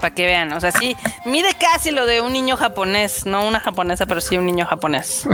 Para 0.00 0.14
que 0.14 0.26
vean, 0.26 0.52
o 0.52 0.60
sea, 0.60 0.72
sí, 0.72 0.96
mide 1.24 1.50
casi 1.58 1.90
lo 1.90 2.06
de 2.06 2.20
un 2.20 2.32
niño 2.32 2.56
japonés, 2.56 3.26
no 3.26 3.46
una 3.46 3.60
japonesa, 3.60 4.06
pero 4.06 4.20
sí 4.20 4.36
un 4.36 4.46
niño 4.46 4.66
japonés. 4.66 5.26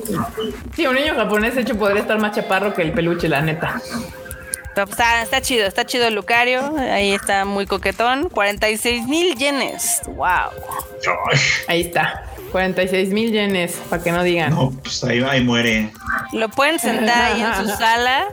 sí, 0.74 0.86
un 0.86 0.94
niño 0.94 1.14
japonés, 1.14 1.54
de 1.54 1.62
hecho, 1.62 1.76
podría 1.76 2.02
estar 2.02 2.18
más 2.20 2.34
chaparro 2.34 2.74
que 2.74 2.82
el 2.82 2.92
peluche, 2.92 3.28
la 3.28 3.40
neta. 3.40 3.80
Está, 4.76 5.22
está 5.22 5.40
chido, 5.40 5.66
está 5.66 5.86
chido 5.86 6.06
el 6.06 6.14
Lucario. 6.14 6.76
Ahí 6.76 7.12
está 7.12 7.46
muy 7.46 7.66
coquetón. 7.66 8.28
46 8.28 9.06
mil 9.06 9.34
yenes. 9.34 10.02
Wow. 10.06 10.50
Ahí 11.66 11.80
está. 11.80 12.24
46 12.52 13.08
mil 13.08 13.32
yenes, 13.32 13.80
para 13.88 14.02
que 14.02 14.12
no 14.12 14.22
digan. 14.22 14.50
No, 14.50 14.70
pues 14.82 15.02
ahí, 15.04 15.22
ahí 15.22 15.42
muere. 15.42 15.90
Lo 16.32 16.50
pueden 16.50 16.78
sentar 16.78 17.32
ahí 17.32 17.40
en 17.40 17.54
su 17.54 17.76
sala 17.76 18.26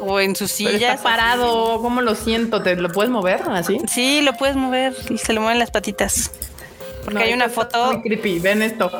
o 0.00 0.20
en 0.20 0.36
su 0.36 0.48
silla. 0.48 0.94
Está 0.94 1.02
parado. 1.02 1.80
¿Cómo 1.80 2.00
lo 2.00 2.14
siento? 2.14 2.62
¿Te 2.62 2.76
lo 2.76 2.90
puedes 2.90 3.10
mover 3.10 3.42
así? 3.50 3.80
Sí, 3.88 4.20
lo 4.22 4.34
puedes 4.34 4.56
mover 4.56 4.94
y 5.10 5.18
se 5.18 5.32
le 5.32 5.40
mueven 5.40 5.58
las 5.58 5.70
patitas. 5.70 6.30
Porque 7.04 7.20
no, 7.20 7.24
hay 7.24 7.32
una 7.32 7.48
foto. 7.48 7.92
Muy 7.92 8.02
creepy. 8.02 8.40
Ven 8.40 8.62
esto. 8.62 8.90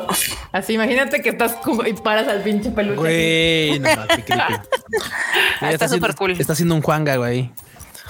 Así, 0.53 0.73
imagínate 0.73 1.21
que 1.21 1.29
estás 1.29 1.53
como 1.55 1.85
y 1.85 1.93
paras 1.93 2.27
al 2.27 2.41
pinche 2.41 2.71
peluche. 2.71 2.99
Güey, 2.99 3.79
no, 3.79 3.89
qué 4.15 4.23
creepy. 4.23 4.53
Mira, 5.61 5.73
está 5.73 5.89
súper 5.89 6.15
cool. 6.15 6.31
Está 6.31 6.53
haciendo 6.53 6.75
un 6.75 6.81
Juanga, 6.81 7.17
güey. 7.17 7.51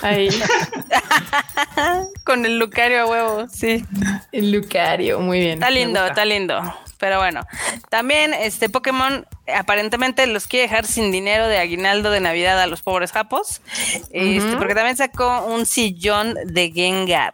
Ahí. 0.01 0.29
Con 2.23 2.45
el 2.45 2.59
Lucario 2.59 3.01
a 3.01 3.05
huevo, 3.07 3.47
sí. 3.49 3.83
El 4.31 4.51
Lucario, 4.51 5.19
muy 5.19 5.39
bien. 5.39 5.53
Está 5.53 5.69
lindo, 5.71 6.05
está 6.05 6.25
lindo. 6.25 6.61
Pero 6.99 7.19
bueno, 7.19 7.41
también 7.89 8.33
este 8.33 8.69
Pokémon 8.69 9.25
aparentemente 9.53 10.25
los 10.27 10.47
quiere 10.47 10.63
dejar 10.63 10.85
sin 10.85 11.11
dinero 11.11 11.47
de 11.47 11.57
aguinaldo 11.57 12.11
de 12.11 12.19
Navidad 12.19 12.59
a 12.59 12.67
los 12.67 12.81
pobres 12.81 13.11
japos. 13.11 13.61
Uh 13.65 13.99
-huh. 13.99 14.37
este, 14.37 14.57
porque 14.57 14.75
también 14.75 14.97
sacó 14.97 15.45
un 15.45 15.65
sillón 15.65 16.35
de 16.45 16.71
Gengar. 16.71 17.33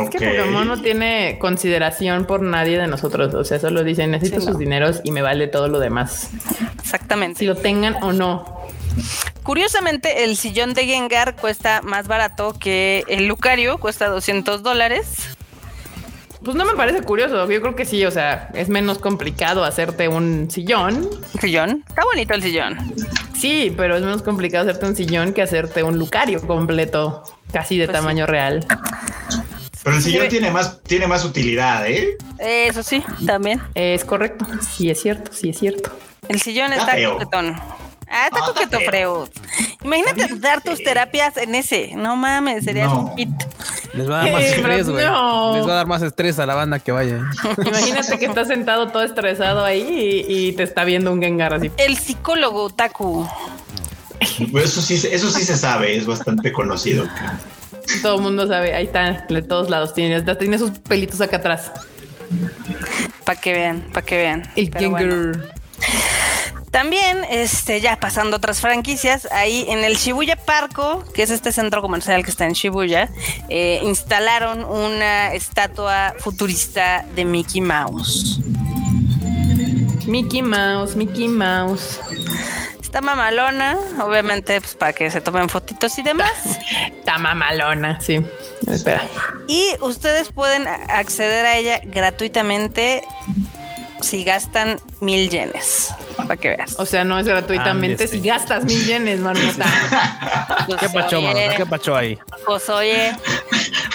Es 0.00 0.10
que 0.10 0.18
Pokémon 0.18 0.66
no 0.66 0.80
tiene 0.80 1.38
consideración 1.38 2.24
por 2.24 2.42
nadie 2.42 2.78
de 2.78 2.86
nosotros. 2.86 3.34
O 3.34 3.44
sea, 3.44 3.58
solo 3.58 3.84
dicen 3.84 4.10
necesito 4.10 4.40
sí, 4.40 4.46
sus 4.46 4.54
no. 4.54 4.58
dineros 4.60 5.00
y 5.04 5.10
me 5.10 5.22
vale 5.22 5.48
todo 5.48 5.68
lo 5.68 5.78
demás. 5.78 6.30
Exactamente. 6.80 7.40
Si 7.40 7.46
lo 7.46 7.56
tengan 7.56 8.02
o 8.02 8.12
no. 8.12 8.58
Curiosamente, 9.42 10.24
el 10.24 10.36
sillón 10.36 10.74
de 10.74 10.84
Gengar 10.84 11.36
cuesta 11.36 11.80
más 11.82 12.06
barato 12.06 12.54
que 12.58 13.04
el 13.08 13.26
Lucario, 13.26 13.78
cuesta 13.78 14.08
200 14.08 14.62
dólares. 14.62 15.37
Pues 16.44 16.56
no 16.56 16.64
me 16.64 16.74
parece 16.74 17.02
curioso. 17.02 17.50
Yo 17.50 17.60
creo 17.60 17.74
que 17.74 17.84
sí, 17.84 18.04
o 18.04 18.10
sea, 18.10 18.50
es 18.54 18.68
menos 18.68 18.98
complicado 18.98 19.64
hacerte 19.64 20.08
un 20.08 20.50
sillón. 20.50 21.08
¿Sillón? 21.40 21.84
Está 21.88 22.04
bonito 22.04 22.34
el 22.34 22.42
sillón. 22.42 22.76
Sí, 23.36 23.72
pero 23.76 23.96
es 23.96 24.02
menos 24.02 24.22
complicado 24.22 24.68
hacerte 24.68 24.86
un 24.86 24.96
sillón 24.96 25.32
que 25.32 25.42
hacerte 25.42 25.82
un 25.82 25.98
Lucario 25.98 26.40
completo, 26.46 27.22
casi 27.52 27.78
de 27.78 27.86
pues 27.86 27.96
tamaño 27.96 28.26
sí. 28.26 28.30
real. 28.30 28.66
Pero 29.82 29.96
el 29.96 30.02
sillón 30.02 30.24
sí. 30.24 30.30
tiene 30.30 30.50
más, 30.50 30.82
tiene 30.82 31.06
más 31.06 31.24
utilidad, 31.24 31.88
¿eh? 31.88 32.16
Eso 32.38 32.82
sí, 32.82 33.02
también. 33.26 33.60
Es 33.74 34.04
correcto. 34.04 34.46
Sí, 34.60 34.90
es 34.90 35.00
cierto, 35.00 35.32
sí 35.32 35.50
es 35.50 35.58
cierto. 35.58 35.90
El 36.28 36.40
sillón 36.40 36.72
está, 36.72 36.96
está 36.96 37.10
coquetón. 37.12 37.56
Ah, 38.10 38.26
está 38.26 38.40
oh, 38.42 38.54
coqueto, 38.54 38.78
Freud. 38.80 39.28
Imagínate 39.84 40.28
dar 40.36 40.62
tus 40.62 40.82
terapias 40.82 41.36
en 41.36 41.54
ese. 41.54 41.92
No 41.94 42.16
mames, 42.16 42.64
sería 42.64 42.86
no. 42.86 43.00
un 43.00 43.16
hit. 43.16 43.30
Les 43.98 44.10
va 44.10 44.20
a 44.20 44.24
dar 44.24 44.32
más 44.32 44.44
estrés, 44.44 44.88
güey. 44.88 45.04
No. 45.04 45.56
Les 45.56 45.66
va 45.66 45.72
a 45.72 45.76
dar 45.76 45.86
más 45.86 46.02
estrés 46.02 46.38
a 46.38 46.46
la 46.46 46.54
banda 46.54 46.78
que 46.78 46.92
vaya. 46.92 47.20
Imagínate 47.58 48.18
que 48.18 48.26
estás 48.26 48.48
sentado 48.48 48.88
todo 48.88 49.02
estresado 49.02 49.64
ahí 49.64 50.24
y, 50.28 50.48
y, 50.48 50.52
te 50.52 50.62
está 50.62 50.84
viendo 50.84 51.12
un 51.12 51.20
Gengar 51.20 51.54
así. 51.54 51.70
El 51.76 51.96
psicólogo 51.98 52.70
Taku. 52.70 53.28
Pues 54.50 54.64
eso 54.64 54.82
sí, 54.82 54.94
eso 55.10 55.30
sí 55.30 55.44
se 55.44 55.56
sabe, 55.56 55.96
es 55.96 56.06
bastante 56.06 56.52
conocido. 56.52 57.06
Todo 58.02 58.16
el 58.16 58.22
mundo 58.22 58.46
sabe, 58.46 58.74
ahí 58.74 58.84
está, 58.84 59.26
de 59.28 59.42
todos 59.42 59.70
lados. 59.70 59.94
Tiene, 59.94 60.22
tiene 60.36 60.58
sus 60.58 60.70
pelitos 60.70 61.20
acá 61.20 61.38
atrás. 61.38 61.72
Para 63.24 63.40
que 63.40 63.52
vean, 63.52 63.80
para 63.92 64.04
que 64.04 64.16
vean. 64.16 64.42
El 64.56 64.72
Gengar. 64.72 65.06
Bueno. 65.06 65.58
También, 66.78 67.24
este, 67.28 67.80
ya 67.80 67.98
pasando 67.98 68.36
otras 68.36 68.60
franquicias, 68.60 69.26
ahí 69.32 69.66
en 69.68 69.82
el 69.82 69.96
Shibuya 69.96 70.36
Parco, 70.36 71.02
que 71.12 71.24
es 71.24 71.30
este 71.30 71.50
centro 71.50 71.82
comercial 71.82 72.22
que 72.22 72.30
está 72.30 72.46
en 72.46 72.52
Shibuya, 72.52 73.10
eh, 73.48 73.80
instalaron 73.82 74.62
una 74.62 75.34
estatua 75.34 76.14
futurista 76.20 77.04
de 77.16 77.24
Mickey 77.24 77.60
Mouse. 77.60 78.38
Mickey 80.06 80.40
Mouse, 80.40 80.94
Mickey 80.94 81.26
Mouse. 81.26 81.98
Está 82.80 83.00
mamalona, 83.00 83.76
obviamente, 84.00 84.60
pues 84.60 84.76
para 84.76 84.92
que 84.92 85.10
se 85.10 85.20
tomen 85.20 85.48
fotitos 85.48 85.98
y 85.98 86.02
demás. 86.02 86.30
Está 87.00 87.18
mamalona, 87.18 88.00
sí. 88.00 88.24
Espera. 88.68 89.02
Y 89.48 89.72
ustedes 89.80 90.30
pueden 90.30 90.68
acceder 90.68 91.44
a 91.44 91.56
ella 91.56 91.80
gratuitamente 91.82 93.02
si 94.00 94.24
gastan 94.24 94.80
mil 95.00 95.28
yenes. 95.28 95.94
Para 96.16 96.36
que 96.36 96.50
veas. 96.50 96.78
O 96.78 96.86
sea, 96.86 97.04
no 97.04 97.18
es 97.18 97.26
gratuitamente 97.26 98.04
ah, 98.04 98.08
si 98.08 98.20
gastas 98.20 98.64
mil 98.64 98.84
yenes, 98.86 99.20
marmota. 99.20 99.66
pues 100.66 100.80
¿Qué 100.80 100.88
pacho, 100.88 101.18
oye, 101.18 101.50
¿Qué 101.56 101.66
pacho 101.66 101.96
ahí? 101.96 102.18
Pues 102.46 102.68
oye, 102.68 103.12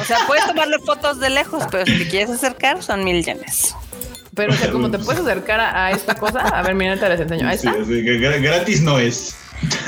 o 0.02 0.06
sea, 0.06 0.20
puedes 0.28 0.46
tomarle 0.46 0.80
fotos 0.80 1.20
de 1.20 1.30
lejos, 1.30 1.64
pero 1.72 1.86
si 1.86 1.98
te 1.98 2.08
quieres 2.08 2.30
acercar, 2.30 2.82
son 2.82 3.04
mil 3.04 3.24
yenes. 3.24 3.76
Pero, 4.36 4.54
o 4.54 4.56
sea, 4.56 4.72
como 4.72 4.90
te 4.90 4.98
puedes 4.98 5.22
acercar 5.22 5.60
a, 5.60 5.86
a 5.86 5.92
esta 5.92 6.16
cosa, 6.16 6.40
a 6.40 6.62
ver, 6.64 6.74
mira, 6.74 6.98
te 6.98 7.08
les 7.08 7.20
enseño. 7.20 7.48
Ahí 7.48 7.56
está. 7.56 7.74
Sí, 7.74 8.02
gratis 8.02 8.82
no 8.82 8.98
es. 8.98 9.36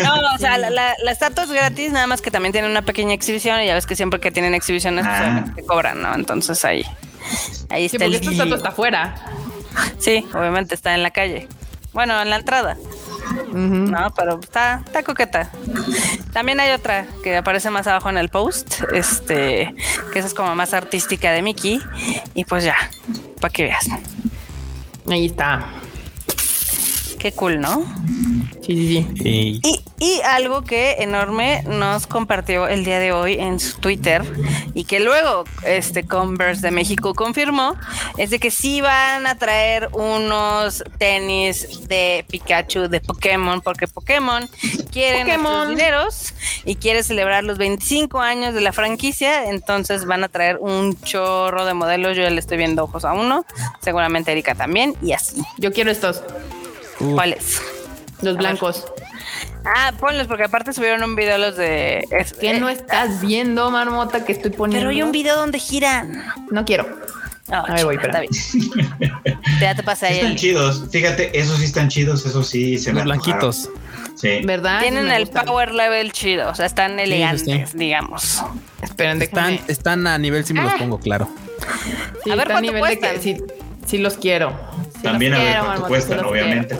No, 0.03 0.13
o 0.33 0.37
sea, 0.37 0.57
la, 0.57 0.69
la, 0.69 0.95
la, 1.03 1.11
estatua 1.11 1.43
es 1.43 1.51
gratis, 1.51 1.91
nada 1.91 2.07
más 2.07 2.21
que 2.21 2.31
también 2.31 2.53
tiene 2.53 2.69
una 2.69 2.83
pequeña 2.83 3.13
exhibición 3.13 3.61
y 3.61 3.65
ya 3.65 3.73
ves 3.73 3.85
que 3.85 3.95
siempre 3.95 4.19
que 4.19 4.31
tienen 4.31 4.53
exhibiciones 4.53 5.05
ah. 5.07 5.41
pues, 5.43 5.55
te 5.55 5.65
cobran, 5.65 6.01
¿no? 6.01 6.13
Entonces 6.15 6.63
ahí, 6.63 6.85
ahí 7.69 7.89
sí, 7.89 7.97
está 7.97 8.05
el 8.05 8.15
esta 8.15 8.31
estatua 8.31 8.57
está 8.57 8.69
afuera. 8.69 9.15
Sí, 9.99 10.25
obviamente 10.33 10.75
está 10.75 10.93
en 10.93 11.03
la 11.03 11.11
calle. 11.11 11.47
Bueno, 11.93 12.21
en 12.21 12.29
la 12.29 12.35
entrada. 12.35 12.77
Uh 13.49 13.55
-huh. 13.55 13.89
No, 13.89 14.13
pero 14.13 14.39
está, 14.39 14.81
está 14.85 15.01
coqueta. 15.03 15.49
También 16.33 16.59
hay 16.59 16.71
otra 16.71 17.05
que 17.23 17.37
aparece 17.37 17.69
más 17.69 17.87
abajo 17.87 18.09
en 18.09 18.17
el 18.17 18.29
post, 18.29 18.81
este, 18.93 19.73
que 20.11 20.19
esa 20.19 20.27
es 20.27 20.33
como 20.33 20.53
más 20.55 20.73
artística 20.73 21.31
de 21.31 21.41
Mickey. 21.41 21.81
Y 22.33 22.43
pues 22.43 22.63
ya, 22.63 22.75
para 23.39 23.51
que 23.51 23.63
veas. 23.63 23.87
Ahí 25.09 25.27
está. 25.27 25.65
Qué 27.25 27.31
cool, 27.31 27.59
¿no? 27.59 27.83
Sí, 28.61 28.87
sí, 28.87 29.07
sí. 29.19 29.59
Y, 29.63 29.81
y, 29.97 30.21
algo 30.21 30.61
que 30.61 30.97
enorme 30.99 31.63
nos 31.63 32.05
compartió 32.05 32.67
el 32.67 32.85
día 32.85 32.99
de 32.99 33.13
hoy 33.13 33.33
en 33.39 33.59
su 33.59 33.79
Twitter 33.79 34.21
y 34.75 34.83
que 34.83 34.99
luego 34.99 35.43
este 35.65 36.05
Converse 36.05 36.61
de 36.61 36.69
México 36.69 37.15
confirmó 37.15 37.77
es 38.17 38.29
de 38.29 38.37
que 38.37 38.51
sí 38.51 38.79
van 38.79 39.25
a 39.25 39.39
traer 39.39 39.89
unos 39.93 40.83
tenis 40.99 41.87
de 41.87 42.25
Pikachu 42.29 42.89
de 42.89 43.01
Pokémon 43.01 43.59
porque 43.61 43.87
Pokémon 43.87 44.47
quiere 44.91 45.21
Pokémon. 45.21 45.69
dineros 45.69 46.35
y 46.63 46.75
quiere 46.75 47.01
celebrar 47.01 47.43
los 47.43 47.57
25 47.57 48.19
años 48.19 48.53
de 48.53 48.61
la 48.61 48.71
franquicia, 48.71 49.49
entonces 49.49 50.05
van 50.05 50.23
a 50.23 50.27
traer 50.27 50.59
un 50.61 50.95
chorro 51.01 51.65
de 51.65 51.73
modelos. 51.73 52.15
Yo 52.15 52.21
ya 52.21 52.29
le 52.29 52.39
estoy 52.39 52.57
viendo 52.57 52.83
ojos 52.83 53.03
a 53.03 53.13
uno, 53.13 53.47
seguramente 53.81 54.31
Erika 54.31 54.53
también 54.53 54.93
y 55.01 55.13
así. 55.13 55.41
Yo 55.57 55.73
quiero 55.73 55.89
estos. 55.89 56.21
¿Cuáles? 56.99 57.61
Los 58.21 58.37
blancos. 58.37 58.85
Ah, 59.65 59.93
ponlos, 59.99 60.27
porque 60.27 60.43
aparte 60.43 60.73
subieron 60.73 61.03
un 61.03 61.15
video 61.15 61.37
los 61.37 61.57
de. 61.57 62.07
¿Qué 62.39 62.59
no 62.59 62.69
estás 62.69 63.21
viendo, 63.21 63.71
marmota, 63.71 64.23
que 64.23 64.31
estoy 64.31 64.51
poniendo? 64.51 64.79
Pero 64.79 64.89
hay 64.91 65.01
un 65.01 65.11
video 65.11 65.35
donde 65.35 65.59
giran. 65.59 66.23
No 66.51 66.65
quiero. 66.65 66.87
No, 67.47 67.57
a 67.65 67.73
ver, 67.73 67.85
voy, 67.85 67.97
pero. 67.97 68.13
ya 69.61 69.75
te 69.75 69.83
pasa 69.83 70.07
ahí. 70.07 70.17
Están 70.17 70.35
chidos. 70.35 70.83
Fíjate, 70.91 71.37
esos 71.37 71.59
sí 71.59 71.65
están 71.65 71.89
chidos. 71.89 72.25
Eso 72.25 72.43
sí 72.43 72.77
se 72.77 72.93
Los 72.93 73.03
blanquitos. 73.03 73.69
Sí. 74.15 74.39
¿Verdad? 74.43 74.81
Tienen 74.81 75.11
el 75.11 75.27
power 75.27 75.73
level 75.73 76.11
chido. 76.11 76.49
O 76.49 76.55
sea, 76.55 76.65
están 76.65 76.99
elegantes, 76.99 77.75
digamos. 77.75 78.43
Esperen, 78.81 79.19
de 79.19 79.25
están, 79.25 79.59
están 79.67 80.07
a 80.07 80.17
nivel 80.17 80.45
si 80.45 80.53
me 80.53 80.61
los 80.61 80.73
ah. 80.73 80.77
pongo, 80.77 80.99
claro. 80.99 81.27
a 82.31 82.35
ver, 82.35 82.47
¿cuánto 82.47 82.61
nivel 82.61 82.99
de 82.99 83.19
sí, 83.21 83.37
sí 83.85 83.97
los 83.97 84.15
quiero. 84.15 84.57
También 85.11 85.33
a 85.33 85.39
ver 85.39 85.59
cuánto 85.63 85.87
cuestan, 85.87 86.25
obviamente. 86.25 86.77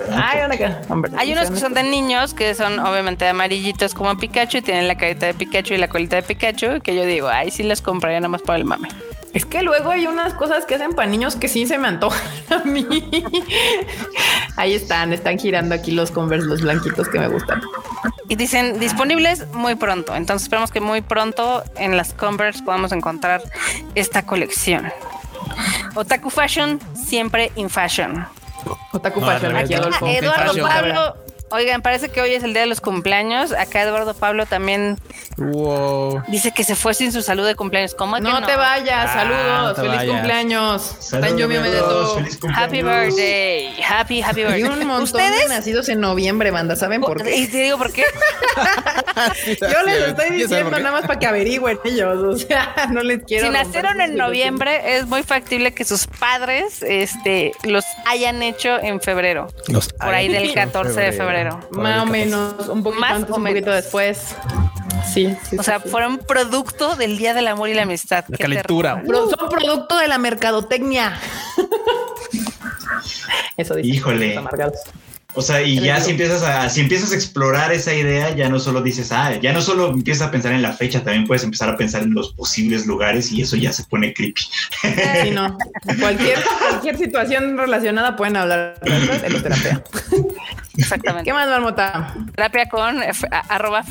Hay 1.18 1.32
unos 1.32 1.52
que 1.52 1.58
son 1.58 1.74
de 1.74 1.84
niños, 1.84 2.34
que 2.34 2.54
son 2.56 2.80
obviamente 2.80 3.28
amarillitos 3.28 3.94
como 3.94 4.18
Pikachu 4.18 4.58
y 4.58 4.62
tienen 4.62 4.88
la 4.88 4.98
carita 4.98 5.28
de 5.28 5.34
Pikachu 5.34 5.74
y 5.74 5.78
la 5.78 5.88
colita 5.88 6.16
de 6.18 6.24
Pikachu, 6.24 6.82
que 6.82 6.96
yo 6.96 7.06
digo, 7.06 7.28
ay, 7.28 7.52
sí 7.52 7.64
las 7.64 7.82
compraría 7.82 8.20
nada 8.20 8.30
más 8.30 8.42
por 8.42 8.56
el 8.56 8.66
mame. 8.66 8.90
Es 9.36 9.46
que 9.46 9.62
luego 9.64 9.90
hay 9.90 10.08
unas 10.08 10.34
cosas 10.34 10.66
que 10.66 10.76
hacen 10.76 10.94
para 10.94 11.10
niños 11.10 11.36
que 11.36 11.50
sí 11.50 11.68
se 11.68 11.78
me 11.78 11.90
antojan 11.90 12.22
a 12.50 12.60
mí. 12.64 12.88
Ahí 14.56 14.74
están, 14.74 15.12
están 15.12 15.38
girando 15.38 15.76
aquí 15.76 15.92
los 15.92 16.10
Converse, 16.10 16.48
los 16.48 16.62
blanquitos 16.62 17.10
que 17.10 17.20
me 17.20 17.28
gustan. 17.28 17.62
Y 18.30 18.36
dicen 18.36 18.80
disponibles 18.80 19.46
muy 19.50 19.76
pronto. 19.76 20.16
Entonces 20.16 20.44
esperamos 20.44 20.72
que 20.72 20.80
muy 20.80 21.02
pronto 21.02 21.66
en 21.76 21.98
las 21.98 22.14
Converse 22.14 22.64
podamos 22.64 22.94
encontrar 22.94 23.44
esta 23.94 24.26
colección. 24.26 24.90
Otaku 25.96 26.30
Fashion, 26.30 26.80
siempre 26.94 27.52
in 27.56 27.70
fashion. 27.70 28.26
Otaku 28.94 29.22
Fashion, 29.22 29.56
aquí 29.56 29.74
Eduardo 29.74 30.54
Pablo. 30.62 31.25
Oigan, 31.52 31.84
parece 31.84 32.10
que 32.10 32.22
hoy 32.22 32.34
es 32.34 32.44
el 32.44 32.54
día 32.54 32.64
de 32.64 32.68
los 32.68 32.82
cumpleaños. 32.82 33.52
Acá 33.52 33.84
Eduardo 33.84 34.16
Pablo 34.16 34.48
también 34.48 34.98
dice 36.28 36.52
que 36.52 36.64
se 36.64 36.76
fue 36.76 36.96
sin 36.96 37.12
su 37.12 37.22
salud 37.22 37.46
de 37.46 37.56
cumpleaños. 37.56 37.94
¿Cómo 37.94 38.20
no, 38.20 38.40
no 38.40 38.48
te 38.48 38.56
vayas, 38.56 39.12
ah, 39.12 39.74
saludos, 39.76 39.78
feliz 39.78 40.12
cumpleaños. 40.12 40.96
Saludos, 41.00 42.40
Happy 42.56 42.82
birthday, 42.82 43.76
happy, 43.88 44.22
happy 44.24 44.42
birthday. 44.42 44.62
Y 44.62 44.64
un 44.64 44.88
montón 44.88 45.04
¿Ustedes? 45.04 45.48
nacidos 45.48 45.88
en 45.90 46.00
noviembre, 46.00 46.50
banda, 46.50 46.76
¿saben 46.76 47.02
por 47.02 47.22
qué? 47.22 47.36
Y 47.36 47.48
te 47.48 47.62
digo 47.62 47.78
por 47.78 47.94
qué. 47.94 48.06
Yo 49.46 49.84
les 49.84 50.08
estoy 50.08 50.32
diciendo 50.32 50.72
nada 50.72 50.92
más 50.92 51.02
para 51.06 51.20
que 51.20 51.28
averigüen 51.28 51.80
ellos, 51.86 52.24
o 52.24 52.38
sea, 52.38 52.74
no 52.92 53.04
les 53.04 53.24
quiero. 53.24 53.46
Si 53.46 53.52
nacieron 53.52 54.02
en 54.02 54.16
noviembre, 54.16 54.98
es 54.98 55.06
muy 55.06 55.22
factible 55.22 55.74
que 55.76 55.86
sus 55.86 56.08
padres 56.08 56.82
este, 56.82 57.52
los 57.64 57.86
hayan 58.08 58.42
hecho 58.42 58.80
en 58.82 59.00
febrero. 59.00 59.48
por 60.00 60.14
ahí 60.14 60.28
del 60.28 60.52
14 60.54 61.00
de 61.00 61.12
febrero. 61.12 61.35
Más 61.72 62.04
o 62.04 62.06
menos, 62.06 62.68
un 62.68 62.84
poquito 62.84 63.02
Más 63.02 63.14
antes, 63.14 63.36
un 63.36 63.44
poquito 63.44 63.72
después. 63.72 64.36
Sí, 65.12 65.36
o 65.58 65.64
sea, 65.64 65.80
fueron 65.80 66.18
producto 66.18 66.96
del 66.96 67.18
Día 67.18 67.34
del 67.34 67.48
Amor 67.48 67.70
y 67.70 67.74
la 67.74 67.84
Amistad. 67.84 68.26
La 68.28 68.38
calentura. 68.38 69.04
son 69.06 69.50
producto 69.50 69.98
de 69.98 70.08
la 70.08 70.18
mercadotecnia. 70.18 71.20
Eso 73.58 73.76
dice. 73.76 73.90
Híjole. 73.90 74.40
O 75.38 75.42
sea, 75.42 75.62
y 75.62 75.82
ya 75.82 76.00
si 76.00 76.12
empiezas 76.12 76.44
a, 76.44 76.70
si 76.70 76.80
empiezas 76.80 77.12
a 77.12 77.16
explorar 77.16 77.74
esa 77.74 77.94
idea, 77.94 78.34
ya 78.34 78.48
no 78.48 78.58
solo 78.58 78.82
dices, 78.82 79.12
ah, 79.12 79.36
ya 79.36 79.52
no 79.52 79.62
solo 79.62 79.90
empiezas 79.90 80.30
a 80.30 80.32
pensar 80.32 80.54
en 80.54 80.62
la 80.62 80.72
fecha, 80.72 81.04
también 81.04 81.28
puedes 81.28 81.44
empezar 81.44 81.68
a 81.68 81.76
pensar 81.76 82.04
en 82.04 82.14
los 82.14 82.34
posibles 82.34 82.86
lugares 82.86 83.34
y 83.34 83.42
eso 83.42 83.58
ya 83.58 83.74
se 83.74 83.84
pone 83.84 84.14
creepy. 84.14 84.44
Sí, 84.82 85.32
no. 85.32 85.58
Cualquier, 86.00 86.40
cualquier 86.70 86.98
situación 86.98 87.58
relacionada 87.58 88.16
pueden 88.16 88.38
hablar 88.38 88.80
de 88.80 89.30
los 89.30 89.44
terapia. 89.44 89.84
Exactamente. 90.78 91.30
¿Qué 91.30 91.34
más, 91.34 91.48
Marmota? 91.48 92.14
Terapia 92.36 92.68
con 92.68 93.02
arroba 93.50 93.84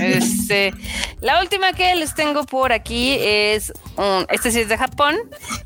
Este, 0.00 0.74
la 1.20 1.40
última 1.40 1.72
que 1.72 1.94
les 1.94 2.14
tengo 2.14 2.44
por 2.44 2.72
aquí 2.72 3.16
es 3.20 3.72
un, 3.96 4.26
este 4.30 4.50
sí 4.50 4.60
es 4.60 4.68
de 4.68 4.78
Japón, 4.78 5.16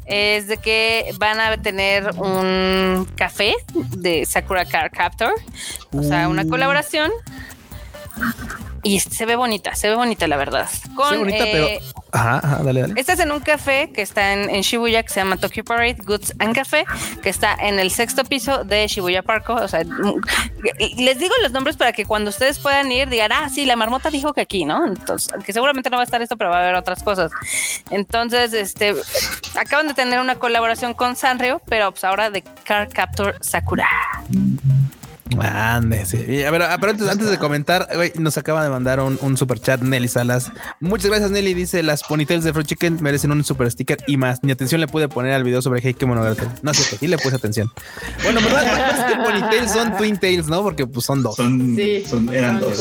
es 0.07 0.49
de 0.49 0.57
que 0.59 1.13
van 1.19 1.41
a 1.41 1.57
tener 1.57 2.11
un 2.17 3.09
café 3.17 3.55
de 3.97 4.27
Sakura 4.27 4.65
Car 4.65 4.91
Captor, 4.91 5.33
o 5.93 6.03
sea, 6.03 6.29
una 6.29 6.43
uh. 6.43 6.49
colaboración 6.49 7.11
y 8.87 9.01
se 9.01 9.27
ve 9.27 9.35
bonita, 9.35 9.75
se 9.75 9.89
ve 9.89 9.97
bonita 9.97 10.29
la 10.29 10.37
verdad. 10.37 10.69
Con, 10.95 11.09
se 11.09 11.15
ve 11.15 11.19
bonita, 11.19 11.45
pero. 11.51 11.67
Eh, 11.67 11.83
ajá, 12.13 12.39
ajá, 12.39 12.63
dale, 12.63 12.83
dale. 12.83 12.95
Estás 12.97 13.19
en 13.19 13.33
un 13.33 13.41
café 13.41 13.91
que 13.93 14.01
está 14.01 14.33
en, 14.33 14.61
Shibuya 14.61 15.03
que 15.03 15.09
se 15.09 15.19
llama 15.19 15.37
Tokyo 15.39 15.65
Parade 15.65 15.97
Goods 16.05 16.35
and 16.39 16.55
Café, 16.55 16.85
que 17.21 17.29
está 17.29 17.55
en 17.55 17.81
el 17.81 17.91
sexto 17.91 18.23
piso 18.23 18.63
de 18.63 18.87
Shibuya 18.87 19.23
Park. 19.23 19.51
O 19.51 19.67
sea, 19.67 19.83
les 19.83 21.19
digo 21.19 21.35
los 21.43 21.51
nombres 21.51 21.77
para 21.77 21.93
que 21.93 22.05
cuando 22.05 22.31
ustedes 22.31 22.61
puedan 22.61 22.93
ir 22.93 23.09
digan, 23.09 23.33
ah, 23.33 23.49
sí, 23.49 23.67
la 23.67 23.75
marmota 23.75 24.09
dijo 24.09 24.33
que 24.33 24.43
aquí, 24.43 24.65
¿no? 24.65 24.87
Entonces, 24.87 25.33
que 25.45 25.53
seguramente 25.53 25.91
no 25.91 25.97
va 25.97 26.03
a 26.03 26.05
estar 26.05 26.23
esto, 26.23 26.37
pero 26.37 26.51
va 26.51 26.59
a 26.59 26.63
haber 26.63 26.77
otras 26.77 27.03
cosas. 27.03 27.33
Entonces, 27.91 28.53
este, 28.53 28.95
acaban 29.57 29.89
de 29.89 29.95
tener 29.95 30.21
una 30.21 30.37
colaboración 30.37 30.95
con 30.95 31.17
Sanrio, 31.17 31.61
pero 31.67 31.91
pues 31.91 32.05
ahora 32.05 32.31
de 32.31 32.43
Car 32.65 32.89
Capture 32.89 33.35
Sakura. 33.41 33.89
Ande, 35.41 36.07
sí. 36.07 36.45
A 36.45 36.51
ver, 36.51 36.63
pero 36.81 36.93
antes, 37.11 37.31
de 37.31 37.39
comentar, 37.39 37.89
nos 38.15 38.39
acaba 38.39 38.63
de 38.63 38.71
mandar 38.71 39.01
un, 39.01 39.37
super 39.37 39.61
chat 39.61 39.81
Nelly 39.81 40.09
Salas. 40.09 40.53
Muchas 40.81 41.07
gracias, 41.07 41.31
Nelly. 41.31 41.55
Dice: 41.55 41.83
Las 41.83 42.03
ponytails 42.05 42.45
de 42.45 42.53
Fried 42.53 42.67
Chicken 42.67 42.99
merecen 43.01 43.33
un 43.33 43.45
super 43.45 43.71
sticker 43.71 43.99
y 44.07 44.17
más. 44.17 44.43
Ni 44.43 44.53
atención 44.53 44.81
le 44.81 44.87
pude 44.87 45.09
poner 45.09 45.33
al 45.33 45.45
video 45.45 45.61
sobre 45.63 45.81
Heike 45.81 46.07
Monogatari. 46.07 46.51
No 46.63 46.73
sé, 46.73 46.97
sí 46.97 47.07
le 47.07 47.19
puse 47.19 47.37
atención. 47.37 47.71
Bueno, 48.23 48.41
verdad, 48.41 49.09
que 49.09 49.17
ponytails 49.17 49.73
son 49.73 49.97
twin 49.97 50.17
tails, 50.17 50.47
¿no? 50.47 50.63
Porque 50.63 50.87
pues 50.87 51.05
son 51.05 51.23
dos. 51.23 51.37
Son, 51.37 51.75
sí, 51.77 52.05
son 52.09 52.33
eran 52.33 52.61
dos. 52.61 52.77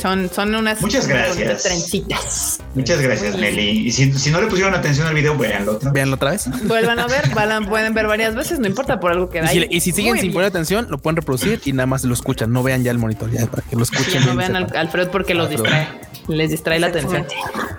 Son, 0.00 0.30
son 0.30 0.54
unas. 0.54 0.80
Muchas 0.80 1.06
gracias. 1.06 1.62
Trencitas. 1.62 2.60
Muchas 2.74 3.00
gracias, 3.00 3.36
Nelly. 3.36 3.88
Y 3.88 3.92
si, 3.92 4.12
si, 4.12 4.30
no 4.30 4.40
le 4.40 4.46
pusieron 4.46 4.74
atención 4.74 5.06
al 5.06 5.14
video, 5.14 5.36
véanlo 5.36 5.72
otra 5.72 5.92
Véanlo 5.92 6.16
otra 6.16 6.30
vez. 6.30 6.48
Vuelvan 6.64 6.98
a 6.98 7.06
ver, 7.06 7.30
pueden 7.68 7.94
ver 7.94 8.06
varias 8.06 8.34
veces, 8.34 8.58
no 8.58 8.66
importa 8.66 9.00
por 9.00 9.12
algo 9.12 9.28
que 9.28 9.40
da. 9.40 9.52
Y, 9.52 9.66
y 9.70 9.80
si 9.80 9.92
siguen 9.92 10.18
sin 10.18 10.32
poner 10.32 10.48
atención, 10.48 10.86
lo 10.88 10.98
pueden 10.98 11.16
reproducir 11.16 11.60
y 11.64 11.72
nada 11.72 11.89
más 11.90 12.04
lo 12.04 12.14
escuchan. 12.14 12.52
No 12.52 12.62
vean 12.62 12.82
ya 12.82 12.90
el 12.90 12.98
monitor, 12.98 13.30
ya 13.30 13.46
para 13.46 13.62
que 13.62 13.76
lo 13.76 13.82
escuchen. 13.82 14.24
no 14.24 14.34
vean 14.34 14.56
al 14.56 14.74
Alfred 14.74 15.08
porque 15.08 15.34
los 15.34 15.50
distrae. 15.50 15.88
Les 16.28 16.50
distrae 16.50 16.78
la 16.78 16.86
atención. 16.88 17.26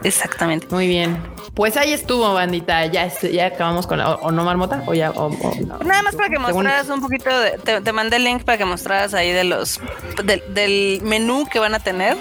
Exactamente. 0.04 0.68
Muy 0.70 0.88
bien. 0.88 1.18
Pues 1.54 1.78
ahí 1.78 1.92
estuvo, 1.92 2.34
bandita. 2.34 2.86
Ya, 2.86 3.08
ya 3.08 3.48
acabamos 3.48 3.88
con 3.88 3.98
la. 3.98 4.16
O, 4.16 4.32
no 4.32 4.44
marmota, 4.44 4.84
o 4.86 4.94
ya. 4.94 5.12
Nada 5.86 6.02
más 6.04 6.16
para 6.16 6.30
que 6.30 6.40
mostraras 6.40 6.90
un 6.90 7.02
poquito. 7.02 7.30
te, 7.64 7.92
mandé 7.92 8.18
el 8.18 8.24
link 8.24 8.44
para 8.44 8.58
que 8.58 8.66
mostraras 8.66 9.14
ahí 9.14 9.32
de 9.32 9.44
los. 9.44 9.80
del 10.24 11.02
menú 11.04 11.48
que 11.52 11.60
van 11.60 11.76
a 11.76 11.80
tener. 11.80 12.18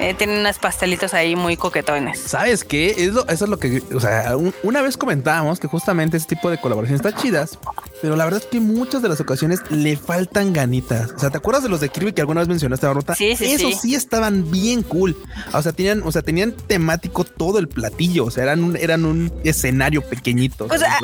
Eh, 0.00 0.14
tienen 0.14 0.40
unos 0.40 0.58
pastelitos 0.58 1.14
ahí 1.14 1.36
muy 1.36 1.56
coquetones. 1.56 2.20
¿Sabes 2.20 2.64
qué? 2.64 2.90
Eso, 2.96 3.26
es 3.28 3.40
lo 3.42 3.58
que. 3.58 3.82
O 3.94 4.00
sea, 4.00 4.36
una 4.62 4.82
vez 4.82 4.96
comentábamos 4.96 5.60
que 5.60 5.66
justamente 5.66 6.16
este 6.16 6.34
tipo 6.34 6.50
de 6.50 6.58
colaboraciones 6.58 7.04
está 7.04 7.20
chidas. 7.20 7.58
Pero 8.04 8.16
la 8.16 8.24
verdad 8.26 8.42
es 8.42 8.46
que 8.46 8.60
muchas 8.60 9.00
de 9.00 9.08
las 9.08 9.18
ocasiones 9.22 9.60
le 9.70 9.96
faltan 9.96 10.52
ganitas. 10.52 11.12
O 11.12 11.18
sea, 11.18 11.30
¿te 11.30 11.38
acuerdas 11.38 11.62
de 11.62 11.70
los 11.70 11.80
de 11.80 11.88
Kirby 11.88 12.12
que 12.12 12.20
alguna 12.20 12.42
vez 12.42 12.48
mencionaste, 12.48 12.86
Barrota? 12.86 13.14
Sí, 13.14 13.34
sí, 13.34 13.52
Esos 13.52 13.80
sí. 13.80 13.94
estaban 13.94 14.50
bien 14.50 14.82
cool. 14.82 15.16
O 15.54 15.62
sea, 15.62 15.72
tenían, 15.72 16.02
o 16.04 16.12
sea, 16.12 16.20
tenían 16.20 16.52
temático 16.52 17.24
todo 17.24 17.58
el 17.58 17.66
platillo. 17.66 18.26
O 18.26 18.30
sea, 18.30 18.42
eran 18.42 18.62
un, 18.62 18.76
eran 18.76 19.06
un 19.06 19.32
escenario 19.42 20.02
pequeñito. 20.02 20.66
O 20.70 20.76
sea, 20.76 20.98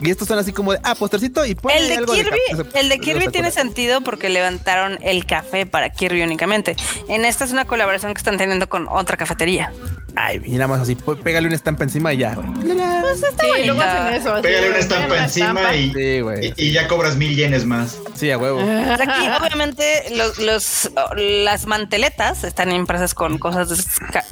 Y 0.00 0.10
estos 0.10 0.26
son 0.26 0.38
así 0.38 0.54
como 0.54 0.72
de, 0.72 0.78
ah, 0.84 0.94
postercito 0.94 1.44
y 1.44 1.50
el 1.50 1.88
de 1.88 2.06
Kirby, 2.06 2.70
El 2.72 2.88
de 2.88 2.98
Kirby 2.98 3.28
tiene 3.28 3.50
sentido 3.50 4.00
porque 4.00 4.30
levantaron 4.30 5.00
el 5.02 5.26
café 5.26 5.66
para 5.66 5.90
Kirby 5.90 6.22
únicamente. 6.22 6.76
En 7.08 7.26
esta 7.26 7.44
es 7.44 7.52
una 7.52 7.66
colaboración 7.66 8.14
que 8.14 8.18
están 8.18 8.38
teniendo 8.38 8.70
con 8.70 8.88
otra 8.88 9.18
cafetería. 9.18 9.70
Ay, 10.14 10.42
y 10.44 10.52
nada 10.52 10.68
más 10.68 10.80
así, 10.80 10.94
pégale 10.94 11.46
una 11.46 11.56
estampa 11.56 11.84
encima 11.84 12.12
y 12.12 12.18
ya. 12.18 12.34
Pues 12.34 13.22
está 13.22 13.28
así, 13.28 14.42
Pégale 14.42 14.70
una 14.70 14.78
estampa 14.78 15.18
encima 15.18 15.74
y, 15.74 15.92
Sí, 15.92 16.21
güey. 16.22 16.54
y, 16.56 16.68
y 16.68 16.72
ya 16.72 16.88
cobras 16.88 17.16
mil 17.16 17.34
yenes 17.36 17.66
más. 17.66 17.98
Sí, 18.14 18.30
a 18.30 18.38
huevo. 18.38 18.60
Pues 18.60 19.00
aquí, 19.00 19.26
obviamente, 19.40 20.04
los, 20.16 20.38
los- 20.38 20.90
las 21.16 21.66
manteletas 21.66 22.44
están 22.44 22.72
impresas 22.72 23.14
con 23.14 23.38
cosas 23.38 23.68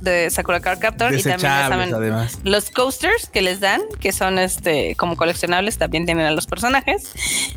de, 0.01 0.31
Sakura 0.31 0.61
Card 0.61 0.79
Captor 0.79 1.13
y 1.15 1.23
también 1.23 1.41
saben 1.41 1.95
además. 1.95 2.39
los 2.45 2.71
coasters 2.71 3.29
que 3.33 3.43
les 3.43 3.61
dan, 3.61 3.83
que 4.01 4.13
son 4.13 4.39
este 4.39 4.95
como 4.97 5.17
coleccionables, 5.17 5.79
también 5.79 6.07
tienen 6.07 6.27
a 6.27 6.31
los 6.31 6.47
personajes. 6.47 7.13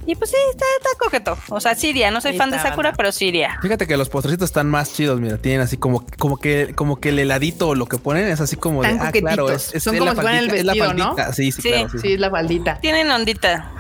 Y 0.06 0.16
pues 0.16 0.32
sí, 0.32 0.38
está, 0.52 0.66
está 0.78 0.90
coqueto. 1.00 1.38
O 1.50 1.60
sea, 1.62 1.76
sí 1.76 1.90
iría. 1.90 2.12
No 2.12 2.22
soy 2.22 2.38
fan 2.38 2.50
de 2.52 2.58
Sakura, 2.58 2.90
banda. 2.90 2.98
pero 2.98 3.12
sí 3.12 3.28
iría. 3.28 3.58
Fíjate 3.62 3.88
que 3.88 3.98
los 3.98 4.10
postrecitos 4.10 4.50
están 4.50 4.70
más 4.70 4.94
chidos, 4.94 5.20
mira, 5.20 5.38
tienen 5.38 5.62
así 5.62 5.78
como, 5.78 6.06
como 6.18 6.38
que, 6.38 6.74
como 6.76 7.00
que 7.00 7.10
el 7.10 7.20
heladito 7.20 7.70
o 7.70 7.76
lo 7.76 7.86
que 7.86 7.98
ponen 7.98 8.28
es 8.28 8.42
así 8.42 8.56
como 8.56 8.82
de, 8.84 8.90
ah, 9.00 9.12
claro, 9.12 9.50
es, 9.50 9.74
es, 9.74 9.84
Son 9.84 9.96
es 9.96 10.00
como 10.00 10.14
la 10.14 10.22
si 10.22 10.28
el 10.28 10.34
faldita, 10.50 10.56
es 10.56 10.66
la 10.66 10.74
vestido, 10.74 10.94
¿no? 10.94 11.04
faldita. 11.16 11.34
Sí, 11.34 11.52
sí, 11.52 11.62
Sí, 11.62 11.70
claro, 11.70 11.90
sí. 11.90 11.98
Sí, 12.00 12.14
es 12.14 12.20
la 12.20 12.30
faldita. 12.30 12.78
Tienen 12.80 13.12
ondita. 13.12 13.72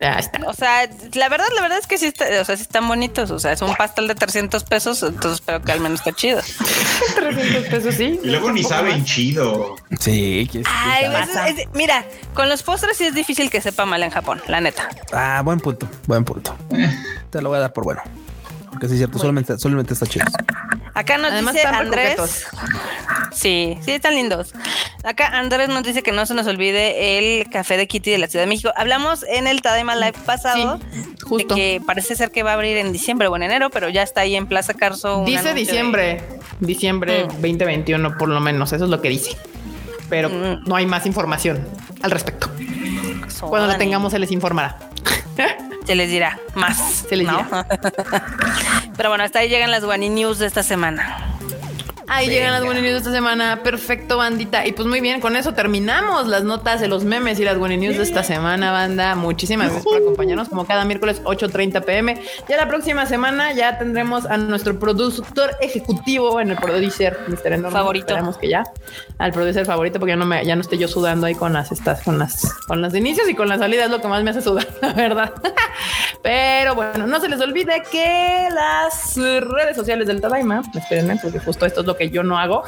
Ya 0.00 0.12
está. 0.14 0.40
O 0.46 0.54
sea, 0.54 0.88
la 1.12 1.28
verdad, 1.28 1.44
la 1.54 1.60
verdad 1.60 1.78
es 1.78 1.86
que 1.86 1.98
sí, 1.98 2.06
está, 2.06 2.24
o 2.40 2.44
sea, 2.46 2.56
sí 2.56 2.62
están 2.62 2.88
bonitos. 2.88 3.30
O 3.30 3.38
sea, 3.38 3.52
es 3.52 3.60
un 3.60 3.74
pastel 3.76 4.08
de 4.08 4.14
300 4.14 4.64
pesos, 4.64 5.02
entonces 5.02 5.34
espero 5.34 5.60
que 5.62 5.72
al 5.72 5.80
menos 5.80 6.00
esté 6.00 6.14
chido. 6.14 6.40
300 7.16 7.64
pesos, 7.66 7.94
sí. 7.96 8.18
Y 8.22 8.28
luego 8.28 8.50
ni 8.50 8.62
saben 8.64 9.00
más. 9.00 9.04
chido. 9.04 9.76
Sí, 9.98 10.48
que- 10.50 10.62
Ay, 10.66 11.04
pues, 11.10 11.58
es- 11.58 11.68
mira, 11.74 12.04
con 12.32 12.48
los 12.48 12.62
postres 12.62 12.96
sí 12.96 13.04
es 13.04 13.14
difícil 13.14 13.50
que 13.50 13.60
sepa 13.60 13.84
mal 13.84 14.02
en 14.02 14.10
Japón, 14.10 14.40
la 14.48 14.60
neta. 14.62 14.88
Ah, 15.12 15.42
buen 15.44 15.60
punto, 15.60 15.86
buen 16.06 16.24
punto. 16.24 16.56
Te 17.30 17.42
lo 17.42 17.50
voy 17.50 17.58
a 17.58 17.60
dar 17.60 17.72
por 17.74 17.84
bueno. 17.84 18.00
Porque 18.80 18.88
sí 18.88 18.94
es 18.94 18.98
cierto, 19.00 19.18
solamente, 19.18 19.58
solamente 19.58 19.92
está 19.92 20.06
chido. 20.06 20.24
Acá 20.94 21.18
nos 21.18 21.32
Además 21.32 21.52
dice 21.54 21.66
Andrés. 21.66 22.16
coquetos. 22.16 22.44
Sí, 23.30 23.76
sí, 23.84 23.90
están 23.92 24.14
lindos. 24.14 24.54
Acá 25.04 25.26
Andrés 25.38 25.68
nos 25.68 25.82
dice 25.82 26.02
que 26.02 26.12
no 26.12 26.24
se 26.24 26.32
nos 26.32 26.46
olvide 26.46 27.18
el 27.18 27.50
café 27.50 27.76
de 27.76 27.86
Kitty 27.86 28.10
de 28.10 28.16
la 28.16 28.26
Ciudad 28.26 28.44
de 28.44 28.48
México. 28.48 28.72
Hablamos 28.76 29.22
en 29.28 29.46
el 29.46 29.60
Tadaima 29.60 29.96
Live 29.96 30.14
pasado 30.24 30.80
Sí, 31.28 31.36
de 31.36 31.46
que 31.46 31.82
parece 31.86 32.16
ser 32.16 32.30
que 32.30 32.42
va 32.42 32.52
a 32.52 32.54
abrir 32.54 32.78
en 32.78 32.90
diciembre 32.90 33.28
o 33.28 33.36
en 33.36 33.42
enero, 33.42 33.68
pero 33.68 33.90
ya 33.90 34.02
está 34.02 34.22
ahí 34.22 34.34
en 34.34 34.46
Plaza 34.46 34.72
Carso. 34.72 35.24
Dice 35.26 35.40
anuncio 35.40 35.52
de- 35.54 35.60
diciembre, 35.60 36.22
diciembre 36.60 37.24
Mm. 37.26 37.28
2021 37.42 38.16
por 38.16 38.30
lo 38.30 38.40
menos, 38.40 38.72
eso 38.72 38.84
es 38.84 38.90
lo 38.90 39.02
que 39.02 39.10
dice. 39.10 39.36
Pero 40.08 40.30
Mm. 40.30 40.64
no 40.66 40.74
hay 40.74 40.86
más 40.86 41.04
información 41.04 41.68
al 42.00 42.10
respecto. 42.12 42.50
Cuando 43.40 43.68
la 43.68 43.76
tengamos 43.76 44.12
se 44.12 44.18
les 44.18 44.32
informará. 44.32 44.78
Se 45.86 45.94
les 45.94 46.10
dirá 46.10 46.38
más. 46.54 47.04
Se 47.08 47.16
les 47.16 47.26
¿no? 47.26 47.46
pero 48.96 49.08
bueno, 49.08 49.24
hasta 49.24 49.40
ahí 49.40 49.48
llegan 49.48 49.70
las 49.70 49.84
Guani 49.84 50.08
News 50.08 50.38
de 50.38 50.46
esta 50.46 50.62
semana. 50.62 51.36
Ahí 52.12 52.28
llegan 52.28 52.52
las 52.52 52.64
Winnie 52.64 52.82
News 52.82 52.94
de 52.94 52.98
esta 52.98 53.12
semana. 53.12 53.62
Perfecto, 53.62 54.16
bandita. 54.16 54.66
Y 54.66 54.72
pues 54.72 54.88
muy 54.88 55.00
bien, 55.00 55.20
con 55.20 55.36
eso 55.36 55.54
terminamos 55.54 56.26
las 56.26 56.42
notas 56.42 56.80
de 56.80 56.88
los 56.88 57.04
memes 57.04 57.38
y 57.38 57.44
las 57.44 57.56
Winnie 57.56 57.78
News 57.78 57.98
de 57.98 58.02
esta 58.02 58.24
semana, 58.24 58.72
banda. 58.72 59.14
Muchísimas 59.14 59.66
gracias 59.66 59.84
por 59.84 59.96
acompañarnos 59.96 60.48
como 60.48 60.66
cada 60.66 60.84
miércoles 60.84 61.22
8.30 61.22 61.84
pm. 61.84 62.20
Ya 62.48 62.56
la 62.56 62.66
próxima 62.66 63.06
semana 63.06 63.52
ya 63.52 63.78
tendremos 63.78 64.26
a 64.26 64.38
nuestro 64.38 64.76
productor 64.76 65.52
ejecutivo, 65.60 66.32
bueno, 66.32 66.54
el 66.54 66.58
producer, 66.58 67.16
Mr. 67.28 67.52
Enorme. 67.52 67.70
Favorito. 67.70 68.06
Esperamos 68.08 68.36
que 68.38 68.48
ya. 68.48 68.64
Al 69.18 69.30
producer 69.30 69.64
favorito, 69.64 70.00
porque 70.00 70.10
ya 70.10 70.16
no 70.16 70.26
me, 70.26 70.44
ya 70.44 70.56
no 70.56 70.62
estoy 70.62 70.78
yo 70.78 70.88
sudando 70.88 71.28
ahí 71.28 71.36
con 71.36 71.52
las 71.52 71.70
estas, 71.70 72.02
con 72.02 72.18
las, 72.18 72.52
con 72.66 72.82
las 72.82 72.92
inicios 72.92 73.28
y 73.28 73.36
con 73.36 73.48
las 73.48 73.60
salidas, 73.60 73.84
es 73.84 73.90
lo 73.92 74.00
que 74.00 74.08
más 74.08 74.24
me 74.24 74.30
hace 74.30 74.42
sudar, 74.42 74.66
la 74.82 74.94
verdad. 74.94 75.32
Pero 76.22 76.74
bueno, 76.74 77.06
no 77.06 77.20
se 77.20 77.28
les 77.28 77.40
olvide 77.40 77.84
que 77.88 78.48
las 78.52 79.16
redes 79.16 79.76
sociales 79.76 80.08
del 80.08 80.20
Tadaima, 80.20 80.60
espérenme, 80.74 81.16
porque 81.22 81.38
justo 81.38 81.66
esto 81.66 81.82
es 81.82 81.86
lo 81.86 81.99
que 82.00 82.08
yo 82.08 82.22
no 82.22 82.38
hago, 82.38 82.62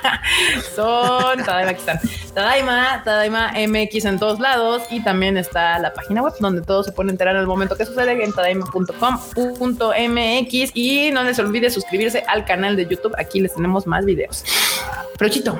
son 0.74 1.44
Tadaima, 1.44 1.72
aquí 1.72 1.80
están. 1.80 2.00
Tadaima, 2.34 3.02
Tadaima 3.04 3.52
MX 3.68 4.06
en 4.06 4.18
todos 4.18 4.40
lados 4.40 4.84
y 4.88 5.04
también 5.04 5.36
está 5.36 5.78
la 5.78 5.92
página 5.92 6.22
web 6.22 6.32
donde 6.40 6.62
todo 6.62 6.82
se 6.82 6.90
puede 6.90 7.10
enterar 7.10 7.34
en 7.34 7.42
el 7.42 7.46
momento 7.46 7.76
que 7.76 7.84
sucede 7.84 8.24
en 8.24 8.32
tadaima.com.mx 8.32 10.70
y 10.74 11.10
no 11.12 11.22
les 11.22 11.38
olvide 11.38 11.68
suscribirse 11.68 12.24
al 12.26 12.46
canal 12.46 12.74
de 12.74 12.86
YouTube, 12.86 13.12
aquí 13.18 13.42
les 13.42 13.54
tenemos 13.54 13.86
más 13.86 14.06
videos. 14.06 14.42
Prochito. 15.18 15.58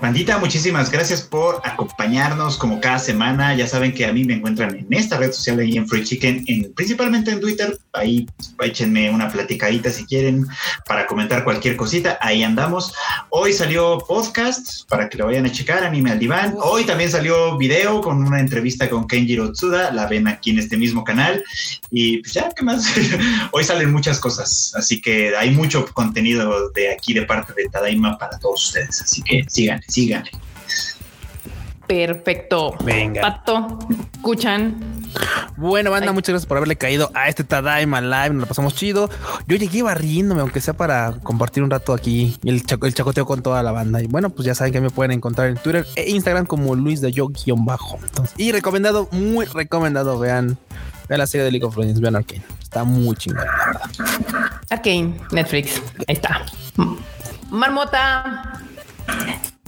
Bandita, 0.00 0.36
muchísimas 0.36 0.90
gracias 0.90 1.22
por 1.22 1.62
acompañarnos 1.64 2.58
como 2.58 2.80
cada 2.80 2.98
semana. 2.98 3.54
Ya 3.54 3.66
saben 3.66 3.94
que 3.94 4.04
a 4.04 4.12
mí 4.12 4.24
me 4.24 4.34
encuentran 4.34 4.76
en 4.76 4.86
esta 4.90 5.16
red 5.16 5.32
social 5.32 5.58
ahí 5.58 5.74
en 5.76 5.88
Free 5.88 6.04
Chicken, 6.04 6.44
en, 6.46 6.72
principalmente 6.74 7.30
en 7.30 7.40
Twitter. 7.40 7.78
Ahí 7.94 8.26
échenme 8.62 9.08
una 9.08 9.30
platicadita 9.30 9.90
si 9.90 10.04
quieren 10.04 10.46
para 10.86 11.06
comentar 11.06 11.44
cualquier 11.44 11.76
cosita. 11.76 12.18
Ahí 12.20 12.42
andamos. 12.42 12.92
Hoy 13.30 13.54
salió 13.54 13.98
podcast 14.06 14.86
para 14.90 15.08
que 15.08 15.16
lo 15.16 15.26
vayan 15.26 15.46
a 15.46 15.52
checar. 15.52 15.82
Anime 15.82 16.10
al 16.10 16.18
diván. 16.18 16.54
Hoy 16.60 16.84
también 16.84 17.10
salió 17.10 17.56
video 17.56 18.02
con 18.02 18.22
una 18.22 18.38
entrevista 18.38 18.90
con 18.90 19.08
Kenjiro 19.08 19.52
Tsuda. 19.52 19.92
La 19.92 20.06
ven 20.06 20.28
aquí 20.28 20.50
en 20.50 20.58
este 20.58 20.76
mismo 20.76 21.04
canal. 21.04 21.42
Y 21.90 22.18
pues 22.18 22.34
ya, 22.34 22.50
¿qué 22.54 22.62
más? 22.62 22.86
Hoy 23.52 23.64
salen 23.64 23.90
muchas 23.92 24.20
cosas. 24.20 24.72
Así 24.76 25.00
que 25.00 25.34
hay 25.34 25.52
mucho 25.52 25.86
contenido 25.94 26.68
de 26.70 26.92
aquí 26.92 27.14
de 27.14 27.22
parte 27.22 27.54
de 27.54 27.66
Tadaima 27.70 28.18
para 28.18 28.38
todos 28.38 28.66
ustedes. 28.66 29.00
Así 29.00 29.22
que 29.22 29.42
síganle, 29.48 29.85
síganle. 29.88 30.30
Perfecto. 31.86 32.74
Venga. 32.84 33.20
Pato, 33.22 33.78
escuchan. 34.16 34.74
Bueno, 35.56 35.92
banda, 35.92 36.08
Ay. 36.08 36.14
muchas 36.14 36.30
gracias 36.30 36.46
por 36.48 36.56
haberle 36.56 36.74
caído 36.74 37.12
a 37.14 37.28
este 37.28 37.44
Tadaima 37.44 38.00
Live. 38.00 38.30
Nos 38.30 38.40
lo 38.40 38.46
pasamos 38.46 38.74
chido. 38.74 39.08
Yo 39.46 39.56
llegué 39.56 39.82
barriéndome, 39.84 40.40
aunque 40.40 40.60
sea 40.60 40.74
para 40.74 41.12
compartir 41.22 41.62
un 41.62 41.70
rato 41.70 41.94
aquí 41.94 42.36
el, 42.44 42.66
chaco- 42.66 42.86
el 42.86 42.94
chacoteo 42.94 43.24
con 43.24 43.40
toda 43.40 43.62
la 43.62 43.70
banda. 43.70 44.02
Y 44.02 44.08
bueno, 44.08 44.30
pues 44.30 44.46
ya 44.46 44.54
saben 44.56 44.72
que 44.72 44.80
me 44.80 44.90
pueden 44.90 45.12
encontrar 45.12 45.46
en 45.48 45.58
Twitter 45.58 45.86
e 45.94 46.10
Instagram 46.10 46.44
como 46.46 46.74
Luis 46.74 47.00
de 47.00 47.12
yo 47.12 47.28
guion 47.28 47.64
bajo. 47.64 48.00
Entonces, 48.02 48.34
y 48.36 48.50
recomendado, 48.50 49.08
muy 49.12 49.46
recomendado. 49.46 50.18
Vean, 50.18 50.58
vean 51.08 51.18
la 51.20 51.26
serie 51.28 51.44
de 51.44 51.52
League 51.52 51.64
of 51.64 51.76
Legends, 51.76 52.00
vean 52.00 52.16
Arcane. 52.16 52.42
Está 52.60 52.82
muy 52.82 53.14
chingón, 53.14 53.44
la 53.46 53.66
verdad. 53.66 54.50
Arcane, 54.70 55.14
Netflix. 55.30 55.80
Ahí 56.08 56.14
está. 56.16 56.44
Marmota. 57.48 58.60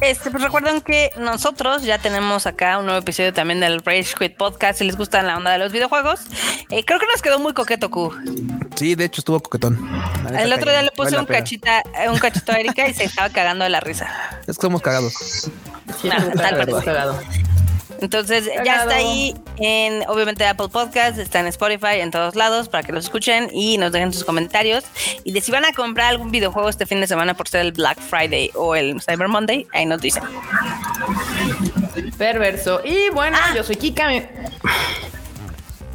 Este, 0.00 0.30
pues 0.30 0.42
recuerden 0.42 0.80
que 0.80 1.10
nosotros 1.18 1.82
ya 1.82 1.98
tenemos 1.98 2.46
acá 2.46 2.78
un 2.78 2.86
nuevo 2.86 3.00
episodio 3.00 3.32
también 3.32 3.58
del 3.60 3.80
Rage 3.84 4.14
Quit 4.18 4.36
Podcast. 4.36 4.78
Si 4.78 4.84
les 4.84 4.96
gusta 4.96 5.22
la 5.22 5.36
onda 5.36 5.50
de 5.50 5.58
los 5.58 5.72
videojuegos, 5.72 6.20
Eh, 6.70 6.84
creo 6.84 7.00
que 7.00 7.06
nos 7.10 7.22
quedó 7.22 7.38
muy 7.38 7.54
coqueto, 7.54 7.90
Q. 7.90 8.14
Sí, 8.76 8.94
de 8.94 9.06
hecho 9.06 9.22
estuvo 9.22 9.40
coquetón. 9.40 9.78
El 10.38 10.52
otro 10.52 10.70
día 10.70 10.82
le 10.82 10.90
puse 10.90 11.16
un 11.16 11.24
cachita, 11.24 11.80
eh, 11.80 12.10
un 12.10 12.18
cachito 12.18 12.52
a 12.52 12.56
Erika 12.56 12.86
y 12.86 12.92
se 12.92 13.04
estaba 13.04 13.30
cagando 13.30 13.64
de 13.64 13.70
la 13.70 13.80
risa. 13.80 14.06
Es 14.46 14.56
que 14.56 14.62
somos 14.62 14.82
cagados. 14.82 15.14
Sí, 15.14 16.08
tal 16.36 16.84
cagado. 16.84 17.18
Entonces 18.00 18.48
ya 18.64 18.82
está 18.82 18.94
ahí 18.96 19.34
en, 19.58 20.04
obviamente, 20.08 20.46
Apple 20.46 20.68
Podcast, 20.68 21.18
está 21.18 21.40
en 21.40 21.46
Spotify, 21.48 22.00
en 22.00 22.10
todos 22.10 22.36
lados, 22.36 22.68
para 22.68 22.82
que 22.84 22.92
los 22.92 23.04
escuchen 23.04 23.48
y 23.52 23.76
nos 23.78 23.92
dejen 23.92 24.12
sus 24.12 24.24
comentarios. 24.24 24.84
Y 25.24 25.32
de 25.32 25.40
si 25.40 25.50
van 25.50 25.64
a 25.64 25.72
comprar 25.72 26.08
algún 26.08 26.30
videojuego 26.30 26.68
este 26.68 26.86
fin 26.86 27.00
de 27.00 27.06
semana 27.06 27.34
por 27.34 27.48
ser 27.48 27.62
el 27.62 27.72
Black 27.72 27.98
Friday 28.00 28.50
o 28.54 28.76
el 28.76 29.00
Cyber 29.02 29.28
Monday, 29.28 29.66
ahí 29.72 29.84
nos 29.86 30.00
dicen. 30.00 30.22
Perverso. 32.16 32.80
Y 32.84 33.10
bueno, 33.10 33.36
Ah. 33.40 33.52
yo 33.54 33.62
soy 33.64 33.76
Kika. 33.76 34.08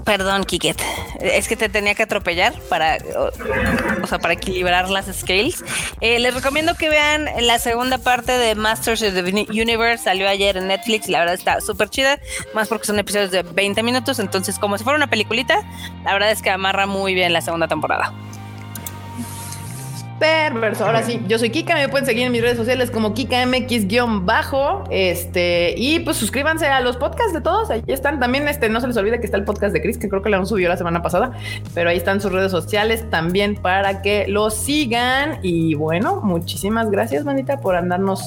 Perdón, 0.05 0.43
Kiket. 0.43 0.81
Es 1.21 1.47
que 1.47 1.55
te 1.55 1.69
tenía 1.69 1.95
que 1.95 2.03
atropellar 2.03 2.53
para, 2.69 2.97
o 4.01 4.07
sea, 4.07 4.19
para 4.19 4.33
equilibrar 4.33 4.89
las 4.89 5.05
scales. 5.05 5.63
Eh, 6.01 6.19
les 6.19 6.33
recomiendo 6.33 6.75
que 6.75 6.89
vean 6.89 7.29
la 7.41 7.57
segunda 7.59 7.97
parte 7.97 8.33
de 8.33 8.55
Masters 8.55 9.01
of 9.01 9.13
the 9.13 9.47
Universe. 9.49 10.03
Salió 10.03 10.27
ayer 10.27 10.57
en 10.57 10.67
Netflix. 10.67 11.07
La 11.07 11.19
verdad 11.19 11.35
está 11.35 11.61
súper 11.61 11.89
chida. 11.89 12.19
Más 12.53 12.67
porque 12.67 12.85
son 12.85 12.99
episodios 12.99 13.31
de 13.31 13.43
20 13.43 13.81
minutos. 13.83 14.19
Entonces, 14.19 14.59
como 14.59 14.77
si 14.77 14.83
fuera 14.83 14.97
una 14.97 15.09
peliculita, 15.09 15.61
la 16.03 16.13
verdad 16.13 16.31
es 16.31 16.41
que 16.41 16.49
amarra 16.49 16.85
muy 16.85 17.13
bien 17.13 17.31
la 17.31 17.41
segunda 17.41 17.67
temporada. 17.67 18.13
Perverso. 20.23 20.85
Ahora 20.85 21.03
sí, 21.03 21.19
yo 21.27 21.37
soy 21.37 21.49
Kika. 21.49 21.75
Me 21.75 21.89
pueden 21.89 22.05
seguir 22.05 22.25
en 22.25 22.31
mis 22.31 22.41
redes 22.41 22.55
sociales 22.55 22.89
como 22.89 23.13
KikaMX-bajo. 23.13 24.85
Este, 24.89 25.75
y 25.77 25.99
pues 25.99 26.15
suscríbanse 26.15 26.65
a 26.67 26.79
los 26.79 26.95
podcasts 26.95 27.33
de 27.33 27.41
todos. 27.41 27.69
Ahí 27.69 27.83
están. 27.87 28.21
También, 28.21 28.47
este, 28.47 28.69
no 28.69 28.79
se 28.79 28.87
les 28.87 28.95
olvide 28.95 29.19
que 29.19 29.25
está 29.25 29.35
el 29.35 29.43
podcast 29.43 29.73
de 29.73 29.81
Chris, 29.81 29.97
que 29.97 30.07
creo 30.07 30.21
que 30.21 30.29
lo 30.29 30.45
subió 30.45 30.69
la 30.69 30.77
semana 30.77 31.01
pasada. 31.01 31.33
Pero 31.73 31.89
ahí 31.89 31.97
están 31.97 32.21
sus 32.21 32.31
redes 32.31 32.51
sociales 32.51 33.03
también 33.09 33.55
para 33.55 34.01
que 34.01 34.25
lo 34.29 34.49
sigan. 34.49 35.39
Y 35.41 35.75
bueno, 35.75 36.21
muchísimas 36.21 36.89
gracias, 36.89 37.25
bandita, 37.25 37.59
por 37.59 37.75
andarnos 37.75 38.23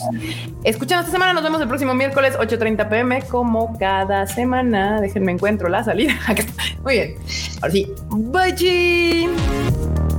escuchando 0.65 1.01
esta 1.01 1.13
semana. 1.13 1.33
Nos 1.33 1.45
vemos 1.45 1.63
el 1.63 1.69
próximo 1.69 1.95
miércoles, 1.95 2.37
8:30 2.39 2.91
pm, 2.91 3.23
como 3.23 3.75
cada 3.79 4.27
semana. 4.27 5.01
Déjenme 5.01 5.33
encuentro 5.33 5.71
la 5.71 5.83
salida. 5.83 6.13
Muy 6.85 6.93
bien. 6.93 7.15
Ahora 7.63 7.73
sí. 7.73 7.91
Bye. 8.11 10.16